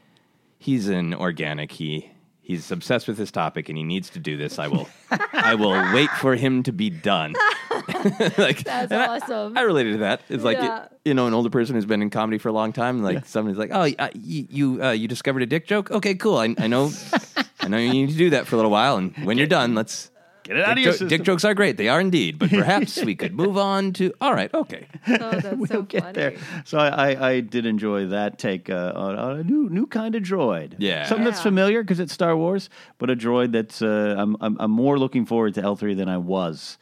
he's 0.57 0.87
an 0.89 1.13
organic. 1.13 1.71
He 1.71 2.09
he's 2.47 2.71
obsessed 2.71 3.07
with 3.09 3.17
this 3.17 3.29
topic, 3.29 3.67
and 3.67 3.77
he 3.77 3.83
needs 3.83 4.09
to 4.11 4.19
do 4.19 4.37
this. 4.37 4.57
I 4.57 4.67
will, 4.69 4.87
I 5.33 5.53
will 5.55 5.71
wait 5.93 6.09
for 6.11 6.35
him 6.35 6.63
to 6.63 6.71
be 6.71 6.89
done. 6.89 7.33
like 8.37 8.63
That's 8.63 8.91
and 8.91 8.93
I- 9.01 9.17
awesome. 9.17 9.57
I, 9.57 9.61
related 9.61 9.93
to 9.93 9.97
that. 9.99 10.21
It's 10.29 10.43
like 10.43 10.57
Yeah. 10.57 10.87
you 11.05 11.13
know, 11.13 11.27
an 11.27 11.33
older 11.33 11.49
person 11.49 11.75
who's 11.75 11.85
been 11.85 12.01
in 12.01 12.09
comedy 12.09 12.37
for 12.37 12.47
a 12.49 12.53
long 12.53 12.71
time. 12.73 13.03
Like 13.03 13.25
somebody's 13.25 13.57
like, 13.57 13.71
"Oh, 13.73 13.81
uh, 13.99 14.09
you 14.13 14.47
you, 14.49 14.83
uh, 14.83 14.91
you 14.91 15.07
discovered 15.07 15.43
a 15.43 15.45
dick 15.45 15.67
joke? 15.67 15.91
Okay, 15.91 16.15
cool. 16.15 16.37
I, 16.37 16.55
I 16.57 16.67
know, 16.67 16.91
I 17.59 17.67
know 17.67 17.77
you 17.77 17.91
need 17.91 18.09
to 18.09 18.15
do 18.17 18.29
that 18.31 18.47
for 18.47 18.55
a 18.55 18.57
little 18.57 18.71
while. 18.71 18.95
And 18.97 19.13
when 19.25 19.37
you're 19.37 19.47
done, 19.47 19.75
let's 19.75 20.09
Get 20.47 20.57
it 20.57 20.63
out 20.65 20.75
dick, 20.75 20.77
of 20.77 20.83
your 20.83 20.85
jo- 20.85 20.91
system. 20.91 21.07
dick 21.09 21.23
jokes 21.23 21.43
are 21.45 21.53
great. 21.53 21.77
They 21.77 21.89
are 21.89 21.99
indeed. 21.99 22.39
But 22.39 22.49
perhaps 22.61 23.03
we 23.03 23.15
could 23.15 23.33
move 23.35 23.57
on 23.57 23.93
to. 23.93 24.13
All 24.21 24.33
right, 24.33 24.51
okay. 24.53 24.87
Oh, 25.07 25.31
that's 25.39 25.67
so 25.69 25.81
get 25.83 26.01
funny. 26.03 26.13
there. 26.13 26.35
So 26.65 26.77
I, 26.77 26.87
I, 27.11 27.29
I 27.29 27.39
did 27.41 27.65
enjoy 27.65 28.07
that 28.07 28.39
take 28.39 28.69
uh, 28.69 28.93
on, 28.95 29.17
on 29.17 29.39
a 29.39 29.43
new 29.43 29.69
new 29.69 29.85
kind 29.87 30.15
of 30.15 30.23
droid. 30.23 30.75
Yeah. 30.79 31.05
something 31.05 31.25
that's 31.25 31.41
familiar 31.41 31.83
because 31.83 31.99
it's 31.99 32.13
Star 32.13 32.35
Wars, 32.37 32.69
but 32.97 33.09
a 33.09 33.15
droid 33.15 33.51
that's 33.51 33.81
uh, 33.81 34.15
I'm, 34.17 34.35
I'm 34.39 34.57
I'm 34.59 34.71
more 34.71 34.97
looking 34.97 35.25
forward 35.25 35.53
to 35.55 35.61
L 35.61 35.75
three 35.75 35.93
than 35.93 36.07
I 36.09 36.17
was 36.17 36.77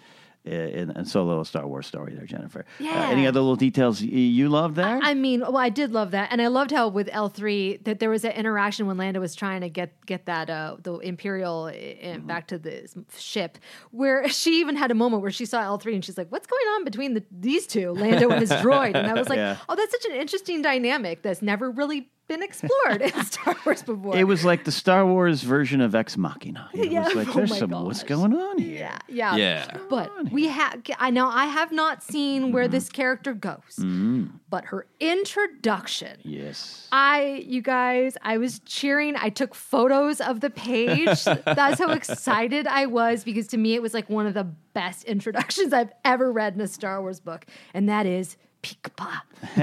in, 0.46 0.92
in 0.92 1.06
Solo: 1.06 1.42
A 1.42 1.46
Star 1.46 1.68
Wars 1.68 1.88
Story. 1.88 2.14
There, 2.16 2.26
Jennifer. 2.26 2.66
Uh, 2.82 2.86
any 2.88 3.26
other 3.28 3.40
little 3.40 3.56
details 3.56 4.02
you 4.02 4.50
love 4.50 4.76
there? 4.76 5.00
I 5.02 5.14
mean, 5.14 5.42
well, 5.42 5.58
I 5.58 5.70
did 5.70 5.92
love 5.92 6.12
that, 6.12 6.30
and 6.32 6.42
I 6.42 6.48
loved 6.48 6.72
how 6.72 6.88
with 6.88 7.10
L 7.12 7.30
three 7.30 7.78
that 7.78 8.00
there 8.00 8.10
was 8.10 8.24
an 8.26 8.32
interaction 8.32 8.88
when 8.88 8.98
Lando 8.98 9.20
was 9.20 9.36
trying 9.36 9.62
to 9.62 9.70
get 9.70 10.06
get 10.06 10.26
that 10.26 10.50
uh, 10.50 10.78
the 10.82 10.98
Imperial 11.00 11.66
uh, 11.66 11.72
Mm-hmm. 11.76 12.28
back 12.28 12.48
to 12.48 12.58
the 12.58 12.88
ship, 13.18 13.58
where 13.92 14.28
she 14.42 14.60
even 14.60 14.76
had 14.76 14.92
a 14.92 14.96
moment 14.96 15.22
where 15.22 15.32
she 15.32 15.46
saw 15.46 15.62
L 15.62 15.78
three 15.78 15.96
and 15.96 16.04
she's 16.06 16.18
like, 16.18 16.32
"What's 16.32 16.48
going 16.48 16.66
on 16.76 16.84
between 16.84 17.14
the, 17.14 17.24
these 17.32 17.66
two, 17.68 17.92
Lando 17.92 18.30
and 18.30 18.40
his 18.42 18.52
droid?" 18.64 18.96
And 18.96 19.08
I 19.08 19.14
was 19.14 19.28
like, 19.30 19.38
Yeah. 19.38 19.58
"Oh, 19.68 19.76
that's 19.76 19.92
such 19.92 20.06
an 20.12 20.18
interesting 20.18 20.62
dynamic 20.62 21.22
that's 21.22 21.42
never 21.42 21.72
really 21.72 22.10
been 22.28 22.44
explored 22.44 23.02
in 23.02 23.24
Star 23.26 23.56
Wars 23.66 23.84
before." 23.84 24.16
it 24.16 24.26
was 24.26 24.44
like 24.46 24.64
the 24.64 24.72
Star 24.72 25.06
Wars 25.06 25.42
version 25.44 25.82
of 25.82 25.96
Ex 25.96 26.18
Machina. 26.18 26.70
It 26.74 26.92
Yeah. 26.92 27.06
was 27.06 27.16
like 27.16 27.28
Oh 27.30 27.34
there's 27.34 27.50
my 27.52 27.58
some 27.58 27.72
what's 27.72 28.04
going 28.04 28.34
on 28.34 28.58
here. 28.58 28.80
yeah, 29.08 29.36
yeah, 29.36 29.36
Yeah. 29.36 29.78
But 29.90 30.32
we 30.32 30.48
have. 30.48 30.82
I 31.00 31.10
know 31.10 31.28
I 31.28 31.46
have 31.46 31.72
not 31.72 32.04
seen 32.04 32.52
where 32.52 32.66
mm-hmm. 32.66 32.72
this 32.72 32.90
character 32.90 33.34
goes, 33.34 33.78
mm-hmm. 33.80 34.26
but 34.50 34.66
her 34.66 34.88
introduction. 35.00 36.20
Yes. 36.24 36.88
I, 36.92 37.44
you 37.46 37.62
guys, 37.62 38.18
I 38.22 38.38
was 38.38 38.60
cheering. 38.60 39.16
I 39.18 39.30
took 39.30 39.56
photos 39.56 40.22
of 40.22 40.40
the 40.42 40.50
page. 40.50 41.24
That's 41.46 41.80
how 41.80 41.92
excited 41.92 42.68
I 42.68 42.86
was 42.86 43.24
because 43.24 43.48
to 43.48 43.58
me 43.58 43.76
it 43.76 43.82
was 43.82 43.94
like 43.94 44.10
one 44.10 44.26
of 44.28 44.34
the 44.34 44.46
best 44.74 45.04
introductions 45.06 45.74
I've 45.74 45.92
ever 46.04 46.32
read 46.32 46.56
in 46.56 46.62
a 46.62 46.68
Star 46.68 47.02
Wars 47.02 47.20
book, 47.20 47.46
and 47.74 47.88
that 47.90 48.06
is 48.06 48.38
Peekpa. 48.64 49.22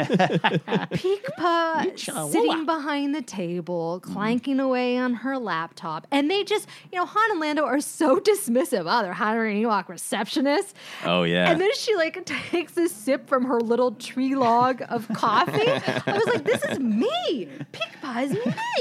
Peekpa 0.93 2.31
sitting 2.31 2.67
behind 2.67 3.15
the 3.15 3.23
table, 3.23 4.01
clanking 4.01 4.61
away 4.61 4.97
on 4.99 5.15
her 5.15 5.39
laptop, 5.39 6.07
and 6.11 6.31
they 6.31 6.45
just, 6.45 6.69
you 6.93 6.99
know, 6.99 7.07
Han 7.07 7.31
and 7.33 7.41
Lando 7.41 7.65
are 7.65 7.81
so 7.81 8.19
dismissive. 8.21 8.85
Oh, 8.87 9.03
they're 9.03 9.13
hiring 9.13 9.63
an 9.65 9.69
Ewok 9.71 9.89
receptionist. 9.89 10.77
Oh 11.05 11.23
yeah. 11.25 11.51
And 11.51 11.61
then 11.61 11.71
she 11.75 11.95
like 11.97 12.25
takes 12.51 12.77
a 12.77 12.89
sip 12.89 13.29
from 13.29 13.45
her 13.45 13.61
little 13.61 13.93
tree 13.93 14.35
log 14.35 14.83
of 14.89 15.09
coffee. 15.09 15.69
I 15.69 16.03
was 16.13 16.27
like, 16.27 16.45
this 16.45 16.65
is 16.65 16.79
me. 16.79 17.49
Peekpa 17.73 18.25
is 18.25 18.33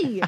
me. 0.04 0.22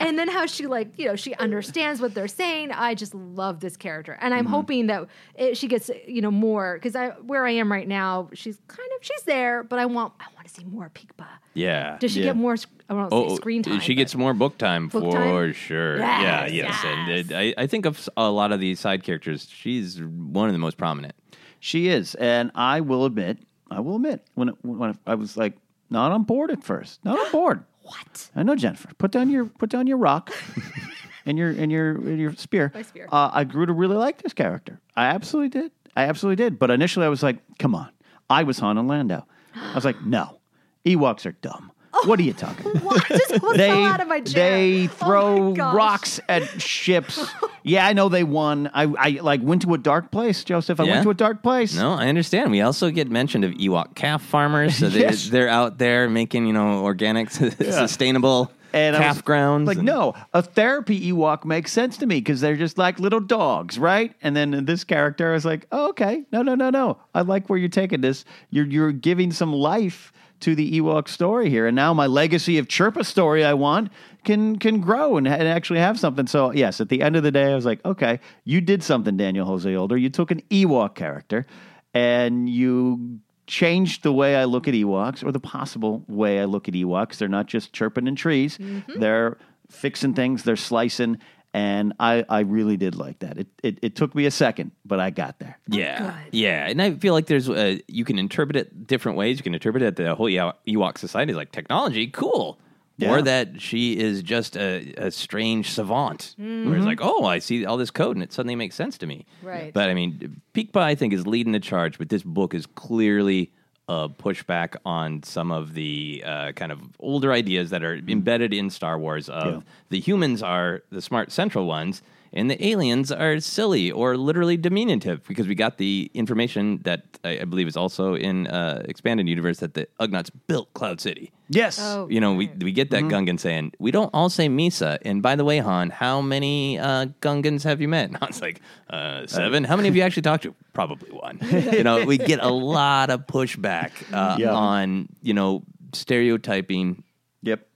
and 0.00 0.18
then 0.18 0.28
how 0.28 0.46
she 0.46 0.66
like 0.66 0.98
you 0.98 1.06
know 1.06 1.16
she 1.16 1.34
understands 1.34 2.00
what 2.00 2.14
they're 2.14 2.28
saying. 2.28 2.72
I 2.72 2.94
just 2.94 3.14
love 3.14 3.60
this 3.60 3.76
character, 3.76 4.16
and 4.20 4.34
I'm 4.34 4.40
Mm-hmm. 4.40 4.54
hoping 4.54 4.86
that 4.86 5.06
it, 5.34 5.56
she 5.58 5.68
gets 5.68 5.90
you 6.08 6.22
know 6.22 6.30
more 6.30 6.74
because 6.74 6.96
I 6.96 7.08
where 7.10 7.44
I 7.46 7.50
am 7.50 7.70
right 7.70 7.86
now, 7.86 8.30
she's 8.32 8.58
kind 8.68 8.88
of 8.98 9.04
she's 9.04 9.22
there, 9.22 9.62
but 9.62 9.78
I 9.78 9.84
want 9.94 10.12
I 10.20 10.24
want 10.34 10.46
to 10.48 10.52
see 10.54 10.64
more 10.64 10.90
Peekpa. 10.94 11.26
Yeah. 11.54 11.96
Does 11.98 12.12
she 12.12 12.20
Yeah. 12.20 12.26
get 12.26 12.36
more? 12.36 12.56
I 12.88 12.94
won't 12.94 13.08
Oh, 13.12 13.28
say 13.30 13.36
screen 13.36 13.62
time. 13.62 13.80
she 13.80 13.94
gets 13.94 14.14
more 14.14 14.34
book 14.34 14.58
time 14.58 14.88
Book 14.88 15.04
for 15.04 15.12
time? 15.12 15.52
sure. 15.52 15.98
yeah, 15.98 16.46
Yes, 16.46 16.52
yes. 16.52 16.84
And 16.84 17.10
it, 17.10 17.32
I, 17.32 17.62
I 17.62 17.66
think 17.66 17.86
of 17.86 18.08
a 18.16 18.30
lot 18.30 18.52
of 18.52 18.60
these 18.60 18.80
side 18.80 19.02
characters. 19.04 19.48
She's 19.50 20.00
one 20.00 20.48
of 20.48 20.52
the 20.52 20.58
most 20.58 20.76
prominent. 20.76 21.14
She 21.60 21.88
is, 21.88 22.14
and 22.16 22.50
I 22.54 22.80
will 22.80 23.04
admit, 23.04 23.38
I 23.70 23.80
will 23.80 23.96
admit, 23.96 24.26
when 24.34 24.48
it, 24.50 24.54
when 24.62 24.98
I 25.06 25.14
was 25.14 25.36
like 25.36 25.54
not 25.90 26.10
on 26.12 26.22
board 26.24 26.50
at 26.50 26.64
first, 26.64 27.04
not 27.04 27.18
on 27.18 27.30
board. 27.32 27.64
what? 27.82 28.30
I 28.34 28.42
know 28.42 28.56
Jennifer. 28.56 28.88
Put 28.98 29.10
down 29.10 29.28
your 29.30 29.44
put 29.46 29.68
down 29.70 29.86
your 29.86 29.98
rock 29.98 30.32
and 31.26 31.36
your 31.38 31.50
and 31.50 31.70
your 31.70 31.90
and 31.96 32.18
your 32.18 32.32
spear. 32.34 32.70
My 32.74 32.82
spear. 32.82 33.08
Uh, 33.12 33.30
I 33.32 33.44
grew 33.44 33.66
to 33.66 33.72
really 33.72 33.96
like 33.96 34.22
this 34.22 34.32
character. 34.32 34.80
I 34.96 35.06
absolutely 35.06 35.48
did. 35.60 35.72
I 35.96 36.04
absolutely 36.04 36.36
did. 36.42 36.58
But 36.58 36.70
initially, 36.70 37.04
I 37.04 37.08
was 37.08 37.22
like, 37.22 37.38
"Come 37.58 37.74
on!" 37.74 37.90
I 38.30 38.42
was 38.44 38.58
Han 38.60 38.78
and 38.78 38.88
Lando. 38.88 39.26
I 39.54 39.74
was 39.74 39.84
like, 39.84 40.00
"No, 40.04 40.38
Ewoks 40.84 41.26
are 41.26 41.32
dumb. 41.32 41.72
Oh, 41.92 42.06
what 42.06 42.18
are 42.20 42.22
you 42.22 42.32
talking?" 42.32 42.66
about? 42.70 42.82
What? 42.84 43.06
Just 43.08 43.32
almost 43.32 43.56
They 43.56 43.70
out 43.84 44.00
of 44.00 44.08
my 44.08 44.20
chair. 44.20 44.50
they 44.50 44.78
Oh 44.78 44.82
my 44.82 44.86
throw 44.88 45.52
gosh. 45.54 45.74
rocks 45.74 46.20
at 46.28 46.60
ships. 46.62 47.24
yeah, 47.64 47.86
I 47.86 47.92
know 47.92 48.08
they 48.08 48.24
won. 48.24 48.70
I 48.72 48.84
I 48.84 49.08
like 49.22 49.40
went 49.42 49.62
to 49.62 49.74
a 49.74 49.78
dark 49.78 50.10
place, 50.10 50.44
Joseph. 50.44 50.78
I 50.80 50.84
Yeah? 50.84 50.90
went 50.92 51.02
to 51.04 51.10
a 51.10 51.14
dark 51.14 51.42
place. 51.42 51.74
No, 51.74 51.92
I 51.92 52.08
understand. 52.08 52.50
We 52.50 52.60
also 52.60 52.90
get 52.90 53.10
mentioned 53.10 53.44
of 53.44 53.52
Ewok 53.52 53.94
calf 53.94 54.22
farmers. 54.22 54.76
So 54.76 54.88
they, 54.90 55.00
Yes. 55.00 55.28
they're 55.28 55.48
out 55.48 55.78
there 55.78 56.08
making, 56.08 56.46
you 56.46 56.52
know, 56.52 56.84
organic, 56.84 57.30
sustainable 57.30 58.50
And 58.72 58.96
I 58.96 59.00
calf 59.00 59.16
was 59.16 59.22
grounds. 59.22 59.66
Like, 59.66 59.78
and- 59.78 59.86
no, 59.86 60.14
a 60.32 60.42
therapy 60.42 61.12
Ewok 61.12 61.44
makes 61.44 61.72
sense 61.72 61.96
to 61.98 62.06
me 62.06 62.16
because 62.16 62.40
they're 62.40 62.56
just 62.56 62.78
like 62.78 62.98
little 63.00 63.20
dogs, 63.20 63.78
right? 63.78 64.14
And 64.22 64.36
then 64.36 64.64
this 64.64 64.84
character, 64.84 65.30
I 65.30 65.34
was 65.34 65.44
like, 65.44 65.66
oh, 65.72 65.88
okay, 65.90 66.24
no, 66.32 66.42
no, 66.42 66.54
no, 66.54 66.70
no. 66.70 66.98
I 67.14 67.22
like 67.22 67.48
where 67.48 67.58
you're 67.58 67.68
taking 67.68 68.00
this. 68.00 68.24
You're 68.50 68.66
you're 68.66 68.92
giving 68.92 69.32
some 69.32 69.52
life 69.52 70.12
to 70.40 70.54
the 70.54 70.80
Ewok 70.80 71.06
story 71.08 71.50
here, 71.50 71.66
and 71.66 71.76
now 71.76 71.92
my 71.92 72.06
legacy 72.06 72.56
of 72.56 72.66
Chirpa 72.66 73.04
story 73.04 73.44
I 73.44 73.54
want 73.54 73.90
can 74.24 74.58
can 74.58 74.80
grow 74.80 75.16
and, 75.16 75.28
and 75.28 75.46
actually 75.46 75.80
have 75.80 75.98
something. 75.98 76.26
So 76.26 76.52
yes, 76.52 76.80
at 76.80 76.88
the 76.88 77.02
end 77.02 77.16
of 77.16 77.22
the 77.22 77.30
day, 77.30 77.52
I 77.52 77.54
was 77.54 77.66
like, 77.66 77.84
okay, 77.84 78.20
you 78.44 78.60
did 78.60 78.82
something, 78.82 79.16
Daniel 79.16 79.46
Jose 79.46 79.74
Older. 79.74 79.96
You 79.96 80.08
took 80.08 80.30
an 80.30 80.40
Ewok 80.50 80.94
character 80.94 81.46
and 81.92 82.48
you 82.48 83.20
changed 83.50 84.02
the 84.02 84.12
way 84.12 84.36
I 84.36 84.44
look 84.44 84.68
at 84.68 84.74
Ewoks 84.74 85.24
or 85.24 85.32
the 85.32 85.40
possible 85.40 86.04
way 86.08 86.40
I 86.40 86.44
look 86.44 86.68
at 86.68 86.74
Ewoks. 86.74 87.18
They're 87.18 87.28
not 87.28 87.46
just 87.46 87.72
chirping 87.72 88.06
in 88.06 88.14
trees. 88.16 88.58
They're 88.96 89.36
fixing 89.68 90.14
things, 90.14 90.44
they're 90.44 90.56
slicing. 90.56 91.18
And 91.52 91.94
I, 91.98 92.24
I 92.28 92.40
really 92.40 92.76
did 92.76 92.94
like 92.94 93.18
that. 93.18 93.36
It, 93.36 93.48
it 93.64 93.78
it 93.82 93.96
took 93.96 94.14
me 94.14 94.24
a 94.26 94.30
second, 94.30 94.70
but 94.84 95.00
I 95.00 95.10
got 95.10 95.40
there. 95.40 95.58
Yeah, 95.66 96.16
yeah, 96.30 96.68
and 96.68 96.80
I 96.80 96.94
feel 96.94 97.12
like 97.12 97.26
there's 97.26 97.48
uh, 97.50 97.78
you 97.88 98.04
can 98.04 98.20
interpret 98.20 98.54
it 98.54 98.86
different 98.86 99.18
ways. 99.18 99.36
You 99.38 99.42
can 99.42 99.54
interpret 99.54 99.82
it 99.82 99.96
that 99.96 100.02
the 100.04 100.14
whole 100.14 100.28
Ew- 100.28 100.52
Ewok 100.68 100.96
society 100.96 101.32
is 101.32 101.36
like 101.36 101.50
technology, 101.50 102.06
cool, 102.06 102.60
Yeah. 103.00 103.10
or 103.12 103.22
that 103.22 103.60
she 103.60 103.98
is 103.98 104.22
just 104.22 104.56
a, 104.56 104.92
a 104.96 105.10
strange 105.10 105.70
savant. 105.70 106.34
Where 106.38 106.76
it's 106.76 106.84
like, 106.86 107.00
oh, 107.02 107.24
I 107.24 107.38
see 107.38 107.64
all 107.64 107.76
this 107.76 107.90
code, 107.90 108.16
and 108.16 108.22
it 108.22 108.32
suddenly 108.32 108.56
makes 108.56 108.74
sense 108.76 108.98
to 108.98 109.06
me. 109.06 109.24
Right. 109.42 109.72
But 109.72 109.88
I 109.88 109.94
mean, 109.94 110.40
Peekpa, 110.54 110.76
I 110.80 110.94
think, 110.94 111.12
is 111.12 111.26
leading 111.26 111.52
the 111.52 111.60
charge, 111.60 111.98
but 111.98 112.08
this 112.10 112.22
book 112.22 112.54
is 112.54 112.66
clearly 112.66 113.52
a 113.88 114.08
pushback 114.08 114.76
on 114.84 115.22
some 115.24 115.50
of 115.50 115.74
the 115.74 116.22
uh, 116.24 116.52
kind 116.52 116.70
of 116.70 116.78
older 117.00 117.32
ideas 117.32 117.70
that 117.70 117.82
are 117.82 117.96
embedded 118.06 118.52
in 118.54 118.70
Star 118.70 118.98
Wars. 118.98 119.28
Of 119.28 119.54
Yeah. 119.54 119.60
the 119.88 119.98
humans 120.00 120.42
are 120.42 120.82
the 120.92 121.02
smart 121.02 121.32
central 121.32 121.66
ones, 121.66 122.02
and 122.32 122.50
the 122.50 122.64
aliens 122.64 123.10
are 123.12 123.40
silly 123.40 123.90
or 123.90 124.16
literally 124.16 124.56
diminutive 124.56 125.26
because 125.26 125.48
we 125.48 125.54
got 125.54 125.78
the 125.78 126.10
information 126.14 126.80
that 126.84 127.02
I, 127.24 127.40
I 127.40 127.44
believe 127.44 127.66
is 127.68 127.76
also 127.76 128.14
in 128.14 128.46
uh, 128.46 128.82
expanded 128.84 129.28
universe 129.28 129.58
that 129.58 129.74
the 129.74 129.88
Ugnaughts 129.98 130.30
built 130.46 130.72
Cloud 130.74 131.00
City. 131.00 131.32
Yes. 131.48 131.78
Oh, 131.82 132.06
You 132.08 132.20
know, 132.20 132.34
we 132.34 132.48
we 132.60 132.70
get 132.70 132.90
that 132.90 133.02
Gungan 133.04 133.40
saying, 133.40 133.72
"We 133.80 133.90
don't 133.90 134.10
all 134.14 134.30
say 134.30 134.48
Misa." 134.48 134.98
And 135.04 135.20
by 135.20 135.34
the 135.34 135.44
way, 135.44 135.58
Han, 135.58 135.90
how 135.90 136.20
many 136.20 136.78
uh, 136.78 137.06
Gungans 137.20 137.64
have 137.64 137.80
you 137.80 137.88
met? 137.88 138.08
And 138.10 138.16
Han's 138.22 138.40
like, 138.40 138.60
uh, 138.88 139.26
seven. 139.26 139.64
How 139.64 139.74
many 139.74 139.88
have 139.88 139.96
you 139.96 140.02
actually 140.02 140.22
talked 140.22 140.44
to? 140.44 140.54
Probably 140.72 141.10
one. 141.10 141.40
you 141.50 141.82
know, 141.82 142.04
we 142.04 142.18
get 142.18 142.38
a 142.40 142.48
lot 142.50 143.10
of 143.10 143.26
pushback 143.26 143.90
uh, 144.12 144.36
Yeah. 144.38 144.52
on 144.54 145.08
you 145.22 145.34
know 145.34 145.64
stereotyping 145.92 146.88
Yep. 146.88 147.04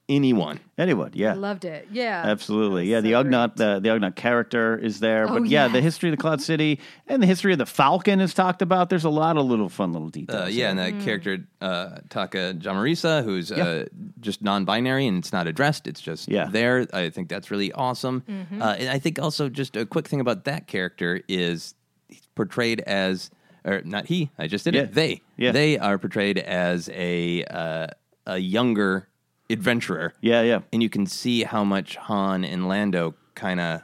Anyone. 0.06 0.60
Anyone, 0.76 1.12
yeah. 1.14 1.30
I 1.30 1.34
loved 1.34 1.64
it. 1.64 1.88
Yeah, 1.90 2.22
Absolutely, 2.26 2.90
yeah. 2.90 2.96
was 2.96 3.04
The 3.04 3.12
so 3.12 3.24
Ugnaught, 3.24 3.56
the, 3.56 3.80
the 3.80 3.88
Ugnaught 3.88 4.16
character 4.16 4.76
is 4.76 5.00
there, 5.00 5.24
Oh, 5.26 5.38
but 5.40 5.48
yeah, 5.48 5.66
the 5.68 5.80
history 5.80 6.10
of 6.10 6.12
the 6.16 6.20
Cloud 6.20 6.42
City 6.42 6.78
and 7.06 7.22
the 7.22 7.26
history 7.26 7.52
of 7.52 7.58
the 7.58 7.64
Falcon 7.64 8.20
is 8.20 8.34
talked 8.34 8.60
about. 8.60 8.90
There's 8.90 9.04
a 9.06 9.10
lot 9.10 9.38
of 9.38 9.46
little 9.46 9.70
fun 9.70 9.94
little 9.94 10.10
details. 10.10 10.42
Uh, 10.42 10.48
yeah, 10.50 10.68
and 10.68 10.78
that 10.78 11.00
character 11.00 11.38
uh, 11.62 12.00
Taka 12.10 12.54
Jamoreesa, 12.58 13.24
who's 13.24 13.50
uh, 13.50 13.86
just 14.20 14.42
non-binary 14.42 15.06
and 15.06 15.18
it's 15.18 15.32
not 15.32 15.46
addressed; 15.46 15.86
it's 15.86 16.02
just 16.02 16.28
Yeah. 16.28 16.48
there. 16.50 16.86
I 16.92 17.08
think 17.08 17.30
that's 17.30 17.50
really 17.50 17.72
awesome. 17.72 18.24
Uh, 18.60 18.76
and 18.78 18.90
I 18.90 18.98
think 18.98 19.18
also 19.18 19.48
just 19.48 19.74
a 19.74 19.86
quick 19.86 20.06
thing 20.06 20.20
about 20.20 20.44
that 20.44 20.66
character 20.66 21.22
is 21.28 21.74
he's 22.08 22.26
portrayed 22.34 22.80
as, 22.80 23.30
or 23.64 23.80
not 23.86 24.04
he. 24.04 24.30
I 24.38 24.48
just 24.48 24.64
did 24.64 24.74
Yeah. 24.74 24.82
it. 24.82 24.92
They, 24.92 25.22
Yeah. 25.38 25.52
they 25.52 25.78
are 25.78 25.96
portrayed 25.96 26.36
as 26.36 26.90
a 26.92 27.42
uh, 27.44 27.86
a 28.26 28.36
younger 28.36 29.08
adventurer, 29.50 30.14
yeah, 30.20 30.42
yeah. 30.42 30.60
and 30.72 30.82
you 30.82 30.88
can 30.88 31.06
see 31.06 31.42
how 31.44 31.64
much 31.64 31.96
Han 31.96 32.44
and 32.44 32.66
Lando 32.68 33.14
kind 33.34 33.60
of 33.60 33.82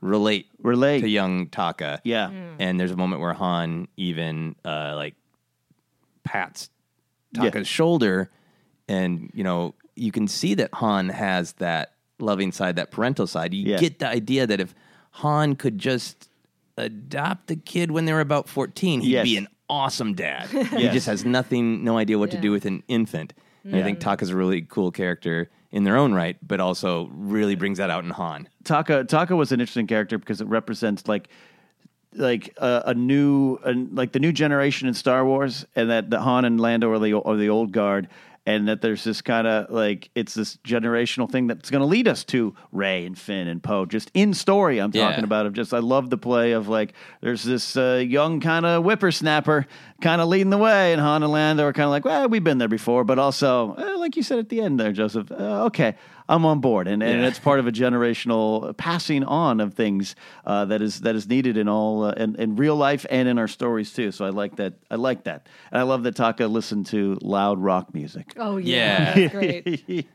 relate 0.00 0.46
Relate. 0.62 1.00
to 1.00 1.08
young 1.08 1.48
Taka. 1.48 2.00
Yeah. 2.04 2.30
And 2.58 2.78
there's 2.78 2.90
a 2.90 2.96
moment 2.96 3.20
where 3.20 3.32
Han 3.32 3.88
even 3.96 4.54
uh, 4.64 4.92
like 4.96 5.14
pats 6.24 6.70
Yeah. 7.32 7.42
Taka's 7.44 7.66
shoulder, 7.68 8.30
and 8.88 9.30
you 9.34 9.44
know 9.44 9.74
you 9.96 10.12
can 10.12 10.28
see 10.28 10.54
that 10.54 10.70
Han 10.74 11.08
has 11.08 11.52
that 11.54 11.92
loving 12.18 12.52
side, 12.52 12.76
that 12.76 12.90
parental 12.90 13.26
side. 13.26 13.54
You 13.54 13.72
Yeah. 13.72 13.78
get 13.78 13.98
the 13.98 14.08
idea 14.08 14.46
that 14.46 14.60
if 14.60 14.74
Han 15.12 15.54
could 15.56 15.78
just 15.78 16.28
adopt 16.76 17.46
the 17.46 17.56
kid 17.56 17.90
when 17.92 18.04
they 18.04 18.12
were 18.12 18.20
about 18.20 18.48
14, 18.48 19.00
he'd 19.00 19.10
Yes. 19.10 19.24
be 19.24 19.36
an 19.36 19.48
awesome 19.68 20.14
dad. 20.14 20.48
He 20.76 20.88
just 20.90 21.06
has 21.06 21.24
nothing, 21.24 21.84
no 21.84 21.96
idea 21.98 22.18
what 22.18 22.30
to 22.32 22.36
do 22.40 22.50
with 22.50 22.64
an 22.66 22.82
infant. 22.88 23.32
And 23.64 23.76
I 23.76 23.82
think 23.82 24.00
Taka's 24.00 24.30
a 24.30 24.36
really 24.36 24.62
cool 24.62 24.90
character 24.90 25.50
in 25.72 25.84
their 25.84 25.96
own 25.96 26.12
right, 26.12 26.36
but 26.46 26.60
also 26.60 27.08
really 27.12 27.54
brings 27.54 27.78
that 27.78 27.90
out 27.90 28.04
in 28.04 28.10
Han. 28.10 28.48
Taka 28.62 29.04
Taka 29.04 29.34
was 29.34 29.52
an 29.52 29.60
interesting 29.60 29.86
character 29.86 30.18
because 30.18 30.40
it 30.40 30.46
represents 30.46 31.08
like 31.08 31.28
like 32.12 32.54
a, 32.58 32.82
a 32.86 32.94
new 32.94 33.58
a, 33.64 33.72
like 33.72 34.12
the 34.12 34.20
new 34.20 34.32
generation 34.32 34.86
in 34.86 34.94
Star 34.94 35.24
Wars, 35.24 35.66
and 35.74 35.90
that 35.90 36.10
the 36.10 36.20
Han 36.20 36.44
and 36.44 36.60
Lando 36.60 36.90
are 36.90 36.98
the 36.98 37.14
are 37.14 37.36
the 37.36 37.48
old 37.48 37.72
guard, 37.72 38.08
and 38.46 38.68
that 38.68 38.82
there's 38.82 39.02
this 39.04 39.22
kind 39.22 39.46
of 39.46 39.70
like 39.70 40.10
it's 40.14 40.34
this 40.34 40.56
generational 40.64 41.30
thing 41.30 41.46
that's 41.46 41.70
going 41.70 41.80
to 41.80 41.86
lead 41.86 42.06
us 42.06 42.24
to 42.24 42.54
Rey 42.72 43.06
and 43.06 43.18
Finn 43.18 43.48
and 43.48 43.62
Poe. 43.62 43.86
Just 43.86 44.10
in 44.14 44.34
story, 44.34 44.78
I'm 44.80 44.90
Yeah. 44.92 45.08
talking 45.08 45.24
about. 45.24 45.46
Of 45.46 45.54
just 45.54 45.72
I 45.72 45.78
love 45.78 46.10
the 46.10 46.18
play 46.18 46.52
of 46.52 46.68
like 46.68 46.92
there's 47.22 47.42
this 47.42 47.76
uh, 47.76 48.04
young 48.06 48.40
kind 48.40 48.66
of 48.66 48.82
whippersnapper 48.84 49.66
kind 50.02 50.20
of 50.20 50.28
leading 50.28 50.50
the 50.50 50.58
way, 50.58 50.92
and 50.92 51.00
Han 51.00 51.22
and 51.22 51.32
Lando 51.32 51.64
are 51.64 51.72
kind 51.72 51.84
of 51.86 51.90
like, 51.90 52.04
well, 52.04 52.28
we've 52.28 52.44
been 52.44 52.58
there 52.58 52.68
before, 52.68 53.04
but 53.04 53.18
also 53.18 53.74
eh, 53.74 53.96
like 53.98 54.16
you 54.16 54.22
said 54.22 54.38
at 54.38 54.48
the 54.50 54.60
end 54.60 54.78
there, 54.78 54.92
Joseph. 54.92 55.30
Uh, 55.32 55.64
okay. 55.66 55.94
I'm 56.28 56.46
on 56.46 56.60
board, 56.60 56.88
and, 56.88 57.02
and 57.02 57.20
Yeah. 57.20 57.28
it's 57.28 57.38
part 57.38 57.60
of 57.60 57.66
a 57.66 57.72
generational 57.72 58.74
passing 58.76 59.24
on 59.24 59.60
of 59.60 59.74
things 59.74 60.16
uh, 60.46 60.64
that 60.66 60.80
is 60.80 61.02
that 61.02 61.14
is 61.14 61.28
needed 61.28 61.56
in 61.58 61.68
all 61.68 62.04
uh, 62.04 62.12
in, 62.12 62.34
in 62.36 62.56
real 62.56 62.76
life 62.76 63.04
and 63.10 63.28
in 63.28 63.38
our 63.38 63.48
stories 63.48 63.92
too. 63.92 64.10
So 64.10 64.24
I 64.24 64.30
like 64.30 64.56
that. 64.56 64.74
I 64.90 64.94
like 64.96 65.24
that, 65.24 65.46
and 65.70 65.78
I 65.80 65.82
love 65.84 66.02
that 66.04 66.16
Taka 66.16 66.46
listened 66.46 66.86
to 66.86 67.18
loud 67.20 67.58
rock 67.58 67.92
music. 67.92 68.32
Oh 68.38 68.56
Yeah. 68.56 68.74
yeah, 69.18 69.28
that's 69.28 69.32
great. 69.34 70.06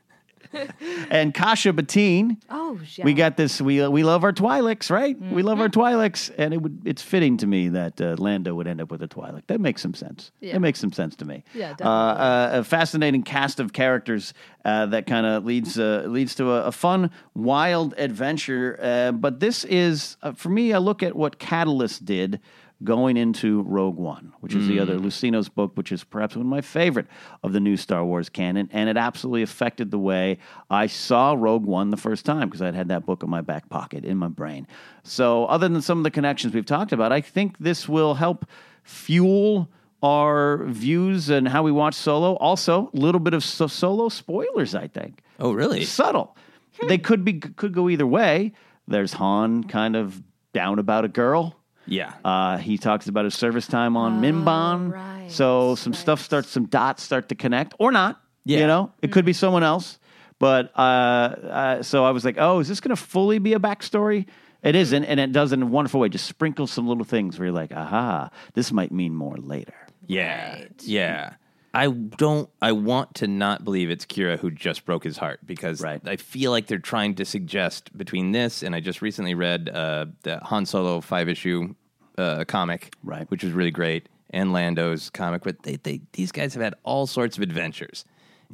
and 1.10 1.34
Kaasha 1.34 1.76
Bathne, 1.76 2.38
Oh 2.50 2.80
yeah. 2.95 3.06
we 3.06 3.14
got 3.14 3.38
this. 3.38 3.62
We 3.62 3.88
we 3.88 4.04
love 4.04 4.24
our 4.24 4.34
Twi'leks, 4.34 4.89
right? 4.89 5.20
We 5.20 5.43
love 5.43 5.60
our 5.60 5.70
Twi'leks, 5.70 6.32
and 6.38 6.54
it 6.54 6.62
would 6.62 6.82
it's 6.86 7.02
fitting 7.02 7.38
to 7.38 7.47
me 7.47 7.70
that 7.70 8.00
uh, 8.02 8.16
Lando 8.18 8.54
would 8.56 8.68
end 8.68 8.82
up 8.82 8.91
with 8.91 9.02
a 9.04 9.08
Twi'lek. 9.08 9.43
That 9.47 9.60
makes 9.62 9.82
some 9.82 9.93
sense. 9.93 10.32
Yeah. 10.39 10.54
That 10.54 10.60
makes 10.62 10.80
some 10.80 10.91
sense 10.91 11.16
to 11.18 11.26
me. 11.26 11.43
Yeah, 11.54 11.76
Uh, 11.82 11.84
uh, 11.89 12.50
a 12.54 12.64
fascinating 12.64 13.24
cast 13.24 13.60
of 13.60 13.74
characters 13.74 14.34
uh, 14.66 14.88
that 14.88 15.06
kind 15.08 15.26
of 15.26 15.45
leads 15.45 15.78
uh, 15.80 16.06
leads 16.08 16.36
to 16.36 16.52
a, 16.52 16.64
a 16.66 16.72
fun, 16.72 17.12
wild 17.36 17.93
adventure. 17.97 18.80
Uh, 18.82 19.12
but 19.12 19.39
this 19.39 19.64
is 19.66 20.18
uh, 20.24 20.32
for 20.34 20.50
me. 20.50 20.74
I 20.74 20.78
look 20.80 21.04
at 21.04 21.16
what 21.16 21.39
Catalyst 21.39 22.06
did 22.06 22.39
going 22.84 23.17
into 23.17 23.61
Rogue 23.63 23.97
One, 23.97 24.34
which 24.39 24.55
is 24.55 24.67
the 24.67 24.80
other 24.80 24.97
mm. 24.97 25.03
Luceno's 25.03 25.49
book, 25.49 25.73
which 25.75 25.91
is 25.91 26.03
perhaps 26.03 26.36
one 26.36 26.45
of 26.45 26.49
my 26.49 26.61
favorite 26.61 27.07
of 27.43 27.51
the 27.51 27.59
new 27.59 27.75
Star 27.75 28.05
Wars 28.05 28.30
canon, 28.30 28.69
and 28.71 28.89
it 28.89 28.95
absolutely 28.95 29.41
affected 29.41 29.91
the 29.91 29.99
way 29.99 30.38
I 30.69 30.88
saw 30.88 31.36
Rogue 31.38 31.65
One 31.65 31.89
the 31.89 31.97
first 31.97 32.25
time 32.25 32.47
because 32.47 32.61
I'd 32.61 32.75
had 32.75 32.88
that 32.88 33.05
book 33.05 33.21
in 33.21 33.30
my 33.30 33.41
back 33.41 33.69
pocket 33.69 34.05
in 34.05 34.17
my 34.17 34.30
brain. 34.30 34.65
So, 35.03 35.45
other 35.45 35.67
than 35.67 35.82
some 35.82 35.97
of 35.97 36.03
the 36.03 36.11
connections 36.11 36.53
we've 36.53 36.65
talked 36.65 36.93
about, 36.93 37.11
I 37.11 37.19
think 37.19 37.57
this 37.59 37.89
will 37.89 38.13
help 38.13 38.45
fuel 38.84 39.69
our 40.01 40.63
views 40.65 41.30
and 41.30 41.47
how 41.47 41.63
we 41.63 41.71
watch 41.71 41.95
Solo. 41.95 42.36
Also, 42.36 42.89
a 42.93 42.97
little 42.97 43.19
bit 43.19 43.34
of 43.34 43.43
so- 43.43 43.67
Solo 43.67 44.07
spoilers, 44.07 44.73
I 44.73 44.88
think. 44.88 45.21
Oh, 45.39 45.51
really? 45.51 45.84
Subtle. 45.84 46.36
Hmm. 46.80 46.88
they 46.88 46.97
could 46.97 47.25
be 47.25 47.34
could 47.34 47.73
go 47.73 47.89
either 47.89 48.07
way. 48.07 48.53
There's 48.88 49.13
Han 49.13 49.65
kind 49.65 49.95
of 49.95 50.23
down 50.53 50.80
about 50.80 51.05
a 51.05 51.09
girl. 51.09 51.59
Yeah. 51.89 52.13
Uh, 52.23 52.57
he 52.57 52.77
talks 52.77 53.07
about 53.07 53.25
his 53.25 53.35
service 53.35 53.67
time 53.67 53.97
on 53.97 54.21
Mimban. 54.21 54.93
right, 54.93 55.27
so 55.29 55.75
some 55.75 55.93
stuff 55.93 56.21
starts, 56.21 56.49
some 56.49 56.65
dots 56.65 57.03
start 57.03 57.29
to 57.29 57.35
connect, 57.35 57.73
or 57.79 57.91
not. 57.91 58.21
Yeah. 58.45 58.59
You 58.59 58.67
know, 58.67 58.93
it 59.01 59.11
could 59.11 59.25
be 59.25 59.33
someone 59.33 59.63
else. 59.63 59.99
But 60.39 60.71
uh, 60.77 60.81
uh, 60.81 61.83
so 61.83 62.05
I 62.05 62.11
was 62.11 62.23
like, 62.23 62.35
oh, 62.39 62.59
is 62.59 62.67
this 62.69 62.79
going 62.79 62.95
to 62.95 63.01
fully 63.01 63.39
be 63.39 63.53
a 63.53 63.59
backstory? 63.59 64.25
It 64.63 64.75
isn't, 64.75 65.03
and 65.05 65.19
it 65.19 65.31
does 65.31 65.51
in 65.51 65.61
a 65.61 65.65
wonderful 65.65 65.99
way. 65.99 66.09
Just 66.09 66.25
sprinkle 66.25 66.67
some 66.67 66.87
little 66.87 67.03
things 67.03 67.37
where 67.37 67.47
you're 67.47 67.55
like, 67.55 67.71
aha, 67.71 68.29
this 68.53 68.71
might 68.71 68.91
mean 68.91 69.13
more 69.13 69.35
later. 69.37 69.73
Yeah. 70.07 70.65
Yeah. 70.81 71.33
I 71.74 71.88
don't 71.88 72.49
I 72.61 72.72
want 72.72 73.15
to 73.15 73.28
not 73.28 73.63
believe 73.63 73.89
it's 73.89 74.05
Qi'ra 74.05 74.39
who 74.39 74.49
just 74.49 74.86
broke 74.86 75.03
his 75.03 75.17
heart 75.17 75.39
because 75.45 75.82
Right. 75.82 76.01
I 76.05 76.15
feel 76.15 76.51
like 76.51 76.67
they're 76.67 76.80
trying 76.80 77.15
to 77.15 77.26
suggest 77.26 77.95
between 77.97 78.32
this 78.32 78.63
and 78.63 78.74
I 78.74 78.80
just 78.80 79.01
recently 79.01 79.36
read 79.36 79.70
uh, 79.70 80.07
the 80.24 80.39
Han 80.39 80.65
Solo 80.65 80.99
five 81.01 81.30
issue 81.30 81.76
uh, 82.17 82.43
comic, 82.45 82.93
Right. 83.03 83.30
which 83.30 83.43
was 83.43 83.53
really 83.53 83.72
great, 83.72 84.09
and 84.32 84.51
Lando's 84.51 85.09
comic, 85.09 85.43
but 85.43 85.63
they, 85.63 85.76
they 85.78 86.01
these 86.13 86.32
guys 86.32 86.53
have 86.55 86.63
had 86.63 86.76
all 86.84 87.07
sorts 87.07 87.38
of 87.38 87.43
adventures. 87.43 88.03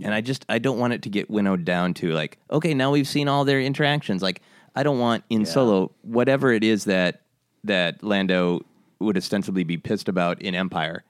And 0.03 0.13
I 0.13 0.20
just 0.20 0.45
I 0.49 0.59
don't 0.59 0.78
want 0.78 0.91
it 0.91 1.01
to 1.03 1.09
get 1.09 1.30
winnowed 1.30 1.63
down 1.63 1.93
to 1.95 2.11
like, 2.11 2.38
okay, 2.51 2.74
now 2.74 2.91
we've 2.91 3.07
seen 3.07 3.30
all 3.30 3.45
their 3.45 3.61
interactions. 3.61 4.22
Like 4.22 4.41
I 4.76 4.84
don't 4.84 4.99
want 4.99 5.24
in 5.30 5.45
Solo 5.45 5.91
whatever 6.01 6.51
it 6.51 6.66
is 6.66 6.84
that 6.84 7.22
that 7.63 8.03
Lando 8.03 8.66
would 8.99 9.16
ostensibly 9.16 9.63
be 9.63 9.78
pissed 9.78 10.09
about 10.09 10.41
in 10.41 10.53
Empire. 10.53 11.03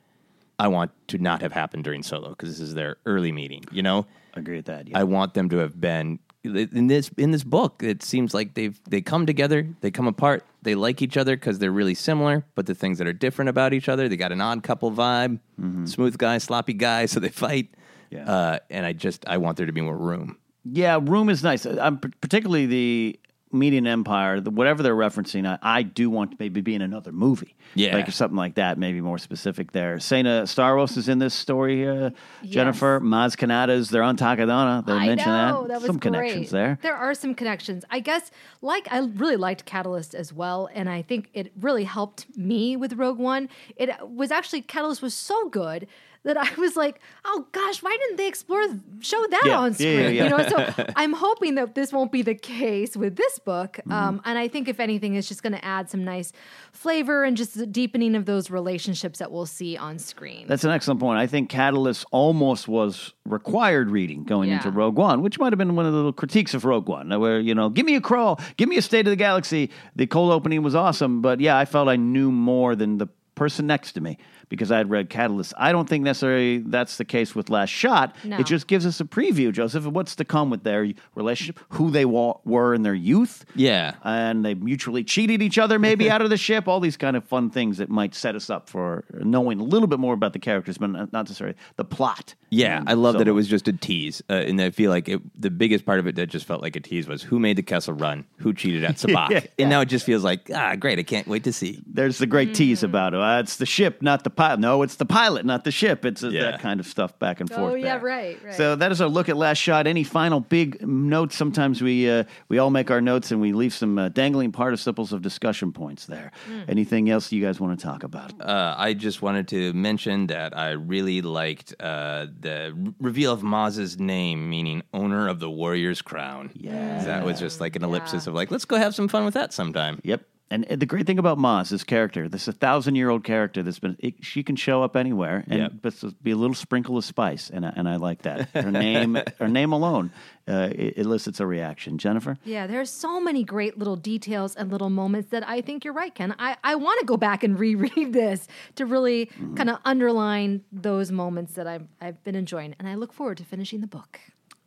I 0.57 0.67
want 0.67 0.91
to 1.09 1.17
not 1.17 1.41
have 1.41 1.51
happened 1.51 1.83
during 1.83 2.03
Solo 2.03 2.29
because 2.29 2.49
this 2.49 2.59
is 2.59 2.73
their 2.73 2.97
early 3.05 3.31
meeting. 3.31 3.63
You 3.71 3.83
know, 3.83 4.05
Agree 4.35 4.57
with 4.57 4.65
that. 4.65 4.87
Yeah. 4.87 4.99
I 4.99 5.03
want 5.03 5.33
them 5.33 5.49
to 5.49 5.57
have 5.57 5.79
been 5.79 6.19
in 6.43 6.87
this 6.87 7.09
in 7.17 7.31
this 7.31 7.43
book. 7.43 7.81
It 7.81 8.03
seems 8.03 8.33
like 8.33 8.53
they've 8.53 8.79
they 8.89 9.01
come 9.01 9.25
together, 9.25 9.67
they 9.81 9.91
come 9.91 10.07
apart, 10.07 10.45
they 10.61 10.75
like 10.75 11.01
each 11.01 11.17
other 11.17 11.35
because 11.37 11.59
they're 11.59 11.71
really 11.71 11.95
similar, 11.95 12.45
but 12.53 12.65
the 12.65 12.75
things 12.75 12.97
that 12.97 13.07
are 13.07 13.13
different 13.13 13.49
about 13.49 13.73
each 13.73 13.87
other, 13.87 14.09
they 14.09 14.17
got 14.17 14.31
an 14.31 14.41
odd 14.41 14.61
couple 14.61 14.91
vibe, 14.91 15.39
smooth 15.85 16.17
guy, 16.17 16.37
sloppy 16.37 16.73
guy, 16.73 17.05
so 17.05 17.19
they 17.19 17.29
fight. 17.29 17.69
Yeah. 18.11 18.29
Uh, 18.29 18.59
and 18.69 18.85
I 18.85 18.93
just 18.93 19.25
I 19.27 19.37
want 19.37 19.57
there 19.57 19.65
to 19.65 19.71
be 19.73 19.81
more 19.81 19.97
room. 19.97 20.37
Yeah, 20.65 20.99
room 21.01 21.29
is 21.29 21.43
nice. 21.43 21.65
I'm 21.65 21.97
particularly 21.97 22.65
the 22.65 23.19
Median 23.51 23.87
Empire, 23.87 24.41
the, 24.41 24.49
whatever 24.49 24.83
they're 24.83 24.95
referencing. 24.95 25.47
I, 25.47 25.57
I 25.61 25.83
do 25.83 26.09
want 26.09 26.31
to 26.31 26.37
maybe 26.39 26.61
be 26.61 26.75
in 26.75 26.81
another 26.81 27.11
movie, 27.11 27.55
Yeah. 27.75 27.95
like 27.95 28.11
something 28.11 28.35
like 28.35 28.55
that. 28.55 28.77
Maybe 28.77 28.99
more 29.01 29.17
specific 29.17 29.71
there. 29.71 29.99
Sana 29.99 30.43
Starros 30.43 30.97
is 30.97 31.07
in 31.07 31.19
this 31.19 31.33
story. 31.33 31.87
Uh, 31.87 32.09
Jennifer 32.43 32.99
Maz 32.99 33.37
Kanata's. 33.37 33.89
They're 33.89 34.03
on 34.03 34.17
Takodana. 34.17 34.85
They 34.85 34.93
I 34.93 35.07
mention 35.07 35.29
know, 35.31 35.61
that. 35.61 35.67
that 35.69 35.75
was 35.81 35.85
Some 35.85 35.97
great. 35.97 36.01
connections 36.13 36.49
there. 36.49 36.79
There 36.81 36.95
are 36.95 37.13
some 37.13 37.33
connections. 37.35 37.85
I 37.89 37.99
guess, 38.01 38.29
like, 38.61 38.87
I 38.91 38.99
really 38.99 39.37
liked 39.37 39.65
Catalyst 39.65 40.15
as 40.15 40.33
well, 40.33 40.67
and 40.73 40.89
I 40.89 41.01
think 41.01 41.29
it 41.33 41.53
really 41.61 41.85
helped 41.85 42.25
me 42.37 42.75
with 42.75 42.93
Rogue 42.93 43.19
One. 43.19 43.47
It 43.77 43.89
was 44.01 44.31
actually 44.31 44.63
Catalyst 44.63 45.01
was 45.01 45.13
so 45.13 45.49
good 45.49 45.87
that 46.25 46.37
I 46.37 46.49
was 46.57 46.75
like, 46.75 46.99
oh 47.23 47.45
gosh, 47.51 47.81
why 47.81 47.95
didn't 48.01 48.17
they 48.17 48.27
explore 48.27 48.61
show 48.99 49.23
that 49.29 49.43
Yeah, 49.45 49.59
on 49.59 49.73
screen? 49.73 49.99
yeah, 49.99 50.07
yeah. 50.09 50.23
You 50.25 50.29
know, 50.31 50.47
so 50.49 50.85
I'm 50.95 51.13
hoping 51.13 51.55
that 51.55 51.75
this 51.75 51.93
won't 51.93 52.11
be 52.11 52.21
the 52.23 52.35
case 52.35 52.97
with 52.97 53.15
this 53.15 53.39
book. 53.39 53.77
Mm-hmm. 53.77 53.91
Um, 53.91 54.21
and 54.25 54.37
I 54.37 54.47
think 54.47 54.67
if 54.67 54.79
anything, 54.79 55.15
it's 55.15 55.27
just 55.27 55.43
going 55.43 55.53
to 55.53 55.63
add 55.63 55.89
some 55.89 56.03
nice 56.03 56.33
flavor 56.71 57.23
and 57.23 57.37
just 57.37 57.55
the 57.57 57.67
deepening 57.67 58.15
of 58.15 58.25
those 58.25 58.49
relationships 58.51 59.19
that 59.19 59.31
we'll 59.31 59.45
see 59.45 59.77
on 59.77 59.99
screen. 59.99 60.47
That's 60.47 60.63
an 60.63 60.71
excellent 60.71 60.99
point. 60.99 61.19
I 61.19 61.27
think 61.27 61.49
Catalyst 61.49 62.05
almost 62.11 62.67
was 62.67 63.13
required 63.25 63.91
reading 63.91 64.23
going 64.23 64.49
into 64.49 64.71
Rogue 64.71 64.97
One, 64.97 65.21
which 65.21 65.39
might 65.39 65.53
have 65.53 65.57
been 65.59 65.75
one 65.75 65.85
of 65.85 65.91
the 65.91 65.97
little 65.97 66.13
critiques 66.13 66.53
of 66.53 66.65
Rogue 66.65 66.89
One, 66.89 67.17
where, 67.19 67.39
you 67.39 67.53
know, 67.53 67.69
give 67.69 67.85
me 67.85 67.95
a 67.95 68.01
crawl, 68.01 68.39
give 68.57 68.67
me 68.67 68.77
a 68.77 68.81
state 68.81 69.05
of 69.07 69.11
the 69.11 69.15
galaxy. 69.15 69.69
The 69.95 70.07
cold 70.07 70.31
opening 70.31 70.63
was 70.63 70.75
awesome, 70.75 71.21
but 71.21 71.39
yeah, 71.39 71.57
I 71.57 71.65
felt 71.65 71.87
I 71.87 71.95
knew 71.95 72.31
more 72.31 72.75
than 72.75 72.97
the 72.97 73.07
person 73.35 73.67
next 73.67 73.91
to 73.93 74.01
me 74.01 74.17
because 74.49 74.71
I 74.71 74.77
had 74.77 74.89
read 74.89 75.09
Catalyst. 75.09 75.53
I 75.57 75.71
don't 75.71 75.87
think 75.89 76.03
necessarily 76.03 76.59
that's 76.59 76.97
the 76.97 77.05
case 77.05 77.35
with 77.35 77.49
Last 77.49 77.69
Shot. 77.69 78.15
No. 78.23 78.37
It 78.37 78.45
just 78.45 78.67
gives 78.67 78.85
us 78.85 78.99
a 78.99 79.05
preview, 79.05 79.51
Joseph, 79.51 79.85
of 79.85 79.93
what's 79.93 80.15
to 80.17 80.25
come 80.25 80.49
with 80.49 80.63
their 80.63 80.87
relationship, 81.15 81.59
who 81.69 81.89
they 81.91 82.05
wa- 82.05 82.37
were 82.45 82.73
in 82.73 82.83
their 82.83 82.93
youth 82.93 83.45
Yeah. 83.55 83.95
and 84.03 84.43
they 84.45 84.53
mutually 84.53 85.03
cheated 85.03 85.41
each 85.41 85.57
other 85.57 85.79
maybe 85.79 86.09
out 86.15 86.21
of 86.21 86.29
the 86.29 86.37
ship 86.37 86.67
all 86.67 86.79
these 86.79 86.97
kind 86.97 87.15
of 87.15 87.23
fun 87.23 87.49
things 87.49 87.77
that 87.77 87.89
might 87.89 88.13
set 88.15 88.35
us 88.35 88.49
up 88.49 88.69
for 88.69 89.03
knowing 89.13 89.59
a 89.59 89.63
little 89.63 89.87
bit 89.87 89.99
more 89.99 90.13
about 90.13 90.33
the 90.33 90.39
characters 90.39 90.77
but 90.77 90.87
not 90.89 91.11
necessarily 91.13 91.55
the 91.77 91.85
plot 91.85 92.35
Yeah, 92.49 92.83
I 92.87 92.93
love 92.93 93.17
that 93.17 93.27
it 93.27 93.31
was 93.31 93.47
just 93.47 93.67
a 93.67 93.73
tease, 93.73 94.21
uh, 94.29 94.33
and 94.33 94.61
I 94.61 94.69
feel 94.69 94.89
like 94.91 95.09
it, 95.09 95.21
the 95.41 95.49
biggest 95.49 95.85
part 95.85 95.99
of 95.99 96.07
it 96.07 96.15
that 96.15 96.27
just 96.27 96.45
felt 96.45 96.61
like 96.61 96.75
a 96.75 96.79
tease 96.79 97.07
was 97.07 97.21
who 97.23 97.39
made 97.39 97.57
the 97.57 97.63
Kessel 97.63 97.93
Run, 97.93 98.25
who 98.37 98.53
cheated 98.53 98.83
at 98.83 98.95
sabacc, 99.01 99.29
Yeah. 99.31 99.41
and 99.59 99.69
now 99.69 99.81
it 99.81 99.85
just 99.87 100.05
feels 100.05 100.23
like 100.23 100.49
ah, 100.53 100.75
great! 100.75 100.99
I 100.99 101.03
can't 101.03 101.27
wait 101.27 101.43
to 101.45 101.53
see. 101.53 101.81
there's 101.85 102.17
the 102.17 102.27
great 102.27 102.53
tease 102.53 102.83
about 102.83 103.13
it 103.13 103.19
uh, 103.19 103.39
it's 103.39 103.57
the 103.57 103.65
ship 103.65 104.01
not 104.01 104.23
the 104.23 104.29
pilot 104.35 104.59
no 104.59 104.81
it's 104.83 104.95
the 104.95 105.05
pilot 105.05 105.45
not 105.45 105.63
the 105.63 105.71
ship 105.71 106.05
it's 106.05 106.23
uh, 106.23 106.29
Yeah. 106.29 106.51
that 106.51 106.59
kind 106.61 106.79
of 106.79 106.85
stuff 106.87 107.17
back 107.19 107.39
and 107.41 107.51
Oh, 107.51 107.55
forth 107.55 107.71
Oh 107.71 107.75
yeah, 107.75 107.97
there. 107.97 108.05
right, 108.05 108.39
right. 108.43 108.53
so 108.55 108.75
that 108.75 108.91
is 108.91 109.01
our 109.01 109.07
look 109.07 109.29
at 109.29 109.37
last 109.37 109.57
shot 109.57 109.87
any 109.87 110.03
final 110.03 110.39
big 110.39 110.85
notes 110.85 111.35
sometimes 111.35 111.81
we 111.81 112.09
uh, 112.09 112.23
we 112.49 112.57
all 112.57 112.69
make 112.69 112.91
our 112.91 113.01
notes 113.01 113.31
and 113.31 113.39
we 113.41 113.53
leave 113.53 113.73
some 113.73 113.97
uh, 113.97 114.09
dangling 114.09 114.51
participles 114.51 115.13
of 115.13 115.21
discussion 115.21 115.71
points 115.71 116.05
there 116.05 116.31
Hmm. 116.47 116.61
anything 116.67 117.09
else 117.09 117.31
you 117.31 117.41
guys 117.41 117.59
want 117.59 117.79
to 117.79 117.83
talk 117.85 118.03
about 118.03 118.33
Uh, 118.41 118.75
I 118.77 118.93
just 118.93 119.21
wanted 119.21 119.47
to 119.49 119.73
mention 119.73 120.27
that 120.27 120.57
I 120.57 120.71
really 120.71 121.21
liked 121.21 121.73
uh, 121.79 122.27
the 122.39 122.73
reveal 122.99 123.31
of 123.31 123.41
Maz's 123.43 123.97
name, 123.99 124.49
meaning 124.49 124.81
owner 124.93 125.27
of 125.27 125.39
the 125.39 125.49
Warrior's 125.49 126.01
Crown. 126.01 126.51
Yeah, 126.53 127.03
that 127.05 127.23
was 127.25 127.39
just 127.39 127.61
like 127.61 127.75
an 127.75 127.83
ellipsis 127.83 128.27
of 128.27 128.33
like, 128.33 128.51
let's 128.51 128.65
go 128.65 128.75
have 128.77 128.93
some 128.95 129.07
fun 129.07 129.23
with 129.25 129.33
that 129.35 129.53
sometime. 129.53 129.99
Yep. 130.03 130.21
And 130.51 130.63
and 130.69 130.79
the 130.79 130.85
great 130.85 131.07
thing 131.07 131.17
about 131.17 131.39
Maz, 131.39 131.69
this 131.69 131.83
character, 131.83 132.29
this 132.29 132.47
a 132.47 132.51
thousand 132.51 132.95
year 132.95 133.09
old 133.09 133.23
character 133.23 133.63
that's 133.63 133.79
been, 133.79 133.95
it, 133.99 134.23
she 134.23 134.43
can 134.43 134.55
show 134.55 134.83
up 134.83 134.95
anywhere 134.95 135.43
and 135.47 135.59
Yep. 135.59 135.71
but 135.81 136.23
be 136.23 136.29
a 136.31 136.35
little 136.35 136.53
sprinkle 136.53 136.97
of 136.97 137.03
spice, 137.03 137.49
and 137.49 137.65
I, 137.65 137.73
and 137.75 137.89
I 137.89 137.95
like 137.95 138.21
that. 138.21 138.49
Her 138.53 138.69
name, 138.71 139.17
her 139.39 139.47
name 139.47 139.71
alone, 139.73 140.11
uh, 140.47 140.69
elicits 140.75 141.39
a 141.39 141.47
reaction. 141.47 141.97
Jennifer, 141.97 142.37
Yeah, 142.45 142.67
there's 142.67 142.91
so 142.91 143.19
many 143.19 143.43
great 143.43 143.79
little 143.79 143.95
details 143.95 144.55
and 144.55 144.71
little 144.71 144.91
moments 144.91 145.31
that 145.31 145.47
I 145.49 145.61
think 145.61 145.83
you're 145.83 145.95
right, 145.95 146.13
Ken. 146.13 146.35
I, 146.37 146.57
I 146.63 146.75
want 146.75 146.99
to 146.99 147.05
go 147.07 147.17
back 147.17 147.43
and 147.43 147.57
reread 147.59 148.13
this 148.13 148.47
to 148.75 148.85
really 148.85 149.25
Mm-hmm. 149.25 149.55
kind 149.55 149.71
of 149.71 149.79
underline 149.83 150.61
those 150.71 151.11
moments 151.11 151.55
that 151.55 151.65
I've, 151.65 151.87
I've 151.99 152.23
been 152.23 152.35
enjoying. 152.35 152.75
And 152.77 152.87
I 152.87 152.93
look 152.93 153.13
forward 153.13 153.37
to 153.37 153.43
finishing 153.43 153.81
the 153.81 153.87
book. 153.87 154.19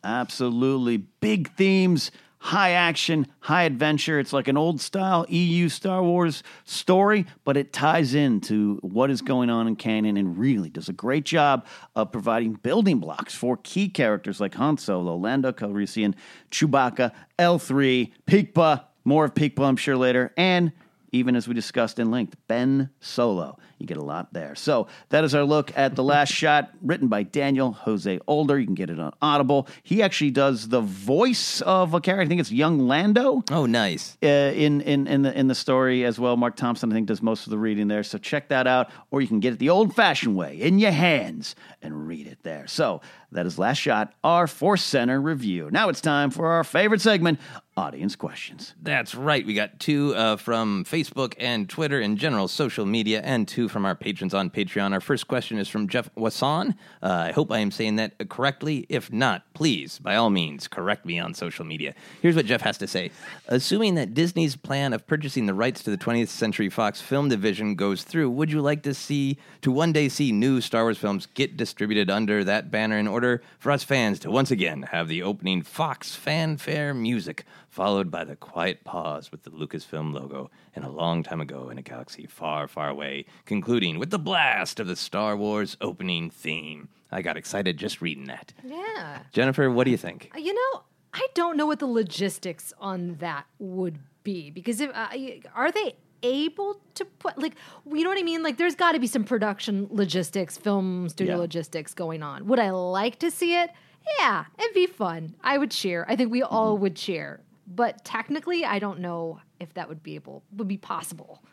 absolutely 0.03 0.97
big 0.97 1.51
themes, 1.55 2.11
high 2.39 2.71
action, 2.71 3.27
high 3.41 3.63
adventure. 3.63 4.19
It's 4.19 4.33
like 4.33 4.47
an 4.47 4.57
old 4.57 4.79
style 4.79 5.25
EU 5.29 5.69
Star 5.69 6.01
Wars 6.01 6.41
story, 6.63 7.25
but 7.43 7.57
it 7.57 7.73
ties 7.73 8.13
into 8.13 8.77
what 8.77 9.11
is 9.11 9.21
going 9.21 9.49
on 9.49 9.67
in 9.67 9.75
canon 9.75 10.17
and 10.17 10.37
really 10.37 10.69
does 10.69 10.89
a 10.89 10.93
great 10.93 11.25
job 11.25 11.65
of 11.95 12.11
providing 12.11 12.53
building 12.53 12.99
blocks 12.99 13.35
for 13.35 13.57
key 13.57 13.89
characters 13.89 14.39
like 14.39 14.55
Han 14.55 14.77
Solo, 14.77 15.15
Lando 15.15 15.51
Calrissian, 15.51 16.15
Chewbacca, 16.49 17.11
L3, 17.37 18.11
Peekpa, 18.25 18.85
more 19.03 19.25
of 19.25 19.33
Peekpa, 19.33 19.65
I'm 19.65 19.75
sure 19.75 19.97
later, 19.97 20.33
and 20.37 20.71
even 21.11 21.35
as 21.35 21.47
we 21.47 21.53
discussed 21.53 21.99
in 21.99 22.11
length, 22.11 22.35
Ben 22.47 22.89
Solo. 22.99 23.57
You 23.77 23.85
get 23.87 23.97
a 23.97 24.03
lot 24.03 24.33
there. 24.33 24.55
So 24.55 24.87
that 25.09 25.23
is 25.23 25.33
our 25.33 25.43
look 25.43 25.71
at 25.77 25.95
The 25.95 26.03
Last 26.03 26.33
Shot, 26.33 26.71
written 26.81 27.07
by 27.07 27.23
Daniel 27.23 27.71
Jose 27.71 28.19
Older. 28.27 28.59
You 28.59 28.65
can 28.65 28.75
get 28.75 28.89
it 28.89 28.99
on 28.99 29.13
Audible. 29.21 29.67
He 29.83 30.03
actually 30.03 30.31
does 30.31 30.67
the 30.67 30.81
voice 30.81 31.61
of 31.61 31.93
a 31.93 32.01
character. 32.01 32.23
I 32.23 32.27
think 32.27 32.41
it's 32.41 32.51
young 32.51 32.79
Lando 32.87 33.43
Oh, 33.51 33.65
nice. 33.65 34.17
uh, 34.21 34.27
in 34.27 34.81
in 34.81 35.07
in 35.07 35.21
the 35.21 35.37
in 35.37 35.47
the 35.47 35.55
story 35.55 36.03
as 36.05 36.19
well. 36.19 36.35
Marc 36.37 36.55
Thompson, 36.57 36.91
I 36.91 36.95
think, 36.95 37.07
does 37.07 37.21
most 37.21 37.47
of 37.47 37.51
the 37.51 37.57
reading 37.57 37.87
there. 37.87 38.03
So 38.03 38.17
check 38.17 38.49
that 38.49 38.67
out, 38.67 38.89
or 39.11 39.21
you 39.21 39.27
can 39.27 39.39
get 39.39 39.53
it 39.53 39.59
the 39.59 39.69
old-fashioned 39.69 40.35
way 40.35 40.59
in 40.59 40.77
your 40.79 40.91
hands 40.91 41.55
and 41.81 42.05
read 42.07 42.27
it 42.27 42.39
there. 42.43 42.67
So 42.67 42.99
that 43.31 43.45
is 43.45 43.59
Last 43.59 43.77
Shot, 43.77 44.13
our 44.23 44.47
Force 44.47 44.83
Center 44.83 45.21
review. 45.21 45.69
Now 45.71 45.89
it's 45.89 46.01
time 46.01 46.31
for 46.31 46.47
our 46.47 46.63
favorite 46.63 47.01
segment, 47.01 47.39
audience 47.79 48.15
questions. 48.15 48.73
That's 48.81 49.15
right. 49.15 49.45
We 49.45 49.53
got 49.53 49.79
two 49.79 50.13
uh, 50.15 50.35
from 50.35 50.83
Facebook 50.83 51.33
and 51.39 51.69
Twitter 51.69 52.01
in 52.01 52.17
general, 52.17 52.47
social 52.47 52.85
media, 52.85 53.21
and 53.23 53.47
two 53.47 53.69
from 53.69 53.85
our 53.85 53.95
patrons 53.95 54.33
on 54.33 54.49
Patreon. 54.49 54.91
Our 54.91 54.99
first 54.99 55.27
question 55.27 55.57
is 55.57 55.69
from 55.69 55.87
Jeff 55.87 56.09
Wasson. 56.15 56.75
Uh, 57.01 57.07
I 57.27 57.31
hope 57.31 57.51
I 57.51 57.59
am 57.59 57.71
saying 57.71 57.95
that 57.95 58.29
correctly. 58.29 58.85
If 58.89 59.11
not, 59.13 59.43
please, 59.53 59.99
by 59.99 60.15
all 60.15 60.29
means, 60.29 60.67
correct 60.67 61.05
me 61.05 61.19
on 61.19 61.33
social 61.33 61.63
media. 61.63 61.93
Here's 62.21 62.35
what 62.35 62.45
Jeff 62.45 62.61
has 62.61 62.77
to 62.79 62.87
say 62.87 63.11
Assuming 63.47 63.95
that 63.95 64.13
Disney's 64.13 64.55
plan 64.55 64.91
of 64.91 65.07
purchasing 65.07 65.45
the 65.45 65.53
rights 65.53 65.81
to 65.83 65.91
the 65.91 65.97
20th 65.97 66.27
Century 66.29 66.69
Fox 66.69 66.99
film 66.99 67.29
division 67.29 67.75
goes 67.75 68.03
through, 68.03 68.29
would 68.29 68.51
you 68.51 68.61
like 68.61 68.83
to 68.83 68.93
see, 68.93 69.37
to 69.61 69.71
one 69.71 69.93
day 69.93 70.09
see 70.09 70.31
new 70.31 70.59
Star 70.59 70.83
Wars 70.83 70.97
films 70.97 71.27
get 71.33 71.55
distributed 71.55 72.09
under 72.09 72.43
that 72.43 72.71
banner 72.71 72.97
in 72.97 73.07
order 73.07 73.18
for 73.59 73.71
us 73.71 73.83
fans 73.83 74.19
to 74.19 74.31
once 74.31 74.51
again 74.51 74.83
have 74.91 75.07
the 75.07 75.21
opening 75.23 75.61
Fox 75.61 76.15
fanfare 76.15 76.93
music? 76.93 77.45
followed 77.69 78.09
by 78.11 78.23
the 78.23 78.35
quiet 78.35 78.83
pause 78.83 79.31
with 79.31 79.43
the 79.43 79.51
Lucasfilm 79.51 80.11
logo 80.13 80.49
and 80.75 80.83
a 80.83 80.89
long 80.89 81.23
time 81.23 81.39
ago 81.39 81.69
in 81.69 81.77
a 81.77 81.81
galaxy 81.81 82.25
far, 82.25 82.67
far 82.67 82.89
away, 82.89 83.25
concluding 83.45 83.99
with 83.99 84.09
the 84.09 84.19
blast 84.19 84.79
of 84.79 84.87
the 84.87 84.95
Star 84.95 85.37
Wars 85.37 85.77
opening 85.79 86.29
theme. 86.29 86.89
I 87.11 87.21
got 87.21 87.37
excited 87.37 87.77
just 87.77 88.01
reading 88.01 88.25
that. 88.25 88.53
Yeah. 88.63 89.19
Jennifer, 89.31 89.69
what 89.69 89.85
do 89.85 89.91
you 89.91 89.97
think? 89.97 90.31
You 90.35 90.53
know, 90.53 90.83
I 91.13 91.27
don't 91.33 91.57
know 91.57 91.65
what 91.65 91.79
the 91.79 91.87
logistics 91.87 92.73
on 92.79 93.15
that 93.15 93.45
would 93.59 93.99
be 94.23 94.49
because 94.51 94.81
if 94.81 94.91
uh, 94.93 95.09
are 95.55 95.71
they 95.71 95.95
able 96.23 96.79
to 96.95 97.05
put 97.05 97.37
like 97.37 97.55
you 97.89 98.03
know 98.03 98.09
what 98.09 98.19
I 98.19 98.23
mean? 98.23 98.43
Like 98.43 98.57
there's 98.57 98.75
got 98.75 98.93
to 98.93 98.99
be 98.99 99.07
some 99.07 99.23
production 99.23 99.87
logistics, 99.89 100.57
film 100.57 101.09
studio 101.09 101.35
Yeah. 101.35 101.39
logistics 101.39 101.93
going 101.93 102.23
on. 102.23 102.47
Would 102.47 102.59
I 102.59 102.71
like 102.71 103.19
to 103.19 103.31
see 103.31 103.55
it? 103.55 103.71
Yeah, 104.17 104.45
it'd 104.57 104.73
be 104.73 104.87
fun. 104.87 105.35
I 105.43 105.57
would 105.57 105.71
cheer. 105.71 106.05
I 106.07 106.15
think 106.15 106.31
we 106.31 106.41
all 106.41 106.73
mm-hmm. 106.73 106.83
would 106.83 106.95
cheer. 106.95 107.41
But 107.67 108.03
technically, 108.03 108.65
I 108.65 108.79
don't 108.79 108.99
know 108.99 109.39
if 109.59 109.73
that 109.75 109.87
would 109.89 110.01
be 110.01 110.15
able 110.15 110.43
would 110.55 110.67
be 110.67 110.77
possible. 110.77 111.43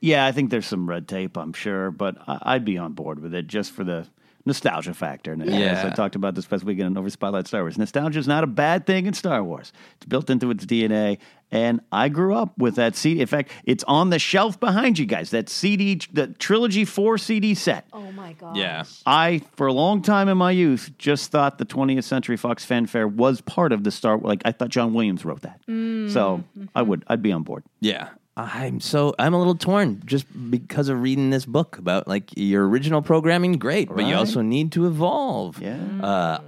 Yeah, 0.00 0.24
I 0.24 0.32
think 0.32 0.50
there's 0.50 0.66
some 0.66 0.88
red 0.88 1.08
tape, 1.08 1.36
I'm 1.36 1.52
sure, 1.52 1.90
but 1.90 2.16
I- 2.28 2.54
I'd 2.54 2.64
be 2.64 2.78
on 2.78 2.92
board 2.92 3.18
with 3.20 3.34
it 3.34 3.48
just 3.48 3.72
for 3.72 3.82
the 3.82 4.06
nostalgia 4.48 4.92
factor. 4.94 5.32
And 5.32 5.42
as 5.44 5.48
Yeah. 5.50 5.86
I 5.86 5.90
talked 5.94 6.16
about 6.16 6.34
this 6.34 6.46
past 6.46 6.64
weekend 6.64 6.86
on 6.88 6.98
Over 6.98 7.08
Spotlight 7.10 7.46
Star 7.46 7.62
Wars. 7.62 7.78
Nostalgia 7.78 8.18
is 8.18 8.26
not 8.26 8.42
a 8.42 8.48
bad 8.48 8.84
thing 8.86 9.06
in 9.06 9.12
Star 9.14 9.44
Wars. 9.44 9.72
It's 9.96 10.06
built 10.06 10.28
into 10.30 10.50
its 10.50 10.66
DNA. 10.66 11.18
And 11.50 11.80
I 11.92 12.08
grew 12.10 12.34
up 12.34 12.58
with 12.58 12.74
that 12.74 12.94
CD. 12.96 13.20
In 13.20 13.26
fact, 13.26 13.50
it's 13.64 13.82
on 13.84 14.10
the 14.10 14.18
shelf 14.18 14.58
behind 14.60 14.98
you 14.98 15.06
guys. 15.06 15.30
That 15.30 15.48
CD, 15.48 16.00
the 16.12 16.26
trilogy 16.26 16.84
four 16.84 17.16
CD 17.16 17.54
set. 17.54 17.86
Oh 17.92 18.10
my 18.12 18.32
god. 18.34 18.56
Yeah. 18.56 18.82
I, 19.06 19.40
for 19.56 19.66
a 19.66 19.72
long 19.72 20.02
time 20.02 20.28
in 20.28 20.36
my 20.36 20.50
youth, 20.50 20.90
just 20.98 21.30
thought 21.30 21.56
the 21.58 21.64
20th 21.64 22.04
Century 22.04 22.36
Fox 22.36 22.64
fanfare 22.64 23.06
was 23.08 23.40
part 23.40 23.72
of 23.72 23.84
the 23.84 23.90
Star. 23.90 24.18
Like 24.18 24.42
I 24.44 24.52
thought 24.52 24.68
John 24.68 24.92
Williams 24.92 25.24
wrote 25.24 25.42
that. 25.42 25.60
Mm. 25.68 26.10
So 26.10 26.42
I 26.74 26.82
would, 26.82 27.04
I'd 27.06 27.22
be 27.22 27.32
on 27.32 27.44
board. 27.44 27.62
Yeah. 27.80 28.08
I'm 28.38 28.80
so 28.80 29.14
I'm 29.18 29.34
a 29.34 29.38
little 29.38 29.56
torn 29.56 30.00
just 30.06 30.26
because 30.50 30.88
of 30.88 31.02
reading 31.02 31.30
this 31.30 31.44
book 31.44 31.76
about 31.78 32.06
like 32.06 32.30
your 32.36 32.68
original 32.68 33.02
programming, 33.02 33.54
great, 33.54 33.88
but 33.88 33.98
you 34.00 34.12
Right. 34.12 34.14
also 34.14 34.40
need 34.42 34.72
to 34.72 34.86
evolve. 34.86 35.60
Yeah. 35.60 35.76
Uh, 36.02 36.38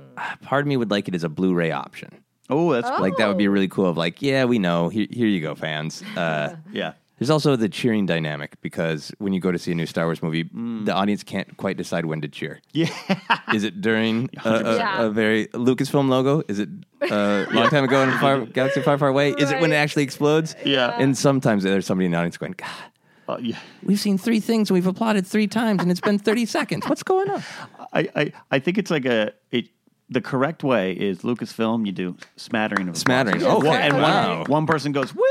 part 0.42 0.62
of 0.62 0.68
me 0.68 0.76
would 0.76 0.90
like 0.90 1.08
it 1.08 1.14
as 1.14 1.24
a 1.24 1.28
Blu-ray 1.28 1.72
option. 1.72 2.10
Oh, 2.48 2.72
that's 2.72 2.88
Like 3.00 3.16
that 3.18 3.28
would 3.28 3.38
be 3.38 3.48
really 3.48 3.68
cool. 3.68 3.86
Of 3.86 3.96
like, 3.96 4.22
yeah, 4.22 4.44
we 4.44 4.58
know. 4.58 4.88
Here, 4.88 5.06
here 5.10 5.26
you 5.26 5.40
go, 5.40 5.54
fans. 5.54 6.02
Uh, 6.16 6.56
yeah. 6.72 6.92
There's 7.20 7.30
also 7.30 7.54
the 7.54 7.68
cheering 7.68 8.06
dynamic 8.06 8.60
because 8.62 9.12
when 9.18 9.32
you 9.32 9.38
go 9.40 9.52
to 9.52 9.58
see 9.58 9.70
a 9.70 9.74
new 9.74 9.86
Star 9.86 10.06
Wars 10.06 10.22
movie, 10.22 10.42
the 10.84 10.92
audience 10.92 11.22
can't 11.22 11.54
quite 11.58 11.76
decide 11.76 12.06
when 12.06 12.20
to 12.22 12.28
cheer. 12.28 12.60
Yeah. 12.72 12.88
Is 13.54 13.62
it 13.62 13.80
during 13.80 14.30
a, 14.44 14.48
a, 14.50 14.76
Yeah. 14.76 15.02
a 15.04 15.10
very 15.10 15.46
Lucasfilm 15.48 16.08
logo? 16.08 16.42
Is 16.48 16.58
it 16.58 16.68
uh, 17.02 17.46
a 17.48 17.52
long 17.52 17.68
time 17.68 17.84
ago 17.84 18.02
in 18.02 18.10
far 18.18 18.40
galaxy 18.56 18.80
far, 18.82 18.98
far 18.98 19.08
away? 19.08 19.30
Is 19.32 19.50
it 19.52 19.60
when 19.60 19.70
it 19.70 19.76
actually 19.76 20.02
explodes? 20.02 20.56
Yeah. 20.64 20.96
And 20.98 21.16
sometimes 21.16 21.62
there's 21.62 21.86
somebody 21.86 22.06
in 22.06 22.12
the 22.12 22.18
audience 22.18 22.38
going, 22.38 22.54
God, 22.56 22.68
Uh, 23.28 23.36
yeah. 23.40 23.58
we've 23.84 24.00
seen 24.00 24.16
three 24.18 24.40
things 24.40 24.70
and 24.70 24.74
we've 24.74 24.86
applauded 24.88 25.26
three 25.26 25.46
times 25.46 25.82
and 25.82 25.90
it's 25.90 26.00
been 26.00 26.18
30 26.18 26.46
seconds. 26.58 26.88
What's 26.88 27.02
going 27.02 27.28
on? 27.30 27.42
I, 27.92 28.08
I, 28.16 28.32
I 28.50 28.58
think 28.60 28.78
it's 28.78 28.90
like 28.90 29.04
a 29.04 29.32
it. 29.50 29.68
The 30.12 30.20
correct 30.20 30.64
way 30.64 30.92
is 30.92 31.18
Lucasfilm. 31.22 31.86
You 31.86 31.92
do 31.92 32.16
smattering 32.36 32.88
of. 32.88 32.96
Smattering. 32.96 33.36
And 33.42 33.44
Okay. 33.44 33.68
and 33.80 33.94
Wow. 33.96 34.38
one, 34.40 34.50
one 34.50 34.66
person 34.66 34.90
goes 34.90 35.14
woo. 35.14 35.22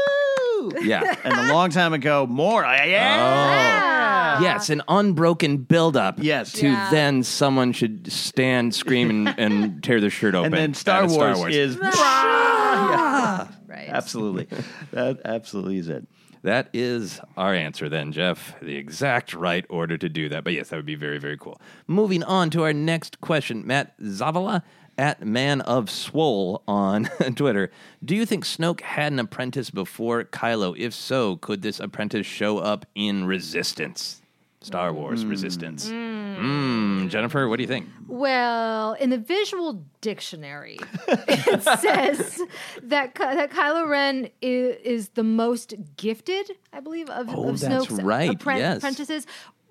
Yeah. 0.81 1.15
And 1.23 1.33
a 1.33 1.53
long 1.53 1.69
time 1.69 1.93
ago, 1.93 2.25
more. 2.27 2.63
Yeah. 2.63 4.37
Oh. 4.39 4.43
Yes, 4.43 4.69
an 4.69 4.81
unbroken 4.87 5.57
buildup. 5.57 6.19
Yes. 6.21 6.53
To 6.53 6.67
Yeah. 6.67 6.89
then 6.91 7.23
someone 7.23 7.71
should 7.73 8.11
stand, 8.11 8.73
scream, 8.75 9.09
and, 9.09 9.39
and 9.39 9.83
tear 9.83 9.99
their 9.99 10.09
shirt 10.09 10.35
open. 10.35 10.53
And 10.53 10.53
then 10.53 10.73
Star 10.73 11.03
at 11.03 11.11
a 11.11 11.13
Wars, 11.13 11.55
is. 11.55 11.77
Yeah. 11.81 13.47
Right. 13.67 13.89
Absolutely. 13.89 14.47
That 14.91 15.19
absolutely 15.25 15.77
is 15.77 15.89
it. 15.89 16.07
That 16.43 16.69
is 16.73 17.19
our 17.35 17.53
answer 17.53 17.89
then, 17.89 18.11
Jeff. 18.13 18.55
The 18.61 18.75
exact 18.77 19.33
right 19.33 19.65
order 19.69 19.97
to 19.97 20.07
do 20.07 20.29
that. 20.29 20.43
But 20.45 20.53
yes, 20.53 20.69
that 20.69 20.77
would 20.77 20.85
be 20.85 20.95
very, 20.95 21.17
very 21.19 21.37
cool. 21.37 21.59
Moving 21.87 22.23
on 22.23 22.49
to 22.51 22.63
our 22.63 22.71
next 22.73 23.19
question. 23.19 23.67
Matt 23.67 23.99
Zavala 23.99 24.63
at 24.99 25.25
Man 25.25 25.61
of 25.61 25.89
Swole 25.89 26.61
on 26.67 27.05
Twitter. 27.35 27.71
Do 28.03 28.15
you 28.15 28.25
think 28.25 28.45
Snoke 28.45 28.81
had 28.81 29.13
an 29.13 29.19
apprentice 29.19 29.69
before 29.69 30.25
Kylo? 30.25 30.77
If 30.77 30.93
so, 30.93 31.37
could 31.37 31.61
this 31.61 31.79
apprentice 31.79 32.27
show 32.27 32.57
up 32.59 32.85
in 32.95 33.25
Resistance? 33.25 34.21
Star 34.61 34.91
Wars 34.91 35.25
Resistance. 35.25 35.89
Mm, 35.89 37.07
Jennifer, 37.09 37.47
what 37.47 37.55
do 37.55 37.63
you 37.63 37.67
think? 37.67 37.87
Well, 38.09 38.91
in 38.93 39.09
the 39.09 39.17
visual 39.17 39.85
dictionary, 40.01 40.77
it 41.07 41.63
says 41.79 42.41
that 42.83 43.15
Ky- 43.15 43.23
that 43.35 43.51
Kylo 43.51 43.87
Ren 43.87 44.27
is, 44.41 44.75
is 44.83 45.09
the 45.09 45.23
most 45.23 45.75
gifted, 45.95 46.51
I 46.73 46.81
believe, 46.81 47.09
of, 47.09 47.29
Oh, 47.29 47.47
of 47.49 47.55
Snoke's 47.55 47.91
right, 48.03 48.37
appren- 48.37 48.57
yes. 48.57 48.77
apprentices. 48.79 49.25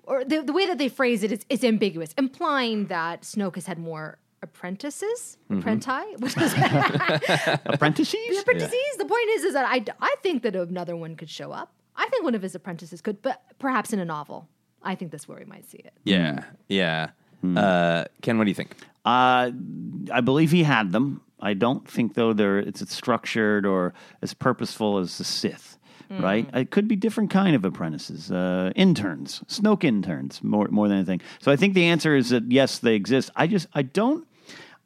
Or 0.05 0.25
the, 0.25 0.41
the 0.41 0.53
way 0.53 0.65
that 0.65 0.79
they 0.79 0.89
phrase 0.89 1.21
it 1.21 1.31
is, 1.31 1.45
is 1.49 1.63
ambiguous, 1.63 2.15
implying 2.17 2.87
that 2.87 3.21
Snoke 3.21 3.53
has 3.55 3.67
had 3.67 3.77
more 3.77 4.17
apprentices, 4.41 5.37
Mm-hmm. 5.49 5.67
apprenti, 5.67 6.19
which 6.19 6.37
is 6.37 6.53
Apprentices? 7.65 8.39
apprentices. 8.39 8.97
The 8.97 9.05
point 9.05 9.29
is, 9.31 9.43
is 9.43 9.53
that 9.53 9.65
I, 9.67 9.83
I 9.99 10.15
think 10.21 10.43
that 10.43 10.55
another 10.55 10.95
one 10.95 11.15
could 11.15 11.29
show 11.29 11.51
up. 11.51 11.73
I 11.95 12.07
think 12.09 12.23
one 12.23 12.35
of 12.35 12.41
his 12.41 12.55
apprentices 12.55 13.01
could, 13.01 13.21
but 13.21 13.41
perhaps 13.59 13.91
in 13.93 13.99
a 13.99 14.05
novel. 14.05 14.47
I 14.81 14.95
think 14.95 15.11
that's 15.11 15.27
where 15.27 15.37
we 15.37 15.45
might 15.45 15.69
see 15.69 15.79
it. 15.79 15.93
Yeah, 16.05 16.43
yeah. 16.69 17.09
Uh, 17.55 18.05
Ken, 18.21 18.37
what 18.37 18.45
do 18.45 18.49
you 18.51 18.55
think? 18.55 18.75
Uh, 19.05 19.51
I 20.11 20.21
believe 20.21 20.51
he 20.51 20.63
had 20.63 20.91
them. 20.91 21.21
I 21.41 21.53
don't 21.53 21.87
think 21.89 22.13
though 22.15 22.31
they're 22.33 22.59
it's 22.59 22.81
as 22.81 22.89
structured 22.89 23.65
or 23.65 23.93
as 24.21 24.33
purposeful 24.33 24.97
as 24.97 25.17
the 25.17 25.23
Sith. 25.23 25.77
Right? 26.11 26.49
It 26.55 26.71
could 26.71 26.87
be 26.87 26.95
different 26.95 27.29
kind 27.29 27.55
of 27.55 27.63
apprentices, 27.63 28.31
uh, 28.31 28.71
interns, 28.75 29.43
Snoke 29.47 29.83
interns, 29.83 30.41
more 30.43 30.67
more 30.71 30.87
than 30.87 30.97
anything. 30.97 31.21
So 31.39 31.51
I 31.51 31.55
think 31.55 31.75
the 31.75 31.85
answer 31.85 32.15
is 32.15 32.29
that 32.29 32.51
yes, 32.51 32.79
they 32.79 32.95
exist. 32.95 33.29
I 33.35 33.45
just 33.45 33.67
I 33.75 33.83
don't 33.83 34.27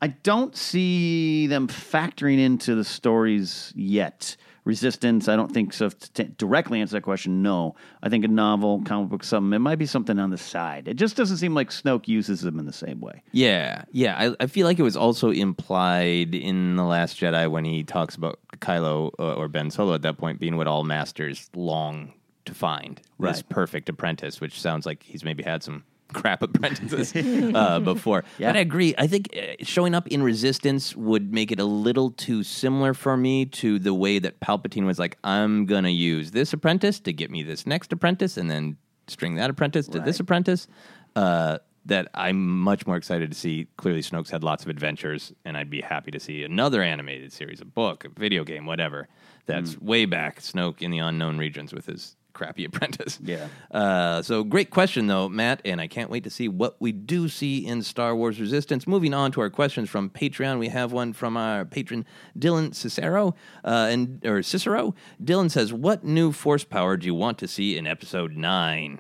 I 0.03 0.07
don't 0.07 0.53
see 0.53 1.47
them 1.47 1.69
factoring 1.69 2.37
into 2.37 2.75
the 2.75 2.83
stories 2.83 3.71
yet. 3.73 4.35
Resistance, 4.65 5.29
I 5.29 5.37
don't 5.37 5.53
think 5.53 5.71
so. 5.71 5.87
To 5.87 6.11
t- 6.11 6.31
directly 6.37 6.81
answer 6.81 6.97
that 6.97 7.03
question, 7.03 7.41
no. 7.41 7.75
I 8.01 8.09
think 8.09 8.25
a 8.25 8.27
novel, 8.27 8.81
comic 8.83 9.09
book, 9.09 9.23
something. 9.23 9.53
It 9.53 9.59
might 9.59 9.77
be 9.77 9.85
something 9.85 10.19
on 10.19 10.29
the 10.29 10.37
side. 10.37 10.89
It 10.89 10.95
just 10.95 11.15
doesn't 11.15 11.37
seem 11.37 11.53
like 11.53 11.69
Snoke 11.69 12.09
uses 12.09 12.41
them 12.41 12.59
in 12.59 12.65
the 12.65 12.73
same 12.73 12.99
way. 12.99 13.23
Yeah, 13.31 13.85
yeah. 13.93 14.17
I, 14.17 14.43
I 14.43 14.47
feel 14.47 14.67
like 14.67 14.77
it 14.77 14.83
was 14.83 14.97
also 14.97 15.31
implied 15.31 16.35
in 16.35 16.75
The 16.75 16.83
Last 16.83 17.17
Jedi 17.17 17.49
when 17.49 17.63
he 17.63 17.85
talks 17.85 18.15
about 18.15 18.41
Kylo 18.57 19.11
uh, 19.19 19.35
or 19.35 19.47
Ben 19.47 19.71
Solo 19.71 19.93
at 19.93 20.01
that 20.01 20.17
point 20.17 20.37
being 20.37 20.57
what 20.57 20.67
all 20.67 20.83
masters 20.83 21.49
long 21.55 22.11
to 22.43 22.53
find 22.53 22.99
this 23.19 23.41
perfect 23.41 23.87
apprentice, 23.87 24.41
which 24.41 24.59
sounds 24.59 24.85
like 24.85 25.01
he's 25.01 25.23
maybe 25.23 25.43
had 25.43 25.63
some 25.63 25.85
crap 26.11 26.41
apprentices 26.41 27.13
uh, 27.55 27.79
before. 27.79 28.23
Yeah. 28.37 28.49
But 28.49 28.57
I 28.57 28.59
agree. 28.59 28.93
I 28.97 29.07
think 29.07 29.29
uh, 29.35 29.63
showing 29.63 29.95
up 29.95 30.07
in 30.07 30.23
Resistance 30.23 30.95
would 30.95 31.33
make 31.33 31.51
it 31.51 31.59
a 31.59 31.65
little 31.65 32.11
too 32.11 32.43
similar 32.43 32.93
for 32.93 33.17
me 33.17 33.45
to 33.45 33.79
the 33.79 33.93
way 33.93 34.19
that 34.19 34.39
Palpatine 34.39 34.85
was 34.85 34.99
like, 34.99 35.17
I'm 35.23 35.65
going 35.65 35.83
to 35.83 35.91
use 35.91 36.31
this 36.31 36.53
apprentice 36.53 36.99
to 37.01 37.13
get 37.13 37.31
me 37.31 37.43
this 37.43 37.65
next 37.65 37.91
apprentice 37.91 38.37
and 38.37 38.49
then 38.49 38.77
string 39.07 39.35
that 39.35 39.49
apprentice 39.49 39.87
to 39.87 39.99
this 39.99 40.19
apprentice. 40.19 40.67
Uh, 41.15 41.59
that 41.85 42.07
I'm 42.13 42.59
much 42.59 42.87
more 42.87 42.95
excited 42.95 43.29
to 43.31 43.37
see. 43.37 43.67
Clearly, 43.77 44.01
Snoke's 44.01 44.29
had 44.29 44.43
lots 44.43 44.63
of 44.63 44.69
adventures, 44.69 45.33
and 45.43 45.57
I'd 45.57 45.69
be 45.69 45.81
happy 45.81 46.11
to 46.11 46.19
see 46.19 46.43
another 46.43 46.81
animated 46.81 47.33
series, 47.33 47.59
a 47.59 47.65
book, 47.65 48.05
a 48.05 48.09
video 48.09 48.43
game, 48.43 48.65
whatever. 48.65 49.09
That's 49.45 49.79
way 49.81 50.05
back 50.05 50.39
Snoke 50.39 50.81
in 50.81 50.91
the 50.91 50.99
unknown 50.99 51.37
regions 51.37 51.73
with 51.73 51.87
his 51.87 52.15
crappy 52.33 52.65
apprentice. 52.69 53.19
Yeah. 53.23 53.47
Uh, 53.71 54.21
so 54.21 54.43
great 54.43 54.69
question 54.69 55.07
though, 55.07 55.29
Matt, 55.29 55.61
and 55.63 55.79
I 55.79 55.87
can't 55.87 56.09
wait 56.09 56.23
to 56.25 56.29
see 56.29 56.47
what 56.47 56.75
we 56.79 56.91
do 56.91 57.29
see 57.29 57.65
in 57.65 57.81
Star 57.83 58.15
Wars 58.15 58.39
Resistance. 58.39 58.85
Moving 58.87 59.13
on 59.13 59.31
to 59.33 59.41
our 59.41 59.49
questions 59.49 59.89
from 59.89 60.09
Patreon, 60.09 60.59
we 60.59 60.69
have 60.69 60.91
one 60.91 61.13
from 61.13 61.37
our 61.37 61.65
patron 61.65 62.05
Dylan 62.37 62.73
Cicero, 62.75 63.35
uh, 63.63 63.87
and 63.89 64.25
or 64.25 64.41
Cicero. 64.43 64.93
Dylan 65.23 65.49
says, 65.49 65.71
"What 65.71 66.03
new 66.03 66.31
Force 66.31 66.63
power 66.63 66.97
do 66.97 67.05
you 67.05 67.15
want 67.15 67.37
to 67.39 67.47
see 67.47 67.77
in 67.77 67.87
Episode 67.87 68.35
9? 68.35 68.99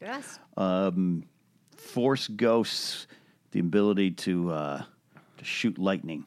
Yes. 0.00 0.38
um, 0.56 1.24
Force 1.76 2.28
ghosts, 2.28 3.06
the 3.52 3.60
ability 3.60 4.10
to 4.12 4.50
uh, 4.52 4.82
to 5.38 5.44
shoot 5.44 5.78
lightning. 5.78 6.24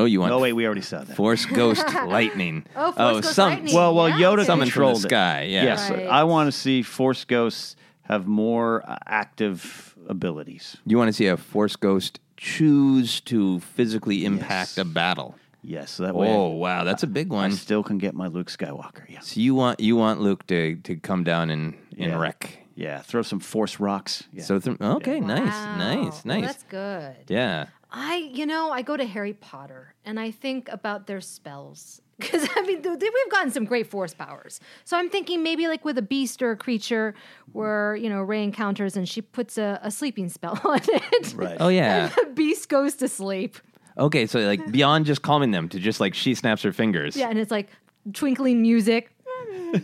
Oh, 0.00 0.04
you 0.06 0.20
want? 0.20 0.30
No, 0.30 0.38
wait, 0.38 0.52
we 0.52 0.64
already 0.66 0.80
saw 0.80 1.04
that. 1.04 1.16
Force 1.16 1.44
Ghost 1.60 1.84
Lightning. 2.06 2.64
Oh, 2.76 2.92
Force 2.92 3.20
Ghost 3.26 3.34
some, 3.34 3.50
Lightning. 3.50 3.74
well, 3.74 3.94
well, 3.94 4.08
Yeah, 4.08 4.16
Yoda 4.26 4.32
okay. 4.38 4.44
Summon 4.44 4.68
from 4.70 4.82
the 4.82 4.88
controlled 4.92 4.96
it. 5.04 5.08
sky, 5.08 5.42
yeah. 5.44 5.62
Yes, 5.64 5.90
Right. 5.90 6.06
I 6.06 6.24
want 6.24 6.48
to 6.48 6.52
see 6.52 6.82
Force 6.82 7.24
ghosts 7.24 7.76
have 8.02 8.26
more 8.26 8.82
uh, 8.88 8.96
active 9.06 9.94
abilities. 10.08 10.76
You 10.86 10.98
want 10.98 11.08
to 11.08 11.12
see 11.12 11.26
a 11.26 11.36
Force 11.36 11.76
Ghost 11.76 12.18
choose 12.36 13.20
to 13.22 13.60
physically 13.60 14.24
impact 14.24 14.78
a 14.78 14.84
battle? 14.84 15.34
Yes, 15.62 15.90
so 15.90 16.04
that 16.04 16.14
way 16.14 16.28
Oh 16.28 16.48
wow, 16.48 16.84
that's 16.84 17.02
a 17.02 17.06
big 17.06 17.28
one. 17.30 17.40
I 17.44 17.48
one. 17.48 17.52
still 17.52 17.82
can 17.82 17.98
get 17.98 18.14
my 18.14 18.28
Luke 18.28 18.48
Skywalker. 18.50 19.02
Yes. 19.10 19.28
So 19.34 19.40
you 19.40 19.54
want 19.54 19.78
you 19.78 19.94
want 19.94 20.20
Luke 20.22 20.46
to 20.46 20.76
to 20.76 20.96
come 20.96 21.22
down 21.22 21.50
and, 21.50 21.74
and 21.98 22.10
Yeah. 22.12 22.18
wreck. 22.18 22.56
Yeah, 22.76 23.00
throw 23.02 23.20
some 23.20 23.40
Force 23.40 23.78
rocks. 23.78 24.24
Yeah. 24.32 24.42
So 24.44 24.58
th- 24.58 24.80
okay, 24.80 25.20
nice, 25.20 25.40
Wow. 25.52 25.76
nice, 25.76 26.24
Well, 26.24 26.40
nice. 26.40 26.46
that's 26.46 26.62
good. 26.62 27.16
yeah. 27.28 27.66
I, 27.92 28.16
you 28.32 28.46
know, 28.46 28.70
I 28.70 28.82
go 28.82 28.96
to 28.96 29.04
Harry 29.04 29.32
Potter 29.32 29.94
and 30.04 30.18
I 30.20 30.30
think 30.30 30.68
about 30.70 31.06
their 31.06 31.20
spells. 31.20 32.00
Because, 32.20 32.46
I 32.54 32.60
mean, 32.60 32.82
th- 32.82 32.98
th- 33.00 33.12
we've 33.14 33.32
gotten 33.32 33.50
some 33.50 33.64
great 33.64 33.86
force 33.86 34.12
powers. 34.12 34.60
So 34.84 34.98
I'm 34.98 35.08
thinking 35.08 35.42
maybe 35.42 35.68
like 35.68 35.86
with 35.86 35.96
a 35.96 36.02
beast 36.02 36.42
or 36.42 36.50
a 36.50 36.56
creature 36.56 37.14
where, 37.52 37.96
you 37.96 38.10
know, 38.10 38.20
Rey 38.20 38.44
encounters 38.44 38.94
and 38.94 39.08
she 39.08 39.22
puts 39.22 39.56
a, 39.56 39.80
a 39.82 39.90
sleeping 39.90 40.28
spell 40.28 40.60
on 40.64 40.80
it. 40.82 41.32
Right. 41.34 41.56
Oh 41.58 41.68
yeah. 41.68 42.08
the 42.08 42.26
beast 42.34 42.68
goes 42.68 42.94
to 42.96 43.08
sleep. 43.08 43.56
Okay, 43.96 44.26
so 44.26 44.38
like 44.40 44.70
beyond 44.70 45.06
just 45.06 45.22
calming 45.22 45.50
them 45.52 45.66
to 45.70 45.78
just 45.78 45.98
like 45.98 46.12
she 46.12 46.34
snaps 46.34 46.60
her 46.62 46.74
fingers. 46.74 47.16
Yeah, 47.16 47.30
and 47.30 47.38
it's 47.38 47.50
like 47.50 47.70
twinkling 48.12 48.60
music, 48.60 49.10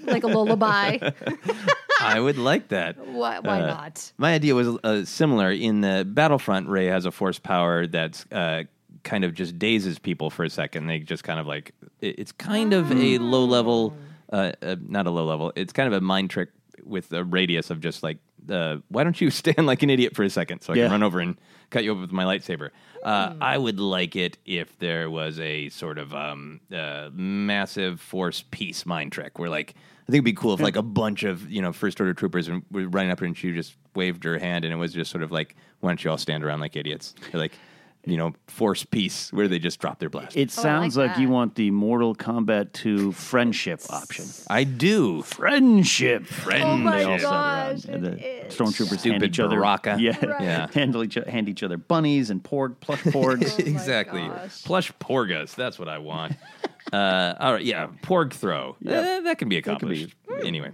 like 0.05 0.23
a 0.23 0.27
lullaby. 0.29 0.99
I 2.07 2.21
would 2.27 2.39
like 2.39 2.69
that. 2.69 2.97
why 3.07 3.39
why 3.41 3.61
Uh, 3.63 3.67
not? 3.67 4.13
My 4.19 4.35
idea 4.35 4.55
was 4.55 4.69
uh, 4.85 5.05
similar. 5.05 5.51
In 5.51 5.81
the 5.81 6.05
Battlefront, 6.07 6.69
Rey 6.69 6.87
has 6.87 7.05
a 7.07 7.11
force 7.11 7.39
power 7.39 7.87
that's 7.87 8.25
uh, 8.33 8.65
kind 9.03 9.25
of 9.25 9.35
just 9.35 9.59
dazes 9.59 9.99
people 9.99 10.31
for 10.31 10.45
a 10.45 10.51
second. 10.51 10.87
They 10.87 10.99
just 11.01 11.25
kind 11.25 11.39
of 11.41 11.47
like 11.47 11.73
it- 12.01 12.19
it's 12.19 12.33
kind 12.33 12.73
of 12.73 12.91
a 12.93 13.19
low 13.19 13.45
level, 13.45 13.95
uh, 14.33 14.53
uh, 14.63 14.77
not 14.89 15.07
a 15.07 15.11
low 15.11 15.25
level. 15.25 15.53
It's 15.57 15.73
kind 15.73 15.87
of 15.87 15.93
a 15.93 16.01
mind 16.01 16.31
trick 16.31 16.51
with 16.85 17.13
a 17.13 17.25
radius 17.25 17.71
of 17.71 17.81
just 17.81 18.03
like, 18.03 18.19
uh, 18.51 18.77
why 18.89 19.03
don't 19.05 19.21
you 19.21 19.31
stand 19.43 19.67
like 19.67 19.83
an 19.83 19.91
idiot 19.91 20.15
for 20.15 20.23
a 20.23 20.31
second 20.31 20.61
so 20.63 20.73
I 20.73 20.77
Yeah. 20.77 20.85
can 20.85 20.93
run 20.93 21.03
over 21.03 21.21
and 21.21 21.37
cut 21.71 21.83
you 21.85 21.93
up 21.93 21.99
with 22.01 22.13
my 22.13 22.25
lightsaber? 22.25 22.71
Uh, 23.03 23.35
I 23.41 23.57
would 23.59 23.79
like 23.79 24.17
it 24.17 24.39
if 24.47 24.77
there 24.79 25.09
was 25.11 25.39
a 25.39 25.69
sort 25.69 25.99
of 25.99 26.13
um, 26.15 26.61
uh, 26.75 27.11
massive 27.13 28.01
force 28.01 28.45
peace 28.51 28.87
mind 28.87 29.13
trick 29.13 29.39
where 29.39 29.51
like. 29.51 29.75
I 30.09 30.13
think 30.13 30.19
it'd 30.19 30.25
be 30.25 30.33
cool 30.35 30.55
if 30.55 30.61
like 30.61 30.77
a 30.77 30.83
bunch 30.83 31.25
of 31.25 31.51
you 31.51 31.61
know 31.61 31.73
first 31.73 32.01
order 32.01 32.15
troopers 32.15 32.49
were 32.49 32.89
running 32.89 33.11
up 33.11 33.21
and 33.23 33.37
she 33.37 33.53
just 33.53 33.77
waved 33.97 34.23
her 34.25 34.39
hand 34.39 34.65
and 34.65 34.73
it 34.73 34.77
was 34.77 34.93
just 34.93 35.11
sort 35.11 35.25
of 35.25 35.33
like 35.33 35.57
why 35.81 35.91
don't 35.91 36.05
you 36.05 36.11
all 36.11 36.19
stand 36.19 36.45
around 36.45 36.61
like 36.61 36.77
idiots 36.77 37.15
Or 37.35 37.41
like 37.41 37.53
you 38.05 38.17
know 38.17 38.33
force 38.47 38.85
peace 38.85 39.33
where 39.33 39.49
they 39.49 39.59
just 39.59 39.81
drop 39.81 39.99
their 39.99 40.09
blast. 40.09 40.37
It 40.37 40.55
oh, 40.57 40.63
sounds 40.63 40.97
like, 40.97 41.19
you 41.19 41.29
want 41.29 41.57
the 41.57 41.73
Mortal 41.73 42.15
Kombat 42.15 42.73
2 42.73 43.11
friendship 43.11 43.81
option. 43.91 44.27
I 44.49 44.63
do 44.63 45.23
Friendship. 45.23 46.25
Oh 46.53 46.77
my 46.77 46.99
They 46.99 47.05
all 47.05 47.19
sit 47.19 47.23
gosh, 47.23 47.85
around, 47.85 47.85
and 47.87 48.05
the 48.05 48.47
is. 48.47 48.55
Stormtroopers 48.55 48.89
hand 48.91 49.01
Stupid 49.01 49.25
each 49.25 49.41
other 49.41 49.57
Baraka. 49.57 49.97
Yeah, 49.99 50.25
Right. 50.25 50.41
Yeah. 50.41 50.69
handle 50.73 51.03
each, 51.03 51.15
hand 51.15 51.49
each 51.49 51.65
other 51.65 51.77
bunnies 51.79 52.31
and 52.31 52.41
porg, 52.41 52.79
plush 52.79 53.03
porgs. 53.07 53.55
Oh 53.59 53.69
exactly. 53.69 54.21
gosh. 54.21 54.63
Plush 54.63 54.93
porgas. 55.01 55.57
That's 55.57 55.77
what 55.77 55.89
I 55.89 55.99
want. 55.99 56.35
Uh, 56.93 57.35
all 57.39 57.53
right. 57.55 57.65
Yeah. 57.65 57.89
Porg 58.03 58.33
throw. 58.33 58.77
Eh, 58.87 59.21
that 59.21 59.39
can 59.39 59.49
be 59.49 59.61
could 59.61 59.79
be. 59.79 60.05
accomplished. 60.05 60.15
Anyway. 60.45 60.73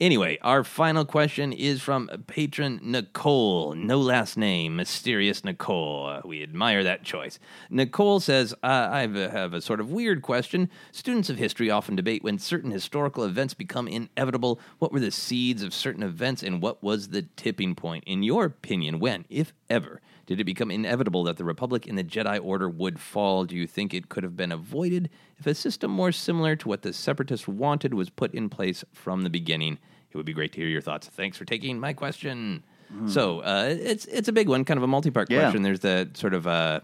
Anyway, 0.00 0.36
our 0.42 0.64
final 0.64 1.04
question 1.04 1.52
is 1.52 1.80
from 1.80 2.10
patron 2.26 2.80
Nicole. 2.82 3.76
No 3.76 4.00
last 4.00 4.36
name, 4.36 4.74
mysterious 4.74 5.44
Nicole. 5.44 6.20
We 6.24 6.42
admire 6.42 6.82
that 6.82 7.04
choice. 7.04 7.38
Nicole 7.70 8.18
says, 8.18 8.52
I 8.64 9.02
have 9.02 9.54
a 9.54 9.60
sort 9.60 9.78
of 9.78 9.92
weird 9.92 10.20
question. 10.20 10.68
Students 10.90 11.30
of 11.30 11.38
history 11.38 11.70
often 11.70 11.94
debate 11.94 12.24
when 12.24 12.40
certain 12.40 12.72
historical 12.72 13.22
events 13.22 13.54
become 13.54 13.86
inevitable. 13.86 14.58
What 14.80 14.92
were 14.92 14.98
the 14.98 15.12
seeds 15.12 15.62
of 15.62 15.72
certain 15.72 16.02
events, 16.02 16.42
and 16.42 16.60
what 16.60 16.82
was 16.82 17.08
the 17.08 17.22
tipping 17.36 17.76
point? 17.76 18.02
In 18.04 18.24
your 18.24 18.46
opinion, 18.46 18.98
when, 18.98 19.24
if 19.30 19.52
ever, 19.70 20.00
did 20.26 20.40
it 20.40 20.44
become 20.44 20.72
inevitable 20.72 21.22
that 21.24 21.36
the 21.36 21.44
Republic 21.44 21.86
and 21.86 21.96
the 21.96 22.02
Jedi 22.02 22.42
Order 22.42 22.68
would 22.68 22.98
fall? 22.98 23.44
Do 23.44 23.54
you 23.54 23.66
think 23.68 23.94
it 23.94 24.08
could 24.08 24.24
have 24.24 24.36
been 24.36 24.50
avoided 24.50 25.08
if 25.38 25.46
a 25.46 25.54
system 25.54 25.90
more 25.90 26.12
similar 26.12 26.56
to 26.56 26.68
what 26.68 26.82
the 26.82 26.92
Separatists 26.92 27.46
wanted 27.46 27.94
was 27.94 28.10
put 28.10 28.34
in 28.34 28.48
place 28.48 28.84
from 28.92 29.22
the 29.22 29.30
beginning? 29.30 29.78
It 30.14 30.16
would 30.16 30.26
be 30.26 30.32
great 30.32 30.52
to 30.52 30.60
hear 30.60 30.68
your 30.68 30.80
thoughts. 30.80 31.08
Thanks 31.08 31.36
for 31.36 31.44
taking 31.44 31.80
my 31.80 31.92
question. 31.92 32.62
So 33.06 33.40
uh, 33.40 33.66
it's 33.76 34.04
it's 34.04 34.28
a 34.28 34.32
big 34.32 34.48
one, 34.48 34.64
kind 34.64 34.78
of 34.78 34.84
a 34.84 34.86
multi-part 34.86 35.28
Yeah. 35.28 35.40
question. 35.40 35.62
There's 35.62 35.80
the 35.80 36.08
sort 36.14 36.32
of 36.32 36.46
uh, 36.46 36.80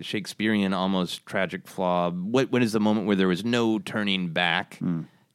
Shakespearean, 0.00 0.72
almost 0.72 1.26
tragic 1.26 1.68
flaw. 1.68 2.10
What 2.10 2.50
when 2.50 2.62
is 2.62 2.72
the 2.72 2.80
moment 2.80 3.06
where 3.06 3.16
there 3.16 3.28
was 3.28 3.44
no 3.44 3.78
turning 3.78 4.28
back 4.30 4.78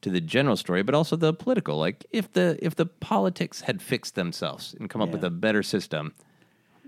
to 0.01 0.09
the 0.09 0.19
general 0.21 0.55
story, 0.55 0.81
but 0.81 0.95
also 0.95 1.15
the 1.15 1.33
political? 1.33 1.77
Like 1.77 2.03
if 2.09 2.31
the 2.33 2.57
if 2.65 2.73
the 2.75 2.87
politics 2.87 3.61
had 3.61 3.83
fixed 3.83 4.15
themselves 4.15 4.75
and 4.79 4.89
come 4.89 5.01
up 5.03 5.09
with 5.09 5.23
a 5.23 5.29
better 5.29 5.61
system, 5.61 6.13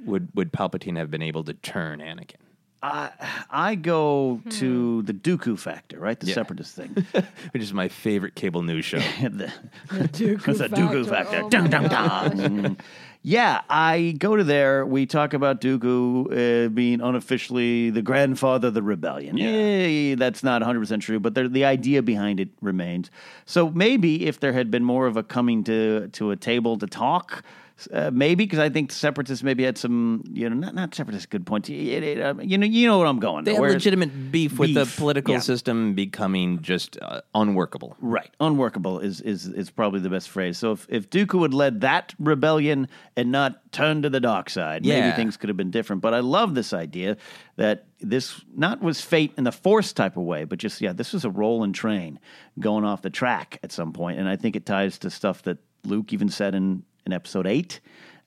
would 0.04 0.30
would 0.34 0.52
Palpatine 0.52 0.98
have 0.98 1.12
been 1.12 1.22
able 1.22 1.44
to 1.44 1.54
turn 1.54 2.00
Anakin? 2.00 2.38
I 2.84 3.76
go 3.76 4.42
to 4.50 5.00
hmm. 5.00 5.06
the 5.06 5.14
Dooku 5.14 5.58
factor, 5.58 6.00
right? 6.00 6.20
The 6.20 6.28
Yeah. 6.28 6.34
separatist 6.34 6.76
thing. 6.76 7.06
Which 7.52 7.64
is 7.64 7.74
my 7.74 7.88
favorite 7.88 8.36
cable 8.36 8.62
news 8.62 8.84
show. 8.86 8.98
the, 9.22 9.52
Dooku 9.90 10.48
It's 10.50 10.60
a 10.60 10.68
Dooku 10.68 11.06
factor. 11.08 11.32
factor. 11.32 11.42
Oh 11.46 11.50
dun, 11.50 11.70
dun, 11.70 11.84
dun. 11.84 12.32
Mm. 12.38 12.80
yeah, 13.22 13.62
I 13.70 14.16
go 14.18 14.36
to 14.36 14.44
there. 14.44 14.86
We 14.86 15.06
talk 15.06 15.34
about 15.34 15.62
Dooku 15.62 16.66
uh, 16.66 16.70
being 16.70 17.00
unofficially 17.00 17.90
the 17.90 18.02
grandfather 18.02 18.68
of 18.68 18.74
the 18.74 18.84
rebellion. 18.84 19.38
Yeah, 19.38 19.48
eh, 19.48 20.16
that's 20.16 20.44
not 20.44 20.62
100% 20.62 21.00
true, 21.00 21.22
but 21.22 21.36
the 21.36 21.64
idea 21.64 22.02
behind 22.02 22.42
it 22.42 22.50
remains. 22.62 23.10
So 23.46 23.70
maybe 23.70 24.26
if 24.26 24.42
there 24.42 24.52
had 24.52 24.70
been 24.70 24.84
more 24.84 25.08
of 25.08 25.16
a 25.16 25.24
coming 25.24 25.64
to, 25.64 26.10
to 26.10 26.32
a 26.32 26.36
table 26.36 26.78
to 26.80 26.88
talk, 26.88 27.44
uh, 27.92 28.12
maybe 28.14 28.46
because 28.46 28.60
I 28.60 28.70
think 28.70 28.92
separatists 28.92 29.44
maybe 29.44 29.64
had 29.64 29.78
some, 29.78 30.24
you 30.32 30.50
know, 30.50 30.56
not 30.56 30.76
not 30.76 30.94
separatists. 30.96 31.26
Good 31.26 31.46
point. 31.46 31.70
You, 31.70 31.78
you 31.78 32.58
know, 32.58 32.66
you 32.66 32.88
know 32.88 32.98
what 32.98 33.08
I'm 33.08 33.20
going. 33.20 33.46
They 33.46 33.60
where- 33.60 33.72
legitimate 33.72 34.32
beef, 34.32 34.60
with 34.60 34.74
the 34.74 34.86
political 34.86 35.36
yeah. 35.36 35.40
system 35.40 35.94
becoming 35.94 36.62
just 36.62 36.98
uh, 37.02 37.22
unworkable. 37.34 37.96
Right, 38.00 38.30
unworkable 38.40 39.00
is, 39.00 39.22
is 39.22 39.48
is 39.48 39.70
probably 39.70 40.00
the 40.00 40.10
best 40.10 40.30
phrase. 40.30 40.58
So 40.58 40.72
if 40.72 40.86
if 40.90 41.10
Dooku 41.10 41.42
had 41.42 41.54
led 41.54 41.82
that 41.82 42.14
rebellion 42.20 42.88
and 43.16 43.32
not 43.32 43.72
turned 43.72 44.04
to 44.04 44.10
the 44.10 44.20
dark 44.20 44.50
side, 44.50 44.86
maybe 44.86 45.16
things 45.16 45.38
could 45.38 45.50
have 45.50 45.58
been 45.58 45.72
different. 45.72 46.02
But 46.02 46.14
I 46.14 46.20
love 46.20 46.56
this 46.56 46.74
idea 46.74 47.18
that 47.56 47.86
this 48.00 48.42
not 48.56 48.82
was 48.82 49.02
fate 49.02 49.34
in 49.38 49.44
the 49.44 49.52
Force 49.52 49.94
type 49.94 50.18
of 50.18 50.24
way, 50.24 50.44
but 50.44 50.60
just 50.60 50.82
yeah, 50.82 50.94
this 50.94 51.14
was 51.14 51.26
a 51.26 51.30
rolling 51.30 51.74
train 51.74 52.20
going 52.60 52.84
off 52.84 53.02
the 53.02 53.10
track 53.10 53.60
at 53.64 53.72
some 53.72 53.94
point, 53.94 54.20
and 54.20 54.28
I 54.28 54.36
think 54.36 54.56
it 54.56 54.66
ties 54.66 54.98
to 55.00 55.10
stuff 55.10 55.44
that 55.44 55.58
Luke 55.86 56.14
even 56.14 56.30
said 56.30 56.56
in 56.56 56.84
in 57.06 57.14
Episode 57.14 57.48
Eight. 57.48 57.80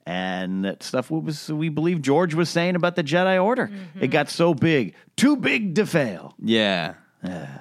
And 0.05 0.63
that 0.63 0.83
stuff 0.83 1.11
was 1.11 1.49
we 1.51 1.67
believe 1.69 2.01
George 2.01 2.33
was 2.33 2.49
saying 2.49 2.75
about 2.75 2.95
the 2.95 3.03
Jedi 3.03 3.43
Order. 3.43 3.69
It 3.99 4.07
got 4.07 4.29
so 4.29 4.53
big, 4.53 4.93
too 5.17 5.35
big 5.35 5.75
to 5.75 5.85
fail. 5.85 6.33
Yeah. 6.41 6.93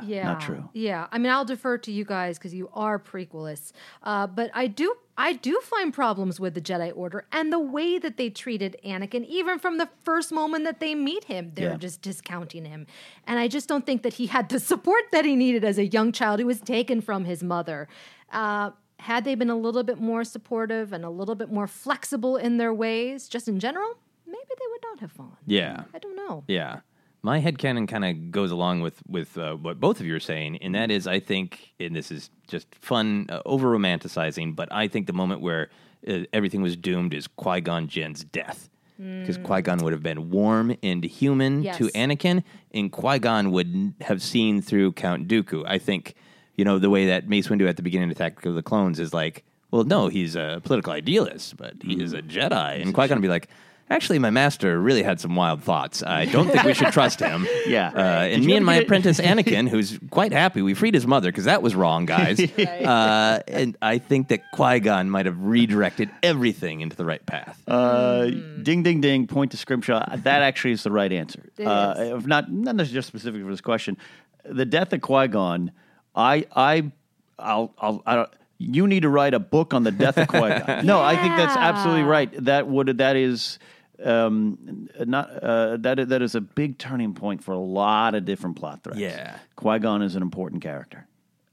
Yeah, 0.05 0.23
Not 0.25 0.41
true. 0.43 0.69
Yeah, 0.75 1.09
I 1.11 1.19
mean, 1.19 1.33
I'll 1.33 1.45
defer 1.45 1.77
to 1.79 1.91
you 1.91 2.05
guys 2.05 2.39
because 2.39 2.55
you 2.55 2.71
are 2.73 3.01
prequelists. 3.01 3.73
Uh, 4.01 4.29
but 4.29 4.51
I 4.55 4.69
do, 4.69 4.95
I 5.17 5.33
do 5.33 5.59
find 5.65 5.93
problems 5.93 6.39
with 6.39 6.55
the 6.55 6.61
Jedi 6.61 6.93
Order 6.95 7.25
and 7.33 7.53
the 7.53 7.59
way 7.59 7.99
that 7.99 8.17
they 8.17 8.31
treated 8.31 8.77
Anakin, 8.85 9.27
even 9.27 9.59
from 9.59 9.79
the 9.79 9.89
first 10.05 10.31
moment 10.31 10.65
that 10.65 10.79
they 10.79 10.95
meet 10.95 11.25
him. 11.25 11.51
They're 11.55 11.71
Yeah. 11.71 11.77
just 11.79 12.01
discounting 12.01 12.65
him, 12.65 12.87
and 13.27 13.41
I 13.41 13.49
just 13.49 13.67
don't 13.69 13.85
think 13.85 14.03
that 14.03 14.15
he 14.15 14.27
had 14.27 14.51
the 14.51 14.61
support 14.61 15.03
that 15.11 15.25
he 15.25 15.35
needed 15.35 15.65
as 15.65 15.79
a 15.79 15.87
young 15.87 16.13
child 16.13 16.39
who 16.39 16.47
was 16.47 16.61
taken 16.61 17.01
from 17.01 17.25
his 17.25 17.43
mother. 17.43 17.89
Uh, 18.31 18.71
had 19.01 19.25
they 19.25 19.35
been 19.35 19.51
a 19.51 19.57
little 19.57 19.83
bit 19.83 20.01
more 20.01 20.25
supportive 20.25 20.93
and 20.93 21.05
a 21.05 21.11
little 21.11 21.35
bit 21.35 21.51
more 21.51 21.67
flexible 21.67 22.37
in 22.37 22.57
their 22.57 22.73
ways, 22.73 23.29
just 23.29 23.49
in 23.49 23.61
general, 23.61 23.99
maybe 24.27 24.39
they 24.49 24.67
would 24.71 24.83
not 24.83 25.01
have 25.01 25.13
fallen. 25.13 25.37
Yeah. 25.47 25.85
I 25.95 25.99
don't 25.99 26.17
know. 26.17 26.45
Yeah. 26.49 26.81
My 27.23 27.41
headcanon 27.41 27.89
kind 27.89 28.05
of 28.05 28.31
goes 28.31 28.51
along 28.53 28.83
with 28.83 29.03
with 29.09 29.37
uh, 29.37 29.55
what 29.55 29.81
both 29.81 30.01
of 30.01 30.07
you 30.07 30.15
are 30.15 30.21
saying, 30.21 30.59
and 30.59 30.75
that 30.77 30.91
is, 30.91 31.07
I 31.09 31.19
think, 31.19 31.73
and 31.81 31.95
this 31.95 32.13
is 32.13 32.31
just 32.47 32.73
fun, 32.77 33.27
uh, 33.31 33.43
over 33.45 33.69
romanticizing, 33.69 34.55
but 34.55 34.69
I 34.71 34.87
think 34.87 35.09
the 35.09 35.13
moment 35.13 35.41
where 35.41 35.71
uh, 36.07 36.21
everything 36.33 36.63
was 36.63 36.77
doomed 36.77 37.13
is 37.15 37.27
Qui 37.27 37.61
Gon 37.61 37.89
Jinn's 37.89 38.23
death. 38.25 38.69
Because 38.99 39.37
Qui 39.37 39.61
Gon 39.61 39.79
would 39.79 39.93
have 39.93 40.03
been 40.03 40.31
warm 40.31 40.75
and 40.83 41.05
human 41.05 41.65
to 41.65 41.89
Anakin, 41.89 42.43
and 42.73 42.91
Qui 42.91 43.19
Gon 43.19 43.51
would 43.51 43.95
have 44.01 44.23
seen 44.23 44.63
through 44.63 44.93
Count 44.93 45.29
Dooku. 45.29 45.65
I 45.67 45.79
think, 45.79 46.15
you 46.57 46.65
know, 46.65 46.79
the 46.79 46.91
way 46.91 47.07
that 47.07 47.29
Mace 47.29 47.49
Windu 47.49 47.69
at 47.69 47.77
the 47.77 47.83
beginning 47.83 48.11
of 48.11 48.17
Attack 48.17 48.45
of 48.47 48.55
the 48.55 48.63
Clones 48.63 48.99
is 48.99 49.15
like, 49.15 49.45
well, 49.71 49.85
no, 49.85 50.09
he's 50.09 50.37
a 50.37 50.61
political 50.65 50.93
idealist, 50.93 51.57
but 51.57 51.75
he 51.83 52.03
is 52.03 52.13
a 52.13 52.23
Jedi. 52.23 52.81
And 52.81 52.95
Qui 52.95 53.09
Gon 53.09 53.19
would 53.19 53.23
be 53.23 53.29
like, 53.29 53.49
actually, 53.91 54.19
my 54.19 54.31
master 54.31 54.81
really 54.81 55.03
had 55.03 55.21
some 55.21 55.37
wild 55.37 55.63
thoughts. 55.63 56.03
I 56.03 56.25
don't 56.25 56.49
think 56.49 56.65
we 56.65 56.73
should 56.73 56.93
trust 56.93 57.21
him. 57.21 57.47
Yeah. 57.67 57.89
Uh, 57.89 58.23
and 58.23 58.43
Did 58.43 58.47
me 58.47 58.57
and 58.57 58.65
my 58.65 58.77
apprentice 58.77 59.19
Anakin, 59.19 59.69
who's 59.71 59.99
quite 60.11 60.33
happy, 60.33 60.63
we 60.63 60.73
freed 60.75 60.95
his 60.95 61.05
mother 61.05 61.31
because 61.33 61.47
that 61.47 61.63
was 61.63 61.75
wrong, 61.75 62.07
guys. 62.07 62.39
uh, 62.59 63.41
and 63.49 63.77
I 63.83 63.99
think 63.99 64.29
that 64.29 64.53
Qui 64.53 64.79
Gon 64.79 65.11
might 65.11 65.27
have 65.27 65.43
redirected 65.43 66.11
everything 66.23 66.81
into 66.81 66.95
the 66.95 67.05
right 67.05 67.25
path. 67.27 67.61
Uh, 67.67 68.27
Ding, 68.63 68.85
ding, 68.85 69.01
ding. 69.01 69.27
Point 69.27 69.51
to 69.51 69.57
Scrimshaw. 69.57 70.17
That 70.19 70.43
actually 70.43 70.73
is 70.73 70.85
the 70.85 70.93
right 70.93 71.13
answer. 71.13 71.43
It 71.59 71.65
uh, 71.67 71.95
is. 71.99 72.11
If 72.13 72.27
not, 72.27 72.53
not 72.53 72.77
necessarily 72.77 72.95
just 72.95 73.09
specific 73.09 73.43
for 73.43 73.51
this 73.51 73.61
question. 73.61 73.97
The 74.45 74.65
death 74.65 74.93
of 74.93 75.01
Qui 75.01 75.27
Gon. 75.27 75.73
I, 76.17 76.47
I, 76.55 76.91
I'll, 77.39 77.75
I'll, 77.79 78.03
I 78.07 78.17
don't. 78.17 78.31
You 78.59 78.87
need 78.87 79.01
to 79.01 79.11
write 79.11 79.35
a 79.35 79.39
book 79.39 79.75
on 79.75 79.83
the 79.83 79.93
death 79.93 80.17
of 80.17 80.29
Qui 80.29 80.41
Gon. 80.41 80.87
No, 80.87 81.03
I 81.03 81.15
think 81.17 81.37
that's 81.37 81.57
absolutely 81.57 82.05
right. 82.05 82.33
That 82.45 82.67
would 82.67 82.99
that 82.99 83.15
is 83.17 83.59
um, 84.03 84.89
not 84.99 85.31
uh, 85.43 85.77
that 85.79 86.09
that 86.09 86.23
is 86.23 86.35
a 86.35 86.41
big 86.41 86.79
turning 86.79 87.13
point 87.13 87.45
for 87.45 87.53
a 87.53 87.59
lot 87.59 88.15
of 88.15 88.25
different 88.25 88.57
plot 88.57 88.83
threads. 88.83 88.99
Yeah. 88.99 89.37
Qui 89.57 89.79
Gon 89.79 90.01
is 90.01 90.17
an 90.17 90.23
important 90.23 90.63
character. 90.63 91.07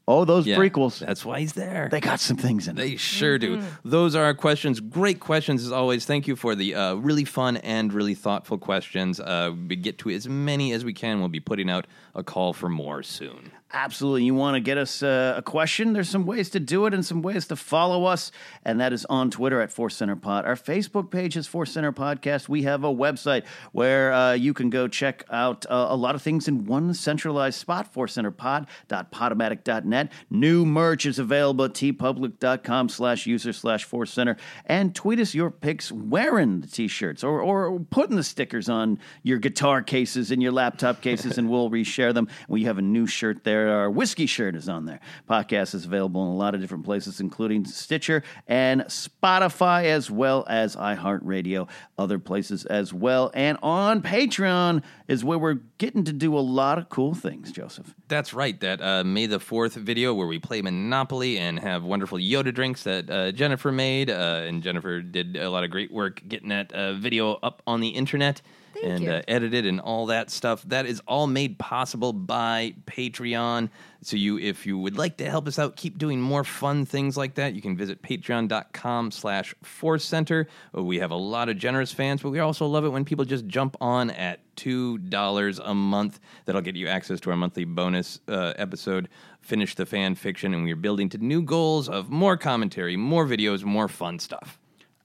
Oh, 0.06 0.26
those 0.26 0.45
Yeah, 0.45 0.57
prequels. 0.57 0.99
That's 0.99 1.23
why 1.23 1.40
he's 1.40 1.53
there. 1.53 1.88
They 1.90 2.02
got 2.02 2.19
some 2.19 2.35
things 2.35 2.68
in. 2.68 2.76
They 2.76 2.90
Them. 2.90 2.98
sure 2.98 3.38
do. 3.38 3.61
Those 3.85 4.15
are 4.15 4.26
our 4.26 4.34
questions. 4.34 4.81
Great 4.81 5.22
questions 5.22 5.64
as 5.65 5.72
always. 5.72 6.06
Thank 6.06 6.27
you 6.27 6.35
for 6.35 6.56
the 6.56 6.76
uh, 6.76 6.95
really 6.95 7.23
fun 7.23 7.56
and 7.57 7.94
really 7.94 8.14
thoughtful 8.14 8.57
questions. 8.57 9.22
Uh, 9.22 9.53
we 9.69 9.77
get 9.77 9.98
to 9.99 10.10
as 10.10 10.27
many 10.27 10.73
as 10.73 10.84
we 10.84 10.94
can. 10.94 11.19
We'll 11.19 11.30
be 11.30 11.40
putting 11.40 11.69
out 11.69 11.88
a 12.15 12.23
call 12.23 12.52
for 12.52 12.68
more 12.68 13.02
soon. 13.02 13.52
Absolutely 13.75 14.23
you 14.23 14.35
want 14.35 14.53
to 14.53 14.59
get 14.59 14.77
us 14.77 15.01
uh, 15.01 15.33
a 15.35 15.41
question, 15.41 15.93
there's 15.93 16.07
some 16.07 16.27
ways 16.27 16.51
to 16.51 16.59
do 16.59 16.85
it 16.85 16.93
and 16.93 17.03
some 17.03 17.23
ways 17.23 17.47
to 17.47 17.55
follow 17.55 18.05
us. 18.05 18.31
And 18.63 18.79
that 18.79 18.93
is 18.93 19.03
on 19.05 19.31
Twitter 19.31 19.59
at 19.61 19.71
Force 19.71 19.95
Center 19.95 20.15
Pod. 20.15 20.45
Our 20.45 20.55
Facebook 20.55 21.09
page 21.09 21.35
is 21.35 21.47
Force 21.47 21.71
Center 21.71 21.91
Podcast. 21.91 22.47
We 22.47 22.61
have 22.63 22.83
a 22.83 22.93
website 22.93 23.45
where 23.71 24.13
uh, 24.13 24.33
you 24.33 24.53
can 24.53 24.69
go 24.69 24.87
check 24.87 25.25
out 25.31 25.65
uh, 25.65 25.87
a 25.89 25.95
lot 25.95 26.13
of 26.13 26.21
things 26.21 26.47
in 26.47 26.65
one 26.65 26.93
centralized 26.93 27.59
spot, 27.59 27.91
forcecenterpod.podomatic.net. 27.91 30.11
New 30.29 30.67
merch 30.67 31.07
is 31.07 31.17
available 31.17 31.65
at 31.65 31.73
teepublic.com 31.73 32.89
slash 32.89 33.25
user 33.25 33.53
slash 33.53 33.85
Force 33.85 34.13
Center. 34.13 34.37
And 34.67 34.93
tweet 34.93 35.19
us 35.19 35.33
your 35.33 35.49
pics 35.49 35.91
wearing 35.91 36.61
the 36.61 36.67
t-shirts 36.67 37.23
or, 37.23 37.41
or 37.41 37.79
putting 37.79 38.17
the 38.17 38.23
stickers 38.23 38.69
on 38.69 38.99
your 39.23 39.39
guitar 39.39 39.81
cases 39.81 40.29
and 40.29 40.43
your 40.43 40.51
laptop 40.51 41.01
cases 41.01 41.39
and 41.39 41.49
we'll 41.49 41.71
reshare 41.71 42.13
them. 42.13 42.27
We 42.47 42.65
have 42.65 42.77
a 42.77 42.83
new 42.83 43.07
shirt 43.07 43.43
there. 43.43 43.62
Our 43.69 43.90
whiskey 43.90 44.26
shirt 44.26 44.56
is 44.56 44.69
on 44.69 44.85
there. 44.85 44.99
Podcast 45.30 45.76
is 45.76 45.85
available 45.85 46.23
in 46.23 46.30
a 46.30 46.35
lot 46.35 46.56
of 46.56 46.61
different 46.61 46.85
places, 46.85 47.19
including 47.19 47.65
Stitcher 47.65 48.23
and 48.48 48.81
Spotify, 48.84 49.85
as 49.85 50.10
well 50.10 50.45
as 50.49 50.76
iHeartRadio, 50.76 51.69
other 51.98 52.19
places 52.19 52.65
as 52.65 52.94
well. 52.94 53.31
And 53.34 53.57
on 53.61 54.02
Patreon 54.02 54.84
is 55.07 55.23
where 55.23 55.38
we're 55.38 55.60
getting 55.77 56.03
to 56.06 56.14
do 56.14 56.38
a 56.38 56.40
lot 56.40 56.77
of 56.77 56.90
cool 56.90 57.14
things, 57.14 57.52
Joseph. 57.52 57.94
That's 58.07 58.34
right. 58.34 58.60
That 58.60 58.81
uh, 58.81 59.03
May 59.03 59.26
the 59.26 59.40
4th 59.40 59.73
video 59.73 60.14
where 60.14 60.27
we 60.27 60.40
play 60.40 60.61
Monopoly 60.61 61.38
and 61.38 61.60
have 61.60 61.84
wonderful 61.84 62.18
Yoda 62.18 62.53
drinks 62.53 62.84
that 62.84 63.10
uh, 63.10 63.31
Jennifer 63.31 63.72
made. 63.72 64.10
Uh, 64.10 64.44
and 64.45 64.64
Jennifer 64.64 65.02
did 65.02 65.35
a 65.38 65.49
lot 65.49 65.64
of 65.64 65.72
great 65.72 65.91
work 65.91 66.22
getting 66.27 66.49
that 66.49 66.72
uh, 66.73 66.94
video 66.94 67.34
up 67.44 67.61
on 67.68 67.80
the 67.80 67.90
internet. 67.90 68.41
Thank 68.73 68.85
and. 68.85 69.09
Uh, 69.09 69.21
edited 69.27 69.65
and 69.65 69.79
all 69.79 70.07
that 70.07 70.29
stuff. 70.29 70.63
That 70.63 70.85
is 70.85 71.01
all 71.07 71.27
made 71.27 71.59
possible 71.59 72.13
by 72.13 72.75
Patreon. 72.85 73.69
So 74.01 74.17
you, 74.17 74.37
if 74.37 74.65
you 74.65 74.77
would 74.77 74.97
like 74.97 75.17
to 75.17 75.29
help 75.29 75.47
us 75.47 75.57
out, 75.57 75.75
keep 75.75 75.97
doing 75.97 76.19
more 76.19 76.43
fun 76.43 76.85
things 76.85 77.15
like 77.15 77.35
that. 77.35 77.53
You 77.53 77.61
can 77.61 77.77
visit 77.77 78.01
patreon.com 78.01 79.11
slash 79.11 79.55
force 79.63 80.03
center. 80.03 80.47
We 80.73 80.99
have 80.99 81.11
a 81.11 81.15
lot 81.15 81.49
of 81.49 81.57
generous 81.57 81.91
fans, 81.91 82.21
but 82.21 82.31
we 82.31 82.39
also 82.39 82.65
love 82.65 82.83
it 82.85 82.89
when 82.89 83.05
people 83.05 83.25
just 83.25 83.47
jump 83.47 83.77
on 83.79 84.09
at 84.11 84.41
$2 84.57 85.59
a 85.63 85.73
month. 85.73 86.19
That'll 86.45 86.61
get 86.61 86.75
you 86.75 86.87
access 86.87 87.19
to 87.21 87.31
our 87.31 87.37
monthly 87.37 87.65
bonus 87.65 88.19
uh, 88.27 88.53
episode, 88.57 89.09
Finish 89.41 89.75
the 89.75 89.85
Fan 89.85 90.15
Fiction. 90.15 90.53
And 90.53 90.63
we're 90.63 90.75
building 90.75 91.09
to 91.09 91.17
new 91.17 91.41
goals 91.41 91.87
of 91.87 92.09
more 92.09 92.37
commentary, 92.37 92.97
more 92.97 93.25
videos, 93.25 93.63
more 93.63 93.87
fun 93.87 94.19
stuff. 94.19 94.59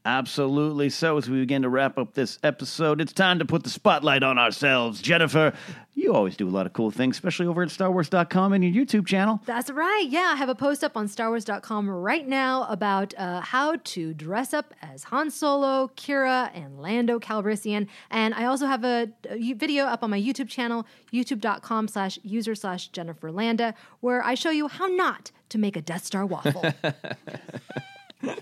Absolutely. 0.09 0.89
So, 0.89 1.19
as 1.19 1.29
we 1.29 1.41
begin 1.41 1.61
to 1.61 1.69
wrap 1.69 1.99
up 1.99 2.15
this 2.15 2.39
episode, 2.43 2.99
it's 2.99 3.13
time 3.13 3.41
to 3.41 3.45
put 3.45 3.63
the 3.63 3.69
spotlight 3.69 4.23
on 4.23 4.39
ourselves. 4.39 5.03
Jennifer, 5.03 5.53
you 5.93 6.15
always 6.15 6.35
do 6.35 6.49
a 6.49 6.51
lot 6.51 6.65
of 6.65 6.73
cool 6.73 6.91
things, 6.91 7.17
especially 7.17 7.47
over 7.47 7.63
at 7.63 7.69
StarWars.com 7.69 8.55
and 8.55 8.65
your 8.65 8.87
YouTube 8.87 9.07
channel. 9.07 9.43
That's 9.45 9.69
right. 9.69 10.07
Yeah, 10.09 10.31
I 10.33 10.37
have 10.37 10.49
a 10.49 10.55
post 10.55 10.83
up 10.83 10.97
on 10.97 11.09
StarWars.com 11.09 11.91
right 11.91 12.27
now 12.27 12.67
about 12.71 13.13
uh, 13.19 13.43
how 13.43 13.77
to 13.77 14.15
dress 14.15 14.55
up 14.55 14.73
as 14.81 15.05
Han 15.05 15.31
Solo, 15.31 15.89
Qi'ra, 15.95 16.53
and 16.55 16.81
Lando 16.81 17.19
Calrissian. 17.19 17.87
And 18.11 18.33
I 18.33 18.47
also 18.47 18.65
have 18.65 18.85
a, 18.85 19.11
a 19.29 19.53
video 19.53 19.85
up 19.85 20.03
on 20.03 20.09
my 20.09 20.19
YouTube 20.19 20.49
channel, 20.49 20.87
youtube.com 21.13 21.87
slash 21.87 22.19
user 22.23 22.55
slash 22.55 22.89
Jennifer 22.89 23.31
Landa, 23.31 23.75
where 24.01 24.25
I 24.25 24.37
show 24.37 24.51
you 24.51 24.69
how 24.69 24.87
not 24.87 25.33
to 25.51 25.59
make 25.59 25.77
a 25.77 25.83
Death 25.83 26.07
Star 26.07 26.25
waffle. 26.25 26.65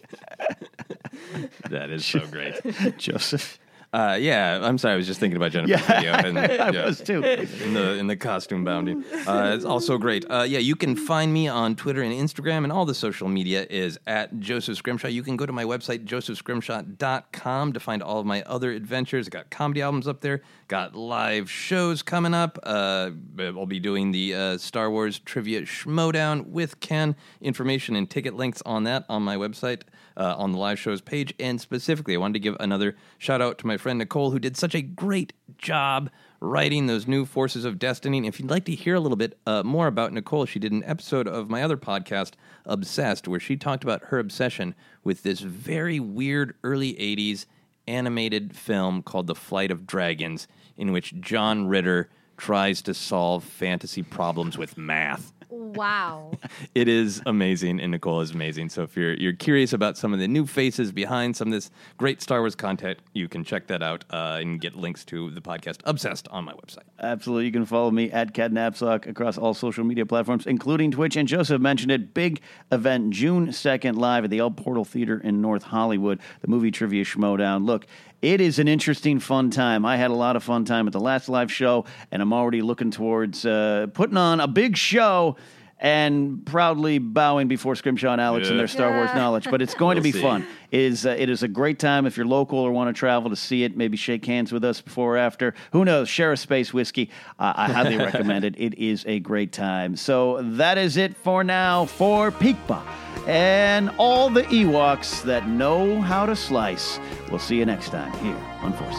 That 1.71 1.91
is 1.91 2.07
so 2.07 2.21
great. 2.27 2.55
Joseph. 2.99 3.59
Uh, 3.97 4.15
yeah, 4.17 4.61
I'm 4.63 4.77
sorry. 4.77 4.93
I 4.93 4.97
was 4.99 5.07
just 5.07 5.21
thinking 5.21 5.39
about 5.39 5.53
Jennifer's 5.53 5.81
Yeah, 5.89 6.01
video. 6.01 6.13
And, 6.13 6.39
I 6.39 6.71
yeah, 6.71 6.85
was 6.85 7.01
too. 7.01 7.23
In 7.23 7.73
the 7.73 7.95
in 7.95 8.07
the 8.09 8.17
costume 8.17 8.63
bounding, 8.63 9.03
uh, 9.27 9.53
it's 9.55 9.65
also 9.65 9.97
great. 9.97 10.27
Uh, 10.31 10.43
yeah, 10.47 10.59
you 10.59 10.77
can 10.77 10.97
find 10.97 11.33
me 11.33 11.49
on 11.49 11.75
Twitter 11.77 12.03
and 12.03 12.13
Instagram, 12.13 12.65
and 12.65 12.71
all 12.71 12.85
the 12.85 12.95
social 12.95 13.27
media 13.27 13.67
is 13.71 13.99
at 14.07 14.39
Joseph 14.39 14.77
Scrimshaw. 14.77 15.09
You 15.09 15.23
can 15.23 15.39
go 15.39 15.47
to 15.47 15.53
my 15.53 15.65
website 15.65 16.05
josephscrimshaw.com 16.05 17.73
to 17.73 17.81
find 17.81 18.03
all 18.03 18.21
of 18.21 18.27
my 18.27 18.43
other 18.43 18.71
adventures. 18.71 19.29
I 19.29 19.31
got 19.31 19.49
comedy 19.49 19.81
albums 19.81 20.07
up 20.07 20.21
there, 20.21 20.43
got 20.69 20.95
live 20.95 21.51
shows 21.51 22.03
coming 22.03 22.35
up. 22.35 22.59
Uh, 22.65 23.13
I'll 23.39 23.65
be 23.65 23.81
doing 23.81 24.13
the 24.13 24.35
uh, 24.35 24.59
Star 24.59 24.91
Wars 24.91 25.21
trivia 25.21 25.63
schmoedown 25.63 26.49
with 26.49 26.81
Ken. 26.81 27.17
Information 27.41 27.97
and 27.97 28.11
ticket 28.11 28.35
links 28.35 28.63
on 28.67 28.85
that 28.85 29.07
on 29.09 29.23
my 29.23 29.37
website 29.37 29.85
uh, 30.17 30.35
on 30.37 30.53
the 30.53 30.59
live 30.59 30.79
shows 30.79 31.01
page. 31.01 31.33
And 31.39 31.61
specifically, 31.61 32.15
I 32.15 32.19
wanted 32.19 32.35
to 32.35 32.41
give 32.41 32.57
another 32.61 32.97
shout 33.19 33.41
out 33.41 33.59
to 33.59 33.67
my 33.67 33.77
friend 33.87 34.01
Nicole, 34.01 34.33
who 34.33 34.41
did 34.41 34.57
such 34.57 34.75
a 34.75 34.83
great 34.83 35.33
job 35.59 36.11
writing 36.41 36.89
those 36.89 37.07
new 37.07 37.25
Forces 37.25 37.65
of 37.65 37.79
Destiny. 37.79 38.19
And 38.19 38.27
if 38.27 38.41
you'd 38.41 38.51
like 38.51 38.65
to 38.65 38.75
hear 38.75 38.97
a 38.97 39.01
little 39.01 39.15
bit 39.15 39.39
uh, 39.47 39.63
more 39.63 39.87
about 39.87 40.13
Nicole, 40.13 40.45
she 40.45 40.59
did 40.59 40.73
an 40.73 40.83
episode 40.83 41.29
of 41.29 41.49
my 41.49 41.63
other 41.63 41.77
podcast, 41.77 42.33
Obsessed, 42.65 43.29
where 43.29 43.39
she 43.39 43.57
talked 43.57 43.85
about 43.85 44.07
her 44.07 44.19
obsession 44.19 44.75
with 45.05 45.23
this 45.23 45.39
very 45.39 46.01
weird 46.01 46.57
early 46.65 46.95
80s 46.95 47.47
animated 47.87 48.57
film 48.57 49.03
called 49.03 49.29
The 49.29 49.37
Flight 49.37 49.71
of 49.71 49.87
Dragons, 49.87 50.49
in 50.77 50.91
which 50.91 51.21
John 51.21 51.69
Ritter 51.69 52.11
tries 52.37 52.83
to 52.83 52.93
solve 52.93 53.45
fantasy 53.45 54.03
problems 54.03 54.59
with 54.59 54.77
math. 54.77 55.33
Wow. 55.49 56.33
It 56.75 56.89
is 56.89 57.23
amazing, 57.25 57.81
and 57.81 57.93
Nicole 57.93 58.21
is 58.21 58.33
amazing. 58.33 58.69
So 58.69 58.83
if 58.83 58.97
you're 58.97 59.15
you're 59.15 59.33
curious 59.33 59.73
about 59.73 59.97
some 59.97 60.13
of 60.13 60.19
the 60.19 60.29
new 60.29 60.47
faces 60.47 60.93
behind 60.93 61.37
some 61.37 61.49
of 61.49 61.53
this 61.53 61.71
great 61.97 62.21
Star 62.21 62.41
Wars 62.41 62.55
content, 62.55 62.99
you 63.15 63.29
can 63.29 63.45
check 63.45 63.67
that 63.69 63.83
out 63.83 64.05
uh, 64.11 64.39
and 64.41 64.61
get 64.61 64.75
links 64.75 65.05
to 65.07 65.31
the 65.31 65.41
podcast 65.41 65.81
Obsessed 65.85 66.29
on 66.29 66.45
my 66.45 66.53
website. 66.53 66.85
Absolutely. 67.01 67.47
You 67.47 67.53
can 67.53 67.65
follow 67.65 67.91
me 67.91 68.11
at 68.11 68.35
Ken 68.35 68.53
Napzok 68.53 69.07
across 69.07 69.39
all 69.39 69.55
social 69.55 69.85
media 69.85 70.05
platforms, 70.05 70.47
including 70.47 70.91
Twitch. 70.91 71.17
And 71.17 71.27
Joseph 71.29 71.61
mentioned 71.61 71.93
it. 71.93 72.13
Big 72.13 72.41
event 72.71 73.11
June 73.11 73.49
2nd 73.49 73.97
live 73.97 74.25
at 74.25 74.31
the 74.31 74.39
El 74.39 74.51
Portal 74.51 74.85
Theater 74.85 75.19
in 75.19 75.41
North 75.41 75.63
Hollywood, 75.63 76.21
the 76.41 76.49
movie 76.49 76.71
trivia 76.71 77.05
schmoedown. 77.05 77.65
Look, 77.65 77.87
it 78.27 78.41
is 78.41 78.59
an 78.59 78.67
interesting, 78.67 79.21
fun 79.21 79.51
time. 79.51 79.87
I 79.87 79.97
had 79.97 80.11
a 80.11 80.15
lot 80.15 80.35
of 80.35 80.43
fun 80.43 80.65
time 80.65 80.89
at 80.89 80.93
the 80.93 80.99
last 80.99 81.29
live 81.29 81.53
show, 81.53 81.85
and 82.11 82.21
I'm 82.21 82.33
already 82.33 82.61
looking 82.61 82.91
towards 82.91 83.47
uh, 83.47 83.87
putting 83.95 84.17
on 84.17 84.41
a 84.41 84.49
big 84.49 84.77
show 84.77 85.37
and 85.79 86.45
proudly 86.47 86.99
bowing 86.99 87.49
before 87.49 87.75
Scrimshaw 87.75 88.13
and 88.13 88.21
Alex 88.21 88.49
and 88.49 88.59
their 88.59 88.67
Star 88.67 88.93
Wars 88.97 89.11
knowledge. 89.15 89.47
But 89.51 89.61
it's 89.61 89.75
going 89.75 89.97
to 89.97 90.01
We'll 90.01 90.13
be 90.13 90.13
see. 90.13 90.23
fun. 90.23 90.47
It 90.71 90.81
is, 90.81 91.05
uh, 91.07 91.11
it 91.19 91.29
is 91.29 91.43
a 91.43 91.49
great 91.49 91.79
time 91.79 92.07
if 92.07 92.17
you're 92.17 92.27
local 92.27 92.59
or 92.59 92.73
want 92.73 92.89
to 92.95 92.99
travel 92.99 93.29
to 93.31 93.37
see 93.37 93.63
it. 93.63 93.77
Maybe 93.77 93.97
shake 93.97 94.25
hands 94.25 94.53
with 94.53 94.65
us 94.65 94.81
before 94.81 95.15
or 95.15 95.19
after. 95.19 95.55
Who 95.73 95.85
knows? 95.85 96.09
Share 96.09 96.33
a 96.33 96.37
space 96.37 96.73
whiskey. 96.73 97.11
Uh, 97.39 97.53
I 97.57 97.71
highly 97.71 97.97
recommend 97.99 98.45
it. 98.45 98.55
It 98.57 98.79
is 98.79 99.05
a 99.07 99.21
great 99.21 99.53
time. 99.53 99.97
So 99.97 100.41
that 100.43 100.79
is 100.79 100.97
it 100.97 101.15
for 101.17 101.45
now 101.45 101.85
for 101.85 102.31
Peekpa 102.31 102.83
and 103.27 103.91
all 103.99 104.31
the 104.31 104.43
Ewoks 104.45 105.23
that 105.25 105.47
know 105.49 106.01
how 106.01 106.25
to 106.27 106.35
slice. 106.37 106.99
We'll 107.29 107.39
see 107.39 107.57
you 107.59 107.67
next 107.67 107.91
time 107.91 108.13
here 108.25 108.37
on 108.63 108.73
Force 108.73 108.99